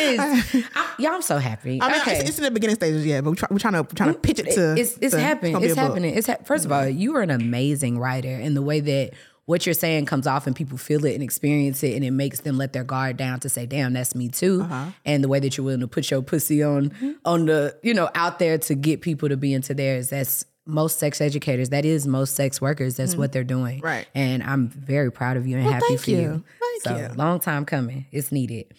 Congratulations. 0.00 0.68
I, 0.76 0.94
y'all, 0.98 1.12
I'm 1.12 1.22
so 1.22 1.38
happy. 1.38 1.80
I 1.80 1.90
mean, 1.92 2.00
okay. 2.00 2.18
it's, 2.20 2.30
it's 2.30 2.38
in 2.38 2.44
the 2.44 2.50
beginning 2.50 2.76
stages 2.76 3.04
yet, 3.06 3.22
but 3.24 3.30
we're, 3.30 3.36
try, 3.36 3.48
we're 3.50 3.58
trying 3.58 3.74
to 3.74 3.82
we're 3.82 3.88
trying 3.94 4.12
to 4.14 4.18
pitch 4.18 4.38
it 4.38 4.50
to. 4.54 4.74
it's 4.78 4.96
it's 5.00 5.14
to- 5.14 5.20
happening. 5.20 5.60
It's 5.62 5.74
happening. 5.74 6.14
It's 6.14 6.26
ha- 6.26 6.36
first 6.44 6.64
of 6.64 6.72
all, 6.72 6.86
you 6.86 7.16
are 7.16 7.22
an 7.22 7.30
amazing 7.30 7.98
writer, 7.98 8.28
and 8.34 8.56
the 8.56 8.62
way 8.62 8.80
that 8.80 9.12
what 9.46 9.64
you're 9.64 9.74
saying 9.74 10.06
comes 10.06 10.26
off 10.26 10.46
and 10.48 10.56
people 10.56 10.76
feel 10.78 11.04
it 11.04 11.14
and 11.14 11.22
experience 11.22 11.82
it, 11.84 11.94
and 11.94 12.04
it 12.04 12.10
makes 12.10 12.40
them 12.40 12.58
let 12.58 12.72
their 12.72 12.84
guard 12.84 13.16
down 13.16 13.40
to 13.40 13.48
say, 13.48 13.66
"Damn, 13.66 13.92
that's 13.92 14.14
me 14.14 14.28
too." 14.28 14.62
Uh-huh. 14.62 14.86
And 15.04 15.22
the 15.22 15.28
way 15.28 15.40
that 15.40 15.56
you're 15.56 15.64
willing 15.64 15.80
to 15.80 15.88
put 15.88 16.10
your 16.10 16.22
pussy 16.22 16.62
on 16.62 16.90
Mm-hmm. 16.90 17.12
on 17.24 17.46
the 17.46 17.76
you 17.82 17.94
know 17.94 18.08
out 18.14 18.38
there 18.38 18.58
to 18.58 18.74
get 18.74 19.00
people 19.02 19.28
to 19.28 19.36
be 19.36 19.52
into 19.52 19.74
theirs. 19.74 20.08
That's 20.10 20.44
most 20.66 20.98
sex 20.98 21.20
educators. 21.20 21.70
That 21.70 21.84
is 21.84 22.06
most 22.06 22.34
sex 22.34 22.60
workers. 22.60 22.96
That's 22.96 23.16
what 23.16 23.32
they're 23.32 23.44
doing. 23.44 23.78
Mm-hmm. 23.78 23.86
Right. 23.86 24.06
And 24.14 24.42
I'm 24.42 24.68
very 24.68 25.10
proud 25.12 25.36
of 25.36 25.46
you 25.46 25.56
and 25.56 25.66
happy 25.66 25.84
thank 25.88 26.00
for 26.00 26.10
you. 26.10 26.16
you. 26.16 26.44
Thank 26.60 26.82
so 26.82 26.96
you. 26.96 27.08
long 27.16 27.40
time 27.40 27.64
coming. 27.64 28.06
It's 28.12 28.32
needed. 28.32 28.74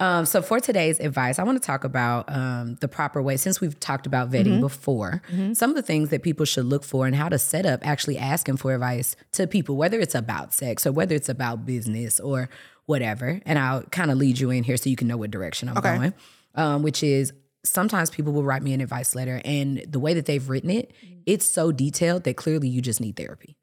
Um, 0.00 0.26
so 0.26 0.42
for 0.42 0.58
today's 0.58 0.98
advice, 0.98 1.38
I 1.38 1.44
want 1.44 1.60
to 1.60 1.64
talk 1.64 1.84
about 1.84 2.24
um, 2.28 2.76
the 2.80 2.88
proper 2.88 3.22
way. 3.22 3.36
Since 3.36 3.60
we've 3.60 3.78
talked 3.78 4.06
about 4.06 4.30
vetting 4.30 4.60
before, 4.60 5.22
some 5.52 5.70
of 5.70 5.76
the 5.76 5.82
things 5.82 6.10
that 6.10 6.22
people 6.22 6.44
should 6.46 6.66
look 6.66 6.82
for 6.82 7.06
and 7.06 7.14
how 7.14 7.28
to 7.28 7.38
set 7.38 7.64
up 7.64 7.86
actually 7.86 8.18
asking 8.18 8.56
for 8.56 8.74
advice 8.74 9.14
to 9.32 9.46
people, 9.46 9.76
whether 9.76 10.00
it's 10.00 10.14
about 10.16 10.52
sex 10.52 10.84
or 10.86 10.90
whether 10.92 11.14
it's 11.14 11.28
about 11.28 11.64
business 11.64 12.18
or 12.18 12.48
whatever. 12.86 13.40
And 13.46 13.56
I'll 13.58 13.82
kind 13.84 14.10
of 14.10 14.18
lead 14.18 14.40
you 14.40 14.50
in 14.50 14.64
here 14.64 14.76
so 14.76 14.90
you 14.90 14.96
can 14.96 15.06
know 15.06 15.16
what 15.16 15.30
direction 15.30 15.68
I'm 15.68 15.78
Okay. 15.78 15.96
going. 15.96 16.14
Um, 16.56 16.82
which 16.82 17.02
is 17.02 17.32
sometimes 17.64 18.10
people 18.10 18.32
will 18.32 18.44
write 18.44 18.62
me 18.62 18.72
an 18.72 18.80
advice 18.80 19.14
letter, 19.14 19.40
and 19.44 19.84
the 19.88 19.98
way 19.98 20.14
that 20.14 20.26
they've 20.26 20.48
written 20.48 20.70
it, 20.70 20.92
it's 21.26 21.50
so 21.50 21.72
detailed 21.72 22.24
that 22.24 22.36
clearly 22.36 22.68
you 22.68 22.80
just 22.80 23.00
need 23.00 23.16
therapy 23.16 23.56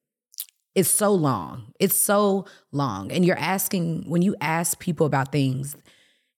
it's 0.75 0.89
so 0.89 1.13
long. 1.13 1.73
It's 1.79 1.95
so 1.95 2.45
long. 2.71 3.11
And 3.11 3.25
you're 3.25 3.37
asking, 3.37 4.09
when 4.09 4.21
you 4.21 4.35
ask 4.39 4.79
people 4.79 5.05
about 5.05 5.31
things 5.31 5.75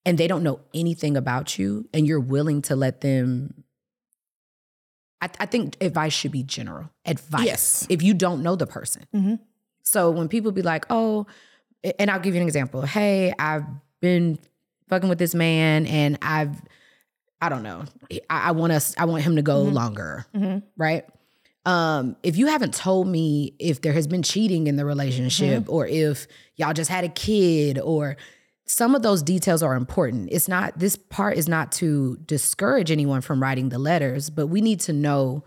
and 0.06 0.18
they 0.18 0.28
don't 0.28 0.44
know 0.44 0.60
anything 0.74 1.16
about 1.16 1.58
you 1.60 1.88
and 1.94 2.08
you're 2.08 2.20
willing 2.20 2.62
to 2.64 2.76
let 2.76 3.02
them, 3.02 3.64
I, 5.22 5.30
I 5.40 5.46
think 5.46 5.78
advice 5.82 6.14
should 6.14 6.32
be 6.32 6.44
general 6.44 6.90
advice. 7.06 7.46
Yes. 7.46 7.88
If 7.90 8.02
you 8.02 8.14
don't 8.14 8.42
know 8.42 8.56
the 8.56 8.68
person. 8.68 9.06
Mhm. 9.14 9.40
So 9.84 10.10
when 10.10 10.28
people 10.30 10.52
be 10.52 10.62
like, 10.62 10.86
oh, 10.90 11.28
and 12.00 12.10
I'll 12.10 12.20
give 12.20 12.34
you 12.34 12.42
an 12.42 12.48
example. 12.48 12.82
Hey, 12.82 13.34
I've 13.38 13.66
been 14.00 14.40
fucking 14.88 15.10
with 15.10 15.20
this 15.20 15.36
man 15.36 15.86
and 15.86 16.18
I've, 16.22 16.62
I 17.46 17.50
don't 17.50 17.64
know. 17.64 17.84
I, 18.30 18.50
I 18.50 18.52
want 18.52 18.74
us, 18.74 18.96
I 18.98 19.06
want 19.06 19.24
him 19.24 19.36
to 19.36 19.42
go 19.42 19.62
longer. 19.62 20.26
Mhm. 20.36 20.64
Right 20.78 21.06
um, 21.66 22.18
if 22.24 22.36
you 22.38 22.48
haven't 22.48 22.74
told 22.74 23.08
me 23.08 23.54
if 23.58 23.82
there 23.82 23.94
has 23.94 24.06
been 24.06 24.22
cheating 24.22 24.68
in 24.68 24.76
the 24.76 24.84
relationship 24.84 25.64
or 25.70 25.88
if 25.88 26.28
y'all 26.58 26.74
just 26.74 26.90
had 26.90 27.06
a 27.06 27.08
kid 27.10 27.80
or 27.80 28.18
some 28.66 28.96
of 28.96 29.02
those 29.02 29.24
details 29.24 29.64
are 29.64 29.76
important. 29.76 30.28
It's 30.32 30.50
not, 30.50 30.78
this 30.78 30.98
part 30.98 31.38
is 31.38 31.48
not 31.48 31.72
to 31.74 32.18
discourage 32.26 32.92
anyone 32.92 33.22
from 33.22 33.42
writing 33.42 33.70
the 33.70 33.80
letters, 33.80 34.30
but 34.30 34.48
we 34.48 34.60
need 34.60 34.82
to 34.82 34.94
know 34.94 35.46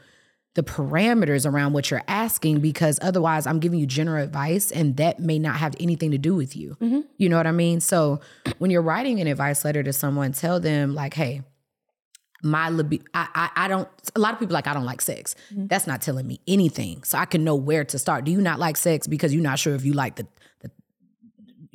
the 0.55 0.63
parameters 0.63 1.45
around 1.45 1.75
what 1.75 1.91
you're 1.91 2.03
asking 2.09 2.61
because 2.61 2.99
otherwise 3.03 3.47
I'm 3.47 3.61
giving 3.61 3.79
you 3.79 3.85
general 3.87 4.25
advice 4.25 4.71
and 4.73 4.97
that 4.97 5.21
may 5.21 5.39
not 5.39 5.57
have 5.57 5.75
anything 5.79 6.13
to 6.13 6.19
do 6.19 6.35
with 6.35 6.57
you. 6.57 6.79
You 7.19 7.29
know 7.29 7.37
what 7.37 7.47
I 7.47 7.53
mean? 7.53 7.81
So 7.81 8.21
when 8.57 8.71
you're 8.71 8.81
writing 8.81 9.21
an 9.21 9.27
advice 9.27 9.67
letter 9.67 9.83
to 9.83 9.93
someone, 9.93 10.33
tell 10.33 10.61
them 10.61 10.95
like, 10.95 11.13
hey, 11.13 11.43
my 12.47 12.69
libido, 12.71 13.05
I, 13.13 13.29
I, 13.35 13.65
I 13.65 13.69
don't, 13.69 13.89
a 14.15 14.21
lot 14.21 14.33
of 14.33 14.41
people 14.41 14.55
like, 14.55 14.67
I 14.67 14.75
don't 14.75 14.85
like 14.85 15.01
sex. 15.01 15.35
Mm-hmm. 15.53 15.67
That's 15.67 15.87
not 15.87 16.01
telling 16.01 16.27
me 16.27 16.41
anything. 16.47 17.03
So 17.03 17.19
I 17.19 17.25
can 17.25 17.45
know 17.45 17.55
where 17.55 17.85
to 17.85 17.99
start. 17.99 18.25
Do 18.25 18.31
you 18.33 18.41
not 18.41 18.59
like 18.59 18.77
sex 18.77 19.07
because 19.07 19.35
you're 19.35 19.43
not 19.43 19.59
sure 19.59 19.75
if 19.75 19.85
you 19.85 19.93
like 19.93 20.17
the, 20.17 20.27
the 20.61 20.71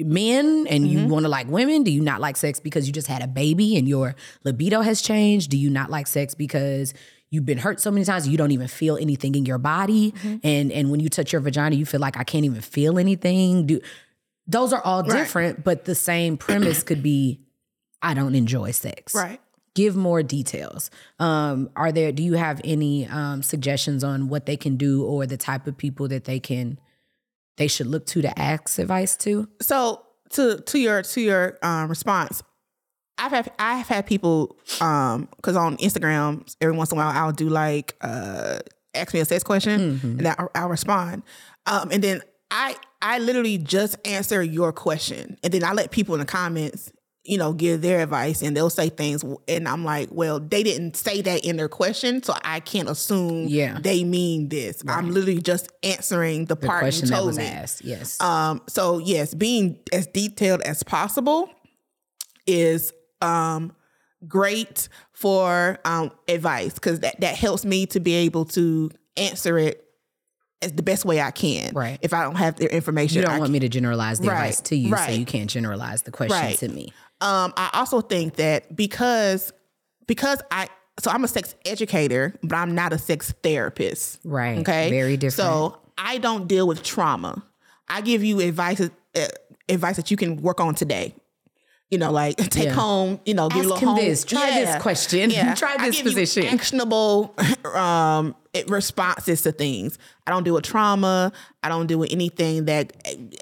men 0.04 0.66
and 0.70 0.88
you 0.88 1.00
mm-hmm. 1.00 1.10
want 1.10 1.24
to 1.24 1.30
like 1.30 1.48
women? 1.48 1.84
Do 1.84 1.92
you 1.92 2.02
not 2.02 2.22
like 2.22 2.38
sex 2.38 2.60
because 2.60 2.88
you 2.88 2.94
just 2.94 3.08
had 3.08 3.22
a 3.22 3.28
baby 3.28 3.76
and 3.78 3.88
your 3.88 4.16
libido 4.44 4.82
has 4.82 5.02
changed? 5.02 5.52
Do 5.52 5.58
you 5.58 5.70
not 5.70 5.90
like 5.90 6.08
sex 6.08 6.34
because 6.34 6.94
you've 7.30 7.46
been 7.46 7.58
hurt 7.60 7.80
so 7.80 7.92
many 7.92 8.06
times 8.06 8.28
you 8.28 8.38
don't 8.38 8.52
even 8.52 8.68
feel 8.68 8.98
anything 8.98 9.36
in 9.36 9.46
your 9.46 9.58
body? 9.58 10.12
Mm-hmm. 10.12 10.38
And, 10.44 10.72
and 10.72 10.92
when 10.92 11.00
you 11.00 11.10
touch 11.10 11.34
your 11.34 11.42
vagina, 11.42 11.76
you 11.76 11.86
feel 11.86 12.00
like 12.00 12.18
I 12.18 12.24
can't 12.24 12.46
even 12.46 12.62
feel 12.62 12.98
anything. 12.98 13.68
Do, 13.68 13.82
those 14.48 14.74
are 14.74 14.82
all 14.82 15.04
Right. 15.04 15.20
different, 15.20 15.64
but 15.64 15.86
the 15.86 15.96
same 15.96 16.38
premise 16.38 16.84
could 16.84 17.04
be, 17.04 17.42
I 18.02 18.14
don't 18.14 18.36
enjoy 18.36 18.72
sex 18.72 19.14
Right. 19.14 19.41
Give 19.76 19.96
more 19.96 20.24
details. 20.24 20.90
Um 21.20 21.70
are 21.76 21.92
there 21.92 22.12
do 22.12 22.24
you 22.24 22.34
have 22.34 22.62
any 22.64 23.08
um 23.08 23.42
suggestions 23.44 24.04
on 24.04 24.28
what 24.30 24.46
they 24.46 24.58
can 24.58 24.78
do 24.78 25.04
or 25.06 25.26
the 25.26 25.38
type 25.38 25.68
of 25.68 25.78
people 25.78 26.08
that 26.10 26.26
they 26.26 26.40
can 26.40 26.80
they 27.58 27.68
should 27.68 27.88
look 27.88 28.06
to 28.08 28.22
to 28.22 28.40
ask 28.40 28.80
advice 28.80 29.16
to? 29.18 29.48
So 29.62 30.06
to 30.32 30.60
to 30.62 30.80
your 30.80 31.02
to 31.04 31.22
your 31.22 31.58
um, 31.62 31.90
response, 31.90 32.42
I've 33.18 33.32
had 33.32 33.52
I've 33.60 33.88
had 33.88 34.06
people 34.06 34.58
um 34.80 35.28
because 35.36 35.56
on 35.56 35.78
Instagram 35.78 36.54
every 36.62 36.76
once 36.76 36.92
in 36.92 36.98
a 36.98 37.02
while 37.02 37.12
I'll 37.12 37.32
do 37.34 37.50
like 37.50 37.96
uh 38.02 38.60
ask 38.94 39.14
me 39.14 39.20
a 39.20 39.26
sex 39.26 39.44
question 39.44 40.00
and 40.04 40.20
then 40.20 40.36
I'll, 40.38 40.52
I'll 40.56 40.70
respond, 40.70 41.24
um 41.66 41.92
and 41.92 42.04
then 42.04 42.22
I 42.50 42.76
I 43.02 43.20
literally 43.20 43.58
just 43.58 43.96
answer 44.08 44.42
your 44.44 44.72
question 44.74 45.38
and 45.44 45.54
then 45.54 45.64
I 45.64 45.74
let 45.74 45.92
people 45.92 46.14
in 46.16 46.20
the 46.20 46.26
comments 46.26 46.92
you 47.24 47.38
know 47.38 47.54
give 47.54 47.82
their 47.82 48.02
advice 48.02 48.42
and 48.42 48.58
they'll 48.58 48.70
say 48.72 48.90
things 48.90 49.24
and 49.48 49.68
I'm 49.68 49.86
like 49.86 50.10
well 50.12 50.40
they 50.40 50.64
didn't 50.64 50.96
say 50.98 51.22
that 51.22 51.46
in 51.46 51.56
their 51.56 51.70
question 51.70 52.24
so 52.24 52.34
I 52.44 52.60
can't 52.62 52.90
assume 52.90 53.48
Yeah. 53.48 53.78
they 53.80 54.04
mean 54.04 54.50
this 54.50 54.82
I'm 54.88 55.12
literally 55.12 55.40
just 55.42 55.72
answering 55.84 56.46
the, 56.46 56.56
the 56.56 56.66
part 56.68 56.82
question 56.82 57.06
you 57.08 57.12
that 57.12 57.18
told 57.18 57.28
was 57.28 57.38
me. 57.38 57.46
asked 57.46 57.84
yes 57.86 58.20
Um, 58.22 58.62
so 58.68 58.98
yes, 58.98 59.34
being 59.36 59.78
as 59.94 60.08
detailed 60.08 60.62
as 60.62 60.82
possible 60.82 61.50
is 62.48 62.92
um 63.22 63.72
great 64.28 64.88
for 65.14 65.78
um 65.86 66.12
advice 66.28 66.74
because 66.74 67.02
that, 67.02 67.20
that 67.22 67.36
helps 67.36 67.66
me 67.66 67.86
to 67.88 68.00
be 68.00 68.14
able 68.14 68.46
to 68.46 68.90
answer 69.18 69.58
it 69.58 69.84
as 70.64 70.72
the 70.74 70.84
best 70.84 71.06
way 71.06 71.20
I 71.20 71.32
can. 71.32 71.74
Right. 71.74 71.98
If 72.04 72.14
I 72.14 72.22
don't 72.24 72.36
have 72.36 72.56
their 72.58 72.70
information. 72.70 73.18
you 73.18 73.24
don't 73.26 73.34
I 73.36 73.40
want 73.40 73.52
me 73.52 73.60
to 73.60 73.70
generalize 73.70 74.20
the 74.20 74.28
Right, 74.28 74.38
advice 74.50 74.62
to 74.62 74.76
you 74.76 74.96
so 74.96 75.12
you 75.12 75.26
can't 75.26 75.50
generalize 75.50 76.04
the 76.04 76.12
question 76.12 76.38
Right. 76.40 76.58
to 76.60 76.68
me 76.70 76.94
Um, 77.22 77.54
I 77.56 77.70
also 77.74 78.02
think 78.02 78.36
that 78.36 78.76
because 78.76 79.54
because 80.08 80.42
I 80.52 80.68
so 81.00 81.10
I'm 81.12 81.24
a 81.24 81.28
sex 81.28 81.56
educator, 81.66 82.36
but 82.44 82.56
I'm 82.56 82.76
not 82.76 82.94
a 82.94 82.98
sex 82.98 83.34
therapist. 83.44 84.20
right 84.24 84.58
Okay. 84.60 84.90
very 84.90 85.18
different 85.18 85.34
So 85.34 85.78
I 85.98 86.18
don't 86.18 86.48
deal 86.48 86.68
with 86.68 86.84
trauma. 86.84 87.44
I 87.88 88.02
give 88.02 88.24
you 88.24 88.40
advice 88.40 88.82
uh, 88.82 89.28
advice 89.70 89.96
that 89.98 90.12
you 90.12 90.18
can 90.18 90.42
work 90.42 90.60
on 90.60 90.76
today. 90.76 91.16
You 91.92 91.98
know, 91.98 92.12
like 92.12 92.38
take 92.50 92.66
Yeah. 92.66 92.74
home. 92.74 93.20
You 93.26 93.34
know, 93.36 93.50
give 93.50 93.58
a 93.58 93.60
Ask 93.60 93.70
little 93.70 93.78
him 93.78 93.88
home. 93.90 93.98
this. 93.98 94.24
Try 94.24 94.50
this 94.52 94.82
question. 94.82 95.30
Yeah. 95.30 95.54
Try 95.56 95.76
this 95.78 96.02
position. 96.02 96.46
actionable 96.46 97.36
um, 97.76 98.34
responses 98.68 99.42
to 99.44 99.52
things. 99.52 99.98
I 100.26 100.32
don't 100.32 100.44
deal 100.44 100.54
with 100.54 100.64
trauma. 100.64 101.32
I 101.64 101.70
don't 101.70 101.88
deal 101.88 102.00
with 102.00 102.12
anything 102.14 102.66
that 102.66 102.94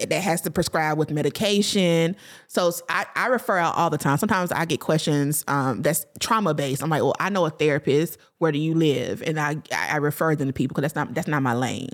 that 0.08 0.20
has 0.22 0.40
to 0.42 0.50
prescribe 0.50 0.98
with 0.98 1.10
medication. 1.12 2.16
So 2.48 2.72
I, 2.88 3.06
I 3.14 3.26
refer 3.28 3.56
out 3.56 3.76
all 3.76 3.88
the 3.90 3.98
time. 3.98 4.18
Sometimes 4.18 4.50
I 4.52 4.64
get 4.64 4.80
questions 4.80 5.44
um, 5.46 5.82
that's 5.82 6.04
trauma 6.18 6.52
based. 6.52 6.82
I'm 6.82 6.90
like, 6.90 7.02
well, 7.02 7.14
I 7.20 7.28
know 7.30 7.46
a 7.46 7.50
therapist. 7.50 8.18
Where 8.38 8.50
do 8.52 8.58
you 8.58 8.74
live? 8.74 9.22
And 9.24 9.38
I 9.38 9.56
I 9.72 9.98
refer 9.98 10.34
them 10.34 10.48
to 10.48 10.52
people 10.52 10.74
because 10.74 10.82
that's 10.92 10.96
not 10.96 11.14
that's 11.14 11.28
not 11.28 11.42
my 11.42 11.54
lane. 11.54 11.90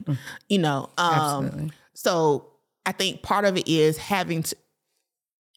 You 0.48 0.58
know. 0.60 0.88
Um, 0.96 1.12
Absolutely. 1.44 1.70
so 1.92 2.46
I 2.86 2.92
think 2.92 3.22
part 3.22 3.44
of 3.44 3.56
it 3.58 3.68
is 3.68 3.98
having 3.98 4.42
to 4.44 4.56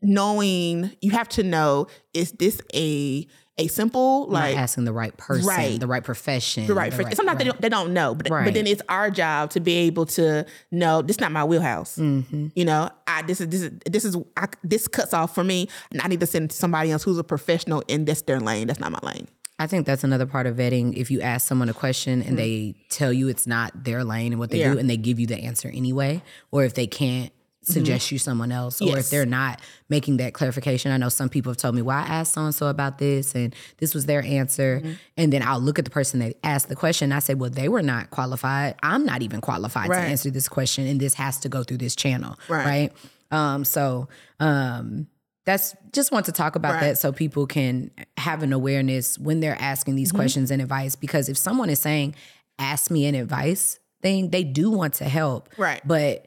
knowing 0.02 0.91
you 1.02 1.12
have 1.12 1.30
to 1.30 1.43
know 1.43 1.88
is 2.14 2.32
this 2.34 2.62
a 2.74 3.28
a 3.58 3.68
simple 3.68 4.26
like 4.28 4.56
asking 4.56 4.86
the 4.86 4.93
right 4.93 5.16
person 5.18 5.45
Right. 5.45 5.78
the 5.80 5.88
right 5.88 6.04
profession 6.04 6.66
the 6.66 6.74
right, 6.74 6.93
for, 6.93 7.04
sometimes 7.12 7.39
they 7.39 7.43
don't 7.43 7.62
they 7.62 7.68
don't 7.68 7.93
know 7.93 8.16
but 8.16 8.30
Right. 8.30 8.45
but 8.45 8.54
then 8.54 8.66
it's 8.66 8.82
our 8.88 9.12
job 9.12 9.50
to 9.52 9.60
be 9.60 9.74
able 9.76 10.06
to 10.08 10.45
know 10.72 11.02
this 11.02 11.18
is 11.18 11.20
not 11.20 11.32
my 11.34 11.43
wheelhouse 11.43 11.97
Mm-hmm. 11.97 12.47
you 12.56 12.64
know 12.64 12.89
I 13.06 13.22
this 13.24 13.41
is 13.41 13.50
this 13.50 13.62
is 13.64 13.72
this 13.86 14.06
is 14.06 14.16
I, 14.38 14.47
this 14.64 14.88
cuts 14.88 15.14
off 15.14 15.36
for 15.36 15.43
me 15.43 15.68
and 15.91 16.02
I 16.02 16.08
need 16.08 16.22
to 16.22 16.26
send 16.26 16.45
it 16.45 16.52
to 16.52 16.56
somebody 16.56 16.89
else 16.91 17.04
who's 17.04 17.18
a 17.18 17.24
professional 17.24 17.84
in 17.89 18.06
this 18.06 18.22
their 18.22 18.39
lane 18.39 18.68
that's 18.68 18.80
not 18.80 18.91
my 18.93 19.00
lane 19.04 19.28
I 19.62 19.68
think 19.68 19.86
that's 19.86 20.06
another 20.06 20.26
part 20.26 20.47
of 20.47 20.56
vetting. 20.56 20.95
If 20.95 21.12
you 21.12 21.20
ask 21.20 21.45
someone 21.45 21.68
a 21.68 21.74
question 21.74 22.22
and 22.22 22.39
they 22.39 22.76
tell 22.88 23.12
you 23.12 23.28
it's 23.28 23.45
not 23.45 23.84
their 23.84 24.06
lane 24.06 24.32
and 24.32 24.39
what 24.39 24.52
they. 24.52 24.60
Yeah. 24.60 24.72
do, 24.72 24.80
and 24.80 24.89
they 24.89 24.95
give 24.95 25.20
you 25.20 25.28
the 25.28 25.36
answer 25.36 25.68
anyway, 25.68 26.22
or 26.50 26.64
if 26.64 26.76
they 26.76 26.88
can't 26.88 27.34
suggest 27.70 28.11
you 28.11 28.17
someone 28.17 28.51
else, 28.51 28.82
or 28.82 28.97
if 28.97 29.09
they're 29.09 29.26
not 29.26 29.61
making 29.89 30.17
that 30.17 30.34
clarification. 30.34 30.91
I 30.91 30.97
know 30.97 31.09
some 31.09 31.30
people 31.30 31.51
have 31.51 31.57
told 31.57 31.76
me, 31.76 31.82
"Well, 31.82 31.97
I 31.97 32.01
asked 32.01 32.34
so 32.34 32.41
and 32.45 32.53
so 32.55 32.67
about 32.67 32.97
this, 32.97 33.36
and 33.36 33.55
this 33.78 33.93
was 33.93 34.05
their 34.05 34.22
answer," 34.24 34.80
Mm-hmm. 34.84 34.93
and 35.17 35.34
then 35.34 35.41
I'll 35.43 35.59
look 35.59 35.80
at 35.80 35.86
the 35.86 35.91
person 35.91 36.20
that 36.20 36.38
asked 36.43 36.70
the 36.70 36.76
question. 36.76 37.11
I 37.11 37.20
say, 37.20 37.34
"Well, 37.36 37.49
they 37.49 37.70
were 37.70 37.82
not 37.84 38.09
qualified. 38.11 38.76
I'm 38.84 39.05
not 39.05 39.22
even 39.22 39.41
qualified 39.41 39.89
Right. 39.89 40.01
to 40.05 40.07
answer 40.09 40.30
this 40.30 40.47
question, 40.49 40.88
and 40.88 40.99
this 40.99 41.13
has 41.15 41.39
to 41.39 41.49
go 41.49 41.63
through 41.63 41.78
this 41.78 41.95
channel, 41.95 42.38
Right. 42.47 42.65
right?" 42.65 42.91
Um, 43.32 43.63
so 43.65 44.09
um, 44.39 45.07
that's 45.45 45.76
just 45.93 46.11
want 46.11 46.26
to 46.26 46.32
talk 46.32 46.55
about 46.55 46.74
Right. 46.76 46.82
that 46.82 46.97
so 46.97 47.11
people 47.11 47.47
can 47.47 47.91
have 48.17 48.43
an 48.43 48.53
awareness 48.53 49.17
when 49.17 49.39
they're 49.39 49.59
asking 49.59 49.95
these 49.95 50.11
questions 50.11 50.51
and 50.51 50.61
advice. 50.61 50.95
Because 50.95 51.30
if 51.30 51.38
someone 51.38 51.70
is 51.70 51.80
saying, 51.80 52.15
"Ask 52.57 52.91
me 52.91 53.05
an 53.05 53.15
advice," 53.15 53.80
thing 54.01 54.30
they 54.30 54.43
do 54.45 54.70
want 54.72 54.93
to 54.95 55.03
help, 55.03 55.49
Right. 55.57 55.82
But 55.86 56.26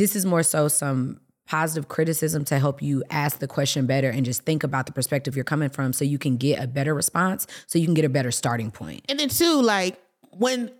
this 0.00 0.16
is 0.16 0.24
more 0.24 0.42
so 0.42 0.66
some 0.66 1.20
positive 1.46 1.88
criticism 1.88 2.42
to 2.44 2.58
help 2.58 2.80
you 2.80 3.04
ask 3.10 3.38
the 3.38 3.46
question 3.46 3.84
better 3.84 4.08
and 4.08 4.24
just 4.24 4.42
think 4.42 4.62
about 4.64 4.86
the 4.86 4.92
perspective 4.92 5.34
you're 5.36 5.44
coming 5.44 5.68
from 5.68 5.92
so 5.92 6.04
you 6.04 6.16
can 6.16 6.36
get 6.36 6.62
a 6.62 6.66
better 6.66 6.94
response 6.94 7.46
so 7.66 7.78
you 7.78 7.84
can 7.84 7.92
get 7.94 8.04
a 8.04 8.08
better 8.08 8.30
starting 8.30 8.70
point 8.70 9.04
and 9.08 9.18
then 9.18 9.28
too 9.28 9.60
like 9.60 10.00
when 10.30 10.70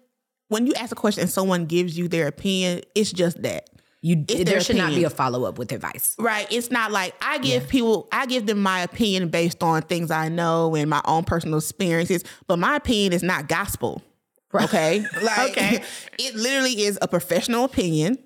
when 0.48 0.66
you 0.66 0.72
ask 0.74 0.92
a 0.92 0.94
question 0.94 1.22
and 1.22 1.30
someone 1.30 1.66
gives 1.66 1.98
you 1.98 2.08
their 2.08 2.28
opinion 2.28 2.80
it's 2.94 3.12
just 3.12 3.42
that 3.42 3.68
you 4.00 4.24
there 4.24 4.44
their 4.44 4.60
should 4.60 4.76
not 4.76 4.94
be 4.94 5.04
a 5.04 5.10
follow-up 5.10 5.58
with 5.58 5.70
advice 5.72 6.16
Right. 6.18 6.46
It's 6.50 6.70
not 6.70 6.90
like 6.90 7.14
I 7.20 7.36
give 7.38 7.68
people, 7.68 8.08
I 8.12 8.24
give 8.24 8.46
them 8.46 8.62
my 8.62 8.80
opinion 8.80 9.28
based 9.28 9.62
on 9.62 9.82
things 9.82 10.10
I 10.10 10.30
know 10.30 10.74
and 10.74 10.88
my 10.88 11.02
own 11.04 11.24
personal 11.24 11.58
experiences, 11.58 12.24
but 12.46 12.58
my 12.58 12.76
opinion 12.76 13.12
is 13.12 13.22
not 13.22 13.46
gospel. 13.48 14.02
Okay. 14.54 15.04
Like, 15.22 15.50
Okay. 15.50 15.82
it 16.18 16.34
literally 16.34 16.82
is 16.84 16.98
a 17.02 17.08
professional 17.08 17.64
opinion 17.64 18.16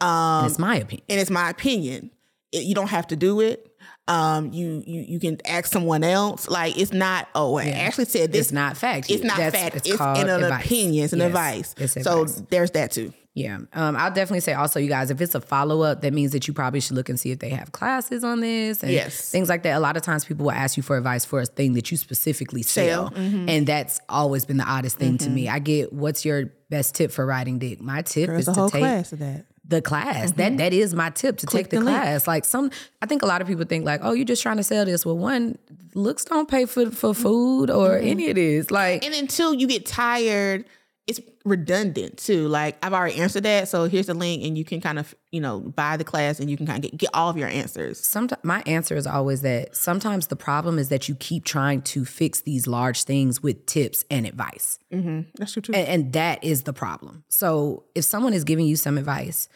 And 0.00 0.46
it's 0.46 0.58
my 0.58 0.76
opinion 0.76 1.04
and 1.08 1.20
it's 1.20 1.30
my 1.30 1.50
opinion. 1.50 2.10
It- 2.52 2.64
you 2.64 2.74
don't 2.74 2.88
have 2.88 3.06
to 3.08 3.16
do 3.16 3.40
it. 3.40 3.64
Um, 4.06 4.52
you 4.52 4.82
you 4.86 5.02
you 5.06 5.20
can 5.20 5.38
ask 5.46 5.70
someone 5.70 6.02
else. 6.02 6.48
Like 6.48 6.78
it's 6.78 6.92
not. 6.94 7.28
Oh, 7.34 7.58
I 7.58 7.66
actually 7.68 8.06
said 8.06 8.32
this. 8.32 8.46
It's 8.46 8.52
not 8.52 8.76
fact. 8.76 9.10
It's 9.10 9.22
not 9.22 9.36
That's- 9.36 9.62
fact. 9.62 9.76
It's, 9.86 9.96
called 9.96 10.16
an 10.18 10.28
advice. 10.30 10.64
opinion. 10.64 11.04
It's 11.04 11.12
an 11.12 11.18
Yes, 11.18 11.26
advice. 11.28 11.74
it's 11.76 12.04
so 12.04 12.24
there's 12.24 12.70
that 12.70 12.90
too. 12.90 13.12
Yeah. 13.38 13.58
Um, 13.72 13.96
I'll 13.96 14.10
definitely 14.10 14.40
say 14.40 14.54
also, 14.54 14.80
you 14.80 14.88
guys, 14.88 15.10
if 15.10 15.20
it's 15.20 15.34
a 15.34 15.40
follow 15.40 15.82
up, 15.82 16.00
that 16.02 16.12
means 16.12 16.32
that 16.32 16.48
you 16.48 16.54
probably 16.54 16.80
should 16.80 16.96
look 16.96 17.08
and 17.08 17.18
see 17.18 17.30
if 17.30 17.38
they 17.38 17.50
have 17.50 17.72
classes 17.72 18.24
on 18.24 18.40
this 18.40 18.82
and 18.82 18.90
Yes. 18.90 19.30
things 19.30 19.48
like 19.48 19.62
that. 19.62 19.76
A 19.76 19.80
lot 19.80 19.96
of 19.96 20.02
times 20.02 20.24
people 20.24 20.44
will 20.46 20.52
ask 20.52 20.76
you 20.76 20.82
for 20.82 20.96
advice 20.96 21.24
for 21.24 21.40
a 21.40 21.46
thing 21.46 21.74
that 21.74 21.90
you 21.90 21.96
specifically 21.96 22.62
sell. 22.62 23.10
Mm-hmm. 23.10 23.48
And 23.48 23.66
that's 23.66 24.00
always 24.08 24.44
been 24.44 24.56
the 24.56 24.64
oddest 24.68 24.98
thing 24.98 25.18
to 25.18 25.30
me. 25.30 25.48
I 25.48 25.58
get 25.60 25.92
what's 25.92 26.24
your 26.24 26.46
best 26.68 26.94
tip 26.94 27.12
for 27.12 27.24
writing 27.24 27.58
dick? 27.58 27.80
My 27.80 28.02
tip 28.02 28.26
There's 28.28 28.48
is 28.48 28.54
to 28.54 28.68
take 28.70 28.80
class 28.80 29.12
of 29.12 29.20
that. 29.20 29.44
the 29.64 29.80
class. 29.82 30.32
That 30.32 30.56
that 30.58 30.72
is 30.72 30.94
my 30.94 31.10
tip 31.10 31.38
to 31.38 31.46
take 31.46 31.70
the, 31.70 31.76
the 31.78 31.82
class. 31.82 32.26
Like 32.26 32.44
some 32.44 32.70
I 33.00 33.06
think 33.06 33.22
a 33.22 33.26
lot 33.26 33.40
of 33.40 33.46
people 33.46 33.64
think 33.64 33.84
like, 33.84 34.00
oh, 34.02 34.12
you're 34.12 34.24
just 34.24 34.42
trying 34.42 34.56
to 34.56 34.64
sell 34.64 34.84
this. 34.84 35.06
Well, 35.06 35.16
one, 35.16 35.58
looks 35.94 36.24
don't 36.24 36.48
pay 36.50 36.64
for 36.66 36.90
for 36.90 37.14
food 37.14 37.70
or 37.70 37.96
any 37.98 38.28
of 38.30 38.34
this. 38.34 38.70
Like 38.70 39.04
And 39.04 39.14
until 39.14 39.54
you 39.54 39.66
get 39.68 39.86
tired, 39.86 40.64
it's 41.08 41.20
redundant 41.44 42.18
too. 42.18 42.46
Like 42.48 42.76
I've 42.84 42.92
already 42.92 43.16
answered 43.16 43.42
that, 43.44 43.68
so 43.68 43.84
here's 43.84 44.06
the 44.06 44.14
link, 44.14 44.44
and 44.44 44.56
you 44.56 44.64
can 44.64 44.80
kind 44.80 44.98
of 44.98 45.14
you 45.32 45.40
know 45.40 45.60
buy 45.60 45.96
the 45.96 46.04
class, 46.04 46.38
and 46.38 46.50
you 46.50 46.56
can 46.56 46.66
kind 46.66 46.84
of 46.84 46.90
get, 46.90 46.98
get 46.98 47.10
all 47.14 47.30
of 47.30 47.36
your 47.36 47.48
answers. 47.48 48.06
sometimes 48.06 48.44
my 48.44 48.62
answer 48.66 48.94
is 48.94 49.06
always 49.06 49.40
that 49.40 49.74
sometimes 49.74 50.26
the 50.26 50.36
problem 50.36 50.78
is 50.78 50.90
that 50.90 51.08
you 51.08 51.14
keep 51.14 51.44
trying 51.44 51.80
to 51.82 52.04
fix 52.04 52.42
these 52.42 52.66
large 52.66 53.04
things 53.04 53.42
with 53.42 53.64
tips 53.66 54.04
and 54.10 54.26
advice. 54.26 54.78
Mm-hmm. 54.92 55.30
That's 55.38 55.52
true 55.52 55.62
too. 55.62 55.72
And, 55.72 55.88
and 55.88 56.12
that 56.12 56.44
is 56.44 56.64
the 56.64 56.74
problem. 56.74 57.24
So 57.28 57.84
if 57.94 58.04
someone 58.04 58.34
is 58.34 58.44
giving 58.44 58.66
you 58.66 58.76
some 58.76 58.98
advice, 58.98 59.48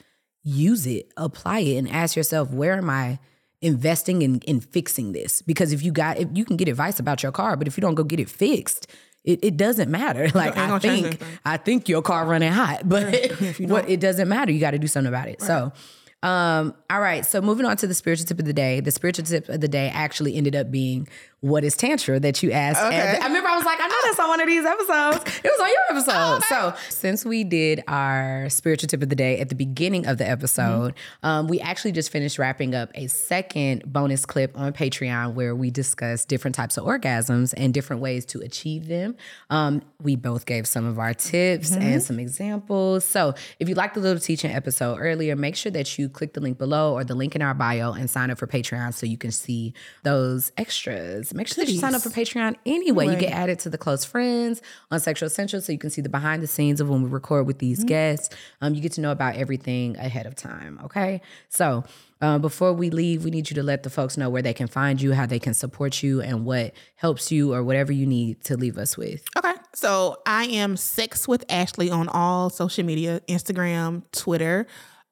use 0.43 0.87
it, 0.87 1.13
apply 1.19 1.61
it, 1.61 1.77
and 1.77 1.89
ask 1.89 2.17
yourself, 2.17 2.51
where 2.51 2.75
am 2.75 2.89
I 2.89 3.19
investing 3.61 4.23
in 4.23 4.41
in 4.41 4.61
fixing 4.61 5.13
this? 5.13 5.43
Because 5.43 5.73
if 5.73 5.83
you 5.83 5.93
got 5.93 6.17
if 6.17 6.29
you 6.33 6.47
can 6.47 6.57
get 6.57 6.69
advice 6.69 6.99
about 6.99 7.23
your 7.23 7.31
car, 7.31 7.57
but 7.57 7.69
if 7.69 7.77
you 7.77 7.83
don't 7.83 7.95
go 7.95 8.05
get 8.05 8.21
it 8.21 8.31
fixed, 8.31 8.87
it, 9.25 9.41
it 9.43 9.57
doesn't 9.57 9.91
matter. 9.91 10.29
Like 10.35 10.57
I 10.57 10.79
think. 10.79 11.23
I 11.45 11.57
think 11.57 11.89
your 11.89 12.03
car 12.03 12.27
running 12.27 12.53
hot, 12.53 12.81
but 12.89 13.31
what 13.61 13.89
it 13.89 14.01
doesn't 14.01 14.29
matter. 14.29 14.51
You 14.51 14.61
got 14.61 14.73
to 14.73 14.79
do 14.79 14.87
something 14.87 15.09
about 15.09 15.29
it. 15.29 15.41
So 15.43 15.73
um, 16.23 16.75
all 16.89 17.01
right. 17.01 17.27
So 17.27 17.41
moving 17.41 17.67
on 17.67 17.77
to 17.79 17.87
the 17.87 17.95
spiritual 17.95 18.27
tip 18.27 18.39
of 18.39 18.45
the 18.45 18.53
day. 18.53 18.81
The 18.81 18.93
spiritual 18.93 19.25
tip 19.25 19.49
of 19.49 19.61
the 19.61 19.69
day 19.69 19.91
actually 19.93 20.37
ended 20.37 20.55
up 20.55 20.71
being 20.71 21.09
what 21.43 21.65
is 21.65 21.77
tantra 21.77 22.21
that 22.21 22.41
you 22.41 22.53
asked. 22.53 22.81
Okay. 22.81 23.19
I 23.21 23.27
remember 23.27 23.49
I 23.49 23.57
was 23.57 23.65
like, 23.65 23.81
I 23.81 23.89
know 23.89 23.95
that's 24.05 24.19
on 24.21 24.29
one 24.29 24.41
of 24.41 24.47
these 24.47 24.65
episodes. 24.65 25.41
It 25.45 25.51
was 25.51 25.61
on 25.61 25.69
your 25.69 25.81
episode. 25.91 26.45
so 26.49 26.75
since 26.89 27.25
we 27.25 27.43
did 27.43 27.83
our 27.89 28.49
spiritual 28.49 28.87
tip 28.87 29.03
of 29.03 29.09
the 29.09 29.17
day 29.17 29.41
at 29.41 29.49
the 29.49 29.57
beginning 29.57 30.07
of 30.07 30.19
the 30.19 30.29
episode, 30.29 30.95
um, 31.25 31.49
we 31.49 31.59
actually 31.59 31.91
just 31.91 32.11
finished 32.11 32.39
wrapping 32.39 32.77
up 32.77 32.91
a 32.95 33.09
second 33.09 33.93
bonus 33.93 34.25
clip 34.25 34.57
on 34.57 34.73
Patreon 34.73 35.35
where 35.35 35.57
we 35.57 35.73
discuss 35.73 36.25
different 36.25 36.55
types 36.55 36.77
of 36.77 36.85
orgasms 36.85 37.53
and 37.57 37.75
different 37.75 38.01
ways 38.01 38.25
to 38.27 38.41
achieve 38.41 38.87
them. 38.87 39.17
Um, 39.51 39.83
we 40.01 40.15
both 40.15 40.47
gave 40.47 40.69
some 40.69 40.87
of 40.87 41.01
our 41.01 41.13
tips 41.13 41.73
and 41.73 42.01
some 42.01 42.21
examples. 42.21 43.05
So 43.05 43.35
if 43.59 43.69
you 43.69 43.75
liked 43.75 43.95
the 43.95 44.01
little 44.01 44.21
teaching 44.21 44.53
episode 44.53 44.99
earlier, 45.01 45.35
make 45.35 45.57
sure 45.57 45.73
that 45.73 45.99
you 45.99 46.09
click 46.09 46.35
the 46.35 46.41
link 46.41 46.57
below 46.57 46.93
or 46.95 47.03
the 47.03 47.17
link 47.17 47.35
in 47.35 47.43
our 47.43 47.55
bio 47.55 47.93
and 47.93 48.09
sign 48.09 48.31
up 48.31 48.39
for 48.39 48.47
Patreon 48.47 48.95
so 48.95 49.07
you 49.07 49.19
can 49.19 49.33
see 49.33 49.75
those 50.05 50.53
extras. 50.57 51.32
Make 51.35 51.49
sure 51.49 51.65
that 51.65 51.71
you 51.71 51.79
sign 51.79 51.95
up 51.95 52.03
for 52.03 52.11
Patreon 52.11 52.57
anyway. 52.67 53.07
You 53.09 53.17
get 53.17 53.33
added 53.33 53.59
to 53.61 53.71
the 53.71 53.79
close 53.79 54.05
friends 54.05 54.63
on 54.91 55.01
Sexual 55.01 55.27
Essentials 55.27 55.67
so 55.67 55.73
you 55.73 55.79
can 55.79 55.91
see 55.91 56.01
the 56.01 56.09
behind 56.09 56.43
the 56.43 56.47
scenes 56.47 56.81
of 56.81 56.89
when 56.89 57.03
we 57.03 57.09
record 57.11 57.47
with 57.47 57.59
these 57.59 57.85
guests. 57.85 58.35
Um, 58.61 58.75
you 58.75 58.81
get 58.81 58.93
to 58.93 59.01
know 59.01 59.13
about 59.13 59.37
everything 59.37 59.97
ahead 59.97 60.27
of 60.27 60.35
time. 60.35 60.81
Okay. 60.85 61.21
So 61.49 61.85
uh, 62.21 62.39
before 62.39 62.73
we 62.73 62.91
leave, 62.91 63.25
we 63.25 63.31
need 63.31 63.51
you 63.51 63.55
to 63.57 63.63
let 63.63 63.83
the 63.83 63.91
folks 63.91 64.17
know 64.17 64.31
where 64.31 64.43
they 64.43 64.55
can 64.55 64.69
find 64.69 65.03
you, 65.03 65.13
how 65.13 65.27
they 65.27 65.41
can 65.41 65.55
support 65.55 66.03
you, 66.03 66.21
and 66.21 66.45
what 66.45 66.73
helps 66.95 67.33
you 67.33 67.53
or 67.53 67.65
whatever 67.65 67.93
you 67.93 68.07
need 68.07 68.43
to 68.45 68.57
leave 68.57 68.79
us 68.79 68.97
with. 68.97 69.25
Okay. 69.37 69.55
So 69.75 70.19
I 70.27 70.45
am 70.45 70.77
Sex 70.77 71.27
with 71.27 71.45
Ashley 71.49 71.91
on 71.91 72.09
all 72.09 72.51
social 72.51 72.85
media, 72.85 73.21
Instagram, 73.29 74.03
Twitter. 74.13 74.67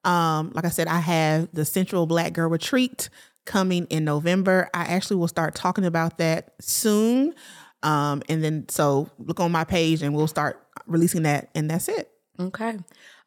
Um, 0.05 0.53
like 0.55 0.65
I 0.65 0.69
said, 0.69 0.87
I 0.89 0.99
have 1.01 1.49
the 1.53 1.65
Central 1.65 2.07
Black 2.07 2.33
Girl 2.33 2.49
Retreat 2.49 3.11
coming 3.47 3.87
in 3.87 4.05
November. 4.05 4.69
I 4.75 4.83
actually 4.85 5.17
will 5.17 5.29
start 5.29 5.55
talking 5.55 5.85
about 5.85 6.19
that 6.19 6.55
soon. 6.61 7.35
Um, 7.83 8.23
and 8.29 8.45
then 8.45 8.69
so 8.69 9.09
look 9.19 9.41
on 9.41 9.51
my 9.53 9.65
page 9.65 10.03
and 10.03 10.15
we'll 10.15 10.27
start 10.27 10.63
releasing 10.87 11.23
that 11.23 11.49
and 11.55 11.71
that's 11.71 11.89
it. 11.89 12.11
Okay. 12.39 12.79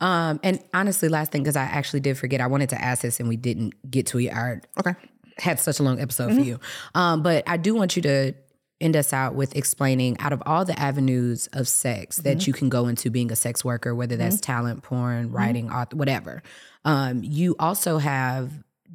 Um, 0.01 0.39
and 0.43 0.59
honestly, 0.74 1.09
last 1.09 1.32
thing, 1.32 1.43
because 1.43 1.55
I 1.55 1.64
actually 1.64 1.99
did 1.99 2.18
forget, 2.18 2.41
I 2.41 2.47
wanted 2.47 2.70
to 2.70 2.82
ask 2.82 3.01
this 3.01 3.20
and 3.20 3.30
we 3.30 3.38
didn't 3.38 3.74
get 3.89 4.07
to 4.07 4.20
it. 4.20 4.32
I 4.32 4.59
Okay. 4.80 4.93
had 5.38 5.59
such 5.59 5.80
a 5.80 5.84
long 5.84 5.99
episode 5.99 6.34
for 6.34 6.41
you. 6.41 6.59
Um, 6.95 7.22
but 7.24 7.43
I 7.47 7.57
do 7.57 7.74
want 7.76 7.95
you 7.95 8.01
to 8.03 8.34
end 8.82 8.95
us 8.97 9.14
out 9.14 9.34
with 9.36 9.55
explaining 9.55 10.20
out 10.20 10.34
of 10.34 10.43
all 10.45 10.66
the 10.66 10.78
avenues 10.80 11.47
of 11.53 11.68
sex 11.68 12.18
that 12.18 12.45
you 12.47 12.53
can 12.53 12.70
go 12.70 12.88
into 12.88 13.09
being 13.09 13.32
a 13.32 13.36
sex 13.36 13.64
worker, 13.64 13.95
whether 13.95 14.18
that's 14.18 14.41
talent, 14.41 14.84
porn, 14.84 15.32
writing, 15.32 15.72
author, 15.72 15.95
whatever. 15.95 16.43
Um, 16.84 17.24
you 17.24 17.55
also 17.59 17.97
have 17.99 18.51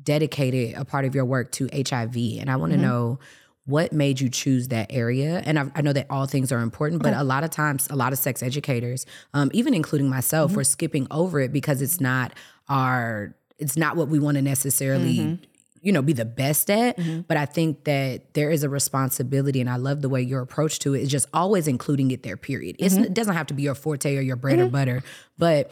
dedicated 0.09 0.75
a 0.75 0.87
part 0.87 1.05
of 1.05 1.15
your 1.15 1.27
work 1.27 1.53
to 1.53 1.69
HIV. 1.71 2.17
And 2.41 2.51
I 2.51 2.57
want 2.57 2.73
to 2.73 2.79
mm-hmm. 2.79 2.89
know 2.89 3.19
what 3.67 3.93
made 3.93 4.19
you 4.19 4.31
choose 4.31 4.69
that 4.69 4.87
area. 4.89 5.43
And 5.45 5.59
I, 5.59 5.71
I 5.75 5.83
know 5.83 5.93
that 5.93 6.07
all 6.09 6.25
things 6.25 6.51
are 6.51 6.61
important 6.61 7.03
but 7.03 7.13
a 7.13 7.23
lot 7.23 7.45
of 7.45 7.51
times 7.51 7.87
a 7.91 7.97
lot 7.97 8.15
of 8.15 8.19
sex 8.19 8.43
educators 8.43 9.05
um, 9.35 9.51
even 9.53 9.75
including 9.75 10.09
myself 10.09 10.51
mm-hmm. 10.51 10.57
we're 10.57 10.65
skipping 10.65 11.07
over 11.11 11.41
it 11.41 11.53
because 11.53 11.83
it's 11.83 12.01
not 12.01 12.33
our 12.71 13.35
it's 13.59 13.77
not 13.77 13.97
what 13.97 14.09
we 14.09 14.19
want 14.19 14.37
to 14.37 14.43
necessarily 14.43 15.19
mm-hmm. 15.19 15.45
you 15.83 15.93
know 15.93 16.01
be 16.01 16.15
the 16.15 16.25
best 16.25 16.71
at. 16.71 16.99
But 17.29 17.37
i 17.37 17.45
think 17.45 17.85
that 17.85 18.33
there 18.33 18.51
is 18.51 18.63
a 18.63 18.71
responsibility 18.71 19.61
and 19.61 19.69
i 19.69 19.77
love 19.77 20.01
the 20.01 20.09
way 20.09 20.23
your 20.23 20.41
approach 20.41 20.79
to 20.79 20.95
it 20.95 21.03
is 21.03 21.11
just 21.11 21.27
always 21.35 21.69
including 21.69 22.11
it 22.11 22.23
there 22.23 22.39
period. 22.39 22.77
It's, 22.79 22.97
it 22.97 23.13
doesn't 23.13 23.35
have 23.35 23.49
to 23.49 23.55
be 23.55 23.65
your 23.65 23.75
forte 23.75 24.17
or 24.17 24.23
your 24.23 24.37
bread 24.37 24.59
or 24.59 24.69
butter 24.69 25.03
but 25.37 25.71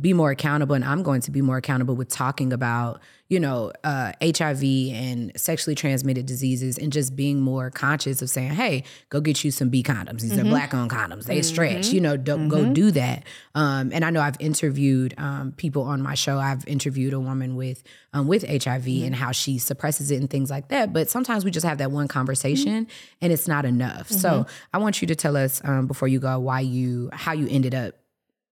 be 0.00 0.12
more 0.12 0.30
accountable 0.30 0.74
and 0.74 0.84
i'm 0.84 1.02
going 1.02 1.20
to 1.20 1.30
be 1.30 1.40
more 1.40 1.56
accountable 1.56 1.94
with 1.94 2.08
talking 2.08 2.52
about 2.52 3.00
you 3.30 3.38
know 3.38 3.72
uh, 3.84 4.12
hiv 4.20 4.62
and 4.62 5.32
sexually 5.36 5.74
transmitted 5.74 6.26
diseases 6.26 6.76
and 6.76 6.92
just 6.92 7.14
being 7.14 7.40
more 7.40 7.70
conscious 7.70 8.20
of 8.20 8.28
saying 8.28 8.50
hey 8.50 8.82
go 9.08 9.20
get 9.20 9.42
you 9.44 9.50
some 9.50 9.70
b 9.70 9.82
condoms. 9.82 10.20
These 10.20 10.36
are 10.36 10.44
black 10.44 10.74
on 10.74 10.88
condoms. 10.88 11.24
They 11.24 11.40
stretch 11.42 11.88
you 11.88 12.00
know 12.00 12.16
don't 12.16 12.48
go 12.48 12.72
do 12.72 12.90
that. 12.90 13.24
Um, 13.54 13.90
and 13.92 14.04
i 14.04 14.10
know 14.10 14.20
i've 14.20 14.40
interviewed 14.40 15.14
um, 15.16 15.52
people 15.52 15.84
on 15.84 16.02
my 16.02 16.14
show. 16.14 16.38
I've 16.38 16.66
interviewed 16.66 17.14
a 17.14 17.20
woman 17.20 17.54
with 17.54 17.82
um, 18.12 18.26
with 18.26 18.42
hiv 18.42 18.86
and 18.86 19.14
how 19.14 19.30
she 19.30 19.58
suppresses 19.58 20.10
it 20.10 20.16
and 20.16 20.28
things 20.28 20.50
like 20.50 20.68
that 20.68 20.92
but 20.92 21.08
sometimes 21.08 21.44
we 21.44 21.52
just 21.52 21.64
have 21.64 21.78
that 21.78 21.92
one 21.92 22.08
conversation 22.08 22.88
and 23.22 23.32
it's 23.32 23.46
not 23.46 23.64
enough. 23.64 24.10
So 24.10 24.46
i 24.74 24.78
want 24.78 25.00
you 25.00 25.06
to 25.06 25.14
tell 25.14 25.36
us 25.36 25.62
um, 25.64 25.86
before 25.86 26.08
you 26.08 26.18
go 26.18 26.38
why 26.40 26.60
you 26.60 27.10
how 27.12 27.32
you 27.32 27.46
ended 27.48 27.74
up 27.76 27.94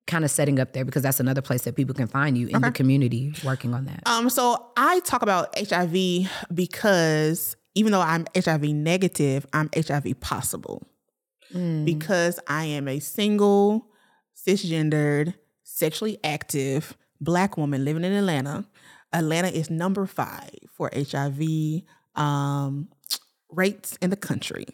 kind 0.09 0.25
of 0.25 0.31
setting 0.31 0.59
up 0.59 0.73
there 0.73 0.85
because 0.85 1.03
that's 1.03 1.21
another 1.21 1.43
place 1.43 1.63
that 1.63 1.77
people 1.77 1.95
can 1.95 2.09
find 2.09 2.37
you 2.37 2.49
in 2.49 2.63
the 2.63 2.73
community 2.73 3.33
working 3.45 3.75
on 3.75 3.85
that. 3.85 4.03
Um, 4.07 4.29
so 4.29 4.71
I 4.77 4.99
talk 5.01 5.23
about 5.23 5.57
HIV 5.57 6.29
because 6.53 7.57
even 7.75 7.93
though 7.93 8.01
I'm 8.01 8.27
HIV 8.35 8.63
negative, 8.63 9.47
I'm 9.53 9.71
HIV 9.77 10.19
possible 10.21 10.83
because 11.85 12.41
I 12.49 12.65
am 12.65 12.89
a 12.89 12.99
single, 12.99 13.87
cisgendered, 14.37 15.35
sexually 15.63 16.19
active 16.25 16.97
black 17.21 17.57
woman 17.57 17.85
living 17.85 18.05
in 18.05 18.13
Atlanta. 18.13 18.65
Atlanta 19.13 19.49
is 19.49 19.71
number 19.71 20.07
five 20.07 20.51
for 20.73 20.91
HIV 20.95 21.83
um, 22.15 22.89
rates 23.51 23.97
in 24.03 24.11
the 24.11 24.17
country. 24.17 24.67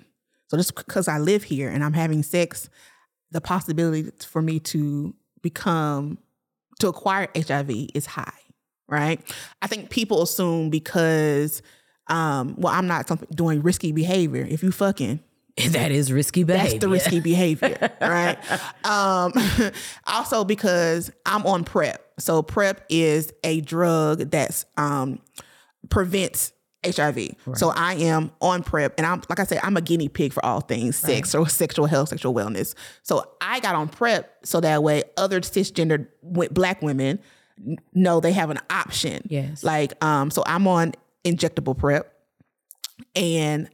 So 0.49 0.57
just 0.57 0.75
because 0.75 1.09
I 1.09 1.19
live 1.19 1.45
here 1.45 1.69
and 1.69 1.85
I'm 1.85 1.93
having 1.93 2.23
sex, 2.23 2.69
the 3.31 3.41
possibility 3.41 4.11
for 4.27 4.41
me 4.41 4.61
to 4.61 5.15
become 5.45 6.19
to 6.81 6.89
acquire 6.89 7.29
HIV 7.37 7.71
is 7.95 8.07
high, 8.07 8.33
right? 8.89 9.21
I 9.63 9.69
think 9.69 9.91
people 9.91 10.23
assume 10.23 10.71
because 10.71 11.63
um 12.09 12.57
well 12.59 12.75
I'm 12.75 12.89
not 12.89 13.07
something 13.07 13.29
doing 13.33 13.63
risky 13.63 13.93
behavior. 13.93 14.45
If 14.49 14.65
you 14.65 14.73
fucking 14.73 15.21
that 15.71 15.93
is 15.93 16.11
risky 16.11 16.43
behavior. 16.43 16.69
that's 16.69 16.81
the 16.81 16.89
risky 16.89 17.21
behavior, 17.21 17.77
right? 18.01 18.37
Um, 18.85 19.33
also 20.07 20.43
because 20.43 21.13
I'm 21.25 21.47
on 21.47 21.63
PrEP. 21.63 22.01
So 22.19 22.43
PrEP 22.43 22.85
is 22.89 23.33
a 23.45 23.61
drug 23.61 24.31
that's 24.31 24.67
um, 24.77 25.21
prevents 25.91 26.53
HIV. 26.85 27.31
So 27.55 27.71
I 27.71 27.95
am 27.95 28.31
on 28.41 28.63
PrEP, 28.63 28.95
and 28.99 29.07
I'm 29.07 29.23
like 29.29 29.41
I 29.41 29.45
said, 29.45 29.61
I'm 29.63 29.77
a 29.77 29.81
guinea 29.81 30.09
pig 30.09 30.33
for 30.33 30.45
all 30.45 30.61
things 30.61 30.97
sex 30.97 31.35
or 31.35 31.49
sexual 31.49 31.87
health, 31.87 32.11
sexual 32.11 32.35
wellness. 32.35 32.75
So 33.03 33.25
I 33.41 33.61
got 33.61 33.75
on 33.75 33.89
PrEP 33.89 34.31
so 34.45 34.61
that 34.61 34.83
way 34.83 35.05
other 35.17 35.41
cisgender 35.41 36.07
black 36.23 36.83
women 36.83 37.19
know 37.93 38.21
they 38.21 38.33
have 38.33 38.51
an 38.51 38.59
option. 38.71 39.23
Yes. 39.29 39.63
Like 39.63 40.03
um, 40.05 40.31
so 40.31 40.43
I'm 40.47 40.67
on 40.67 40.93
injectable 41.25 41.77
PrEP, 41.77 42.13
and 43.15 43.69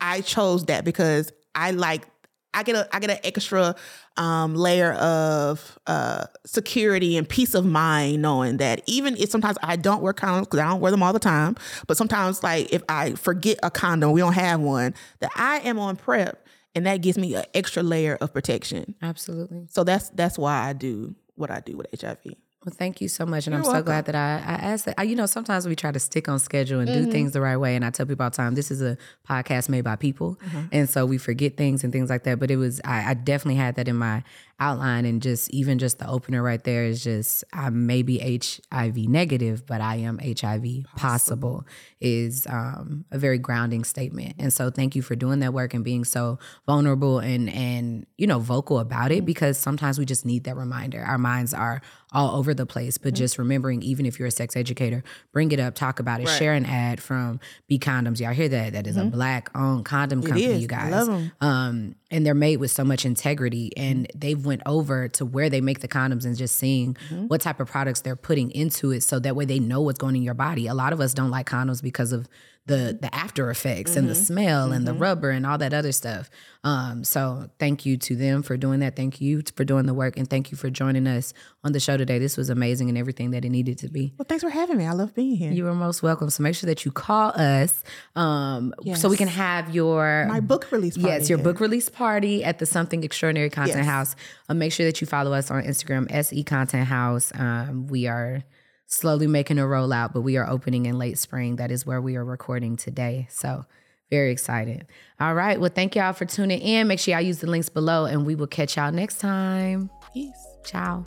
I 0.00 0.20
chose 0.20 0.66
that 0.66 0.84
because 0.84 1.32
I 1.54 1.70
like 1.70 2.06
I 2.54 2.62
get 2.62 2.76
a 2.76 2.88
I 2.94 2.98
get 2.98 3.10
an 3.10 3.18
extra 3.24 3.74
um, 4.16 4.54
layer 4.54 4.92
of 4.92 5.78
uh, 5.86 6.26
security 6.44 7.16
and 7.16 7.28
peace 7.28 7.54
of 7.54 7.64
mind 7.64 8.22
knowing 8.22 8.58
that 8.58 8.82
even 8.86 9.16
if 9.16 9.30
sometimes 9.30 9.56
I 9.62 9.76
don't 9.76 10.02
wear 10.02 10.12
condoms 10.12 10.42
because 10.42 10.60
I 10.60 10.68
don't 10.68 10.80
wear 10.80 10.90
them 10.90 11.02
all 11.02 11.12
the 11.12 11.18
time, 11.18 11.56
but 11.86 11.96
sometimes 11.96 12.42
like 12.42 12.72
if 12.72 12.82
I 12.88 13.12
forget 13.12 13.58
a 13.62 13.70
condom, 13.70 14.12
we 14.12 14.20
don't 14.20 14.34
have 14.34 14.60
one, 14.60 14.94
that 15.20 15.30
I 15.36 15.58
am 15.60 15.78
on 15.78 15.96
PrEP, 15.96 16.46
and 16.74 16.86
that 16.86 17.00
gives 17.00 17.18
me 17.18 17.34
an 17.34 17.44
extra 17.54 17.82
layer 17.82 18.16
of 18.20 18.32
protection. 18.32 18.94
Absolutely. 19.02 19.66
So 19.70 19.84
that's 19.84 20.10
that's 20.10 20.38
why 20.38 20.68
I 20.68 20.72
do 20.72 21.14
what 21.34 21.50
I 21.50 21.60
do 21.60 21.76
with 21.76 21.86
HIV. 21.98 22.18
Well, 22.64 22.74
thank 22.76 23.00
you 23.00 23.08
so 23.08 23.26
much, 23.26 23.48
and 23.48 23.54
You're 23.54 23.58
I'm 23.58 23.64
so 23.64 23.72
welcome. 23.72 23.86
glad 23.86 24.04
that 24.04 24.14
I, 24.14 24.36
I 24.36 24.54
asked 24.72 24.84
that. 24.84 24.94
I, 24.96 25.02
you 25.02 25.16
know, 25.16 25.26
sometimes 25.26 25.66
we 25.66 25.74
try 25.74 25.90
to 25.90 25.98
stick 25.98 26.28
on 26.28 26.38
schedule 26.38 26.78
and 26.78 26.86
do 26.86 27.02
mm-hmm. 27.02 27.10
things 27.10 27.32
the 27.32 27.40
right 27.40 27.56
way, 27.56 27.74
and 27.74 27.84
I 27.84 27.90
tell 27.90 28.06
people 28.06 28.22
all 28.22 28.30
the 28.30 28.36
time, 28.36 28.54
this 28.54 28.70
is 28.70 28.80
a 28.80 28.96
podcast 29.28 29.68
made 29.68 29.82
by 29.82 29.96
people, 29.96 30.36
mm-hmm. 30.36 30.66
and 30.70 30.88
so 30.88 31.04
we 31.04 31.18
forget 31.18 31.56
things 31.56 31.82
and 31.82 31.92
things 31.92 32.08
like 32.08 32.22
that. 32.22 32.38
But 32.38 32.52
it 32.52 32.56
was, 32.58 32.80
I, 32.84 33.10
I 33.10 33.14
definitely 33.14 33.56
had 33.56 33.74
that 33.76 33.88
in 33.88 33.96
my 33.96 34.22
outline, 34.62 35.04
and 35.04 35.20
just 35.20 35.50
even 35.50 35.78
just 35.78 35.98
the 35.98 36.08
opener 36.08 36.42
right 36.42 36.62
there 36.62 36.84
is 36.84 37.02
just, 37.02 37.44
I 37.52 37.70
may 37.70 38.02
be 38.02 38.18
HIV 38.18 38.96
negative, 39.08 39.66
but 39.66 39.80
I 39.80 39.96
am 39.96 40.18
HIV 40.18 40.84
possible, 40.96 41.66
is 42.00 42.46
um, 42.48 43.04
a 43.10 43.18
very 43.18 43.38
grounding 43.38 43.84
statement, 43.84 44.36
and 44.38 44.52
so 44.52 44.70
thank 44.70 44.94
you 44.96 45.02
for 45.02 45.16
doing 45.16 45.40
that 45.40 45.52
work 45.52 45.74
and 45.74 45.84
being 45.84 46.04
so 46.04 46.38
vulnerable 46.66 47.18
and 47.18 47.48
and 47.50 48.06
you 48.16 48.26
know 48.26 48.38
vocal 48.38 48.78
about 48.78 49.10
it 49.12 49.24
because 49.24 49.58
sometimes 49.58 49.98
we 49.98 50.04
just 50.04 50.24
need 50.24 50.44
that 50.44 50.56
reminder. 50.56 51.02
Our 51.02 51.18
minds 51.18 51.52
are 51.54 51.82
all 52.14 52.36
over 52.36 52.52
the 52.52 52.66
place, 52.66 52.98
but 52.98 53.14
just 53.14 53.38
remembering, 53.38 53.82
even 53.82 54.04
if 54.04 54.18
you're 54.18 54.28
a 54.28 54.30
sex 54.32 54.54
educator, 54.54 55.02
bring 55.32 55.50
it 55.50 55.58
up, 55.58 55.74
talk 55.74 55.98
about 55.98 56.20
it, 56.20 56.26
Right. 56.26 56.38
share 56.38 56.52
an 56.52 56.66
ad 56.66 57.00
from 57.00 57.40
B 57.68 57.78
Condoms. 57.78 58.20
Y'all 58.20 58.32
hear 58.34 58.48
that? 58.50 58.74
That 58.74 58.86
is 58.86 58.96
a 58.98 59.04
black 59.04 59.50
owned 59.56 59.84
condom 59.86 60.20
company, 60.22 60.44
is. 60.44 60.60
you 60.62 60.68
guys. 60.68 61.08
Um, 61.40 61.94
and 62.12 62.24
they're 62.24 62.34
made 62.34 62.58
with 62.58 62.70
so 62.70 62.84
much 62.84 63.04
integrity, 63.04 63.72
and 63.76 64.06
mm-hmm. 64.06 64.18
they've 64.18 64.44
went 64.44 64.62
over 64.66 65.08
to 65.08 65.24
where 65.24 65.50
they 65.50 65.60
make 65.60 65.80
the 65.80 65.88
condoms 65.88 66.24
and 66.24 66.36
just 66.36 66.56
seeing 66.56 66.94
mm-hmm. 67.08 67.26
what 67.26 67.40
type 67.40 67.58
of 67.58 67.68
products 67.68 68.02
they're 68.02 68.14
putting 68.14 68.50
into 68.52 68.92
it, 68.92 69.02
so 69.02 69.18
that 69.18 69.34
way 69.34 69.46
they 69.46 69.58
know 69.58 69.80
what's 69.80 69.98
going 69.98 70.14
in 70.14 70.22
your 70.22 70.34
body. 70.34 70.68
A 70.68 70.74
lot 70.74 70.92
of 70.92 71.00
us 71.00 71.14
don't 71.14 71.30
like 71.30 71.48
condoms 71.48 71.82
because 71.82 72.12
of 72.12 72.28
the 72.66 72.96
the 73.00 73.12
after 73.12 73.50
effects 73.50 73.96
and 73.96 74.08
the 74.08 74.14
smell 74.14 74.70
and 74.70 74.86
the 74.86 74.94
rubber 74.94 75.30
and 75.30 75.44
all 75.44 75.58
that 75.58 75.74
other 75.74 75.90
stuff. 75.90 76.30
Um, 76.62 77.02
so 77.02 77.50
thank 77.58 77.84
you 77.84 77.96
to 77.96 78.14
them 78.14 78.42
for 78.42 78.56
doing 78.56 78.80
that. 78.80 78.94
Thank 78.94 79.20
you 79.20 79.42
for 79.56 79.64
doing 79.64 79.86
the 79.86 79.94
work, 79.94 80.16
and 80.16 80.30
thank 80.30 80.52
you 80.52 80.56
for 80.56 80.70
joining 80.70 81.08
us 81.08 81.34
on 81.64 81.72
the 81.72 81.80
show 81.80 81.96
today. 81.96 82.20
This 82.20 82.36
was 82.36 82.50
amazing 82.50 82.88
and 82.88 82.96
everything 82.96 83.32
that 83.32 83.44
it 83.44 83.50
needed 83.50 83.78
to 83.78 83.88
be. 83.88 84.12
Well, 84.16 84.26
thanks 84.28 84.44
for 84.44 84.50
having 84.50 84.76
me. 84.76 84.86
I 84.86 84.92
love 84.92 85.12
being 85.12 85.34
here. 85.34 85.50
You 85.50 85.66
are 85.66 85.74
most 85.74 86.04
welcome. 86.04 86.30
So 86.30 86.44
make 86.44 86.54
sure 86.54 86.68
that 86.68 86.84
you 86.84 86.92
call 86.92 87.30
us 87.30 87.82
um, 88.14 88.72
so 88.94 89.08
we 89.08 89.16
can 89.16 89.28
have 89.28 89.74
your 89.74 90.26
My 90.28 90.38
book 90.38 90.70
release 90.70 90.96
party. 90.96 91.08
Yes, 91.08 91.28
your 91.28 91.38
yeah. 91.38 91.44
book 91.44 91.58
release 91.58 91.88
party 91.88 92.44
at 92.44 92.60
the 92.60 92.66
Something 92.66 93.02
Extraordinary 93.02 93.50
Content 93.50 93.78
Yes. 93.78 93.86
House. 93.86 94.16
Uh, 94.48 94.54
make 94.54 94.72
sure 94.72 94.86
that 94.86 95.00
you 95.00 95.06
follow 95.08 95.32
us 95.32 95.50
on 95.50 95.64
Instagram, 95.64 96.06
SE 96.12 96.44
Content 96.44 96.86
House. 96.86 97.32
Um, 97.34 97.88
we 97.88 98.06
are 98.06 98.44
slowly 98.86 99.26
making 99.26 99.58
a 99.58 99.62
rollout, 99.62 100.12
but 100.12 100.20
we 100.22 100.36
are 100.36 100.48
opening 100.48 100.86
in 100.86 100.98
late 100.98 101.18
spring. 101.18 101.56
That 101.56 101.70
is 101.70 101.86
where 101.86 102.00
we 102.00 102.16
are 102.16 102.24
recording 102.24 102.76
today. 102.76 103.26
So 103.30 103.64
very 104.10 104.30
excited. 104.30 104.86
All 105.18 105.34
right. 105.34 105.58
Well, 105.58 105.70
thank 105.74 105.96
y'all 105.96 106.12
for 106.12 106.26
tuning 106.26 106.60
in. 106.60 106.86
Make 106.86 106.98
sure 106.98 107.14
y'all 107.14 107.22
use 107.22 107.38
the 107.38 107.46
links 107.46 107.70
below, 107.70 108.04
and 108.04 108.26
we 108.26 108.34
will 108.34 108.46
catch 108.46 108.76
y'all 108.76 108.92
next 108.92 109.18
time. 109.18 109.90
Peace. 110.12 110.32
Ciao. 110.64 111.04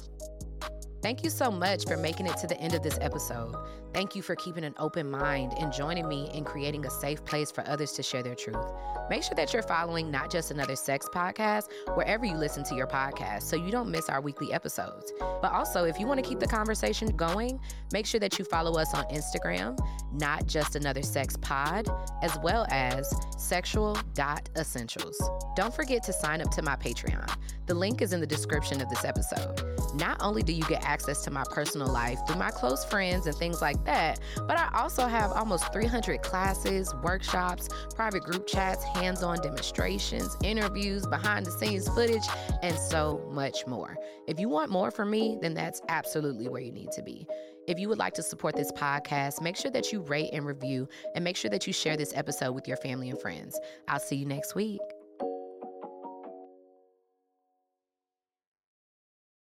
Thank 1.04 1.24
you 1.24 1.30
so 1.30 1.52
much 1.52 1.86
for 1.86 1.98
making 1.98 2.26
it 2.26 2.36
to 2.38 2.48
the 2.48 2.60
end 2.60 2.74
of 2.74 2.82
this 2.82 2.98
episode. 3.00 3.54
Thank 3.96 4.14
you 4.14 4.22
for 4.22 4.36
keeping 4.36 4.66
an 4.66 4.76
open 4.78 5.10
mind 5.10 5.54
and 5.58 5.72
joining 5.72 6.10
me 6.10 6.30
in 6.34 6.44
creating 6.44 6.86
a 6.86 6.90
safe 6.90 7.24
place 7.24 7.50
for 7.50 7.66
others 7.66 7.94
to 7.94 8.04
share 8.04 8.22
their 8.22 8.36
truth. 8.36 8.74
Make 9.10 9.24
sure 9.24 9.36
that 9.36 9.54
you're 9.54 9.64
following 9.64 10.12
Not 10.12 10.30
Just 10.30 10.52
Another 10.52 10.76
Sex 10.76 11.08
podcast 11.14 11.70
wherever 11.94 12.26
you 12.26 12.36
listen 12.36 12.66
to 12.66 12.76
your 12.76 12.88
podcast 12.88 13.44
so 13.44 13.56
you 13.56 13.72
don't 13.72 13.90
miss 13.90 14.10
our 14.10 14.20
weekly 14.20 14.52
episodes. 14.52 15.14
But 15.18 15.54
also, 15.54 15.86
if 15.86 15.98
you 15.98 16.08
want 16.08 16.22
to 16.22 16.30
keep 16.30 16.42
the 16.42 16.48
conversation 16.48 17.08
going, 17.16 17.58
make 17.94 18.06
sure 18.06 18.20
that 18.20 18.38
you 18.38 18.44
follow 18.44 18.78
us 18.78 18.94
on 18.94 19.06
Instagram, 19.06 19.80
Not 20.12 20.46
Just 20.46 20.76
Another 20.76 21.02
Sex 21.02 21.38
Pod, 21.38 21.88
as 22.22 22.38
well 22.44 22.66
as 22.72 23.10
sexual.essentials. 23.38 25.30
Don't 25.56 25.74
forget 25.74 26.04
to 26.04 26.12
sign 26.12 26.42
up 26.42 26.52
to 26.52 26.62
my 26.62 26.76
Patreon. 26.76 27.34
The 27.66 27.74
link 27.74 28.02
is 28.02 28.14
in 28.14 28.20
the 28.20 28.28
description 28.28 28.80
of 28.80 28.90
this 28.90 29.04
episode. 29.04 29.62
Not 29.96 30.18
only 30.22 30.44
do 30.44 30.54
you 30.54 30.64
get 30.66 30.84
access 30.84 31.24
to 31.24 31.32
my 31.32 31.44
personal 31.50 31.88
life 31.88 32.20
through 32.28 32.38
my 32.38 32.52
close 32.52 32.86
friends 32.86 33.26
and 33.26 33.36
things 33.36 33.62
like 33.62 33.84
that, 33.86 34.20
but 34.48 34.58
I 34.58 34.70
also 34.76 35.08
have 35.08 35.32
almost 35.32 35.74
300 35.74 36.22
classes, 36.22 36.94
workshops, 37.02 37.70
private 37.96 38.24
group 38.24 38.46
chats, 38.46 38.84
hands 38.84 39.24
on 39.24 39.38
demonstrations, 39.42 40.38
interviews, 40.44 41.08
behind 41.08 41.46
the 41.46 41.52
scenes 41.52 41.88
footage, 41.90 42.26
and 42.62 42.78
so 42.78 43.28
much 43.32 43.66
more. 43.66 43.98
If 44.28 44.40
you 44.40 44.48
want 44.48 44.70
more 44.70 44.92
from 44.92 45.10
me, 45.10 45.38
then 45.42 45.54
that's 45.56 45.82
absolutely 45.90 46.50
where 46.50 46.62
you 46.62 46.72
need 46.72 46.92
to 46.92 47.02
be. 47.02 47.26
If 47.68 47.80
you 47.80 47.90
would 47.90 47.98
like 47.98 48.14
to 48.16 48.24
support 48.24 48.56
this 48.56 48.72
podcast, 48.74 49.42
make 49.42 49.56
sure 49.56 49.72
that 49.72 49.92
you 49.92 50.02
rate 50.02 50.30
and 50.34 50.46
review, 50.46 50.88
and 51.16 51.24
make 51.24 51.36
sure 51.36 51.50
that 51.50 51.66
you 51.66 51.74
share 51.74 51.98
this 51.98 52.14
episode 52.16 52.52
with 52.52 52.68
your 52.68 52.78
family 52.78 53.10
and 53.10 53.20
friends. 53.20 53.60
I'll 53.88 54.00
see 54.00 54.18
you 54.18 54.28
next 54.28 54.54
week. 54.54 54.82